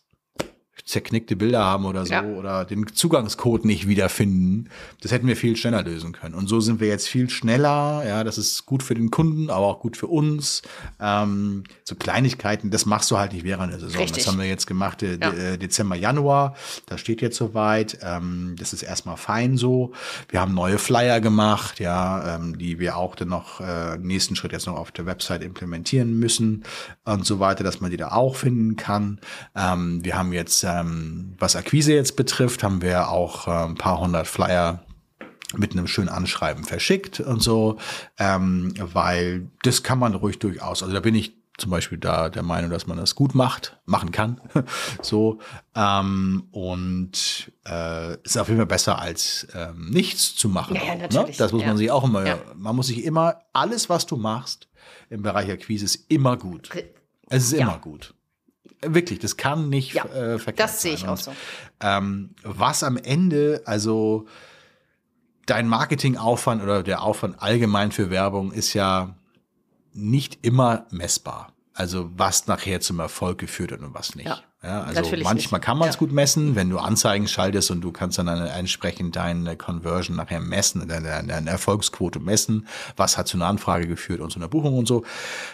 zerknickte 0.89 1.35
Bilder 1.35 1.63
haben 1.63 1.85
oder 1.85 2.03
so 2.03 2.13
ja. 2.13 2.23
oder 2.23 2.65
den 2.65 2.87
Zugangscode 2.87 3.63
nicht 3.63 3.87
wiederfinden. 3.87 4.69
Das 5.01 5.11
hätten 5.11 5.27
wir 5.27 5.35
viel 5.35 5.55
schneller 5.55 5.83
lösen 5.83 6.13
können. 6.13 6.33
Und 6.33 6.49
so 6.49 6.59
sind 6.61 6.79
wir 6.79 6.87
jetzt 6.87 7.07
viel 7.07 7.29
schneller. 7.29 8.03
Ja, 8.07 8.23
das 8.23 8.39
ist 8.39 8.65
gut 8.65 8.81
für 8.81 8.95
den 8.95 9.11
Kunden, 9.11 9.51
aber 9.51 9.67
auch 9.67 9.81
gut 9.81 9.97
für 9.97 10.07
uns. 10.07 10.63
Ähm, 10.99 11.63
so 11.83 11.93
Kleinigkeiten, 11.93 12.71
das 12.71 12.87
machst 12.87 13.11
du 13.11 13.19
halt 13.19 13.33
nicht 13.33 13.43
während 13.43 13.71
der 13.71 13.79
Saison. 13.79 14.01
Richtig. 14.01 14.23
Das 14.23 14.31
haben 14.31 14.39
wir 14.39 14.47
jetzt 14.47 14.65
gemacht, 14.65 15.03
äh, 15.03 15.19
ja. 15.21 15.31
Äh, 15.31 15.57
Dezember, 15.59 15.95
Januar. 15.95 16.55
Das 16.87 16.99
steht 17.01 17.21
jetzt 17.21 17.37
soweit. 17.37 17.99
Ähm, 18.01 18.55
das 18.57 18.73
ist 18.73 18.81
erstmal 18.81 19.17
fein 19.17 19.57
so. 19.57 19.91
Wir 20.29 20.41
haben 20.41 20.55
neue 20.55 20.79
Flyer 20.79 21.21
gemacht, 21.21 21.79
ja, 21.79 22.35
ähm, 22.35 22.57
die 22.57 22.79
wir 22.79 22.97
auch 22.97 23.15
dann 23.15 23.27
noch 23.27 23.61
äh, 23.61 23.99
nächsten 23.99 24.35
Schritt 24.35 24.53
jetzt 24.53 24.65
noch 24.65 24.75
auf 24.75 24.91
der 24.91 25.05
Website 25.05 25.43
implementieren 25.43 26.17
müssen 26.17 26.63
und 27.05 27.27
so 27.27 27.39
weiter, 27.39 27.63
dass 27.63 27.79
man 27.79 27.91
die 27.91 27.97
da 27.97 28.07
auch 28.07 28.35
finden 28.35 28.75
kann. 28.75 29.19
Ähm, 29.55 30.03
wir 30.03 30.17
haben 30.17 30.33
jetzt 30.33 30.63
äh, 30.63 30.78
ähm, 30.79 31.35
was 31.37 31.55
Akquise 31.55 31.93
jetzt 31.93 32.15
betrifft, 32.15 32.63
haben 32.63 32.81
wir 32.81 33.09
auch 33.09 33.47
äh, 33.47 33.51
ein 33.51 33.75
paar 33.75 33.99
hundert 33.99 34.27
Flyer 34.27 34.83
mit 35.55 35.71
einem 35.71 35.87
schönen 35.87 36.09
Anschreiben 36.09 36.63
verschickt 36.63 37.19
und 37.19 37.41
so, 37.41 37.77
ähm, 38.17 38.73
weil 38.77 39.49
das 39.63 39.83
kann 39.83 39.99
man 39.99 40.13
ruhig 40.13 40.39
durchaus. 40.39 40.83
Also 40.83 40.93
da 40.93 40.99
bin 40.99 41.15
ich 41.15 41.33
zum 41.57 41.71
Beispiel 41.71 41.97
da 41.97 42.29
der 42.29 42.43
Meinung, 42.43 42.69
dass 42.71 42.87
man 42.87 42.97
das 42.97 43.15
gut 43.15 43.35
macht, 43.35 43.77
machen 43.85 44.11
kann. 44.11 44.39
so 45.01 45.39
ähm, 45.75 46.47
und 46.51 47.51
äh, 47.67 48.15
ist 48.23 48.37
auf 48.37 48.47
jeden 48.47 48.59
Fall 48.59 48.67
besser 48.67 48.99
als 48.99 49.47
ähm, 49.53 49.89
nichts 49.89 50.35
zu 50.35 50.49
machen. 50.49 50.75
Ja, 50.75 50.95
natürlich. 50.95 51.37
Ne? 51.37 51.43
Das 51.43 51.51
muss 51.51 51.61
ja. 51.61 51.67
man 51.67 51.77
sich 51.77 51.91
auch 51.91 52.03
immer. 52.03 52.25
Ja. 52.25 52.37
Man 52.55 52.75
muss 52.75 52.87
sich 52.87 53.03
immer 53.03 53.41
alles, 53.53 53.89
was 53.89 54.05
du 54.05 54.15
machst 54.15 54.67
im 55.09 55.21
Bereich 55.21 55.49
Akquise, 55.51 55.85
ist 55.85 56.09
immer 56.09 56.37
gut. 56.37 56.69
Es 57.29 57.43
ist 57.43 57.53
immer 57.53 57.77
gut. 57.79 58.13
Wirklich, 58.81 59.19
das 59.19 59.35
kann 59.35 59.69
nicht 59.69 59.93
ja, 59.93 60.05
äh, 60.05 60.39
verkehrt 60.39 60.69
Das 60.69 60.81
sehe 60.81 60.93
ich 60.93 61.07
auch 61.07 61.17
so. 61.17 61.33
Ähm, 61.81 62.31
was 62.43 62.83
am 62.83 62.97
Ende, 62.97 63.61
also 63.65 64.25
dein 65.45 65.67
Marketingaufwand 65.67 66.61
oder 66.63 66.83
der 66.83 67.01
Aufwand 67.01 67.41
allgemein 67.41 67.91
für 67.91 68.09
Werbung 68.09 68.51
ist 68.51 68.73
ja 68.73 69.15
nicht 69.93 70.39
immer 70.43 70.85
messbar. 70.91 71.53
Also 71.73 72.09
was 72.15 72.47
nachher 72.47 72.81
zum 72.81 72.99
Erfolg 72.99 73.37
geführt 73.37 73.71
hat 73.71 73.79
und 73.79 73.93
was 73.93 74.15
nicht. 74.15 74.27
Ja. 74.27 74.41
Ja, 74.61 74.81
also 74.81 74.99
Natürlich 74.99 75.23
manchmal 75.23 75.59
nicht. 75.59 75.65
kann 75.65 75.77
man 75.77 75.87
es 75.87 75.95
ja. 75.95 75.99
gut 75.99 76.11
messen, 76.11 76.53
wenn 76.55 76.69
du 76.69 76.79
Anzeigen 76.79 77.29
schaltest 77.29 77.71
und 77.71 77.79
du 77.79 77.93
kannst 77.93 78.17
dann 78.17 78.27
entsprechend 78.27 79.15
deine 79.15 79.55
Conversion 79.55 80.17
nachher 80.17 80.41
messen, 80.41 80.85
deine, 80.85 81.23
deine 81.25 81.49
Erfolgsquote 81.49 82.19
messen, 82.19 82.67
was 82.97 83.17
hat 83.17 83.29
zu 83.29 83.37
einer 83.37 83.45
Anfrage 83.45 83.87
geführt 83.87 84.19
und 84.19 84.31
zu 84.31 84.39
einer 84.39 84.49
Buchung 84.49 84.77
und 84.77 84.85
so, 84.85 85.05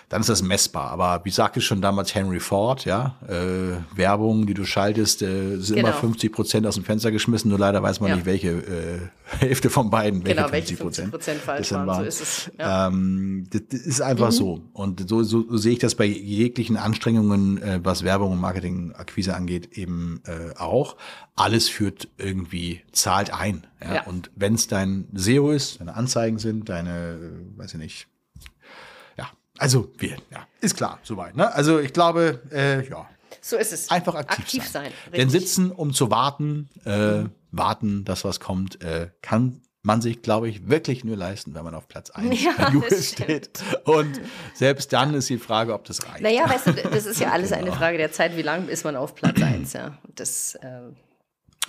dann 0.09 0.21
ist 0.21 0.29
das 0.29 0.41
messbar. 0.41 0.89
Aber 0.89 1.23
wie 1.23 1.29
sagte 1.29 1.61
schon 1.61 1.81
damals 1.81 2.15
Henry 2.15 2.39
Ford, 2.39 2.85
ja, 2.85 3.17
äh, 3.27 3.77
Werbung, 3.95 4.47
die 4.47 4.55
du 4.55 4.65
schaltest, 4.65 5.21
äh, 5.21 5.57
sind 5.57 5.75
genau. 5.75 5.89
immer 5.89 5.97
50 5.97 6.31
Prozent 6.31 6.65
aus 6.65 6.73
dem 6.73 6.83
Fenster 6.83 7.11
geschmissen, 7.11 7.49
nur 7.49 7.59
leider 7.59 7.83
weiß 7.83 7.99
man 7.99 8.09
ja. 8.09 8.15
nicht, 8.15 8.25
welche 8.25 8.49
äh, 8.49 8.99
Hälfte 9.37 9.69
von 9.69 9.91
beiden, 9.91 10.23
welche 10.25 10.35
genau, 10.37 10.47
50 10.47 10.79
Prozent. 10.79 11.41
falsch 11.41 11.71
waren, 11.71 11.85
waren. 11.85 12.01
So 12.01 12.07
ist 12.07 12.21
es. 12.21 12.51
Ja. 12.57 12.87
Ähm, 12.87 13.45
das, 13.51 13.61
das 13.69 13.81
ist 13.81 14.01
einfach 14.01 14.29
mhm. 14.29 14.35
so. 14.35 14.61
Und 14.73 15.07
so, 15.07 15.21
so, 15.21 15.45
so 15.47 15.57
sehe 15.57 15.73
ich 15.73 15.79
das 15.79 15.93
bei 15.93 16.05
jeglichen 16.05 16.77
Anstrengungen, 16.77 17.61
äh, 17.61 17.79
was 17.83 18.03
Werbung 18.03 18.31
und 18.31 18.41
Marketing 18.41 18.94
Akquise 18.99 19.35
angeht, 19.35 19.77
eben 19.77 20.21
äh, 20.25 20.55
auch. 20.57 20.97
Alles 21.35 21.69
führt 21.69 22.07
irgendwie, 22.17 22.83
zahlt 22.91 23.33
ein. 23.33 23.67
Ja? 23.81 23.95
ja. 23.95 24.03
Und 24.03 24.31
wenn 24.35 24.55
es 24.55 24.67
dein 24.67 25.07
SEO 25.13 25.51
ist, 25.51 25.79
deine 25.79 25.95
Anzeigen 25.95 26.39
sind, 26.39 26.69
deine, 26.69 27.19
äh, 27.19 27.57
weiß 27.57 27.73
ich 27.73 27.79
nicht, 27.79 28.07
ja, 29.17 29.29
also 29.57 29.91
wir, 29.97 30.17
ja, 30.31 30.47
ist 30.61 30.75
klar, 30.75 30.99
soweit. 31.03 31.35
Ne? 31.35 31.53
Also 31.53 31.79
ich 31.79 31.93
glaube, 31.93 32.41
äh, 32.51 32.87
ja. 32.87 33.09
So 33.41 33.57
ist 33.57 33.73
es. 33.73 33.91
Einfach 33.91 34.15
aktiv, 34.15 34.39
aktiv 34.39 34.63
sein. 34.67 34.91
sein 35.03 35.13
Denn 35.13 35.29
sitzen, 35.29 35.71
um 35.71 35.93
zu 35.93 36.09
warten, 36.09 36.69
äh, 36.83 37.25
warten, 37.51 38.05
dass 38.05 38.23
was 38.23 38.39
kommt, 38.39 38.81
äh, 38.83 39.09
kann 39.21 39.61
man 39.85 40.01
sich, 40.01 40.21
glaube 40.21 40.49
ich, 40.49 40.67
wirklich 40.67 41.03
nur 41.03 41.15
leisten, 41.15 41.53
wenn 41.53 41.63
man 41.63 41.75
auf 41.75 41.87
Platz 41.87 42.09
1 42.09 42.43
ja, 42.43 42.53
steht. 43.01 43.63
Und 43.85 44.19
selbst 44.53 44.91
dann 44.91 45.13
ist 45.13 45.29
die 45.29 45.37
Frage, 45.37 45.73
ob 45.73 45.85
das 45.85 46.07
reicht. 46.07 46.21
Naja, 46.21 46.49
weißt 46.49 46.67
du, 46.67 46.73
das 46.73 47.05
ist 47.05 47.19
ja 47.19 47.31
alles 47.31 47.49
genau. 47.51 47.61
eine 47.61 47.71
Frage 47.71 47.97
der 47.97 48.11
Zeit, 48.11 48.35
wie 48.35 48.41
lange 48.41 48.69
ist 48.69 48.83
man 48.83 48.95
auf 48.95 49.15
Platz 49.15 49.41
1, 49.41 49.73
ja. 49.73 49.97
Das, 50.15 50.55
äh, 50.55 50.67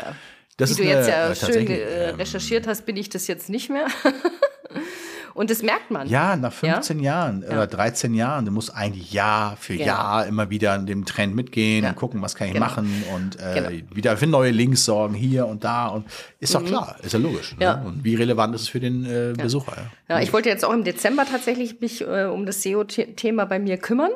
ja. 0.00 0.16
Das 0.56 0.70
Wie 0.70 0.82
du 0.82 0.88
jetzt 0.88 1.08
ja 1.08 1.34
schön 1.34 1.66
äh, 1.66 2.08
ähm, 2.08 2.16
recherchiert 2.16 2.66
hast, 2.66 2.86
bin 2.86 2.96
ich 2.96 3.10
das 3.10 3.26
jetzt 3.26 3.50
nicht 3.50 3.68
mehr. 3.68 3.86
Und 5.36 5.50
das 5.50 5.62
merkt 5.62 5.90
man. 5.90 6.08
Ja, 6.08 6.34
nach 6.34 6.52
15 6.52 6.98
ja? 6.98 7.04
Jahren 7.04 7.42
ja. 7.42 7.50
oder 7.50 7.66
13 7.66 8.14
Jahren, 8.14 8.46
du 8.46 8.52
musst 8.52 8.74
eigentlich 8.74 9.12
Jahr 9.12 9.58
für 9.58 9.74
genau. 9.74 9.86
Jahr 9.86 10.26
immer 10.26 10.48
wieder 10.48 10.72
an 10.72 10.86
dem 10.86 11.04
Trend 11.04 11.36
mitgehen 11.36 11.84
ja. 11.84 11.90
und 11.90 11.96
gucken, 11.96 12.22
was 12.22 12.34
kann 12.34 12.46
ich 12.46 12.54
genau. 12.54 12.64
machen 12.64 13.04
und 13.14 13.38
äh, 13.38 13.54
genau. 13.54 13.94
wieder 13.94 14.16
für 14.16 14.26
neue 14.26 14.50
Links 14.50 14.86
sorgen 14.86 15.12
hier 15.12 15.46
und 15.46 15.62
da. 15.62 15.88
Und 15.88 16.06
ist 16.40 16.54
doch 16.54 16.62
mhm. 16.62 16.66
klar, 16.68 16.96
ist 17.02 17.12
ja 17.12 17.18
logisch. 17.18 17.54
Ne? 17.58 17.82
Und 17.84 18.02
wie 18.02 18.14
relevant 18.14 18.54
ist 18.54 18.62
es 18.62 18.68
für 18.68 18.80
den 18.80 19.04
äh, 19.04 19.34
Besucher? 19.36 19.76
Ja. 20.08 20.20
ich 20.20 20.32
wollte 20.32 20.48
jetzt 20.48 20.64
auch 20.64 20.72
im 20.72 20.84
Dezember 20.84 21.26
tatsächlich 21.26 21.82
mich 21.82 22.00
äh, 22.00 22.24
um 22.24 22.46
das 22.46 22.62
SEO-Thema 22.62 23.44
bei 23.44 23.58
mir 23.58 23.76
kümmern 23.76 24.12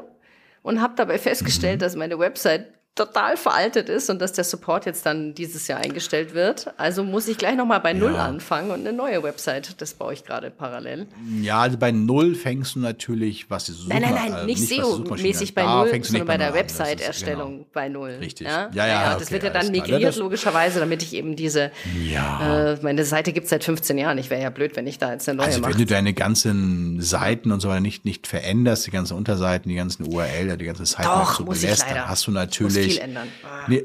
und 0.63 0.81
habe 0.81 0.95
dabei 0.97 1.19
festgestellt, 1.19 1.81
mhm. 1.81 1.81
dass 1.81 1.97
meine 1.97 2.19
Website 2.19 2.67
total 2.97 3.37
veraltet 3.37 3.89
ist 3.89 4.11
und 4.11 4.21
dass 4.21 4.33
der 4.33 4.45
Support 4.45 4.85
jetzt 4.85 5.07
dann 5.07 5.35
dieses 5.35 5.69
Jahr 5.69 5.81
eingestellt 5.81 6.35
wird. 6.35 6.73
Also 6.77 7.03
muss 7.05 7.29
ich 7.29 7.39
gleich 7.39 7.57
nochmal 7.57 7.81
bei 7.81 7.93
Null 7.93 8.15
ja. 8.15 8.27
anfangen 8.27 8.71
und 8.71 8.81
eine 8.81 8.93
neue 8.93 9.23
Website. 9.23 9.81
Das 9.81 9.95
baue 9.95 10.13
ich 10.13 10.25
gerade 10.25 10.51
parallel. 10.51 11.07
Ja, 11.41 11.61
also 11.61 11.79
bei 11.79 11.93
Null 11.93 12.35
fängst 12.35 12.75
du 12.75 12.81
natürlich, 12.81 13.49
was 13.49 13.67
die 13.67 13.73
Suchma 13.73 14.01
Nein, 14.01 14.03
nein, 14.03 14.33
nein, 14.33 14.43
äh, 14.43 14.47
nicht, 14.47 14.61
nicht 14.61 14.83
SEO-mäßig 14.83 15.55
bei 15.55 15.63
Null, 15.63 16.05
sondern 16.05 16.27
bei 16.27 16.37
der 16.37 16.53
Website-Erstellung 16.53 17.53
genau. 17.53 17.67
bei 17.73 17.89
Null. 17.89 18.19
Richtig. 18.21 18.49
Ja, 18.49 18.69
ja, 18.75 18.87
ja. 18.87 18.87
ja 18.87 19.11
okay, 19.11 19.21
das 19.21 19.31
wird 19.31 19.45
ja 19.45 19.51
dann 19.51 19.71
migriert, 19.71 20.17
logischerweise, 20.17 20.81
damit 20.81 21.03
ich 21.03 21.15
eben 21.15 21.37
diese, 21.37 21.71
ja. 22.07 22.73
äh, 22.73 22.79
meine 22.83 23.05
Seite 23.05 23.33
gibt 23.33 23.45
es 23.45 23.51
seit 23.51 23.65
15 23.65 23.97
Jahren. 23.99 24.19
Ich 24.19 24.31
wäre 24.31 24.43
ja 24.43 24.51
blöd, 24.51 24.77
wenn 24.77 24.87
ich 24.87 24.99
da 24.99 25.13
jetzt 25.13 25.29
eine 25.29 25.39
neue 25.39 25.47
also, 25.47 25.61
mache. 25.61 25.73
wenn 25.73 25.79
du 25.79 25.87
deine 25.87 26.13
ganzen 26.13 27.01
Seiten 27.01 27.53
und 27.53 27.61
so 27.61 27.69
weiter 27.69 27.81
nicht, 27.81 28.05
nicht 28.05 28.27
veränderst, 28.27 28.87
die 28.87 28.91
ganzen 28.91 29.17
Unterseiten, 29.17 29.69
die 29.69 29.77
ganzen 29.77 30.07
URL, 30.07 30.57
die 30.57 30.65
ganze 30.65 30.85
Seite 30.85 31.09
Doch, 31.09 31.39
so 31.39 31.45
belässt, 31.45 31.87
dann 31.89 32.09
hast 32.09 32.27
du 32.27 32.33
natürlich 32.33 32.80
viel 32.89 32.99
ändern. 32.99 33.29
Ah. 33.45 33.67
Nee, 33.69 33.85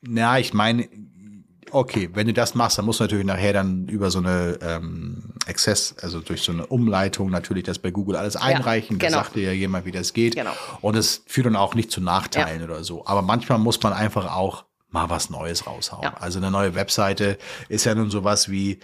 na, 0.00 0.38
ich 0.38 0.54
meine, 0.54 0.88
okay, 1.70 2.10
wenn 2.14 2.26
du 2.26 2.32
das 2.32 2.54
machst, 2.54 2.78
dann 2.78 2.84
musst 2.84 3.00
du 3.00 3.04
natürlich 3.04 3.26
nachher 3.26 3.52
dann 3.52 3.86
über 3.88 4.10
so 4.10 4.18
eine 4.18 4.58
ähm, 4.62 5.34
Access, 5.46 5.94
also 6.00 6.20
durch 6.20 6.42
so 6.42 6.52
eine 6.52 6.66
Umleitung 6.66 7.30
natürlich 7.30 7.64
das 7.64 7.78
bei 7.78 7.90
Google 7.90 8.16
alles 8.16 8.36
einreichen. 8.36 8.98
Ja, 8.98 9.08
genau. 9.08 9.18
Da 9.18 9.24
sagt 9.24 9.36
dir 9.36 9.44
ja 9.44 9.52
jemand, 9.52 9.84
wie 9.84 9.92
das 9.92 10.12
geht. 10.12 10.34
Genau. 10.34 10.52
Und 10.80 10.96
es 10.96 11.22
führt 11.26 11.46
dann 11.46 11.56
auch 11.56 11.74
nicht 11.74 11.90
zu 11.90 12.00
Nachteilen 12.00 12.60
ja. 12.60 12.66
oder 12.66 12.84
so. 12.84 13.04
Aber 13.06 13.22
manchmal 13.22 13.58
muss 13.58 13.82
man 13.82 13.92
einfach 13.92 14.34
auch 14.34 14.64
mal 14.90 15.10
was 15.10 15.30
Neues 15.30 15.66
raushauen. 15.66 16.04
Ja. 16.04 16.14
Also 16.14 16.38
eine 16.38 16.50
neue 16.50 16.74
Webseite 16.74 17.38
ist 17.68 17.84
ja 17.84 17.94
nun 17.94 18.10
sowas 18.10 18.50
wie, 18.50 18.78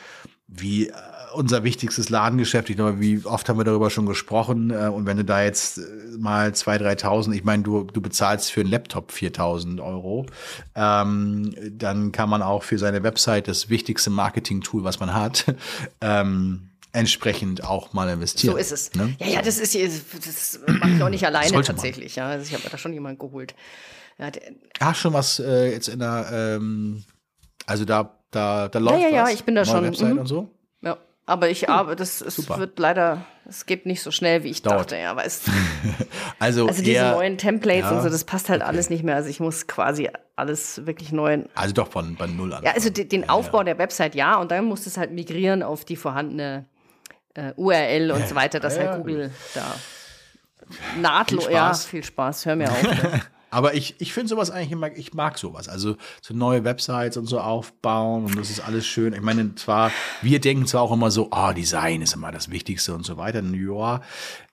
wie 0.47 0.89
äh, 0.89 0.93
unser 1.35 1.65
wichtigstes 1.65 2.11
Ladengeschäft. 2.11 2.71
Ich 2.71 2.77
glaube, 2.77 3.01
wie 3.01 3.25
oft 3.25 3.49
haben 3.49 3.59
wir 3.59 3.65
darüber 3.65 3.91
schon 3.91 4.07
gesprochen. 4.07 4.71
Äh, 4.71 4.89
und 4.89 5.07
wenn 5.07 5.17
du 5.17 5.25
da 5.25 5.43
jetzt 5.43 5.79
äh, 5.79 5.83
mal 6.19 6.51
2.000, 6.51 7.01
3.000, 7.03 7.33
ich 7.33 7.45
meine, 7.45 7.63
du, 7.63 7.85
du 7.85 8.01
bezahlst 8.01 8.51
für 8.51 8.61
einen 8.61 8.71
Laptop 8.71 9.11
4.000 9.11 9.85
Euro, 9.85 10.27
ähm, 10.75 11.55
dann 11.71 12.13
kann 12.13 12.29
man 12.29 12.43
auch 12.43 12.63
für 12.63 12.79
seine 12.79 13.03
Website 13.03 13.49
das 13.49 13.69
wichtigste 13.69 14.11
Marketing-Tool, 14.11 14.85
was 14.85 15.01
man 15.01 15.15
hat, 15.15 15.55
ähm, 16.01 16.71
entsprechend 16.93 17.65
auch 17.65 17.93
mal 17.93 18.09
investieren. 18.09 18.53
So 18.53 18.59
ist 18.59 18.73
es. 18.73 18.95
Ne? 18.95 19.15
Ja, 19.19 19.27
ja, 19.27 19.43
das 19.43 19.59
ist 19.59 19.75
das 19.75 20.61
mache 20.67 20.91
ich 20.91 21.03
auch 21.03 21.09
nicht 21.09 21.27
alleine 21.27 21.63
tatsächlich. 21.63 22.17
Ja, 22.17 22.29
also 22.29 22.47
ich 22.47 22.55
habe 22.55 22.69
da 22.71 22.79
schon 22.79 22.93
jemanden 22.93 23.19
geholt. 23.19 23.55
Ja, 24.19 24.31
Ach, 24.79 24.95
schon 24.95 25.13
was 25.13 25.41
äh, 25.41 25.73
jetzt 25.73 25.89
in 25.89 25.99
der, 25.99 26.29
ähm, 26.33 27.05
also 27.67 27.85
da, 27.85 28.17
da, 28.31 28.69
da 28.69 28.79
läuft 28.79 29.01
ja, 29.01 29.09
ja, 29.09 29.23
was, 29.23 29.31
ja, 29.31 29.35
ich 29.35 29.45
bin 29.45 29.57
da 29.57 29.65
schon. 29.65 29.83
Website 29.83 30.13
mhm. 30.13 30.19
und 30.21 30.27
so. 30.27 30.54
Ja. 31.27 31.35
Aber 31.35 31.49
ich 31.49 31.69
arbeite, 31.69 31.97
das 31.97 32.21
es 32.21 32.49
wird 32.49 32.79
leider, 32.79 33.25
es 33.49 33.67
geht 33.67 33.87
nicht 33.87 34.03
so 34.03 34.11
schnell, 34.11 34.45
wie 34.45 34.51
ich 34.51 34.63
Dauert. 34.63 34.93
dachte, 34.93 34.97
ja, 34.97 35.17
weißt 35.17 35.49
Also, 36.39 36.67
also 36.67 36.83
diese 36.83 37.11
neuen 37.11 37.39
Templates 37.39 37.91
ja, 37.91 37.97
und 37.97 38.03
so, 38.03 38.11
das 38.11 38.25
passt 38.25 38.49
halt 38.49 38.61
okay. 38.61 38.69
alles 38.69 38.91
nicht 38.91 39.05
mehr. 39.05 39.17
Also 39.17 39.31
ich 39.31 39.41
muss 39.41 39.67
quasi 39.67 40.11
alles 40.37 40.87
wirklich 40.87 41.13
neu. 41.13 41.45
Also 41.55 41.73
doch 41.73 41.91
von 41.91 42.17
bei 42.17 42.27
null 42.27 42.53
an. 42.53 42.63
Ja, 42.63 42.73
also 42.73 42.91
den, 42.91 43.09
den 43.09 43.29
Aufbau 43.29 43.59
ja. 43.59 43.65
der 43.65 43.79
Website 43.79 44.15
ja, 44.15 44.37
und 44.37 44.51
dann 44.51 44.67
muss 44.67 44.87
es 44.87 44.97
halt 44.97 45.13
migrieren 45.13 45.63
auf 45.63 45.85
die 45.85 45.97
vorhandene 45.97 46.67
äh, 47.35 47.53
URL 47.57 48.11
und 48.11 48.29
so 48.29 48.35
weiter, 48.35 48.61
dass 48.61 48.79
halt 48.79 48.97
Google 48.97 49.31
da 49.55 49.75
nahtlos, 51.01 51.49
ja, 51.51 51.73
viel 51.75 52.05
Spaß, 52.05 52.47
hör 52.47 52.57
mir 52.57 52.71
auf. 52.71 52.83
Aber 53.55 53.75
ich, 53.75 53.95
ich 54.01 54.13
finde 54.13 54.31
sowas 54.31 54.51
eigentlich 54.51 54.73
immer, 54.73 54.91
ich 54.97 55.15
mag 55.15 55.39
sowas. 55.39 55.69
Also 55.69 55.97
so 56.21 56.35
neue 56.35 56.65
Websites 56.65 57.17
und 57.17 57.27
so 57.27 57.39
aufbauen 57.39 58.25
und 58.25 58.37
das 58.37 58.51
ist 58.51 58.59
alles 58.59 58.85
schön. 58.85 59.13
Ich 59.13 59.21
meine, 59.21 59.55
zwar, 59.55 59.93
wir 60.23 60.41
denken 60.41 60.67
zwar 60.67 60.83
auch 60.83 60.91
immer 60.91 61.13
so, 61.13 61.29
ah, 61.31 61.51
oh, 61.51 61.53
Design 61.53 62.03
ist 62.03 62.15
immer 62.15 62.33
das 62.33 62.51
Wichtigste 62.51 62.93
und 62.97 63.07
so 63.07 63.17
weiter. 63.17 63.43
Ja, 63.43 64.01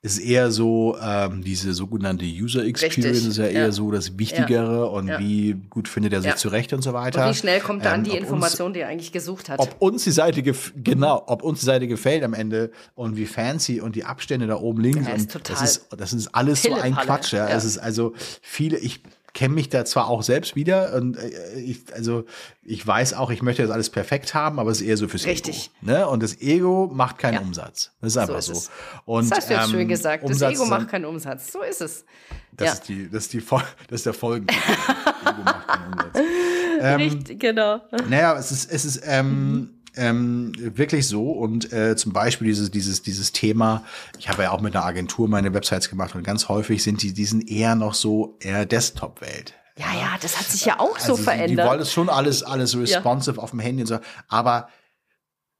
ist 0.03 0.17
eher 0.17 0.51
so, 0.51 0.97
ähm, 0.99 1.43
diese 1.43 1.73
sogenannte 1.73 2.25
User 2.25 2.65
Experience 2.65 3.05
Richtig, 3.05 3.27
ist 3.27 3.37
ja 3.37 3.45
eher 3.45 3.71
so 3.71 3.91
das 3.91 4.17
Wichtigere 4.17 4.77
ja. 4.77 4.83
und 4.85 5.07
ja. 5.07 5.19
wie 5.19 5.55
gut 5.69 5.87
findet 5.87 6.13
er 6.13 6.21
sich 6.21 6.31
ja. 6.31 6.37
zurecht 6.37 6.73
und 6.73 6.81
so 6.81 6.93
weiter. 6.93 7.23
Und 7.23 7.29
wie 7.29 7.37
schnell 7.37 7.59
kommt 7.59 7.85
er 7.85 7.93
ähm, 7.93 8.03
die 8.03 8.17
Information, 8.17 8.67
uns, 8.67 8.73
die 8.73 8.79
er 8.79 8.87
eigentlich 8.87 9.11
gesucht 9.11 9.49
hat. 9.49 9.59
Ob 9.59 9.75
uns 9.79 10.03
die 10.03 10.11
Seite, 10.11 10.41
genau, 10.41 11.23
ob 11.27 11.43
uns 11.43 11.59
die 11.59 11.67
Seite 11.67 11.87
gefällt 11.87 12.23
am 12.23 12.33
Ende 12.33 12.71
und 12.95 13.15
wie 13.15 13.27
fancy 13.27 13.79
und 13.79 13.95
die 13.95 14.03
Abstände 14.03 14.47
da 14.47 14.55
oben 14.55 14.81
links. 14.81 15.07
Ja, 15.07 15.13
ist 15.13 15.31
total 15.31 15.55
das 15.55 15.77
ist, 15.77 15.87
das 15.95 16.13
ist 16.13 16.27
alles 16.29 16.63
so 16.63 16.73
ein 16.73 16.95
Quatsch. 16.95 17.33
Ja. 17.33 17.47
Es 17.49 17.63
ist 17.63 17.77
also 17.77 18.13
viele, 18.41 18.79
ich 18.79 19.03
kenne 19.34 19.53
mich 19.53 19.69
da 19.69 19.86
zwar 19.86 20.09
auch 20.09 20.23
selbst 20.23 20.55
wieder 20.55 20.93
und 20.95 21.17
äh, 21.17 21.59
ich, 21.59 21.82
also 21.93 22.25
ich 22.63 22.86
weiß 22.86 23.13
auch, 23.13 23.29
ich 23.32 23.41
möchte 23.41 23.61
das 23.61 23.71
alles 23.71 23.89
perfekt 23.89 24.34
haben, 24.34 24.59
aber 24.59 24.71
es 24.71 24.82
ist 24.82 24.88
eher 24.88 24.97
so 24.97 25.07
fürs 25.07 25.25
Richtig. 25.25 25.71
Ego. 25.82 25.91
Ne? 25.91 26.07
Und 26.07 26.21
das 26.21 26.41
Ego 26.41 26.89
macht 26.93 27.17
keinen 27.17 27.36
ja. 27.36 27.41
Umsatz. 27.41 27.91
Das 28.01 28.13
ist 28.13 28.17
einfach 28.17 28.41
so. 28.41 28.53
so. 28.53 28.69
Und, 29.05 29.29
das 29.29 29.39
hast 29.39 29.49
du 29.49 29.53
jetzt 29.53 29.65
ähm, 29.65 29.71
schön 29.71 29.88
gesagt. 29.88 30.23
Umsatz 30.23 30.39
das 30.39 30.59
Ego 30.59 30.65
macht 30.65 30.89
keinen 30.89 31.05
Umsatz. 31.05 31.51
So 31.51 31.61
ist 31.61 31.82
es. 31.82 32.05
Das 32.53 32.67
ja. 32.67 32.73
ist 32.73 32.89
die, 32.89 33.09
das 33.09 33.23
ist 33.23 33.34
die, 33.34 33.39
das 33.88 33.99
ist 33.99 34.05
der 34.05 34.13
Folgen. 34.13 34.47
Ego 35.25 35.43
macht 35.43 35.67
keinen 35.67 35.93
Umsatz. 35.93 36.19
Ähm, 36.82 36.99
Richtig, 36.99 37.39
genau. 37.39 37.82
Naja, 38.09 38.38
es 38.38 38.51
ist, 38.51 38.71
es 38.71 38.86
ist, 38.86 39.01
ähm, 39.05 39.53
mhm 39.53 39.80
ähm, 39.95 40.53
wirklich 40.57 41.07
so. 41.07 41.31
Und 41.31 41.71
äh, 41.73 41.95
zum 41.95 42.13
Beispiel 42.13 42.47
dieses 42.47 42.71
dieses 42.71 43.01
dieses 43.01 43.31
Thema 43.31 43.83
ich 44.17 44.29
habe 44.29 44.43
ja 44.43 44.51
auch 44.51 44.61
mit 44.61 44.75
einer 44.75 44.85
Agentur 44.85 45.27
meine 45.27 45.53
Websites 45.53 45.89
gemacht 45.89 46.15
und 46.15 46.23
ganz 46.23 46.49
häufig 46.49 46.83
sind 46.83 47.01
die 47.01 47.13
diesen 47.13 47.41
eher 47.41 47.75
noch 47.75 47.93
so 47.93 48.37
eher 48.39 48.65
Desktop 48.65 49.21
Welt 49.21 49.53
ja 49.77 49.93
ja 49.93 50.17
das 50.21 50.39
hat 50.39 50.45
sich 50.47 50.65
ja 50.65 50.79
auch 50.79 50.95
also 50.95 51.15
so 51.15 51.23
verändert 51.23 51.49
die, 51.49 51.55
die 51.55 51.63
wollen 51.63 51.79
es 51.79 51.91
schon 51.91 52.09
alles 52.09 52.43
alles 52.43 52.77
responsive 52.77 53.37
ja. 53.37 53.43
auf 53.43 53.51
dem 53.51 53.59
Handy 53.59 53.83
und 53.83 53.87
so. 53.87 53.99
Aber 54.27 54.69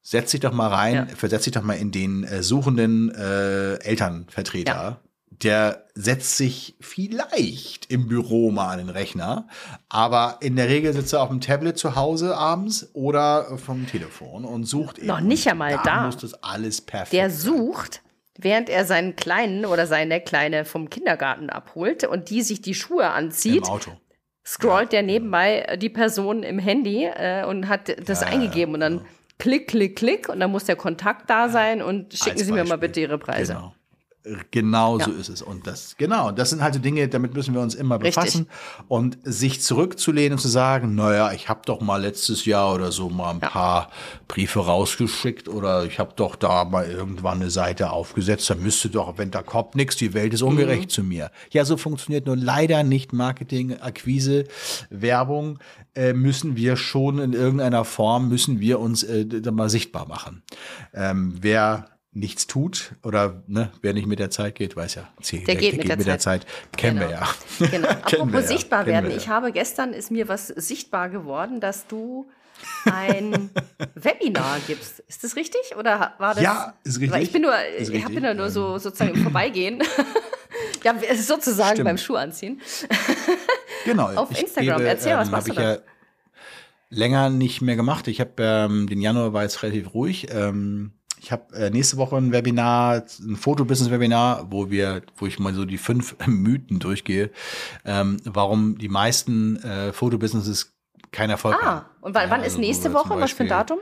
setz 0.02 0.32
dich 0.32 0.40
doch 0.40 0.54
mal 0.54 0.68
rein 0.68 0.96
ja. 0.96 1.08
versetz 1.16 1.44
dich 1.44 1.54
doch 1.54 1.64
mal 1.64 1.76
in 1.76 1.92
den 1.92 2.24
äh, 2.24 2.44
suchenden 2.44 3.14
äh, 3.14 3.76
Elternvertreter. 3.76 4.72
Ja 4.72 5.02
der 5.44 5.86
setzt 5.96 6.38
sich 6.38 6.76
vielleicht 6.80 7.92
im 7.92 8.08
Büro 8.08 8.52
mal 8.52 8.70
an 8.70 8.78
den 8.80 8.90
Rechner, 8.90 9.48
aber 9.90 10.38
in 10.42 10.56
der 10.56 10.70
Regel 10.70 10.94
sitzt 10.94 11.14
er 11.14 11.22
auf 11.22 11.30
dem 11.30 11.42
Tablet 11.42 11.78
zu 11.78 11.96
Hause 11.96 12.38
abends 12.38 12.90
oder 12.94 13.58
vom 13.58 13.88
Telefon 13.88 14.46
und 14.46 14.66
sucht 14.66 15.00
eben. 15.00 15.08
Noch 15.08 15.20
nicht 15.20 15.48
einmal 15.48 15.74
da. 15.74 15.84
da. 15.84 16.06
muss 16.06 16.18
das 16.18 16.44
alles 16.44 16.82
perfekt 16.82 17.14
Der 17.14 17.30
sucht, 17.30 18.02
während 18.38 18.70
er 18.70 18.86
seinen 18.86 19.16
Kleinen 19.16 19.66
oder 19.66 19.88
seine 19.88 20.22
Kleine 20.22 20.66
vom 20.66 20.90
Kindergarten 20.90 21.50
abholt 21.50 22.04
und 22.04 22.30
die 22.30 22.44
sich 22.44 22.62
die 22.62 22.76
Schuhe 22.76 23.10
anzieht. 23.10 23.68
Im 23.68 23.74
Auto. 23.74 23.92
Scrollt 24.46 24.94
ja. 24.94 25.00
der 25.00 25.04
nebenbei 25.04 25.78
die 25.80 25.90
Person 25.90 26.44
im 26.44 26.58
Handy 26.60 27.06
äh, 27.06 27.46
und 27.46 27.68
hat 27.68 27.96
das 28.08 28.22
ja, 28.22 28.28
eingegeben 28.28 28.74
und 28.74 28.80
dann 28.80 28.98
ja. 28.98 29.04
klick, 29.38 29.68
klick, 29.68 29.96
klick 29.96 30.30
und 30.30 30.40
dann 30.40 30.52
muss 30.52 30.66
der 30.66 30.76
Kontakt 30.76 31.30
da 31.30 31.50
sein 31.50 31.82
und 31.82 32.14
schicken 32.14 32.40
Sie 32.40 32.52
mir 32.52 32.64
mal 32.64 32.78
bitte 32.78 33.00
Ihre 33.00 33.20
Preise. 33.20 33.54
Genau. 33.54 33.76
Genau 34.52 35.00
ja. 35.00 35.06
so 35.06 35.12
ist 35.12 35.30
es. 35.30 35.42
Und 35.42 35.66
das, 35.66 35.96
genau, 35.98 36.32
das 36.32 36.52
sind 36.52 36.62
halt 36.62 36.76
so 36.76 36.80
Dinge, 36.80 37.08
damit 37.08 37.34
müssen 37.34 37.56
wir 37.56 37.62
uns 37.62 37.74
immer 37.74 37.98
befassen. 37.98 38.42
Richtig. 38.42 38.86
Und 38.88 39.18
sich 39.24 39.62
zurückzulehnen 39.62 40.34
und 40.34 40.40
zu 40.40 40.48
sagen, 40.48 40.94
naja, 40.94 41.32
ich 41.32 41.50
habe 41.50 41.62
doch 41.66 41.82
mal 41.82 42.00
letztes 42.00 42.46
Jahr 42.46 42.76
oder 42.76 42.92
so 42.92 43.10
mal 43.10 43.32
ein 43.32 43.40
ja. 43.42 43.50
paar 43.50 43.90
Briefe 44.28 44.60
rausgeschickt 44.60 45.48
oder 45.48 45.86
ich 45.86 45.98
habe 45.98 46.14
doch 46.16 46.36
da 46.36 46.66
mal 46.66 46.86
irgendwann 46.86 47.42
eine 47.42 47.50
Seite 47.50 47.90
aufgesetzt, 47.90 48.48
da 48.50 48.56
müsste 48.56 48.90
doch, 48.90 49.18
wenn 49.18 49.32
da 49.32 49.42
kommt 49.42 49.74
nichts, 49.74 49.96
die 49.96 50.14
Welt 50.14 50.36
ist 50.36 50.44
ungerecht 50.44 50.84
mhm. 50.84 50.90
zu 50.90 51.04
mir. 51.04 51.32
Ja, 51.50 51.66
so 51.66 51.76
funktioniert 51.76 52.28
nur 52.28 52.38
leider 52.38 52.84
nicht 52.84 53.14
Marketing, 53.14 53.80
Akquise, 53.80 54.46
Werbung. 54.92 55.58
Äh, 55.96 56.14
müssen 56.14 56.56
wir 56.56 56.78
schon 56.78 57.20
in 57.20 57.34
irgendeiner 57.34 57.86
Form, 57.86 58.30
müssen 58.30 58.60
wir 58.60 58.80
uns 58.80 59.04
äh, 59.04 59.26
mal 59.52 59.70
sichtbar 59.70 60.08
machen. 60.08 60.44
Ähm, 60.94 61.34
wer 61.42 61.88
nichts 62.14 62.46
tut 62.48 62.94
oder 63.04 63.44
ne, 63.48 63.72
wer 63.82 63.94
nicht 63.94 64.06
mit 64.06 64.20
der 64.20 64.30
Zeit 64.30 64.56
geht, 64.56 64.76
weiß 64.76 64.96
ja, 64.96 65.08
der, 65.32 65.40
der, 65.40 65.56
geht, 65.56 65.78
mit, 65.78 65.88
der, 65.88 65.98
mit 65.98 66.08
der 66.08 66.20
Zeit. 66.20 66.46
Kennen 66.76 67.00
genau. 67.00 67.12
wir 67.60 67.68
ja. 67.68 67.68
Genau. 67.68 67.88
Apropos 67.88 68.34
wir 68.34 68.42
sichtbar 68.44 68.82
ja. 68.82 68.88
werden. 68.88 69.12
Ich 69.12 69.30
habe 69.30 69.52
gestern 69.52 69.94
ist 69.94 70.12
mir 70.12 70.28
was 70.28 70.48
sichtbar 70.48 71.10
geworden, 71.10 71.62
dass 71.62 71.88
du 71.88 72.30
ein 72.86 73.50
Webinar 73.96 74.58
gibst. 74.68 75.00
Ist 75.08 75.24
das 75.24 75.36
richtig 75.36 75.76
oder 75.78 76.14
war 76.18 76.36
das? 76.36 76.44
Ja, 76.44 76.74
ist 76.84 77.00
richtig. 77.00 77.12
Weil 77.12 77.24
ich 77.24 77.32
bin 77.32 77.44
nur, 77.44 77.54
ich 77.78 77.90
bin 77.90 78.24
ja 78.24 78.34
nur 78.34 78.50
so 78.50 78.78
sozusagen 78.78 79.16
im 79.16 79.24
Vorbeigehen. 79.24 79.82
ja, 80.84 80.94
sozusagen 81.16 81.76
Stimmt. 81.76 81.86
beim 81.86 81.98
Schuh 81.98 82.16
anziehen. 82.16 82.62
genau. 83.86 84.10
Auf 84.16 84.38
Instagram. 84.38 84.78
Gebe, 84.80 84.90
Erzähl, 84.90 85.16
was 85.16 85.28
ähm, 85.28 85.32
machst 85.32 85.48
du 85.48 85.54
da? 85.54 85.74
Ja 85.76 85.78
länger 86.92 87.30
nicht 87.30 87.62
mehr 87.62 87.78
gemacht. 87.78 88.08
Ich 88.10 88.20
habe 88.20 88.32
ähm, 88.40 88.88
den 88.88 89.02
Januar 89.02 89.32
war 89.32 89.44
jetzt 89.44 89.64
relativ 89.64 89.94
ruhig. 89.94 90.28
Ähm, 90.30 90.92
ich 91.22 91.32
habe 91.32 91.56
äh, 91.56 91.70
nächste 91.70 91.98
Woche 91.98 92.18
ein 92.18 92.32
Webinar, 92.32 93.04
ein 93.20 93.36
Fotobusiness-Webinar, 93.36 94.48
wo 94.50 94.72
wir, 94.72 95.04
wo 95.18 95.28
ich 95.28 95.38
mal 95.38 95.54
so 95.54 95.66
die 95.66 95.78
fünf 95.78 96.16
Mythen 96.26 96.80
durchgehe, 96.80 97.30
ähm, 97.86 98.18
warum 98.26 98.78
die 98.78 98.90
meisten 98.90 99.58
äh, 99.58 99.94
Fotobusinesses 99.94 100.74
keinen 101.12 101.30
Erfolg 101.30 101.58
ah, 101.62 101.66
haben. 101.66 101.78
Ah, 101.78 101.90
und 102.02 102.16
wann, 102.16 102.24
ja, 102.24 102.30
wann 102.32 102.40
ist 102.42 102.54
also, 102.54 102.60
nächste 102.60 102.94
Woche? 102.94 103.20
Was 103.20 103.32
für 103.32 103.44
ein 103.44 103.50
Datum? 103.50 103.80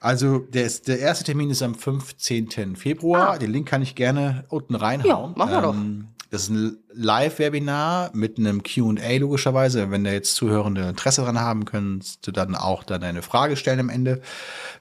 Also 0.00 0.38
der, 0.38 0.66
ist, 0.66 0.86
der 0.86 0.98
erste 0.98 1.24
Termin 1.24 1.48
ist 1.48 1.62
am 1.62 1.74
15. 1.74 2.76
Februar. 2.76 3.30
Ah. 3.30 3.38
Den 3.38 3.50
Link 3.50 3.66
kann 3.66 3.80
ich 3.80 3.94
gerne 3.94 4.44
unten 4.50 4.74
reinhauen. 4.74 5.08
Ja, 5.08 5.32
machen 5.34 5.50
wir 5.50 5.68
ähm, 5.70 6.08
doch. 6.08 6.13
Das 6.34 6.42
ist 6.42 6.50
ein 6.50 6.78
Live-Webinar 6.92 8.10
mit 8.12 8.38
einem 8.38 8.64
Q&A 8.64 9.18
logischerweise. 9.18 9.92
Wenn 9.92 10.02
da 10.02 10.10
jetzt 10.10 10.34
Zuhörende 10.34 10.88
Interesse 10.88 11.22
dran 11.22 11.38
haben, 11.38 11.64
kannst 11.64 12.26
du 12.26 12.32
dann 12.32 12.56
auch 12.56 12.82
dann 12.82 13.04
eine 13.04 13.22
Frage 13.22 13.56
stellen 13.56 13.78
am 13.78 13.88
Ende, 13.88 14.20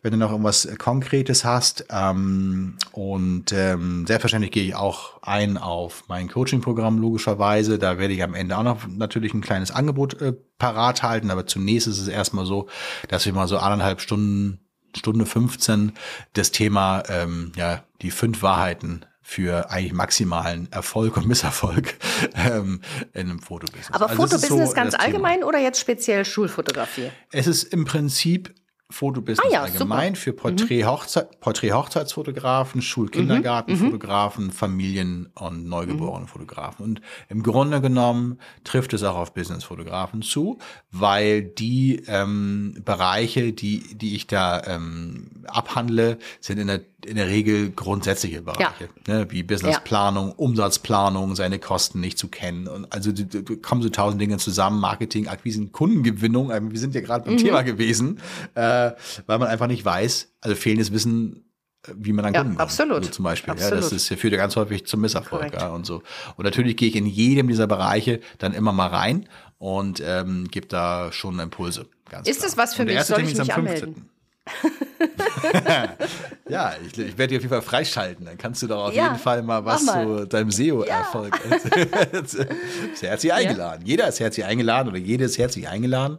wenn 0.02 0.14
du 0.14 0.18
noch 0.18 0.32
irgendwas 0.32 0.68
Konkretes 0.80 1.46
hast. 1.46 1.86
Ähm, 1.92 2.80
und 2.92 3.54
ähm, 3.54 4.08
selbstverständlich 4.08 4.52
gehe 4.52 4.64
ich 4.64 4.74
auch 4.74 5.22
ein 5.22 5.60
auf 5.60 6.06
mein 6.08 6.28
Coaching-Programm 6.28 6.98
logischerweise. 6.98 7.78
Da 7.78 8.00
werde 8.00 8.16
ich 8.16 8.24
am 8.24 8.34
Ende 8.34 8.58
auch 8.58 8.64
noch 8.64 8.88
natürlich 8.88 9.36
ein 9.36 9.42
kleines 9.42 9.70
Angebot 9.70 10.20
äh, 10.22 10.34
parat 10.58 11.04
halten. 11.04 11.30
Aber 11.30 11.46
zunächst 11.46 11.86
ist 11.86 12.00
es 12.00 12.08
erstmal 12.08 12.48
so, 12.48 12.68
dass 13.10 13.28
wir 13.28 13.34
mal 13.34 13.48
so 13.48 13.60
anderthalb 13.60 14.02
Stunden 14.02 14.60
Stunde 14.96 15.28
15 15.28 15.92
das 16.34 16.50
Thema, 16.50 17.04
ähm, 17.10 17.52
ja, 17.56 17.84
die 18.02 18.10
fünf 18.10 18.42
Wahrheiten 18.42 19.06
für 19.24 19.72
eigentlich 19.72 19.94
maximalen 19.94 20.72
Erfolg 20.72 21.16
und 21.18 21.28
Misserfolg 21.28 21.96
ähm, 22.36 22.82
in 23.14 23.30
einem 23.30 23.40
Fotobusiness. 23.40 23.92
Aber 23.92 24.10
also 24.10 24.22
Fotobusiness 24.22 24.70
so 24.70 24.76
ganz 24.76 24.94
allgemein 24.96 25.38
Thema. 25.38 25.48
oder 25.48 25.60
jetzt 25.60 25.80
speziell 25.80 26.26
Schulfotografie? 26.26 27.10
Es 27.32 27.48
ist 27.48 27.64
im 27.64 27.86
Prinzip 27.86 28.54
Fotobusiness 28.94 29.52
ah 29.52 29.54
ja, 29.54 29.62
allgemein 29.64 30.16
super. 30.16 30.22
für 30.22 30.34
Porträt, 30.34 30.84
mhm. 30.84 30.88
Hochzeit, 30.88 31.40
Porträt 31.40 31.72
Hochzeitsfotografen, 31.72 32.82
Schulkindergartenfotografen, 32.82 34.46
mhm. 34.46 34.52
Familien- 34.52 35.30
und 35.36 35.68
neugeborene 35.68 36.26
mhm. 36.26 36.28
Fotografen. 36.30 36.86
Und 36.86 37.02
im 37.30 37.44
Grunde 37.44 37.82
genommen 37.82 38.40
trifft 38.64 38.94
es 38.94 39.04
auch 39.04 39.16
auf 39.16 39.34
Business-Fotografen 39.34 40.22
zu, 40.22 40.60
weil 40.92 41.42
die 41.42 42.04
ähm, 42.08 42.76
Bereiche, 42.86 43.52
die, 43.52 43.96
die 43.96 44.16
ich 44.16 44.28
da 44.28 44.62
ähm, 44.66 45.32
abhandle, 45.48 46.20
sind 46.40 46.60
in 46.60 46.68
der 46.68 46.82
in 47.06 47.16
der 47.16 47.28
Regel 47.28 47.72
grundsätzliche 47.72 48.42
Bereiche, 48.42 48.90
ja. 49.08 49.14
ne, 49.14 49.28
wie 49.30 49.44
Businessplanung, 49.44 50.30
ja. 50.30 50.34
Umsatzplanung, 50.38 51.36
seine 51.36 51.60
Kosten 51.60 52.00
nicht 52.00 52.18
zu 52.18 52.28
kennen. 52.28 52.68
Und 52.68 52.92
also 52.92 53.12
da 53.12 53.26
kommen 53.62 53.82
so 53.82 53.90
tausend 53.90 54.22
Dinge 54.22 54.38
zusammen, 54.38 54.80
Marketing, 54.80 55.28
Akquisen, 55.28 55.72
Kundengewinnung. 55.72 56.52
Ähm, 56.52 56.72
wir 56.72 56.80
sind 56.80 56.96
ja 56.96 57.02
gerade 57.02 57.26
beim 57.26 57.36
mhm. 57.36 57.40
Thema 57.40 57.62
gewesen, 57.62 58.20
äh, 58.56 58.83
weil 59.26 59.40
man 59.40 59.48
einfach 59.48 59.68
nicht 59.68 59.84
weiß, 59.84 60.34
also 60.42 60.56
fehlendes 60.56 60.92
Wissen, 60.92 61.46
äh, 61.88 61.92
wie 61.96 62.14
man 62.14 62.26
an 62.26 62.34
Kunden 62.34 62.54
ja, 62.54 62.60
absolut. 62.60 62.94
kommt. 62.94 63.06
So 63.06 63.12
zum 63.12 63.24
Beispiel. 63.24 63.52
Absolut. 63.52 63.76
Ja, 63.76 63.82
das 63.82 63.92
ist, 63.92 64.08
führt 64.20 64.34
ja 64.34 64.38
ganz 64.38 64.56
häufig 64.56 64.86
zum 64.86 65.02
Misserfolg 65.02 65.54
ja, 65.54 65.70
und 65.70 65.86
so. 65.86 66.04
Und 66.36 66.46
natürlich 66.46 66.78
gehe 66.78 66.90
ich 66.90 66.96
in 66.96 67.06
jedem 67.06 67.48
dieser 67.48 67.68
Bereiche 67.68 68.20
dann 68.38 68.54
immer 68.54 68.72
mal 68.72 68.88
rein 68.88 69.28
und 69.58 70.02
ähm, 70.06 70.48
gebe 70.50 70.68
da 70.68 71.12
schon 71.12 71.40
Impulse. 71.40 71.82
Ist 71.82 72.06
klar. 72.10 72.24
das 72.24 72.58
was 72.58 72.76
für 72.76 72.86
mich? 72.86 73.02
Soll 73.04 73.22
ich 73.22 73.38
mich 73.38 73.54
anmelden? 73.54 74.10
ja, 76.50 76.74
ich, 76.86 76.98
ich 76.98 77.18
werde 77.18 77.30
dich 77.30 77.38
auf 77.38 77.44
jeden 77.44 77.50
Fall 77.50 77.62
freischalten. 77.62 78.26
Dann 78.26 78.38
kannst 78.38 78.62
du 78.62 78.68
doch 78.68 78.88
auf 78.88 78.94
ja, 78.94 79.04
jeden 79.04 79.18
Fall 79.18 79.42
mal 79.42 79.64
was 79.64 79.84
mal. 79.84 80.06
zu 80.06 80.28
deinem 80.28 80.52
SEO-Erfolg. 80.52 81.40
Ja. 81.50 82.20
ist 82.20 82.38
herzlich 83.02 83.34
eingeladen. 83.34 83.82
Ja. 83.84 83.88
Jeder 83.88 84.08
ist 84.08 84.20
herzlich 84.20 84.46
eingeladen 84.46 84.90
oder 84.90 84.98
jede 84.98 85.24
ist 85.24 85.38
herzlich 85.38 85.70
eingeladen, 85.70 86.18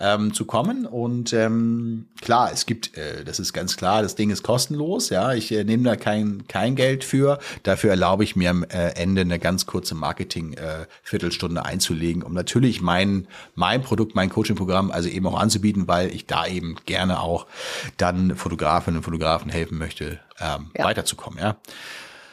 ähm, 0.00 0.32
zu 0.32 0.46
kommen. 0.46 0.86
Und 0.86 1.32
ähm, 1.32 2.06
klar, 2.20 2.50
es 2.52 2.66
gibt, 2.66 2.96
äh, 2.96 3.24
das 3.24 3.40
ist 3.40 3.52
ganz 3.52 3.76
klar, 3.76 4.02
das 4.02 4.14
Ding 4.14 4.30
ist 4.30 4.42
kostenlos. 4.42 5.10
Ja, 5.10 5.34
ich 5.34 5.52
äh, 5.52 5.64
nehme 5.64 5.84
da 5.84 5.96
kein, 5.96 6.46
kein 6.48 6.76
Geld 6.76 7.04
für. 7.04 7.38
Dafür 7.62 7.90
erlaube 7.90 8.24
ich 8.24 8.36
mir 8.36 8.50
am 8.50 8.64
äh, 8.64 8.90
Ende 8.96 9.20
eine 9.20 9.38
ganz 9.38 9.66
kurze 9.66 9.94
Marketing-Viertelstunde 9.94 11.60
äh, 11.60 11.64
einzulegen, 11.64 12.22
um 12.22 12.32
natürlich 12.32 12.80
mein, 12.80 13.28
mein 13.54 13.82
Produkt, 13.82 14.14
mein 14.14 14.30
Coaching-Programm 14.30 14.90
also 14.90 15.08
eben 15.08 15.26
auch 15.26 15.38
anzubieten, 15.38 15.88
weil 15.88 16.14
ich 16.14 16.26
da 16.26 16.46
eben 16.46 16.76
gerne 16.86 17.20
auch 17.20 17.46
dann 17.96 18.36
Fotografinnen 18.36 18.98
und 18.98 19.04
Fotografen 19.04 19.50
helfen 19.50 19.78
möchte, 19.78 20.20
ähm, 20.40 20.70
ja. 20.76 20.84
weiterzukommen. 20.84 21.38
Ja. 21.38 21.56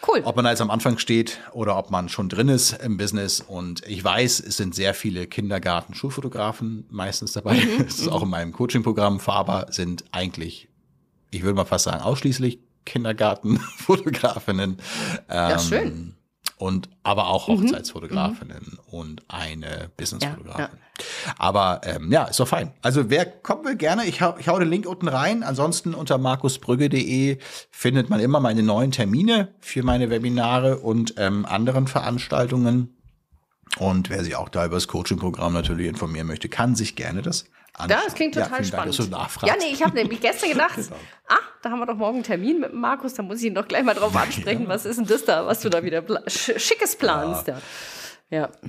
Cool. 0.05 0.21
Ob 0.25 0.35
man 0.35 0.43
da 0.43 0.51
jetzt 0.51 0.61
am 0.61 0.69
Anfang 0.69 0.97
steht 0.97 1.39
oder 1.53 1.77
ob 1.77 1.89
man 1.89 2.09
schon 2.09 2.27
drin 2.27 2.49
ist 2.49 2.73
im 2.83 2.97
Business. 2.97 3.39
Und 3.39 3.87
ich 3.87 4.03
weiß, 4.03 4.41
es 4.41 4.57
sind 4.57 4.75
sehr 4.75 4.93
viele 4.93 5.27
Kindergarten-Schulfotografen 5.27 6.85
meistens 6.89 7.31
dabei. 7.31 7.55
Mhm. 7.55 7.83
Das 7.85 7.99
ist 7.99 8.09
auch 8.09 8.23
in 8.23 8.29
meinem 8.29 8.51
Coaching-Programm. 8.51 9.21
Faber 9.21 9.67
sind 9.69 10.03
eigentlich, 10.11 10.67
ich 11.31 11.43
würde 11.43 11.55
mal 11.55 11.65
fast 11.65 11.85
sagen, 11.85 12.01
ausschließlich 12.01 12.59
Kindergartenfotografinnen. 12.85 14.77
Ja, 15.29 15.53
ähm, 15.53 15.59
schön 15.59 16.15
und 16.63 16.89
aber 17.03 17.27
auch 17.27 17.49
mhm. 17.49 17.61
Hochzeitsfotografinnen 17.61 18.63
mhm. 18.71 18.79
und 18.97 19.23
eine 19.27 19.91
Businessfotografin. 19.97 20.59
Ja, 20.59 20.69
ja. 20.71 20.82
Aber 21.37 21.81
ähm, 21.85 22.11
ja, 22.11 22.25
ist 22.25 22.39
doch 22.39 22.47
fein. 22.47 22.71
Also 22.81 23.09
wer 23.09 23.25
kommen 23.25 23.65
will 23.65 23.75
gerne, 23.75 24.05
ich 24.05 24.21
hau, 24.21 24.35
ich 24.37 24.47
hau 24.47 24.59
den 24.59 24.69
Link 24.69 24.85
unten 24.85 25.07
rein. 25.07 25.43
Ansonsten 25.43 25.93
unter 25.93 26.17
markusbrügge.de 26.17 27.39
findet 27.71 28.09
man 28.09 28.19
immer 28.19 28.39
meine 28.39 28.63
neuen 28.63 28.91
Termine 28.91 29.49
für 29.59 29.83
meine 29.83 30.09
Webinare 30.09 30.77
und 30.79 31.15
ähm, 31.17 31.45
anderen 31.45 31.87
Veranstaltungen. 31.87 32.95
Und 33.79 34.09
wer 34.11 34.23
sich 34.23 34.35
auch 34.35 34.49
da 34.49 34.65
über 34.65 34.75
das 34.75 34.87
Coaching-Programm 34.87 35.53
natürlich 35.53 35.87
informieren 35.87 36.27
möchte, 36.27 36.47
kann 36.47 36.75
sich 36.75 36.95
gerne 36.95 37.23
das 37.23 37.45
anschauen. 37.73 37.89
Ja, 37.89 38.05
das 38.05 38.13
klingt 38.13 38.35
total 38.35 38.59
ja, 38.59 38.63
spannend. 38.63 38.99
Dank, 38.99 39.27
dass 39.27 39.39
du 39.39 39.47
ja, 39.47 39.55
nee, 39.57 39.73
ich 39.73 39.83
habe 39.83 39.95
nämlich 39.95 40.21
gestern 40.21 40.51
gedacht, 40.51 40.75
genau. 40.75 40.95
ah, 41.27 41.39
da 41.63 41.71
haben 41.71 41.79
wir 41.79 41.87
doch 41.87 41.95
morgen 41.95 42.17
einen 42.17 42.23
Termin 42.23 42.59
mit 42.59 42.73
Markus, 42.73 43.15
da 43.15 43.23
muss 43.23 43.39
ich 43.39 43.45
ihn 43.45 43.55
doch 43.55 43.67
gleich 43.67 43.83
mal 43.83 43.95
drauf 43.95 44.15
ansprechen. 44.15 44.63
Ja. 44.63 44.69
Was 44.69 44.85
ist 44.85 44.97
denn 44.97 45.07
das 45.07 45.25
da, 45.25 45.47
was 45.47 45.61
du 45.61 45.69
da 45.69 45.83
wieder 45.83 46.03
Schickes 46.27 46.95
planst? 46.95 47.47
Ja. 47.47 47.55
Ja, 47.55 47.61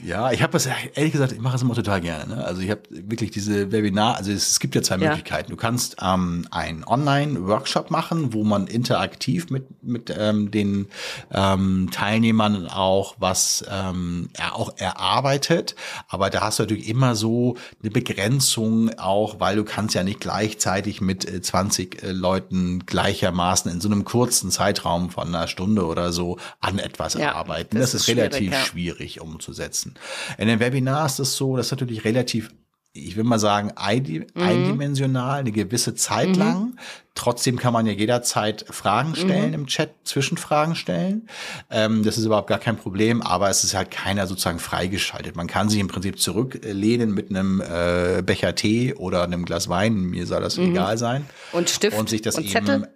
ja 0.04 0.30
ich 0.32 0.42
habe 0.42 0.52
das 0.52 0.66
ehrlich 0.66 1.12
gesagt, 1.12 1.32
ich 1.32 1.40
mache 1.40 1.56
es 1.56 1.62
immer 1.62 1.74
total 1.74 2.00
gerne. 2.00 2.36
Ne? 2.36 2.44
Also 2.44 2.60
ich 2.60 2.70
habe 2.70 2.82
wirklich 2.90 3.30
diese 3.30 3.72
Webinar, 3.72 4.16
also 4.16 4.30
es, 4.30 4.50
es 4.50 4.60
gibt 4.60 4.74
ja 4.74 4.82
zwei 4.82 4.96
ja. 4.96 5.08
Möglichkeiten. 5.08 5.50
Du 5.50 5.56
kannst 5.56 5.96
ähm, 6.02 6.46
einen 6.50 6.84
Online-Workshop 6.84 7.90
machen, 7.90 8.32
wo 8.32 8.44
man 8.44 8.66
interaktiv 8.66 9.50
mit, 9.50 9.82
mit 9.82 10.14
ähm, 10.16 10.50
den 10.50 10.88
ähm, 11.32 11.88
Teilnehmern 11.90 12.68
auch 12.68 13.16
was 13.18 13.64
ähm, 13.70 14.28
er 14.34 14.56
auch 14.56 14.76
erarbeitet. 14.76 15.74
Aber 16.08 16.30
da 16.30 16.42
hast 16.42 16.58
du 16.58 16.64
natürlich 16.64 16.88
immer 16.88 17.14
so 17.14 17.56
eine 17.82 17.90
Begrenzung 17.90 18.90
auch, 18.98 19.40
weil 19.40 19.56
du 19.56 19.64
kannst 19.64 19.94
ja 19.94 20.02
nicht 20.02 20.20
gleichzeitig 20.20 21.00
mit 21.00 21.44
20 21.44 22.02
äh, 22.02 22.08
äh, 22.08 22.12
Leuten 22.12 22.84
gleichermaßen 22.86 23.70
in 23.70 23.80
so 23.80 23.88
einem 23.88 24.04
kurzen 24.04 24.50
Zeitraum 24.50 25.10
von 25.10 25.28
einer 25.28 25.48
Stunde 25.48 25.86
oder 25.86 26.12
so 26.12 26.38
an 26.60 26.78
etwas 26.78 27.14
ja, 27.14 27.34
arbeiten. 27.34 27.78
Das, 27.78 27.92
das 27.92 28.02
ist, 28.02 28.08
ist 28.08 28.16
relativ 28.16 28.38
schwierig, 28.38 28.52
ja. 28.52 28.64
schwierig 28.64 29.20
umzusetzen 29.20 29.53
umzusetzen. 29.54 29.94
In 30.38 30.48
den 30.48 30.60
Webinars 30.60 31.18
ist 31.18 31.28
es 31.28 31.36
so, 31.36 31.56
das 31.56 31.66
ist 31.66 31.72
natürlich 31.72 32.04
relativ 32.04 32.50
ich 32.96 33.16
will 33.16 33.24
mal 33.24 33.40
sagen, 33.40 33.72
mhm. 33.76 34.24
eindimensional, 34.40 35.40
eine 35.40 35.50
gewisse 35.50 35.96
Zeit 35.96 36.28
mhm. 36.28 36.34
lang. 36.34 36.76
Trotzdem 37.16 37.58
kann 37.58 37.72
man 37.72 37.86
ja 37.86 37.92
jederzeit 37.92 38.64
Fragen 38.70 39.16
stellen 39.16 39.48
mhm. 39.48 39.54
im 39.54 39.66
Chat, 39.66 39.90
Zwischenfragen 40.04 40.76
stellen. 40.76 41.28
Ähm, 41.70 42.04
das 42.04 42.18
ist 42.18 42.24
überhaupt 42.24 42.46
gar 42.46 42.60
kein 42.60 42.76
Problem, 42.76 43.20
aber 43.20 43.50
es 43.50 43.64
ist 43.64 43.74
halt 43.74 43.90
keiner 43.90 44.28
sozusagen 44.28 44.60
freigeschaltet. 44.60 45.34
Man 45.34 45.48
kann 45.48 45.68
sich 45.68 45.80
im 45.80 45.88
Prinzip 45.88 46.20
zurücklehnen 46.20 47.12
mit 47.12 47.30
einem 47.30 47.60
äh, 47.60 48.22
Becher 48.22 48.54
Tee 48.54 48.94
oder 48.94 49.24
einem 49.24 49.44
Glas 49.44 49.68
Wein, 49.68 49.96
mir 49.96 50.24
soll 50.28 50.40
das 50.40 50.56
mhm. 50.56 50.70
egal 50.70 50.96
sein. 50.96 51.26
Und 51.50 51.70
Stift 51.70 51.98
und 51.98 52.08
sich 52.08 52.22
das 52.22 52.36
und 52.36 52.44
eben 52.44 52.52
Zettel? 52.52 52.88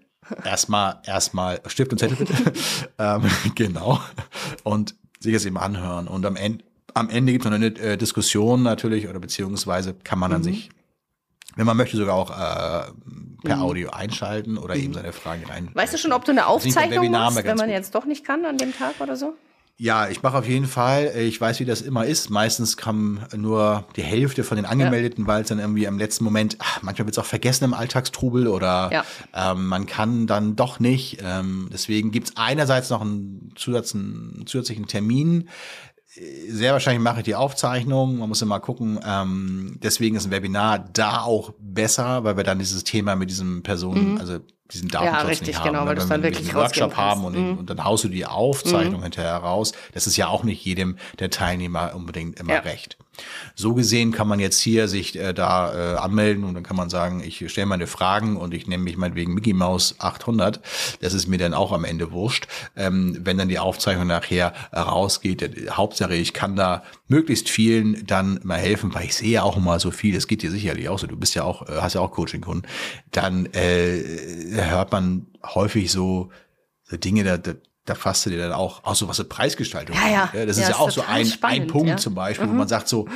erstmal 0.45 1.01
erstmal 1.05 1.61
Stift 1.67 1.91
und 1.91 1.99
Zettel 1.99 2.19
bitte. 2.19 2.35
ähm, 2.99 3.23
genau. 3.57 4.01
Und 4.63 4.95
sich 5.21 5.33
das 5.33 5.45
eben 5.45 5.59
anhören. 5.59 6.09
Und 6.09 6.25
am 6.27 6.37
Ende, 6.37 6.65
am 6.95 7.11
Ende 7.11 7.33
gibt 7.33 7.45
es 7.45 7.51
noch 7.51 7.57
eine 7.57 7.67
äh, 7.77 7.97
Diskussion 7.97 8.63
natürlich 8.63 9.09
oder 9.09 9.21
beziehungsweise 9.21 9.95
kann 9.95 10.19
man 10.19 10.31
dann 10.31 10.41
mhm. 10.41 10.45
sich, 10.45 10.71
wenn 11.57 11.67
man 11.67 11.77
möchte, 11.77 11.97
sogar 11.97 12.15
auch 12.15 12.31
äh, 12.31 12.93
per 13.43 13.57
mhm. 13.57 13.63
Audio 13.63 13.91
einschalten 13.91 14.59
oder 14.59 14.75
mhm. 14.75 14.83
eben 14.83 14.95
seine 14.95 15.13
Fragen 15.13 15.45
rein. 15.47 15.71
Weißt 15.75 15.95
du 15.95 15.99
schon, 15.99 16.13
ob 16.13 16.25
du 16.25 16.33
eine 16.33 16.47
Aufzeichnung 16.47 17.11
machst, 17.11 17.37
wenn 17.37 17.57
man 17.57 17.67
gut. 17.67 17.75
jetzt 17.75 17.95
doch 17.95 18.05
nicht 18.05 18.25
kann 18.25 18.45
an 18.45 18.59
dem 18.59 18.77
Tag 18.77 19.01
oder 19.01 19.17
so? 19.17 19.35
Ja, 19.81 20.09
ich 20.09 20.25
mache 20.25 20.37
auf 20.37 20.49
jeden 20.49 20.67
Fall. 20.67 21.13
Ich 21.17 21.41
weiß, 21.41 21.61
wie 21.61 21.65
das 21.65 21.83
immer 21.83 22.05
ist. 22.05 22.31
Meistens 22.31 22.77
kam 22.77 23.21
nur 23.37 23.85
die 23.95 24.03
Hälfte 24.03 24.43
von 24.43 24.57
den 24.57 24.67
Angemeldeten, 24.67 25.25
ja. 25.25 25.29
weil 25.29 25.43
es 25.43 25.49
dann 25.49 25.61
irgendwie 25.61 25.87
am 25.87 25.99
letzten 25.99 26.25
Moment, 26.25 26.57
ach, 26.59 26.83
manchmal 26.83 27.07
wird 27.07 27.15
es 27.15 27.19
auch 27.21 27.25
vergessen 27.25 27.63
im 27.63 27.75
Alltagstrubel 27.75 28.49
oder 28.49 28.91
ja. 28.93 29.05
ähm, 29.33 29.69
man 29.69 29.87
kann 29.87 30.27
dann 30.27 30.57
doch 30.57 30.81
nicht. 30.81 31.19
Ähm, 31.23 31.69
deswegen 31.73 32.11
gibt's 32.11 32.33
einerseits 32.35 32.91
noch 32.91 33.03
einen, 33.03 33.53
Zusatz, 33.55 33.95
einen 33.95 34.47
zusätzlichen 34.47 34.89
Termin. 34.89 35.49
Sehr 36.49 36.73
wahrscheinlich 36.73 37.03
mache 37.05 37.21
ich 37.21 37.25
die 37.25 37.37
Aufzeichnung. 37.37 38.19
Man 38.19 38.29
muss 38.29 38.43
immer 38.43 38.59
gucken. 38.59 38.99
Ähm, 39.07 39.79
deswegen 39.81 40.17
ist 40.17 40.27
ein 40.27 40.33
Webinar 40.33 40.81
da 40.93 41.21
auch 41.21 41.55
besser, 41.61 42.25
weil 42.25 42.37
wir 42.37 42.43
dann 42.43 42.59
dieses 42.59 42.83
Thema 42.83 43.15
mit 43.15 43.31
diesem 43.31 43.63
Personen, 43.63 44.15
mhm. 44.15 44.19
also 44.19 44.41
diesen 44.73 44.89
Datenschutz 44.89 45.23
ja, 45.23 45.27
richtig, 45.27 45.47
nicht 45.49 45.59
haben. 45.59 45.67
Genau, 45.69 45.87
weil 45.87 45.97
wenn 45.97 46.09
dann 46.09 46.23
wir 46.23 46.31
wirklich 46.31 46.49
einen 46.49 46.57
Workshop 46.57 46.97
haben 46.97 47.25
und, 47.25 47.37
mhm. 47.37 47.59
und, 47.59 47.71
dann 47.71 47.85
haust 47.85 48.05
du 48.05 48.09
die 48.09 48.27
Aufzeichnung 48.27 49.01
mhm. 49.01 49.05
hinterher 49.05 49.37
raus. 49.37 49.73
Das 49.95 50.07
ist 50.07 50.17
ja 50.17 50.29
auch 50.29 50.45
nicht 50.45 50.65
jedem 50.65 50.99
der 51.19 51.31
Teilnehmer 51.31 51.95
unbedingt 51.95 52.39
immer 52.39 52.55
ja. 52.55 52.61
recht. 52.61 52.97
So 53.55 53.75
gesehen 53.75 54.13
kann 54.13 54.29
man 54.29 54.41
jetzt 54.41 54.61
hier 54.61 54.89
sich 54.89 55.19
äh, 55.19 55.33
da 55.33 55.95
äh, 55.95 55.97
anmelden 55.97 56.45
und 56.45 56.55
dann 56.55 56.63
kann 56.63 56.77
man 56.77 56.91
sagen, 56.91 57.21
ich 57.21 57.51
stelle 57.51 57.67
meine 57.67 57.87
Fragen 57.87 58.37
und 58.37 58.55
ich 58.55 58.67
nehme 58.67 58.85
mich 58.85 58.97
meinetwegen 58.97 59.35
Mickey 59.35 59.53
Mouse 59.53 59.97
800. 59.99 60.61
Das 61.01 61.15
ist 61.15 61.27
mir 61.27 61.39
dann 61.39 61.55
auch 61.55 61.73
am 61.73 61.85
Ende 61.85 62.13
wurscht. 62.13 62.47
Ähm, 62.77 63.19
wenn 63.23 63.39
dann 63.39 63.49
die 63.49 63.59
Aufzeichnung 63.59 64.07
nachher 64.07 64.53
rausgeht, 64.75 65.43
äh, 65.43 65.71
Hauptsache 65.71 66.15
ich 66.15 66.33
kann 66.33 66.57
da 66.57 66.83
möglichst 67.09 67.49
vielen 67.49 68.07
dann 68.07 68.41
mal 68.43 68.59
helfen, 68.59 68.95
weil 68.95 69.07
ich 69.07 69.15
sehe 69.15 69.31
ja 69.31 69.43
auch 69.43 69.57
immer 69.57 69.81
so 69.81 69.91
viel, 69.91 70.15
es 70.15 70.29
geht 70.29 70.43
dir 70.43 70.51
sicherlich 70.51 70.89
auch 70.89 70.99
so, 70.99 71.07
du 71.07 71.17
bist 71.17 71.35
ja 71.35 71.45
auch, 71.45 71.69
äh, 71.69 71.81
hast 71.81 71.95
ja 71.95 72.01
auch 72.01 72.13
Coaching-Kunden, 72.13 72.67
dann 73.11 73.47
äh, 73.47 73.99
hört 74.67 74.93
man 74.93 75.27
häufig 75.45 75.91
so, 75.91 76.31
so 76.85 76.97
Dinge, 76.97 77.25
da, 77.25 77.37
da, 77.37 77.53
da 77.85 77.95
fasst 77.95 78.27
du 78.27 78.31
dir 78.31 78.39
dann 78.39 78.53
auch, 78.53 78.85
auch 78.85 78.95
so 78.95 79.09
was 79.09 79.21
eine 79.21 79.29
Preisgestaltung. 79.29 79.97
Ja, 79.97 80.09
ja. 80.09 80.31
ja 80.33 80.47
das 80.47 80.57
ja, 80.57 80.65
ist 80.65 80.69
ja 80.71 80.77
auch 80.77 80.91
so 80.91 81.03
ein, 81.07 81.27
spannend, 81.27 81.63
ein 81.63 81.67
Punkt 81.69 81.89
ja. 81.89 81.97
zum 81.97 82.15
Beispiel, 82.15 82.47
mhm. 82.47 82.53
wo 82.53 82.55
man 82.57 82.69
sagt 82.69 82.89
so, 82.89 83.09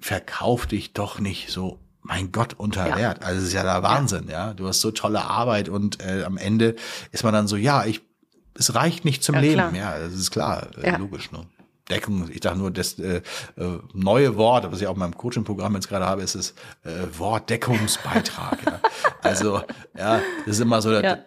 verkauf 0.00 0.66
dich 0.66 0.92
doch 0.92 1.18
nicht 1.18 1.50
so 1.50 1.80
mein 2.04 2.32
Gott, 2.32 2.54
unter. 2.54 2.96
Wert. 2.96 3.22
Also 3.22 3.40
es 3.40 3.48
ist 3.48 3.52
ja 3.54 3.62
der 3.62 3.82
Wahnsinn, 3.82 4.28
ja. 4.28 4.52
Du 4.52 4.68
hast 4.68 4.82
so 4.82 4.90
tolle 4.90 5.24
Arbeit 5.24 5.70
und 5.70 6.04
äh, 6.04 6.22
am 6.24 6.36
Ende 6.36 6.76
ist 7.12 7.24
man 7.24 7.32
dann 7.32 7.48
so, 7.48 7.56
ja, 7.56 7.86
ich, 7.86 8.02
es 8.54 8.74
reicht 8.74 9.06
nicht 9.06 9.24
zum 9.24 9.36
Leben. 9.36 9.54
Klar. 9.54 9.74
Ja, 9.74 9.98
das 9.98 10.12
ist 10.12 10.30
klar, 10.30 10.68
äh, 10.82 10.98
logisch, 10.98 11.32
ne? 11.32 11.46
Deckung, 11.90 12.30
ich 12.32 12.40
dachte 12.40 12.58
nur, 12.58 12.70
das 12.70 12.98
äh, 12.98 13.20
äh, 13.56 13.78
neue 13.92 14.36
Wort, 14.36 14.70
was 14.72 14.80
ich 14.80 14.86
auch 14.86 14.94
in 14.94 15.00
meinem 15.00 15.16
Coaching-Programm 15.16 15.74
jetzt 15.74 15.88
gerade 15.88 16.06
habe, 16.06 16.22
ist 16.22 16.34
das 16.34 16.54
äh, 16.84 17.18
Wort 17.18 17.50
Deckungsbeitrag. 17.50 18.58
ja. 18.64 18.80
Also, 19.22 19.62
ja, 19.96 20.20
das 20.44 20.56
ist 20.56 20.60
immer 20.60 20.82
so, 20.82 20.92
ja. 20.92 21.18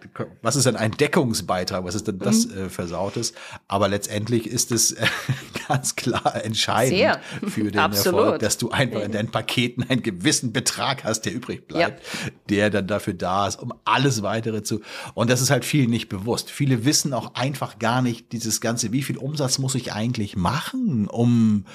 was 0.44 0.56
ist 0.56 0.68
denn 0.68 0.76
ein 0.76 0.92
Deckungsbeitrag? 0.92 1.84
Was 1.84 1.96
ist 1.96 2.08
denn 2.08 2.20
das 2.20 2.46
mhm. 2.46 2.66
äh, 2.66 2.70
Versautes? 2.70 3.34
Aber 3.68 3.88
letztendlich 3.88 4.46
ist 4.46 4.72
es 4.72 4.92
äh, 4.92 5.08
ganz 5.68 5.96
klar 5.96 6.46
entscheidend 6.46 6.98
Sehr. 6.98 7.22
für 7.50 7.64
den 7.72 7.80
Absolut. 7.80 8.20
Erfolg, 8.20 8.40
dass 8.40 8.60
du 8.60 8.70
einfach 8.70 9.02
in 9.02 9.12
deinen 9.12 9.32
Paketen 9.32 9.84
einen 9.90 10.04
gewissen 10.04 10.54
Betrag 10.54 11.06
hast, 11.06 11.22
der 11.22 11.34
übrig 11.34 11.68
bleibt, 11.68 12.04
ja. 12.04 12.32
der 12.50 12.70
dann 12.70 12.86
dafür 12.86 13.16
da 13.16 13.48
ist, 13.48 13.60
um 13.60 13.74
alles 13.84 14.22
weitere 14.22 14.62
zu. 14.62 14.82
Und 15.16 15.32
das 15.32 15.42
ist 15.42 15.50
halt 15.50 15.66
vielen 15.66 15.90
nicht 15.90 16.08
bewusst. 16.08 16.52
Viele 16.52 16.86
wissen 16.86 17.14
auch 17.14 17.34
einfach 17.34 17.80
gar 17.80 18.04
nicht 18.04 18.32
dieses 18.32 18.62
Ganze, 18.62 18.92
wie 18.92 19.02
viel 19.02 19.18
Umsatz 19.18 19.58
muss 19.58 19.74
ich 19.74 19.94
eigentlich 19.94 20.36
machen? 20.36 20.47
Machen, 20.48 21.08
um 21.08 21.66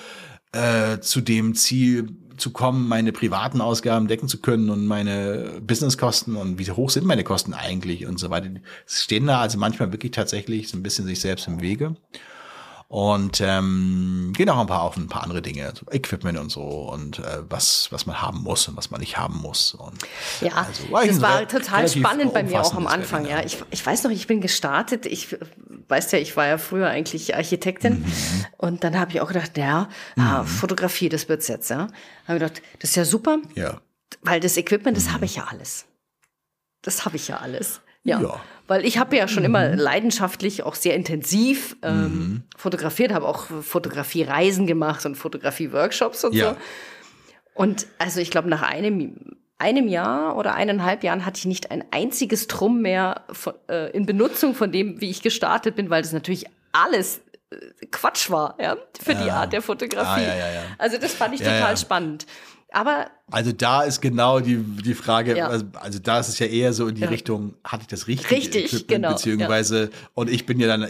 äh, 0.53 0.99
zu 1.01 1.21
dem 1.21 1.55
Ziel 1.55 2.17
zu 2.39 2.53
kommen, 2.53 2.89
meine 2.89 3.13
privaten 3.13 3.61
Ausgaben 3.61 4.09
decken 4.09 4.29
zu 4.29 4.41
können 4.41 4.71
und 4.71 4.87
meine 4.87 5.61
Businesskosten 5.61 6.37
und 6.37 6.59
wie 6.59 6.71
hoch 6.71 6.89
sind 6.89 7.07
meine 7.07 7.23
Kosten 7.23 7.53
eigentlich 7.53 8.07
und 8.07 8.19
so 8.19 8.31
weiter. 8.31 8.49
Es 8.87 9.03
stehen 9.03 9.27
da 9.27 9.41
also 9.41 9.59
manchmal 9.59 9.93
wirklich 9.93 10.13
tatsächlich 10.13 10.69
so 10.69 10.79
ein 10.79 10.83
bisschen 10.83 11.05
sich 11.05 11.21
selbst 11.21 11.47
im 11.49 11.61
Wege. 11.61 11.97
Und 12.93 13.41
ähm, 13.41 14.35
gehen 14.37 14.51
auch 14.51 14.59
ein 14.59 14.67
paar 14.67 14.83
auf 14.83 14.99
ein 14.99 15.09
paar 15.09 15.23
andere 15.23 15.41
Dinge, 15.41 15.73
so 15.75 15.91
Equipment 15.91 16.39
und 16.39 16.53
so 16.53 16.61
und 16.61 17.21
äh, 17.21 17.39
was, 17.49 17.89
was 17.91 18.05
man 18.05 18.21
haben 18.21 18.43
muss 18.43 18.69
und 18.69 18.77
was 18.77 18.91
man 18.91 19.01
nicht 19.01 19.17
haben 19.17 19.39
muss. 19.39 19.73
Und 19.73 20.03
ja, 20.43 20.53
also, 20.57 20.91
war 20.91 21.07
das 21.07 21.23
war 21.23 21.49
total 21.49 21.89
spannend 21.89 22.35
bei 22.35 22.43
mir 22.43 22.61
auch 22.61 22.75
am 22.75 22.87
Anfang. 22.87 23.25
Ja, 23.25 23.43
ich, 23.43 23.65
ich 23.71 23.87
weiß 23.87 24.05
noch, 24.05 24.11
ich 24.11 24.27
bin 24.27 24.43
gestartet. 24.43 25.07
Ich 25.07 25.35
weiß 25.89 26.13
ja, 26.13 26.19
ich 26.19 26.37
war 26.37 26.47
ja 26.47 26.59
früher 26.59 26.87
eigentlich 26.89 27.35
Architektin 27.35 28.01
mhm. 28.01 28.47
und 28.59 28.85
dann 28.85 28.99
habe 28.99 29.11
ich 29.13 29.23
auch 29.23 29.29
gedacht, 29.29 29.57
ja, 29.57 29.89
ah, 30.17 30.21
mhm. 30.21 30.27
ah, 30.27 30.45
Fotografie, 30.45 31.09
das 31.09 31.31
wird's 31.31 31.49
jetzt. 31.49 31.71
Ja, 31.71 31.79
habe 31.79 31.91
ich 32.27 32.41
gedacht, 32.41 32.61
das 32.81 32.91
ist 32.91 32.97
ja 32.97 33.07
super, 33.07 33.39
ja. 33.55 33.81
weil 34.21 34.39
das 34.39 34.59
Equipment, 34.59 34.99
das 34.99 35.07
mhm. 35.07 35.15
habe 35.15 35.25
ich 35.25 35.37
ja 35.37 35.45
alles. 35.45 35.87
Das 36.83 37.07
habe 37.07 37.17
ich 37.17 37.27
ja 37.27 37.39
alles. 37.39 37.81
Ja. 38.05 38.21
ja. 38.21 38.41
Weil 38.73 38.87
ich 38.87 38.97
habe 38.97 39.15
ja 39.19 39.29
schon 39.29 39.43
mhm. 39.43 39.49
immer 39.49 39.69
leidenschaftlich, 39.77 40.63
auch 40.63 40.75
sehr 40.77 40.95
intensiv 40.95 41.77
ähm, 41.83 42.03
mhm. 42.03 42.43
fotografiert, 42.57 43.13
habe 43.13 43.29
auch 43.29 43.45
Fotografie-Reisen 43.45 44.67
gemacht 44.67 45.05
und 45.05 45.15
Fotografie-Workshops 45.15 46.25
und 46.25 46.33
ja. 46.33 46.53
so. 46.53 46.57
Und 47.53 47.87
also 47.99 48.21
ich 48.21 48.31
glaube, 48.31 48.49
nach 48.49 48.63
einem, 48.63 49.37
einem 49.59 49.89
Jahr 49.89 50.39
oder 50.39 50.55
eineinhalb 50.55 51.05
Jahren 51.05 51.27
hatte 51.27 51.37
ich 51.37 51.45
nicht 51.45 51.71
ein 51.71 51.85
einziges 51.91 52.47
Drum 52.47 52.81
mehr 52.81 53.27
von, 53.31 53.53
äh, 53.69 53.91
in 53.91 54.07
Benutzung 54.07 54.55
von 54.55 54.73
dem, 54.73 55.03
wie 55.03 55.11
ich 55.11 55.21
gestartet 55.21 55.77
bin, 55.77 55.91
weil 55.91 56.01
das 56.01 56.15
natürlich 56.15 56.47
alles 56.73 57.21
äh, 57.51 57.87
Quatsch 57.91 58.31
war, 58.31 58.57
ja, 58.59 58.79
für 59.03 59.13
ja. 59.13 59.23
die 59.23 59.31
Art 59.31 59.53
der 59.53 59.61
Fotografie. 59.61 60.25
Ah, 60.25 60.51
ja, 60.55 60.63
also 60.79 60.97
das 60.97 61.13
fand 61.13 61.35
ich 61.35 61.43
total 61.43 61.77
spannend. 61.77 62.25
Aber 62.73 63.11
also 63.31 63.51
da 63.53 63.83
ist 63.83 64.01
genau 64.01 64.41
die, 64.41 64.57
die 64.57 64.95
Frage, 64.95 65.37
ja. 65.37 65.49
also, 65.49 65.65
also, 65.81 65.99
da 65.99 66.21
ist 66.21 66.29
es 66.29 66.39
ja 66.39 66.47
eher 66.47 66.73
so 66.73 66.87
in 66.89 66.95
die 66.95 67.03
ja. 67.03 67.09
Richtung, 67.09 67.55
hatte 67.65 67.83
ich 67.83 67.89
das 67.89 68.07
richtige 68.07 68.31
Richtig, 68.31 68.65
Equipment, 68.67 68.89
genau, 68.89 69.13
beziehungsweise, 69.13 69.85
ja. 69.85 69.89
und 70.15 70.31
ich 70.31 70.45
bin 70.45 70.61
ja 70.61 70.67
dann 70.67 70.87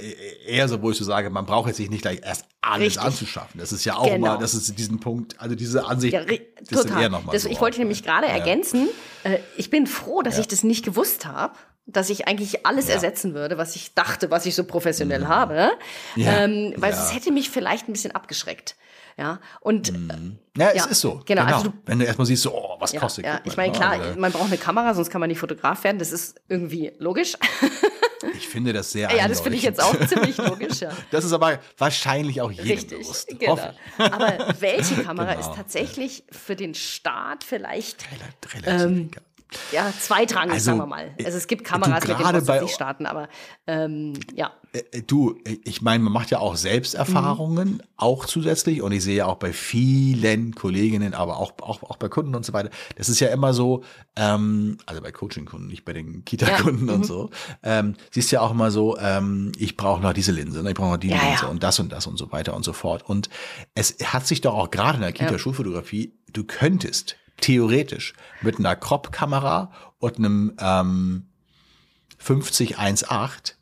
eher 0.46 0.68
so, 0.68 0.82
wo 0.82 0.90
ich 0.90 0.96
so 0.96 1.04
sage, 1.04 1.30
man 1.30 1.46
braucht 1.46 1.68
jetzt 1.68 1.78
nicht 1.78 2.02
gleich 2.02 2.20
erst 2.22 2.46
alles 2.60 2.86
Richtig. 2.86 3.02
anzuschaffen. 3.02 3.60
Das 3.60 3.72
ist 3.72 3.84
ja 3.84 3.96
auch 3.96 4.06
genau. 4.06 4.32
mal, 4.32 4.38
das 4.38 4.54
ist 4.54 4.76
diesen 4.76 4.98
Punkt, 4.98 5.40
also 5.40 5.54
diese 5.54 5.86
Ansicht, 5.86 6.14
ja, 6.14 6.24
das 6.68 6.82
total. 6.82 7.02
eher 7.02 7.08
nochmal 7.10 7.38
so 7.38 7.48
Ich 7.48 7.60
wollte 7.60 7.78
nämlich 7.78 8.02
gerade 8.02 8.26
ergänzen, 8.26 8.88
äh, 9.22 9.38
ich 9.56 9.70
bin 9.70 9.86
froh, 9.86 10.22
dass 10.22 10.38
ich 10.38 10.48
das 10.48 10.64
nicht 10.64 10.84
gewusst 10.84 11.26
habe 11.26 11.54
dass 11.86 12.10
ich 12.10 12.28
eigentlich 12.28 12.64
alles 12.64 12.86
ja. 12.86 12.94
ersetzen 12.94 13.34
würde, 13.34 13.58
was 13.58 13.74
ich 13.74 13.92
dachte, 13.94 14.30
was 14.30 14.46
ich 14.46 14.54
so 14.54 14.62
professionell 14.62 15.22
mhm. 15.22 15.28
habe, 15.28 15.70
ja. 16.14 16.44
ähm, 16.44 16.72
weil 16.76 16.92
es 16.92 17.12
hätte 17.12 17.32
mich 17.32 17.50
vielleicht 17.50 17.88
ein 17.88 17.92
bisschen 17.92 18.12
abgeschreckt. 18.12 18.76
Ja, 19.18 19.40
und 19.60 19.92
mhm. 19.92 20.38
ja, 20.56 20.68
es 20.68 20.76
ja, 20.76 20.84
ist 20.86 21.00
so. 21.00 21.22
Genau. 21.26 21.44
genau. 21.44 21.56
Also 21.56 21.68
du, 21.70 21.74
Wenn 21.86 21.98
du 21.98 22.04
erstmal 22.04 22.26
siehst, 22.26 22.42
so, 22.42 22.54
oh, 22.54 22.76
was 22.78 22.92
ja, 22.92 23.00
kostet 23.00 23.24
Ja, 23.24 23.40
ich 23.44 23.56
meine, 23.56 23.72
klar, 23.72 23.98
oder? 23.98 24.16
man 24.16 24.32
braucht 24.32 24.46
eine 24.46 24.58
Kamera, 24.58 24.94
sonst 24.94 25.10
kann 25.10 25.20
man 25.20 25.28
nicht 25.28 25.38
Fotograf 25.38 25.84
werden. 25.84 25.98
Das 25.98 26.12
ist 26.12 26.40
irgendwie 26.48 26.92
logisch. 26.98 27.36
Ich 28.36 28.48
finde 28.48 28.72
das 28.72 28.92
sehr 28.92 29.12
Ja, 29.14 29.26
das 29.26 29.40
finde 29.40 29.58
ich 29.58 29.64
jetzt 29.64 29.82
auch 29.82 29.94
ziemlich 30.06 30.36
logisch, 30.36 30.80
ja. 30.80 30.90
Das 31.10 31.24
ist 31.24 31.32
aber 31.32 31.58
wahrscheinlich 31.76 32.40
auch 32.40 32.50
jedem 32.50 32.70
Richtig, 32.70 33.00
bewusst. 33.00 33.28
Genau. 33.38 33.58
Aber 33.98 34.54
welche 34.60 34.94
Kamera 35.02 35.34
genau. 35.34 35.48
ist 35.48 35.56
tatsächlich 35.56 36.24
für 36.30 36.54
den 36.54 36.74
Start 36.74 37.44
vielleicht 37.44 38.06
relativ 38.52 38.82
ähm, 38.82 39.10
ja, 39.72 39.92
zweitrangig, 39.98 40.54
also, 40.54 40.64
sagen 40.66 40.78
wir 40.78 40.86
mal. 40.86 41.14
Also 41.24 41.38
es 41.38 41.46
gibt 41.46 41.64
Kameras, 41.64 42.06
mit 42.06 42.18
denen 42.18 42.44
bei 42.44 42.60
nicht 42.60 42.74
starten, 42.74 43.06
aber 43.06 43.28
ähm, 43.66 44.14
ja. 44.34 44.52
Äh, 44.72 44.82
äh, 44.92 45.02
du, 45.02 45.38
ich 45.64 45.82
meine, 45.82 46.02
man 46.02 46.12
macht 46.12 46.30
ja 46.30 46.38
auch 46.38 46.56
Selbsterfahrungen, 46.56 47.68
mhm. 47.68 47.80
auch 47.96 48.24
zusätzlich. 48.24 48.82
Und 48.82 48.92
ich 48.92 49.02
sehe 49.02 49.16
ja 49.16 49.26
auch 49.26 49.36
bei 49.36 49.52
vielen 49.52 50.54
Kolleginnen, 50.54 51.14
aber 51.14 51.38
auch, 51.38 51.52
auch, 51.60 51.82
auch 51.82 51.96
bei 51.96 52.08
Kunden 52.08 52.34
und 52.34 52.44
so 52.44 52.52
weiter. 52.52 52.70
Das 52.96 53.08
ist 53.08 53.20
ja 53.20 53.28
immer 53.28 53.54
so, 53.54 53.82
ähm, 54.16 54.78
also 54.86 55.00
bei 55.02 55.12
Coaching-Kunden, 55.12 55.66
nicht 55.66 55.84
bei 55.84 55.92
den 55.92 56.24
Kita-Kunden 56.24 56.88
ja. 56.88 56.94
und 56.94 57.00
mhm. 57.00 57.04
so. 57.04 57.30
Ähm, 57.62 57.94
siehst 58.10 58.32
ja 58.32 58.40
auch 58.40 58.50
immer 58.50 58.70
so, 58.70 58.98
ähm, 58.98 59.52
ich 59.58 59.76
brauche 59.76 60.00
noch 60.00 60.12
diese 60.12 60.32
Linse, 60.32 60.62
ne? 60.62 60.70
ich 60.70 60.76
brauche 60.76 60.90
noch 60.90 60.96
die 60.96 61.08
ja, 61.08 61.22
Linse 61.22 61.44
ja. 61.44 61.50
und 61.50 61.62
das 61.62 61.78
und 61.78 61.92
das 61.92 62.06
und 62.06 62.18
so 62.18 62.32
weiter 62.32 62.54
und 62.54 62.64
so 62.64 62.72
fort. 62.72 63.02
Und 63.08 63.28
es 63.74 63.96
hat 64.04 64.26
sich 64.26 64.40
doch 64.40 64.54
auch 64.54 64.70
gerade 64.70 64.96
in 64.96 65.02
der 65.02 65.12
Kita-Schulfotografie, 65.12 66.14
du 66.32 66.44
könntest 66.44 67.16
theoretisch 67.40 68.14
mit 68.40 68.58
einer 68.58 68.76
Crop-Kamera 68.76 69.72
und 69.98 70.18
einem 70.18 70.54
ähm, 70.58 71.26
5018 72.18 73.56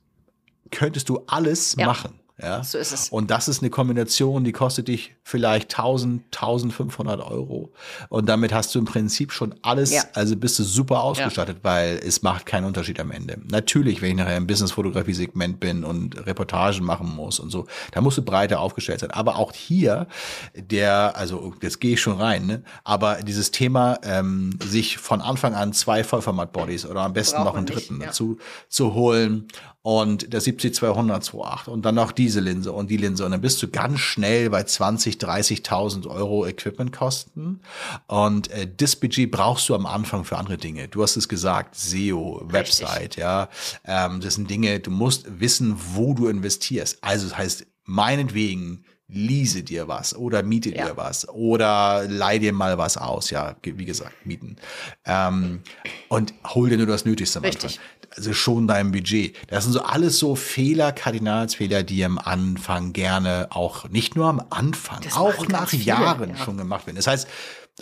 könntest 0.70 1.08
du 1.08 1.24
alles 1.26 1.76
ja. 1.76 1.86
machen. 1.86 2.20
Ja? 2.40 2.62
So 2.62 2.78
ist 2.78 2.92
es. 2.92 3.08
Und 3.08 3.30
das 3.30 3.48
ist 3.48 3.62
eine 3.62 3.70
Kombination, 3.70 4.44
die 4.44 4.52
kostet 4.52 4.88
dich 4.88 5.14
vielleicht 5.30 5.78
1000, 5.78 6.24
1500 6.34 7.20
Euro. 7.20 7.72
Und 8.08 8.28
damit 8.28 8.52
hast 8.52 8.74
du 8.74 8.80
im 8.80 8.84
Prinzip 8.84 9.32
schon 9.32 9.54
alles, 9.62 9.92
ja. 9.92 10.02
also 10.14 10.36
bist 10.36 10.58
du 10.58 10.64
super 10.64 11.02
ausgestattet, 11.02 11.58
ja. 11.58 11.70
weil 11.70 12.00
es 12.04 12.22
macht 12.22 12.46
keinen 12.46 12.64
Unterschied 12.64 12.98
am 12.98 13.12
Ende. 13.12 13.38
Natürlich, 13.48 14.02
wenn 14.02 14.10
ich 14.10 14.16
nachher 14.16 14.36
im 14.36 14.46
Business-Fotografie-Segment 14.46 15.60
bin 15.60 15.84
und 15.84 16.26
Reportagen 16.26 16.84
machen 16.84 17.14
muss 17.14 17.38
und 17.38 17.50
so, 17.50 17.66
da 17.92 18.00
musst 18.00 18.18
du 18.18 18.22
breiter 18.22 18.60
aufgestellt 18.60 19.00
sein. 19.00 19.12
Aber 19.12 19.36
auch 19.36 19.52
hier, 19.52 20.08
der, 20.54 21.16
also 21.16 21.54
jetzt 21.62 21.80
gehe 21.80 21.94
ich 21.94 22.00
schon 22.00 22.20
rein, 22.20 22.46
ne? 22.46 22.62
aber 22.82 23.22
dieses 23.22 23.52
Thema, 23.52 23.98
ähm, 24.02 24.58
sich 24.62 24.98
von 24.98 25.20
Anfang 25.20 25.54
an 25.54 25.72
zwei 25.72 26.02
Vollformat-Bodies 26.02 26.86
oder 26.86 27.02
am 27.02 27.12
besten 27.12 27.36
Braucht 27.36 27.46
noch 27.46 27.56
einen 27.56 27.66
dritten 27.66 27.98
nicht, 27.98 28.08
dazu 28.08 28.38
zu 28.68 28.94
holen 28.94 29.46
und 29.82 30.32
der 30.32 30.42
70-200 30.42 31.30
2.8 31.30 31.68
und 31.68 31.84
dann 31.84 31.94
noch 31.94 32.12
diese 32.12 32.40
Linse 32.40 32.72
und 32.72 32.90
die 32.90 32.96
Linse 32.96 33.24
und 33.24 33.30
dann 33.30 33.40
bist 33.40 33.62
du 33.62 33.68
ganz 33.68 34.00
schnell 34.00 34.50
bei 34.50 34.62
20, 34.62 35.18
30.000 35.20 36.06
Euro 36.06 36.46
Equipmentkosten 36.46 37.60
und 38.06 38.50
äh, 38.50 38.68
das 38.74 38.96
Budget 38.96 39.30
brauchst 39.30 39.68
du 39.68 39.74
am 39.74 39.86
Anfang 39.86 40.24
für 40.24 40.38
andere 40.38 40.58
Dinge. 40.58 40.88
Du 40.88 41.02
hast 41.02 41.16
es 41.16 41.28
gesagt, 41.28 41.74
SEO, 41.74 42.42
Website, 42.44 43.16
ja, 43.16 43.48
ähm, 43.84 44.20
das 44.20 44.34
sind 44.34 44.50
Dinge, 44.50 44.80
du 44.80 44.90
musst 44.90 45.40
wissen, 45.40 45.76
wo 45.94 46.14
du 46.14 46.28
investierst. 46.28 46.98
Also 47.02 47.28
das 47.28 47.36
heißt, 47.36 47.66
meinetwegen 47.84 48.84
lease 49.12 49.62
dir 49.62 49.88
was 49.88 50.16
oder 50.16 50.42
miete 50.42 50.74
ja. 50.74 50.86
dir 50.86 50.96
was 50.96 51.28
oder 51.28 52.04
leih 52.08 52.38
dir 52.38 52.52
mal 52.52 52.78
was 52.78 52.96
aus, 52.96 53.30
ja, 53.30 53.56
wie 53.62 53.84
gesagt, 53.84 54.26
mieten. 54.26 54.56
Ähm, 55.04 55.60
und 56.08 56.34
hol 56.46 56.68
dir 56.68 56.76
nur 56.76 56.86
das 56.86 57.04
Nötigste. 57.04 57.42
Richtig 57.42 57.80
also 58.16 58.32
schon 58.32 58.66
dein 58.66 58.92
Budget. 58.92 59.36
Das 59.48 59.64
sind 59.64 59.72
so 59.72 59.82
alles 59.82 60.18
so 60.18 60.34
Fehler, 60.34 60.92
Kardinalsfehler, 60.92 61.82
die 61.82 62.04
am 62.04 62.18
Anfang 62.18 62.92
gerne 62.92 63.48
auch, 63.50 63.88
nicht 63.88 64.16
nur 64.16 64.26
am 64.26 64.42
Anfang, 64.50 65.00
das 65.02 65.16
auch 65.16 65.46
nach 65.48 65.72
Jahren 65.72 66.30
ja. 66.30 66.36
schon 66.36 66.56
gemacht 66.56 66.86
werden. 66.86 66.96
Das 66.96 67.06
heißt, 67.06 67.28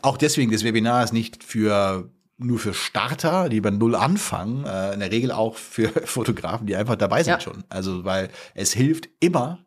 auch 0.02 0.16
deswegen, 0.16 0.52
das 0.52 0.64
Webinar 0.64 1.02
ist 1.04 1.12
nicht 1.12 1.42
für 1.42 2.10
nur 2.40 2.60
für 2.60 2.72
Starter, 2.72 3.48
die 3.48 3.60
bei 3.60 3.70
Null 3.70 3.96
anfangen, 3.96 4.64
äh, 4.64 4.94
in 4.94 5.00
der 5.00 5.10
Regel 5.10 5.32
auch 5.32 5.56
für 5.56 5.88
Fotografen, 6.04 6.66
die 6.66 6.76
einfach 6.76 6.96
dabei 6.96 7.24
sind 7.24 7.32
ja. 7.32 7.40
schon. 7.40 7.64
Also, 7.68 8.04
weil 8.04 8.28
es 8.54 8.72
hilft 8.72 9.08
immer, 9.18 9.64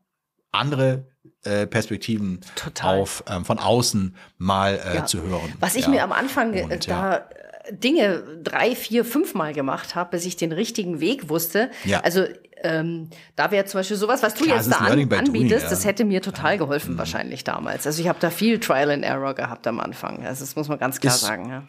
andere 0.54 1.11
äh, 1.44 1.68
Perspektiven 1.68 2.42
Total. 2.56 3.00
auf 3.00 3.24
ähm, 3.28 3.46
von 3.46 3.60
außen 3.60 4.16
mal 4.38 4.80
äh, 4.86 4.96
ja. 4.96 5.06
zu 5.06 5.22
hören. 5.22 5.54
Was 5.60 5.76
ich 5.76 5.84
ja. 5.84 5.90
mir 5.90 6.04
am 6.04 6.12
Anfang 6.12 6.54
äh, 6.54 6.64
Und, 6.64 6.88
da 6.88 7.26
Dinge 7.72 8.24
drei, 8.44 8.76
vier, 8.76 9.06
fünfmal 9.06 9.54
gemacht 9.54 9.96
habe, 9.96 10.12
bis 10.12 10.26
ich 10.26 10.36
den 10.36 10.52
richtigen 10.52 11.00
Weg 11.00 11.30
wusste. 11.30 11.70
Ja. 11.86 12.02
Also 12.02 12.26
ähm, 12.64 13.10
da 13.36 13.52
wäre 13.52 13.66
zum 13.66 13.80
Beispiel 13.80 13.98
sowas, 13.98 14.22
was 14.22 14.36
du 14.36 14.46
Klar, 14.46 14.58
jetzt 14.58 14.72
da 14.72 14.78
an, 14.78 14.92
anbietest, 14.92 15.30
doing, 15.30 15.50
ja. 15.50 15.70
das 15.70 15.86
hätte 15.86 16.06
mir 16.06 16.22
total 16.22 16.58
geholfen 16.58 16.94
mhm. 16.94 16.98
wahrscheinlich 17.00 17.44
damals. 17.44 17.88
Also 17.88 18.02
ich 18.02 18.08
habe 18.08 18.20
da 18.20 18.30
viel 18.30 18.60
Trial 18.60 18.92
and 18.92 19.04
Error 19.04 19.34
gehabt 19.34 19.66
am 19.68 19.80
Anfang. 19.80 20.26
Also 20.26 20.44
das 20.44 20.56
muss 20.56 20.68
man 20.68 20.78
ganz 20.78 21.00
klar 21.00 21.16
ist, 21.16 21.22
sagen. 21.22 21.50
Ja. 21.50 21.64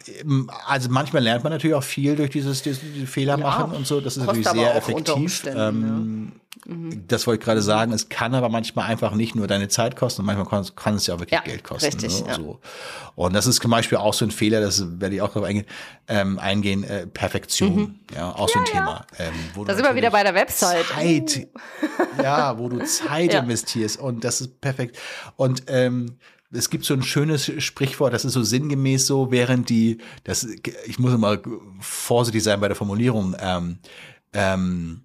Also 0.67 0.91
manchmal 0.91 1.23
lernt 1.23 1.45
man 1.45 1.53
natürlich 1.53 1.75
auch 1.75 1.83
viel 1.83 2.17
durch 2.17 2.31
dieses, 2.31 2.63
dieses 2.63 2.83
Fehler 3.09 3.37
machen 3.39 3.73
und 3.73 3.87
so. 3.87 4.01
Das 4.01 4.17
ist 4.17 4.25
natürlich 4.27 4.49
sehr 4.49 4.77
effektiv. 4.77 5.45
Ähm, 5.47 6.33
Mhm. 6.67 7.07
Das 7.09 7.27
wollte 7.27 7.41
ich 7.41 7.45
gerade 7.45 7.63
sagen. 7.63 7.93
Es 7.93 8.09
kann 8.09 8.35
aber 8.35 8.49
manchmal 8.49 8.89
einfach 8.89 9.15
nicht 9.15 9.35
nur 9.35 9.47
deine 9.47 9.69
Zeit 9.69 9.97
kosten, 9.97 10.25
manchmal 10.25 10.47
kann, 10.47 10.67
kann 10.77 10.95
es 10.95 11.07
ja 11.07 11.15
auch 11.15 11.21
wirklich 11.21 11.39
ja, 11.39 11.45
Geld 11.45 11.65
kosten. 11.65 11.87
Richtig, 11.87 12.23
ne? 12.23 12.29
ja. 12.29 12.35
so. 12.35 12.61
Und 13.15 13.35
das 13.35 13.47
ist 13.47 13.61
zum 13.61 13.71
Beispiel 13.71 13.99
auch 13.99 14.15
so 14.15 14.25
ein 14.25 14.31
Fehler, 14.31 14.61
das 14.61 15.01
werde 15.01 15.15
ich 15.15 15.23
auch 15.23 15.29
darauf 15.29 15.45
eingehen, 15.45 15.67
ähm, 16.09 16.39
eingehen 16.39 16.85
äh, 16.85 17.07
Perfektion. 17.07 17.75
Mhm. 17.75 18.01
Ja, 18.15 18.33
auch 18.33 18.49
so 18.49 18.59
ein 18.59 18.65
Thema. 18.65 19.07
Ähm, 19.19 19.33
wo 19.55 19.65
da 19.65 19.75
sind 19.75 19.85
wir 19.85 19.95
wieder 19.95 20.11
bei 20.11 20.23
der 20.23 20.35
Website. 20.35 20.87
Zeit, 20.87 21.49
uh. 21.83 22.23
ja, 22.23 22.59
wo 22.59 22.69
du 22.69 22.85
Zeit 22.85 23.35
investierst 23.35 23.99
und 23.99 24.25
das 24.25 24.41
ist 24.41 24.61
perfekt. 24.61 24.99
Und 25.37 25.65
ähm, 25.69 26.19
es 26.53 26.71
gibt 26.71 26.85
so 26.85 26.95
ein 26.95 27.03
schönes 27.03 27.51
Sprichwort, 27.63 28.13
das 28.13 28.25
ist 28.25 28.35
so 28.35 28.43
sinngemäß 28.43 29.07
so, 29.07 29.31
während 29.31 29.71
die, 29.71 29.99
das, 30.25 30.47
ich 30.87 30.99
muss 30.99 31.17
mal 31.17 31.41
vorsichtig 31.81 32.43
sein 32.43 32.61
bei 32.61 32.69
der 32.69 32.77
Formulierung, 32.77 33.35
ähm, 33.41 33.79
ähm, 34.35 35.03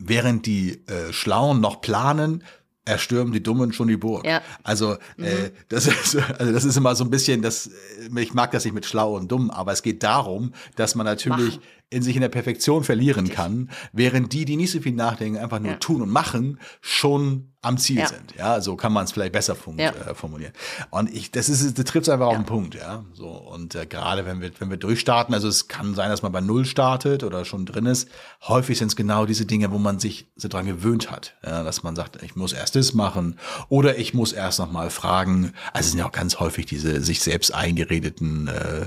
während 0.00 0.46
die 0.46 0.86
äh, 0.86 1.12
Schlauen 1.12 1.60
noch 1.60 1.80
planen, 1.80 2.42
erstürmen 2.84 3.32
die 3.32 3.42
Dummen 3.42 3.72
schon 3.72 3.88
die 3.88 3.96
Burg. 3.96 4.26
Ja. 4.26 4.42
Also, 4.62 4.96
mhm. 5.16 5.24
äh, 5.24 5.50
das 5.68 5.86
ist, 5.86 6.16
also 6.16 6.52
das 6.52 6.64
ist 6.64 6.76
immer 6.76 6.94
so 6.94 7.04
ein 7.04 7.10
bisschen, 7.10 7.42
das, 7.42 7.68
äh, 7.68 8.20
ich 8.20 8.34
mag 8.34 8.50
das 8.50 8.64
nicht 8.64 8.74
mit 8.74 8.86
schlau 8.86 9.16
und 9.16 9.30
dumm, 9.30 9.50
aber 9.50 9.72
es 9.72 9.82
geht 9.82 10.02
darum, 10.02 10.52
dass 10.76 10.94
man 10.94 11.06
natürlich 11.06 11.56
Machen. 11.56 11.68
In 11.90 12.02
sich 12.02 12.14
in 12.14 12.22
der 12.22 12.28
Perfektion 12.28 12.84
verlieren 12.84 13.26
Richtig. 13.26 13.36
kann, 13.36 13.70
während 13.92 14.32
die, 14.32 14.44
die 14.44 14.56
nicht 14.56 14.70
so 14.70 14.80
viel 14.80 14.92
nachdenken, 14.92 15.38
einfach 15.38 15.58
nur 15.58 15.72
ja. 15.72 15.78
tun 15.78 16.02
und 16.02 16.10
machen, 16.10 16.60
schon 16.80 17.50
am 17.62 17.76
Ziel 17.76 17.98
ja. 17.98 18.06
sind. 18.06 18.34
Ja, 18.38 18.60
so 18.60 18.76
kann 18.76 18.92
man 18.92 19.04
es 19.04 19.12
vielleicht 19.12 19.32
besser 19.32 19.56
ja. 19.76 19.90
äh, 19.90 20.14
formulieren. 20.14 20.52
Und 20.90 21.12
ich, 21.12 21.30
das 21.30 21.48
ist, 21.48 21.78
das 21.78 21.84
trifft 21.84 22.08
einfach 22.08 22.26
ja. 22.26 22.30
auf 22.30 22.36
den 22.36 22.46
Punkt. 22.46 22.74
Ja, 22.74 23.04
so 23.12 23.26
und 23.28 23.74
äh, 23.74 23.86
gerade 23.86 24.24
wenn 24.24 24.40
wir, 24.40 24.50
wenn 24.60 24.70
wir 24.70 24.78
durchstarten, 24.78 25.34
also 25.34 25.48
es 25.48 25.68
kann 25.68 25.94
sein, 25.94 26.08
dass 26.08 26.22
man 26.22 26.32
bei 26.32 26.40
Null 26.40 26.64
startet 26.64 27.22
oder 27.22 27.44
schon 27.44 27.66
drin 27.66 27.86
ist. 27.86 28.08
Häufig 28.42 28.78
sind 28.78 28.88
es 28.88 28.96
genau 28.96 29.26
diese 29.26 29.44
Dinge, 29.44 29.72
wo 29.72 29.78
man 29.78 29.98
sich 29.98 30.28
so 30.36 30.48
dran 30.48 30.64
gewöhnt 30.64 31.10
hat, 31.10 31.34
ja, 31.44 31.62
dass 31.62 31.82
man 31.82 31.96
sagt, 31.96 32.22
ich 32.22 32.34
muss 32.34 32.52
erst 32.52 32.76
das 32.76 32.94
machen 32.94 33.36
oder 33.68 33.98
ich 33.98 34.14
muss 34.14 34.32
erst 34.32 34.58
noch 34.58 34.72
mal 34.72 34.88
fragen. 34.88 35.52
Also 35.72 35.86
es 35.86 35.90
sind 35.90 35.98
ja 35.98 36.06
auch 36.06 36.12
ganz 36.12 36.40
häufig 36.40 36.64
diese 36.66 37.02
sich 37.02 37.20
selbst 37.20 37.52
eingeredeten 37.52 38.48
äh, 38.48 38.86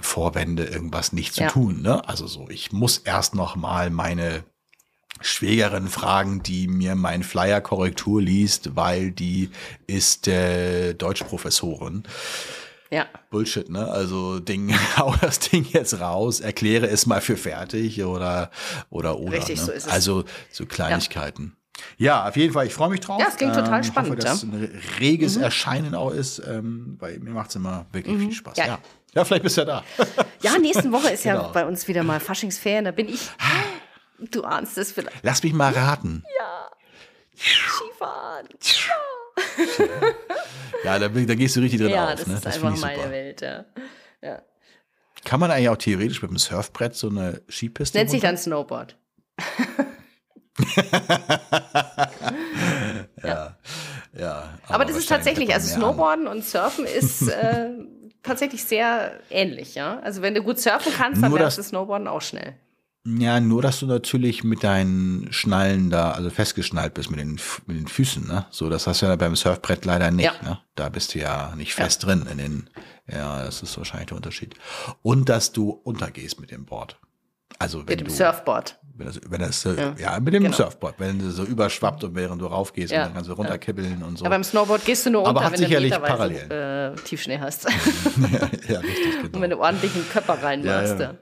Vorwände, 0.00 0.64
irgendwas 0.64 1.12
nicht 1.12 1.34
zu 1.34 1.46
tun. 1.46 1.82
Ne? 1.82 2.06
Also 2.08 2.26
so, 2.26 2.48
ich 2.48 2.72
muss 2.72 2.98
erst 2.98 3.34
noch 3.34 3.56
mal 3.56 3.90
meine 3.90 4.44
Schwägerin 5.20 5.88
fragen, 5.88 6.42
die 6.42 6.68
mir 6.68 6.94
mein 6.94 7.22
Flyer 7.22 7.60
Korrektur 7.60 8.20
liest, 8.20 8.76
weil 8.76 9.10
die 9.10 9.50
ist 9.86 10.28
äh, 10.28 10.94
Deutschprofessorin. 10.94 12.04
Ja. 12.90 13.06
Bullshit, 13.30 13.68
ne? 13.70 13.88
Also 13.88 14.38
Ding, 14.40 14.74
hau 14.96 15.14
das 15.20 15.38
Ding 15.38 15.66
jetzt 15.70 16.00
raus, 16.00 16.40
erkläre 16.40 16.86
es 16.88 17.06
mal 17.06 17.20
für 17.20 17.36
fertig 17.36 18.02
oder 18.04 18.50
oder 18.90 19.18
oder. 19.18 19.38
Richtig, 19.38 19.58
ne? 19.58 19.64
so 19.64 19.72
ist 19.72 19.86
es. 19.86 19.92
Also 19.92 20.24
so 20.50 20.66
Kleinigkeiten. 20.66 21.56
Ja. 21.98 22.06
ja 22.22 22.28
auf 22.28 22.36
jeden 22.36 22.52
Fall, 22.52 22.66
ich 22.66 22.74
freue 22.74 22.90
mich 22.90 23.00
drauf. 23.00 23.20
Ja, 23.20 23.28
es 23.28 23.36
klingt 23.36 23.54
total 23.54 23.78
ähm, 23.78 23.84
spannend. 23.84 24.10
Hoffe, 24.12 24.22
dass 24.22 24.42
ja. 24.42 24.48
ein 24.48 24.82
reges 25.00 25.36
mhm. 25.36 25.42
Erscheinen 25.42 25.94
auch 25.94 26.10
ist, 26.10 26.40
ähm, 26.46 26.96
weil 27.00 27.18
mir 27.18 27.30
macht 27.30 27.50
es 27.50 27.56
immer 27.56 27.86
wirklich 27.92 28.14
mhm. 28.14 28.20
viel 28.20 28.32
Spaß. 28.32 28.58
Ja. 28.58 28.66
ja. 28.66 28.78
Ja. 29.14 29.24
vielleicht 29.24 29.42
bist 29.42 29.56
du 29.56 29.62
ja 29.62 29.66
da. 29.66 29.84
Ja, 30.42 30.58
nächsten 30.58 30.92
Woche 30.92 31.10
ist 31.10 31.22
genau. 31.22 31.42
ja 31.42 31.48
bei 31.48 31.64
uns 31.66 31.88
wieder 31.88 32.02
mal 32.02 32.20
Faschingsferien, 32.20 32.84
da 32.84 32.90
bin 32.90 33.08
ich 33.08 33.30
Du 34.18 34.42
ahnst 34.44 34.78
es 34.78 34.92
vielleicht. 34.92 35.16
Lass 35.22 35.42
mich 35.42 35.52
mal 35.52 35.72
raten. 35.72 36.22
Ja. 36.38 36.70
Skifahren. 37.36 38.48
Ja. 39.78 39.86
Ja, 40.84 40.98
da, 40.98 41.08
da, 41.08 41.34
gehst 41.34 41.56
du 41.56 41.60
richtig 41.60 41.80
drin 41.80 41.90
ja, 41.90 42.12
auf. 42.12 42.16
Das 42.16 42.26
ne? 42.26 42.34
ist 42.34 42.44
das 42.46 42.54
einfach 42.56 42.76
meine 42.78 43.10
Welt, 43.10 43.40
ja. 43.40 43.64
ja. 44.22 44.42
Kann 45.24 45.40
man 45.40 45.50
eigentlich 45.50 45.70
auch 45.70 45.76
theoretisch 45.76 46.20
mit 46.22 46.30
dem 46.30 46.36
Surfbrett 46.36 46.94
so 46.94 47.08
eine 47.08 47.40
Skipiste 47.48 47.98
Nennt 47.98 48.10
sich 48.10 48.20
dann 48.20 48.36
Snowboard. 48.36 48.96
ja. 53.24 53.56
ja. 54.12 54.58
Aber, 54.66 54.74
aber 54.74 54.84
das 54.84 54.96
ist 54.96 55.08
tatsächlich, 55.08 55.52
also 55.54 55.74
Snowboarden 55.74 56.28
an. 56.28 56.36
und 56.36 56.44
Surfen 56.44 56.84
ist 56.84 57.28
äh, 57.28 57.70
tatsächlich 58.24 58.64
sehr 58.64 59.20
ähnlich, 59.30 59.74
ja. 59.74 60.00
Also 60.00 60.22
wenn 60.22 60.34
du 60.34 60.42
gut 60.42 60.58
surfen 60.58 60.92
kannst, 60.96 61.22
dann 61.22 61.32
lernst 61.32 61.58
du 61.58 61.62
Snowboarden 61.62 62.08
auch 62.08 62.22
schnell. 62.22 62.54
Ja, 63.06 63.38
nur 63.38 63.60
dass 63.60 63.80
du 63.80 63.86
natürlich 63.86 64.44
mit 64.44 64.64
deinen 64.64 65.30
Schnallen 65.30 65.90
da, 65.90 66.12
also 66.12 66.30
festgeschnallt 66.30 66.94
bist 66.94 67.10
mit 67.10 67.20
den, 67.20 67.38
mit 67.66 67.76
den 67.76 67.86
Füßen, 67.86 68.26
ne? 68.26 68.46
So, 68.50 68.70
das 68.70 68.86
hast 68.86 69.02
du 69.02 69.06
ja 69.06 69.14
beim 69.16 69.36
Surfbrett 69.36 69.84
leider 69.84 70.10
nicht, 70.10 70.24
ja. 70.24 70.48
ne? 70.48 70.58
Da 70.74 70.88
bist 70.88 71.14
du 71.14 71.18
ja 71.18 71.54
nicht 71.54 71.74
fest 71.74 72.02
ja. 72.02 72.08
drin 72.08 72.26
in 72.32 72.38
den, 72.38 72.70
ja, 73.06 73.44
das 73.44 73.62
ist 73.62 73.76
wahrscheinlich 73.76 74.08
der 74.08 74.16
Unterschied. 74.16 74.54
Und 75.02 75.28
dass 75.28 75.52
du 75.52 75.68
untergehst 75.68 76.40
mit 76.40 76.50
dem 76.50 76.64
Board. 76.64 76.98
Also 77.58 77.80
wenn 77.80 77.98
mit 77.98 78.00
dem 78.00 78.08
du, 78.08 78.14
Surfboard. 78.14 78.78
Wenn 78.96 79.06
das, 79.06 79.20
wenn 79.28 79.40
das 79.40 79.64
ja. 79.64 79.94
ja 79.98 80.20
mit 80.20 80.34
dem 80.34 80.44
genau. 80.44 80.56
Surfboard, 80.56 80.94
wenn 80.98 81.18
du 81.18 81.30
so 81.30 81.42
überschwappt 81.42 82.04
und 82.04 82.14
während 82.14 82.40
du 82.40 82.46
raufgehst 82.46 82.92
ja. 82.92 83.00
und 83.00 83.06
dann 83.06 83.14
kannst 83.14 83.30
du 83.30 83.34
runterkibbeln 83.34 84.02
und 84.04 84.18
so. 84.18 84.24
Aber 84.24 84.34
beim 84.36 84.44
Snowboard 84.44 84.84
gehst 84.84 85.04
du 85.06 85.10
nur 85.10 85.22
unter, 85.22 85.30
Aber 85.30 85.44
hat 85.44 85.52
wenn 85.52 85.58
sicherlich 85.58 85.92
du 85.92 86.00
parallel. 86.00 86.94
Äh, 86.94 87.02
Tiefschnee 87.02 87.40
hast. 87.40 87.64
ja, 87.68 87.72
ja, 88.68 88.80
richtig, 88.80 89.22
genau. 89.22 89.34
Und 89.34 89.42
wenn 89.42 89.50
du 89.50 89.58
ordentlichen 89.58 90.08
Körper 90.10 90.40
reinmachst. 90.40 91.00
Ja, 91.00 91.14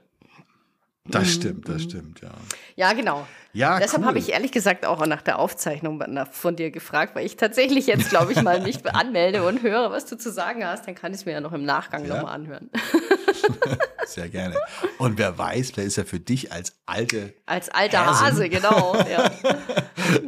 das 1.04 1.32
stimmt, 1.32 1.68
das 1.68 1.82
stimmt, 1.82 2.20
ja. 2.20 2.30
Ja, 2.76 2.92
genau. 2.92 3.26
Ja, 3.52 3.78
Deshalb 3.80 4.02
cool. 4.02 4.08
habe 4.08 4.18
ich 4.18 4.32
ehrlich 4.32 4.52
gesagt 4.52 4.86
auch 4.86 5.04
nach 5.04 5.20
der 5.20 5.38
Aufzeichnung 5.38 6.02
von 6.30 6.56
dir 6.56 6.70
gefragt, 6.70 7.16
weil 7.16 7.26
ich 7.26 7.36
tatsächlich 7.36 7.86
jetzt, 7.86 8.10
glaube 8.10 8.32
ich, 8.32 8.42
mal 8.42 8.60
mich 8.62 8.78
anmelde 8.86 9.42
und 9.42 9.62
höre, 9.62 9.90
was 9.90 10.06
du 10.06 10.16
zu 10.16 10.30
sagen 10.30 10.64
hast. 10.64 10.86
Dann 10.86 10.94
kann 10.94 11.12
ich 11.12 11.20
es 11.20 11.26
mir 11.26 11.32
ja 11.32 11.40
noch 11.40 11.52
im 11.52 11.64
Nachgang 11.64 12.04
ja. 12.04 12.16
nochmal 12.16 12.34
anhören. 12.34 12.70
Sehr 14.06 14.28
gerne. 14.28 14.56
Und 14.98 15.19
wer 15.19 15.36
weiß, 15.36 15.73
wer 15.77 15.85
ist 15.85 15.97
ja 15.97 16.05
für 16.05 16.20
dich 16.20 16.52
als 16.52 16.74
alte 16.86 17.35
Als 17.47 17.69
alter 17.70 18.10
Häsin, 18.10 18.27
Hase, 18.27 18.48
genau. 18.48 18.97
Ja. 19.10 19.31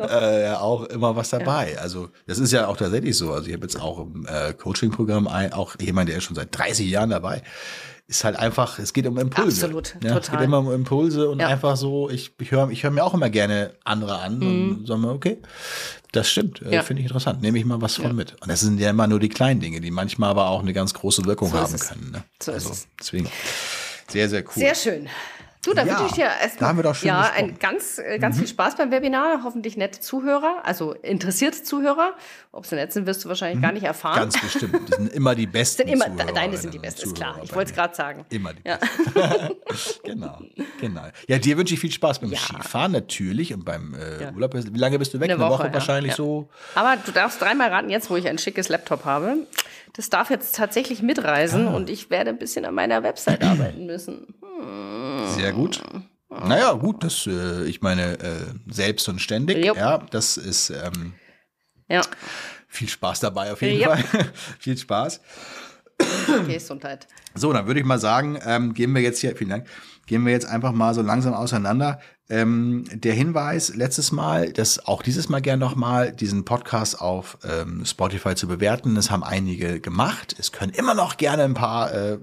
äh, 0.53 0.55
auch 0.55 0.85
immer 0.85 1.17
was 1.17 1.31
dabei. 1.31 1.73
Ja. 1.73 1.81
Also 1.81 2.11
das 2.27 2.39
ist 2.39 2.53
ja 2.53 2.67
auch 2.67 2.77
tatsächlich 2.77 3.17
so. 3.17 3.33
Also 3.33 3.49
ich 3.49 3.55
habe 3.55 3.65
jetzt 3.65 3.81
auch 3.81 4.01
im 4.01 4.27
äh, 4.27 4.53
Coaching-Programm 4.53 5.27
auch 5.29 5.77
jemand, 5.81 6.09
der 6.09 6.19
ist 6.19 6.25
schon 6.25 6.37
seit 6.37 6.57
30 6.57 6.89
Jahren 6.89 7.11
dabei 7.11 7.43
ist 8.07 8.25
halt 8.25 8.37
einfach, 8.37 8.79
es 8.79 8.93
geht 8.93 9.07
um 9.07 9.19
Impulse. 9.19 9.65
Absolut, 9.65 9.95
ja, 9.95 10.15
total. 10.15 10.21
Es 10.21 10.31
geht 10.31 10.41
immer 10.41 10.59
um 10.59 10.71
Impulse 10.73 11.31
und 11.31 11.41
ja. 11.41 11.49
einfach 11.49 11.77
so, 11.77 12.11
ich, 12.11 12.35
ich 12.39 12.51
höre 12.51 12.69
ich 12.71 12.83
hör 12.83 12.91
mir 12.91 13.03
auch 13.03 13.15
immer 13.15 13.31
gerne 13.31 13.75
andere 13.85 14.19
an 14.19 14.39
mhm. 14.39 14.71
und 14.79 14.87
sage 14.87 15.01
mir, 15.01 15.11
okay, 15.11 15.39
das 16.17 16.31
stimmt, 16.31 16.63
äh, 16.63 16.75
ja. 16.75 16.83
finde 16.83 17.01
ich 17.01 17.07
interessant, 17.07 17.43
nehme 17.43 17.59
ich 17.59 17.65
mal 17.65 17.81
was 17.81 17.97
von 17.97 18.15
mit. 18.15 18.35
Und 18.41 18.49
das 18.49 18.61
sind 18.61 18.79
ja 18.79 18.91
immer 18.91 19.07
nur 19.07 19.21
die 19.21 19.29
kleinen 19.29 19.61
Dinge, 19.61 19.81
die 19.81 19.91
manchmal 19.91 20.31
aber 20.31 20.49
auch 20.49 20.61
eine 20.61 20.73
ganz 20.73 20.95
große 20.95 21.25
Wirkung 21.25 21.51
so 21.51 21.59
haben 21.59 21.79
können. 21.79 22.11
Ne? 22.13 22.25
So 22.43 22.53
also, 22.53 22.71
ist 22.71 22.79
es. 22.79 22.89
Deswegen, 22.99 23.29
sehr, 24.09 24.29
sehr 24.29 24.43
cool. 24.43 24.55
Sehr 24.55 24.75
schön. 24.75 25.09
Du, 25.65 25.73
da 25.73 25.85
ja, 25.85 25.93
wünsche 25.93 26.07
ich 26.07 26.13
dir 26.13 26.25
erstmal 26.25 26.71
haben 26.71 26.79
wir 26.79 26.83
doch 26.83 26.95
schon 26.95 27.09
ja, 27.09 27.23
gesprochen. 27.23 27.51
ein 27.51 27.59
ganz, 27.59 28.01
ganz 28.21 28.37
mhm. 28.37 28.41
viel 28.41 28.49
Spaß 28.49 28.77
beim 28.77 28.91
Webinar. 28.91 29.41
Hoffentlich 29.45 29.77
nette 29.77 30.01
Zuhörer, 30.01 30.63
also 30.65 30.93
interessierte 30.93 31.63
Zuhörer. 31.63 32.15
Ob 32.53 32.67
sie 32.67 32.75
nett 32.75 32.93
sind, 32.93 33.07
wirst 33.07 33.25
du 33.25 33.29
wahrscheinlich 33.29 33.59
mhm. 33.59 33.63
gar 33.63 33.73
nicht 33.73 33.85
erfahren. 33.85 34.17
Ganz 34.17 34.41
bestimmt. 34.41 34.89
Die 34.89 34.95
sind 34.97 35.13
immer 35.13 35.35
die 35.35 35.47
besten. 35.55 35.89
sind 35.89 35.93
immer, 35.93 36.09
deine 36.09 36.57
sind 36.57 36.75
die 36.75 36.79
besten, 36.79 37.07
ist 37.07 37.15
klar. 37.17 37.41
Ich 37.43 37.55
wollte 37.55 37.71
es 37.71 37.77
gerade 37.77 37.95
sagen. 37.95 38.25
Immer 38.31 38.53
die 38.55 38.63
ja. 38.67 38.77
besten. 38.77 40.01
genau, 40.05 40.39
genau. 40.81 41.03
Ja, 41.29 41.39
dir 41.39 41.57
wünsche 41.57 41.75
ich 41.75 41.81
viel 41.81 41.93
Spaß 41.93 42.21
beim 42.21 42.31
Ja. 42.31 42.39
Skifahren 42.39 42.93
natürlich 42.93 43.55
und 43.55 43.65
beim 43.65 43.95
äh. 43.95 44.33
Urlaub. 44.35 44.55
Wie 44.55 44.79
lange 44.79 44.99
bist 44.99 45.15
du 45.15 45.21
weg? 45.21 45.31
Eine 45.31 45.35
Eine 45.41 45.51
Woche, 45.51 45.59
Woche, 45.61 45.69
ja. 45.69 45.75
wahrscheinlich 45.75 46.15
so. 46.15 46.49
Aber 46.75 46.97
du 47.05 47.13
darfst 47.13 47.41
dreimal 47.41 47.71
raten, 47.71 47.91
jetzt 47.91 48.11
wo 48.11 48.17
ich 48.17 48.29
ein 48.29 48.39
schickes 48.39 48.69
Laptop 48.69 49.05
habe. 49.05 49.39
Das 49.95 50.11
darf 50.11 50.29
jetzt 50.31 50.55
tatsächlich 50.57 51.03
mitreisen 51.03 51.69
Ah. 51.69 51.75
und 51.75 51.89
ich 51.89 52.11
werde 52.11 52.31
ein 52.31 52.39
bisschen 52.39 52.65
an 52.67 52.75
meiner 52.75 53.03
Website 53.03 53.43
arbeiten 53.45 53.87
müssen. 53.87 54.35
Sehr 55.37 55.53
gut. 55.53 55.83
Naja, 56.29 56.73
gut, 56.73 57.03
das, 57.05 57.27
äh, 57.27 57.65
ich 57.65 57.81
meine, 57.81 58.19
äh, 58.19 58.45
selbst 58.69 59.09
und 59.09 59.21
ständig, 59.21 59.65
Jupp. 59.65 59.77
ja, 59.77 59.99
das 60.11 60.37
ist 60.37 60.71
ähm, 60.71 61.15
Ja, 61.89 62.01
viel 62.67 62.89
Spaß 62.89 63.21
dabei 63.21 63.53
auf 63.53 63.63
jeden 63.63 63.81
Jupp. 63.81 63.97
Fall. 63.99 64.33
viel 64.59 64.77
Spaß. 64.77 65.21
Gesundheit. 66.49 67.07
So, 67.35 67.53
dann 67.53 67.67
würde 67.69 67.79
ich 67.81 67.87
mal 67.87 67.99
sagen, 68.01 68.39
ähm, 68.45 68.75
gehen 68.75 68.93
wir 68.95 69.01
jetzt 69.03 69.21
hier, 69.21 69.37
vielen 69.37 69.51
Dank, 69.51 69.69
gehen 70.07 70.25
wir 70.27 70.33
jetzt 70.33 70.47
einfach 70.47 70.73
mal 70.73 70.93
so 70.93 71.03
langsam 71.03 71.35
auseinander. 71.35 72.01
Ähm, 72.31 72.85
der 72.91 73.13
Hinweis 73.13 73.75
letztes 73.75 74.11
Mal, 74.11 74.51
dass 74.53 74.87
auch 74.87 75.03
dieses 75.03 75.29
Mal 75.29 75.41
gern 75.43 75.59
nochmal 75.59 76.11
diesen 76.11 76.47
Podcast 76.47 76.99
auf 77.01 77.37
ähm, 77.45 77.85
Spotify 77.85 78.35
zu 78.35 78.49
bewerten. 78.49 78.95
Das 78.95 79.11
haben 79.11 79.23
einige 79.23 79.79
gemacht. 79.79 80.35
Es 80.39 80.51
können 80.51 80.73
immer 80.73 80.95
noch 80.95 81.19
gerne 81.19 81.43
ein 81.45 81.53
paar 81.53 81.93
äh, 81.93 82.19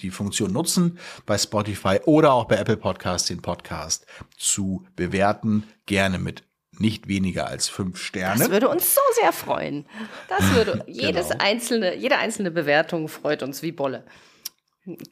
die 0.00 0.10
Funktion 0.10 0.52
nutzen, 0.52 0.98
bei 1.24 1.38
Spotify 1.38 1.98
oder 2.04 2.34
auch 2.34 2.44
bei 2.44 2.56
Apple 2.56 2.76
Podcast 2.76 3.30
den 3.30 3.40
Podcast 3.40 4.04
zu 4.36 4.84
bewerten. 4.96 5.64
Gerne 5.86 6.18
mit 6.18 6.42
nicht 6.78 7.08
weniger 7.08 7.46
als 7.46 7.68
fünf 7.68 7.94
Das 7.98 8.02
Sterne. 8.06 8.50
würde 8.50 8.68
uns 8.68 8.94
so 8.94 9.00
sehr 9.20 9.32
freuen. 9.32 9.86
Das 10.28 10.42
würde 10.54 10.84
jedes 10.86 11.28
Genau. 11.30 11.44
einzelne, 11.44 11.96
jede 11.96 12.18
einzelne 12.18 12.50
Bewertung 12.50 13.08
freut 13.08 13.42
uns 13.42 13.62
wie 13.62 13.72
Bolle. 13.72 14.04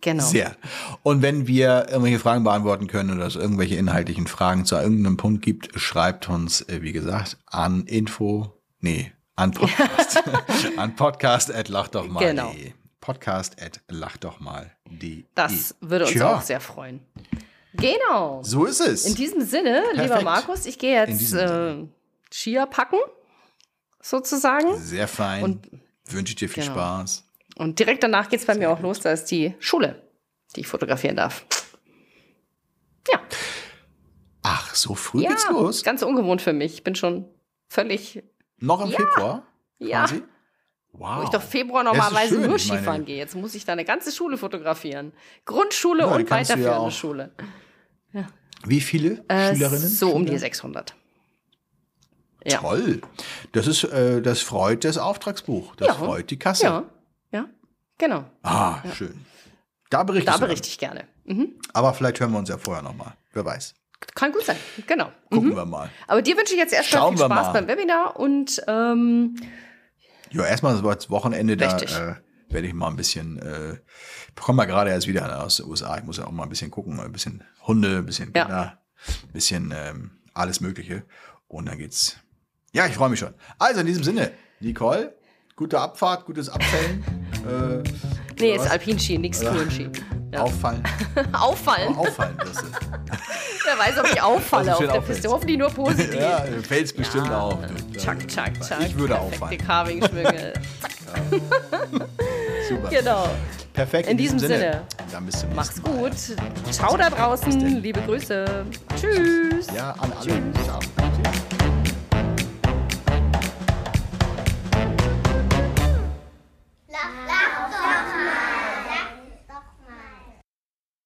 Genau. 0.01 0.25
Sehr. 0.25 0.57
Und 1.05 1.23
wenn 1.23 1.47
wir 1.47 1.87
irgendwelche 1.89 2.19
Fragen 2.19 2.43
beantworten 2.43 2.89
können 2.89 3.11
oder 3.17 3.27
es 3.27 3.37
irgendwelche 3.37 3.77
inhaltlichen 3.77 4.27
Fragen 4.27 4.65
zu 4.65 4.75
irgendeinem 4.77 5.17
Punkt 5.17 5.43
gibt, 5.43 5.79
schreibt 5.79 6.29
uns, 6.29 6.63
äh, 6.63 6.83
wie 6.83 6.91
gesagt, 6.93 7.37
an 7.47 7.85
Info, 7.87 8.53
nee, 8.81 9.13
an 9.37 9.53
Podcast, 9.53 10.23
an 10.77 10.97
podcast 10.97 11.55
at 11.55 11.69
lachdochmal.de. 11.69 12.31
Genau. 12.31 12.53
Podcast 13.01 13.63
at 13.63 13.81
lachdochmal.de. 13.89 15.25
Das 15.37 15.77
würde 15.81 16.05
uns 16.05 16.15
Tja, 16.15 16.37
auch 16.37 16.43
sehr 16.43 16.61
freuen. 16.61 17.01
Genau. 17.75 18.43
So 18.43 18.65
ist 18.65 18.81
es. 18.81 19.07
In 19.07 19.15
diesem 19.15 19.43
Sinne, 19.43 19.85
lieber 19.93 20.07
Perfekt. 20.07 20.25
Markus, 20.25 20.67
ich 20.67 20.79
gehe 20.79 21.07
jetzt 21.07 21.33
äh. 21.33 21.77
Skier 22.33 22.67
packen, 22.67 22.99
sozusagen. 24.03 24.77
Sehr 24.79 25.09
fein. 25.09 25.45
Und- 25.45 25.69
Wünsche 26.07 26.33
ich 26.33 26.37
dir 26.37 26.49
viel 26.49 26.65
Genau. 26.65 26.75
Spaß. 26.75 27.25
Und 27.61 27.79
direkt 27.79 28.03
danach 28.03 28.31
geht 28.31 28.41
es 28.41 28.47
bei 28.47 28.55
mir 28.55 28.71
auch 28.71 28.81
los. 28.81 29.01
Da 29.01 29.13
ist 29.13 29.27
die 29.27 29.55
Schule, 29.59 30.03
die 30.57 30.61
ich 30.61 30.67
fotografieren 30.67 31.17
darf. 31.17 31.45
Ja, 33.13 33.21
Ach, 34.43 34.75
so 34.75 34.95
früh 34.95 35.23
ja 35.23 35.29
geht's 35.31 35.47
los? 35.51 35.83
ganz 35.85 36.03
ungewohnt 36.03 36.41
für 36.41 36.55
mich. 36.55 36.73
Ich 36.75 36.85
bin 36.85 36.95
schon 36.95 37.27
völlig, 37.69 38.23
Noch 38.59 38.81
im 38.83 38.91
Ja. 38.91 38.97
Februar? 38.97 39.47
Ja. 39.79 40.01
Quasi? 40.07 40.23
Wow. 40.93 41.19
wo 41.19 41.23
ich 41.25 41.29
doch 41.29 41.43
Februar 41.43 41.85
normalerweise 41.85 42.35
nur 42.41 42.57
Ich 42.57 42.67
meine- 42.69 42.81
Skifahren 42.81 43.05
gehe. 43.05 43.17
Jetzt 43.19 43.37
muss 43.37 43.55
ich 43.55 43.65
da 43.65 43.73
eine 43.73 43.85
ganze 43.85 44.11
Schule 44.11 44.37
fotografieren. 44.39 45.13
Grundschule 45.45 46.01
Ja, 46.01 46.07
und 46.07 46.23
ja 46.23 46.31
weiterführende 46.31 46.79
auch- 46.79 46.91
Schule. 46.91 47.31
Wie 48.67 48.81
viele 48.81 49.23
Äh, 49.29 49.55
Schülerinnen? 49.55 49.89
so 49.89 50.11
um 50.11 50.23
die 50.25 50.29
Schüler? 50.31 50.39
600. 50.41 50.95
Ja. 52.45 52.59
Toll. 52.59 53.01
Das 53.53 53.67
ist, 53.67 53.85
äh, 53.85 54.21
das 54.23 54.41
freut 54.41 54.85
das 54.85 54.99
Auftragsbuch. 54.99 55.77
Das 55.77 55.89
Ja. 55.89 55.95
freut 55.95 56.31
die 56.31 56.39
Kasse. 56.39 56.65
Ja, 56.65 56.71
ja, 56.81 56.85
genau. 58.01 58.25
Ah, 58.43 58.79
schön. 58.95 59.25
Da 59.91 60.03
berichtest 60.03 60.29
Da 60.29 60.33
dann. 60.39 60.49
berichte 60.49 60.69
ich 60.69 60.79
gerne. 60.79 61.05
Mhm. 61.25 61.55
Aber 61.73 61.95
vielleicht 61.95 62.19
hören 62.19 62.33
wir 62.33 62.39
uns 62.39 62.49
ja 62.49 62.59
vorher 62.59 62.83
nochmal. 62.83 63.15
Wer 63.33 63.45
weiß. 63.45 63.75
Kann 64.15 64.33
gut 64.33 64.45
sein, 64.45 64.57
genau. 64.87 65.13
Gucken 65.31 65.51
Mhm. 65.51 65.57
wir 65.57 65.67
mal. 65.67 65.91
Aber 66.09 66.23
dir 66.23 66.37
wünsche 66.37 66.55
ich 66.55 66.59
jetzt 66.59 66.73
erstmal 66.73 67.09
viel 67.11 67.19
Spaß 67.19 67.53
beim 67.53 67.69
Webinar 67.69 68.19
und 68.19 68.61
ähm, 68.67 69.37
Ja, 70.31 70.45
erstmal 70.47 70.77
so 70.77 70.89
als 70.89 71.11
Wochenende, 71.11 71.57
da 71.57 71.71
Richtig. 71.77 71.95
äh, 71.97 72.15
werde 72.49 72.67
ich 72.67 72.73
mal 72.73 72.89
ein 72.89 72.97
bisschen, 72.97 73.39
äh, 73.41 73.75
ich 74.29 74.35
komme 74.43 74.57
mal 74.59 74.65
gerade 74.65 74.91
erst 74.91 75.07
wieder 75.07 75.45
aus 75.45 75.59
den 75.59 75.67
USA. 75.67 75.99
Ich 75.99 76.05
muss 76.05 76.17
ja 76.17 76.27
auch 76.27 76.31
mal 76.33 76.45
ein 76.45 76.49
bisschen 76.49 76.71
gucken, 76.71 76.99
ein 76.99 77.13
bisschen 77.13 77.45
Hunde, 77.67 77.99
ein 77.99 78.07
bisschen 78.07 78.33
Ja. 78.35 78.45
Kinder, 78.45 78.79
ein 79.25 79.33
bisschen 79.33 79.75
ähm, 79.77 80.11
alles 80.35 80.61
Mögliche. 80.61 81.05
Und 81.49 81.67
dann 81.69 81.79
geht's. 81.79 82.17
Ja, 82.73 82.87
ich 82.87 82.95
freue 82.95 83.11
mich 83.11 83.19
schon. 83.19 83.35
Also 83.59 83.81
in 83.81 83.87
diesem 83.87 84.05
Sinne, 84.05 84.31
Nicole, 84.61 85.15
gute 85.57 85.79
Abfahrt, 85.81 86.25
gutes 86.25 86.49
Abfällen. 86.49 87.05
Äh, 87.51 87.83
nee, 88.41 88.55
ist 88.57 88.71
Alpinski, 88.71 89.19
nix 89.19 89.41
Tourenski. 89.41 89.89
Ja. 90.33 90.43
Auffallen. 90.43 90.81
Auffallen. 91.33 91.97
Auffallen. 91.97 92.37
Das 92.39 92.51
ist, 92.51 92.63
Wer 93.65 93.79
weiß, 93.85 93.99
ob 93.99 94.07
ich 94.13 94.23
auffalle 94.23 94.67
Dass 94.67 94.75
auf 94.77 94.81
du 94.85 94.87
der. 94.93 95.01
Piste. 95.01 95.29
Hoffentlich 95.29 95.59
nur 95.59 95.71
positiv. 95.71 96.15
ja, 96.15 96.45
fällt's 96.63 96.93
bestimmt 96.93 97.27
Ja. 97.27 97.41
auf. 97.41 97.59
Chuck, 97.99 98.29
chuck, 98.29 98.53
chuck. 98.61 98.79
Ich 98.87 98.97
würde 98.97 99.19
auffallen. 99.19 99.59
Carving-Schwünge. 99.59 100.53
Super. 102.69 102.89
genau. 102.91 103.29
Perfekt. 103.73 104.09
In 104.09 104.17
diesem 104.19 104.39
Sinne. 104.39 104.83
Dann 105.11 105.27
bis 105.27 105.41
zum 105.41 105.53
Macht's 105.53 105.79
nächsten 105.79 105.97
Mal. 105.97 106.11
gut. 106.11 106.73
Ciao 106.73 106.97
da 106.97 107.11
draußen. 107.11 107.83
Liebe 107.83 108.01
Grüße. 108.03 108.45
Tschüss. 109.01 109.67
Ja, 109.75 109.91
an 109.99 110.13
alle. 110.13 110.27
Tschüss. 110.31 111.50